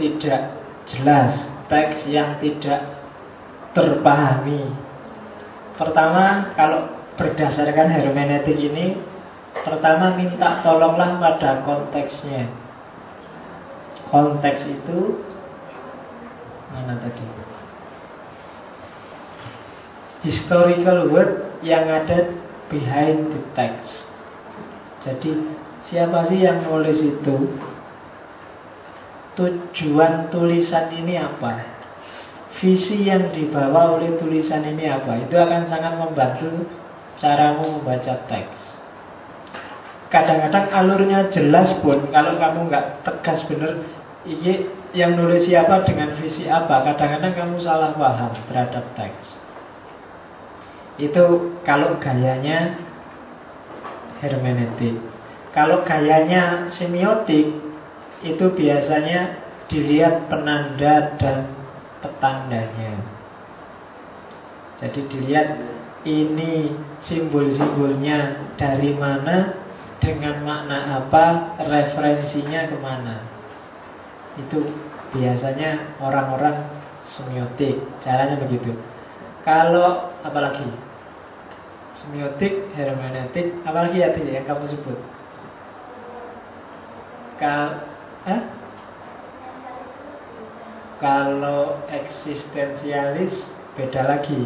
Tidak 0.00 0.56
jelas, 0.88 1.44
teks 1.68 2.08
yang 2.08 2.40
tidak 2.40 2.96
terpahami. 3.76 4.72
Pertama, 5.76 6.56
kalau 6.56 6.88
berdasarkan 7.20 7.92
hermeneutik 7.92 8.56
ini, 8.56 8.96
pertama 9.60 10.16
minta 10.16 10.64
tolonglah 10.64 11.20
pada 11.20 11.60
konteksnya. 11.62 12.48
Konteks 14.08 14.66
itu 14.66 15.20
mana 16.72 16.98
tadi? 16.98 17.26
Historical 20.26 21.08
word 21.08 21.60
yang 21.62 21.86
ada 21.86 22.34
behind 22.68 23.30
the 23.30 23.40
text. 23.54 24.04
Jadi 25.00 25.32
Siapa 25.88 26.28
sih 26.28 26.44
yang 26.44 26.68
nulis 26.68 27.00
itu? 27.00 27.36
Tujuan 29.40 30.28
tulisan 30.28 30.92
ini 30.92 31.16
apa? 31.16 31.64
Visi 32.60 33.08
yang 33.08 33.32
dibawa 33.32 33.96
oleh 33.96 34.20
tulisan 34.20 34.60
ini 34.68 34.84
apa? 34.84 35.16
Itu 35.16 35.32
akan 35.40 35.64
sangat 35.64 35.96
membantu 35.96 36.68
caramu 37.16 37.80
membaca 37.80 38.20
teks. 38.28 38.58
Kadang-kadang 40.12 40.68
alurnya 40.68 41.32
jelas 41.32 41.72
pun 41.80 42.12
kalau 42.12 42.36
kamu 42.36 42.68
nggak 42.68 43.00
tegas 43.00 43.40
bener, 43.48 43.80
ini 44.28 44.68
yang 44.92 45.16
nulis 45.16 45.48
siapa 45.48 45.88
dengan 45.88 46.20
visi 46.20 46.44
apa? 46.44 46.84
Kadang-kadang 46.84 47.32
kamu 47.32 47.56
salah 47.64 47.96
paham 47.96 48.36
terhadap 48.44 48.84
teks. 48.92 49.24
Itu 51.00 51.56
kalau 51.64 51.96
gayanya 51.96 52.76
hermeneutik. 54.20 55.00
Kalau 55.56 55.80
gayanya 55.80 56.68
semiotik 56.68 57.69
itu 58.20 58.44
biasanya 58.52 59.40
dilihat 59.70 60.28
penanda 60.28 61.16
dan 61.16 61.38
petandanya. 62.04 63.00
Jadi 64.80 65.00
dilihat 65.08 65.48
ini 66.08 66.72
simbol-simbolnya 67.04 68.50
dari 68.56 68.96
mana, 68.96 69.60
dengan 70.00 70.40
makna 70.40 71.04
apa, 71.04 71.56
referensinya 71.60 72.72
ke 72.72 72.76
mana. 72.80 73.16
Itu 74.40 74.64
biasanya 75.12 76.00
orang-orang 76.00 76.64
semiotik, 77.04 77.76
caranya 78.00 78.40
begitu. 78.40 78.72
Kalau 79.44 80.12
apalagi 80.24 80.68
semiotik, 82.00 82.72
hermeneutik, 82.72 83.60
apalagi 83.64 84.00
ya 84.00 84.12
yang 84.16 84.48
kamu 84.48 84.64
sebut? 84.72 84.98
Kal 87.36 87.84
eh? 88.26 88.40
Kalau 91.00 91.80
eksistensialis 91.88 93.32
beda 93.72 94.02
lagi. 94.04 94.44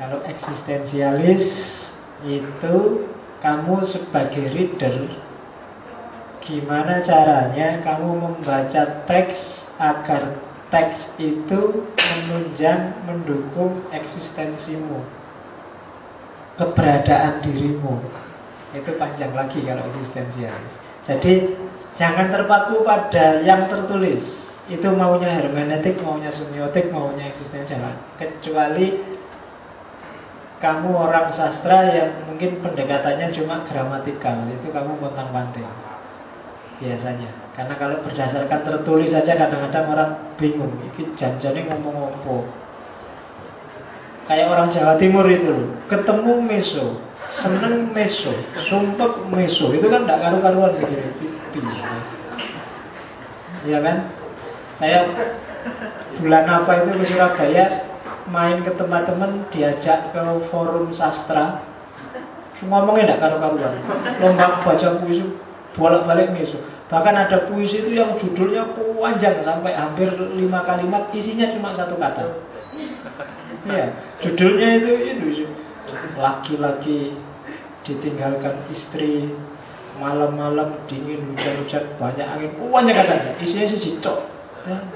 Kalau 0.00 0.24
eksistensialis 0.24 1.44
itu 2.24 2.76
kamu 3.38 3.86
sebagai 3.86 4.50
reader 4.50 4.96
gimana 6.42 7.04
caranya 7.04 7.78
kamu 7.84 8.08
membaca 8.18 9.04
teks 9.06 9.68
agar 9.78 10.38
teks 10.72 11.14
itu 11.20 11.86
menunjang 11.94 13.04
mendukung 13.06 13.84
eksistensimu 13.92 15.04
keberadaan 16.58 17.44
dirimu 17.44 18.00
itu 18.74 18.90
panjang 18.98 19.30
lagi 19.36 19.60
kalau 19.62 19.86
eksistensialis 19.92 20.74
jadi 21.06 21.54
Jangan 21.98 22.30
terpaku 22.30 22.86
pada 22.86 23.42
yang 23.42 23.66
tertulis. 23.66 24.22
Itu 24.70 24.94
maunya 24.94 25.34
hermeneutik, 25.34 25.98
maunya 25.98 26.30
semiotik, 26.30 26.94
maunya 26.94 27.26
eksistensial. 27.34 27.82
Kecuali 28.20 28.94
kamu 30.62 30.90
orang 30.94 31.34
sastra 31.34 31.90
yang 31.90 32.10
mungkin 32.30 32.62
pendekatannya 32.62 33.34
cuma 33.34 33.66
gramatikal, 33.66 34.46
itu 34.50 34.68
kamu 34.70 34.98
pontang 35.02 35.30
panting. 35.34 35.66
Biasanya. 36.78 37.30
Karena 37.58 37.74
kalau 37.74 37.98
berdasarkan 38.06 38.60
tertulis 38.62 39.10
saja 39.10 39.34
kadang-kadang 39.34 39.86
orang 39.90 40.10
bingung. 40.38 40.70
Ini 40.94 41.18
janjane 41.18 41.66
ngomong 41.66 42.14
apa. 42.14 42.67
Kayak 44.28 44.46
orang 44.52 44.68
Jawa 44.76 44.94
Timur 45.00 45.24
itu, 45.24 45.72
ketemu 45.88 46.32
meso, 46.44 47.00
seneng 47.40 47.96
meso, 47.96 48.28
sumpah 48.68 49.24
meso, 49.32 49.72
itu 49.72 49.88
kan 49.88 50.04
tidak 50.04 50.20
karu-karuan 50.20 50.76
begini. 50.76 51.08
Iya 53.64 53.78
kan? 53.80 53.96
Saya 54.76 55.08
bulan 56.20 56.44
apa 56.44 56.70
itu 56.84 56.90
ke 57.00 57.04
Surabaya 57.08 57.66
main 58.28 58.60
ke 58.60 58.70
teman-teman 58.76 59.48
diajak 59.48 60.12
ke 60.12 60.22
forum 60.52 60.92
sastra. 60.92 61.64
Ngomongnya 62.60 63.16
tidak 63.16 63.20
karu-karuan. 63.24 63.80
Lomba 64.20 64.60
baca 64.60 64.88
puisi 65.00 65.24
bolak-balik 65.78 66.34
misu 66.34 66.58
bahkan 66.88 67.12
ada 67.12 67.46
puisi 67.46 67.84
itu 67.84 67.94
yang 67.94 68.16
judulnya 68.18 68.66
panjang 68.74 69.44
sampai 69.44 69.76
hampir 69.76 70.08
lima 70.34 70.64
kalimat 70.64 71.12
isinya 71.12 71.46
cuma 71.54 71.70
satu 71.76 71.94
kata 72.00 72.24
ya 73.68 73.88
judulnya 74.24 74.68
itu 74.80 74.92
itu 75.16 75.44
laki-laki 76.16 77.16
ditinggalkan 77.84 78.56
istri 78.72 79.32
malam-malam 79.98 80.78
dingin 80.86 81.34
hujan-hujan 81.34 81.84
banyak 81.98 82.26
angin. 82.26 82.50
Banyak 82.58 82.94
katanya 82.94 83.32
isinya 83.42 83.66
sih 83.66 83.98
cok 83.98 84.18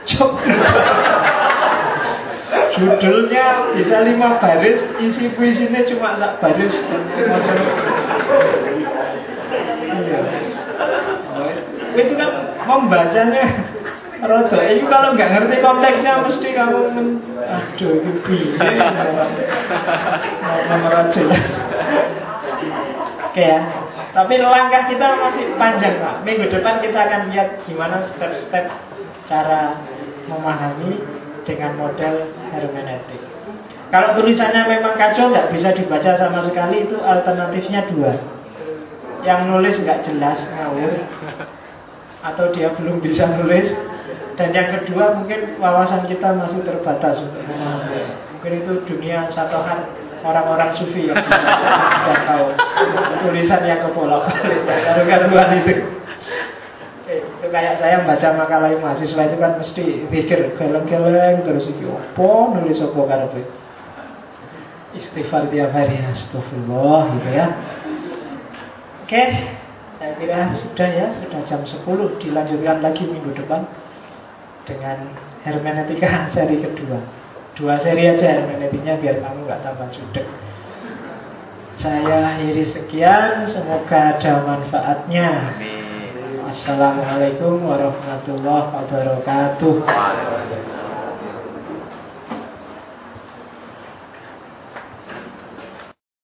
cok 0.05 0.33
judulnya 2.77 3.73
bisa 3.77 3.97
lima 4.05 4.37
baris 4.37 4.81
isi 5.01 5.33
puisinya 5.33 5.81
cuma 5.89 6.19
sak 6.21 6.37
baris 6.43 6.75
iya. 9.89 10.21
itu 11.97 12.13
kan 12.17 12.31
membacanya 12.69 13.45
Rodo, 14.23 14.59
itu 14.63 14.87
kalau 14.87 15.19
nggak 15.19 15.31
ngerti 15.35 15.57
konteksnya 15.59 16.23
mesti 16.23 16.49
kamu 16.55 16.81
men... 16.95 17.07
Aduh, 17.43 17.99
itu 18.07 18.11
bingung 18.23 18.55
Nomor 20.71 20.93
aja 20.95 21.23
Oke 23.27 23.43
ya 23.43 23.59
tapi 24.13 24.37
langkah 24.37 24.93
kita 24.93 25.09
masih 25.17 25.57
panjang 25.57 25.97
Pak. 25.97 26.21
Minggu 26.29 26.53
depan 26.53 26.85
kita 26.85 27.01
akan 27.01 27.33
lihat 27.33 27.65
gimana 27.65 28.05
step-step 28.13 28.69
cara 29.25 29.81
memahami 30.29 31.01
dengan 31.49 31.81
model 31.81 32.29
hermeneutik. 32.53 33.23
Kalau 33.89 34.17
tulisannya 34.21 34.69
memang 34.69 35.01
kacau 35.01 35.33
nggak 35.33 35.49
bisa 35.53 35.73
dibaca 35.73 36.13
sama 36.21 36.45
sekali 36.45 36.85
itu 36.85 36.97
alternatifnya 37.01 37.89
dua. 37.89 38.21
Yang 39.25 39.41
nulis 39.49 39.75
nggak 39.81 40.05
jelas 40.05 40.39
ngawur 40.53 40.93
atau 42.29 42.47
dia 42.53 42.69
belum 42.77 43.01
bisa 43.01 43.25
nulis 43.41 43.73
dan 44.37 44.49
yang 44.57 44.69
kedua 44.81 45.17
mungkin 45.21 45.61
wawasan 45.61 46.09
kita 46.09 46.33
masih 46.33 46.65
terbatas 46.65 47.21
untuk 47.21 47.43
memahami. 47.45 48.03
Mungkin 48.39 48.53
itu 48.65 48.73
dunia 48.89 49.29
satu 49.29 49.61
hari 49.61 49.85
orang-orang 50.23 50.71
sufi 50.79 51.11
yang 51.11 51.19
tidak 51.19 52.21
tahu 52.27 52.47
tulisan 53.27 53.63
yang 53.67 53.81
kepolok. 53.85 54.25
Karuan 55.11 55.51
itu. 55.61 55.75
Itu 57.13 57.47
kayak 57.53 57.77
saya 57.77 58.01
baca 58.09 58.29
makalah 58.39 58.73
mahasiswa 58.81 59.23
itu 59.29 59.37
kan 59.37 59.53
mesti 59.61 59.85
pikir 60.09 60.57
geleng-geleng 60.57 61.45
terus 61.45 61.69
iki 61.69 61.85
opo 61.85 62.57
nulis 62.57 62.81
opo 62.81 63.05
karepe? 63.05 63.45
Istighfar 64.97 65.49
tiap 65.53 65.77
hari 65.77 66.01
astagfirullah 66.09 67.03
gitu 67.21 67.29
ya. 67.37 67.47
Oke 69.05 69.25
saya 70.03 70.19
kira 70.19 70.51
sudah 70.59 70.89
ya 70.91 71.07
sudah 71.15 71.41
jam 71.47 71.63
10 71.63 71.87
dilanjutkan 72.19 72.83
lagi 72.83 73.07
minggu 73.07 73.39
depan 73.39 73.63
dengan 74.69 75.11
hermeneutika 75.43 76.27
seri 76.35 76.63
kedua 76.63 77.23
Dua 77.53 77.77
seri 77.85 78.09
aja 78.09 78.41
hermeneutiknya 78.41 78.97
biar 78.97 79.21
kamu 79.21 79.45
nggak 79.45 79.61
tambah 79.61 79.85
judek. 79.93 80.25
Saya 81.77 82.33
akhiri 82.33 82.65
sekian, 82.65 83.45
semoga 83.45 84.17
ada 84.17 84.41
manfaatnya. 84.41 85.53
Assalamualaikum 86.49 87.61
warahmatullahi 87.61 88.73
wabarakatuh. 88.73 89.75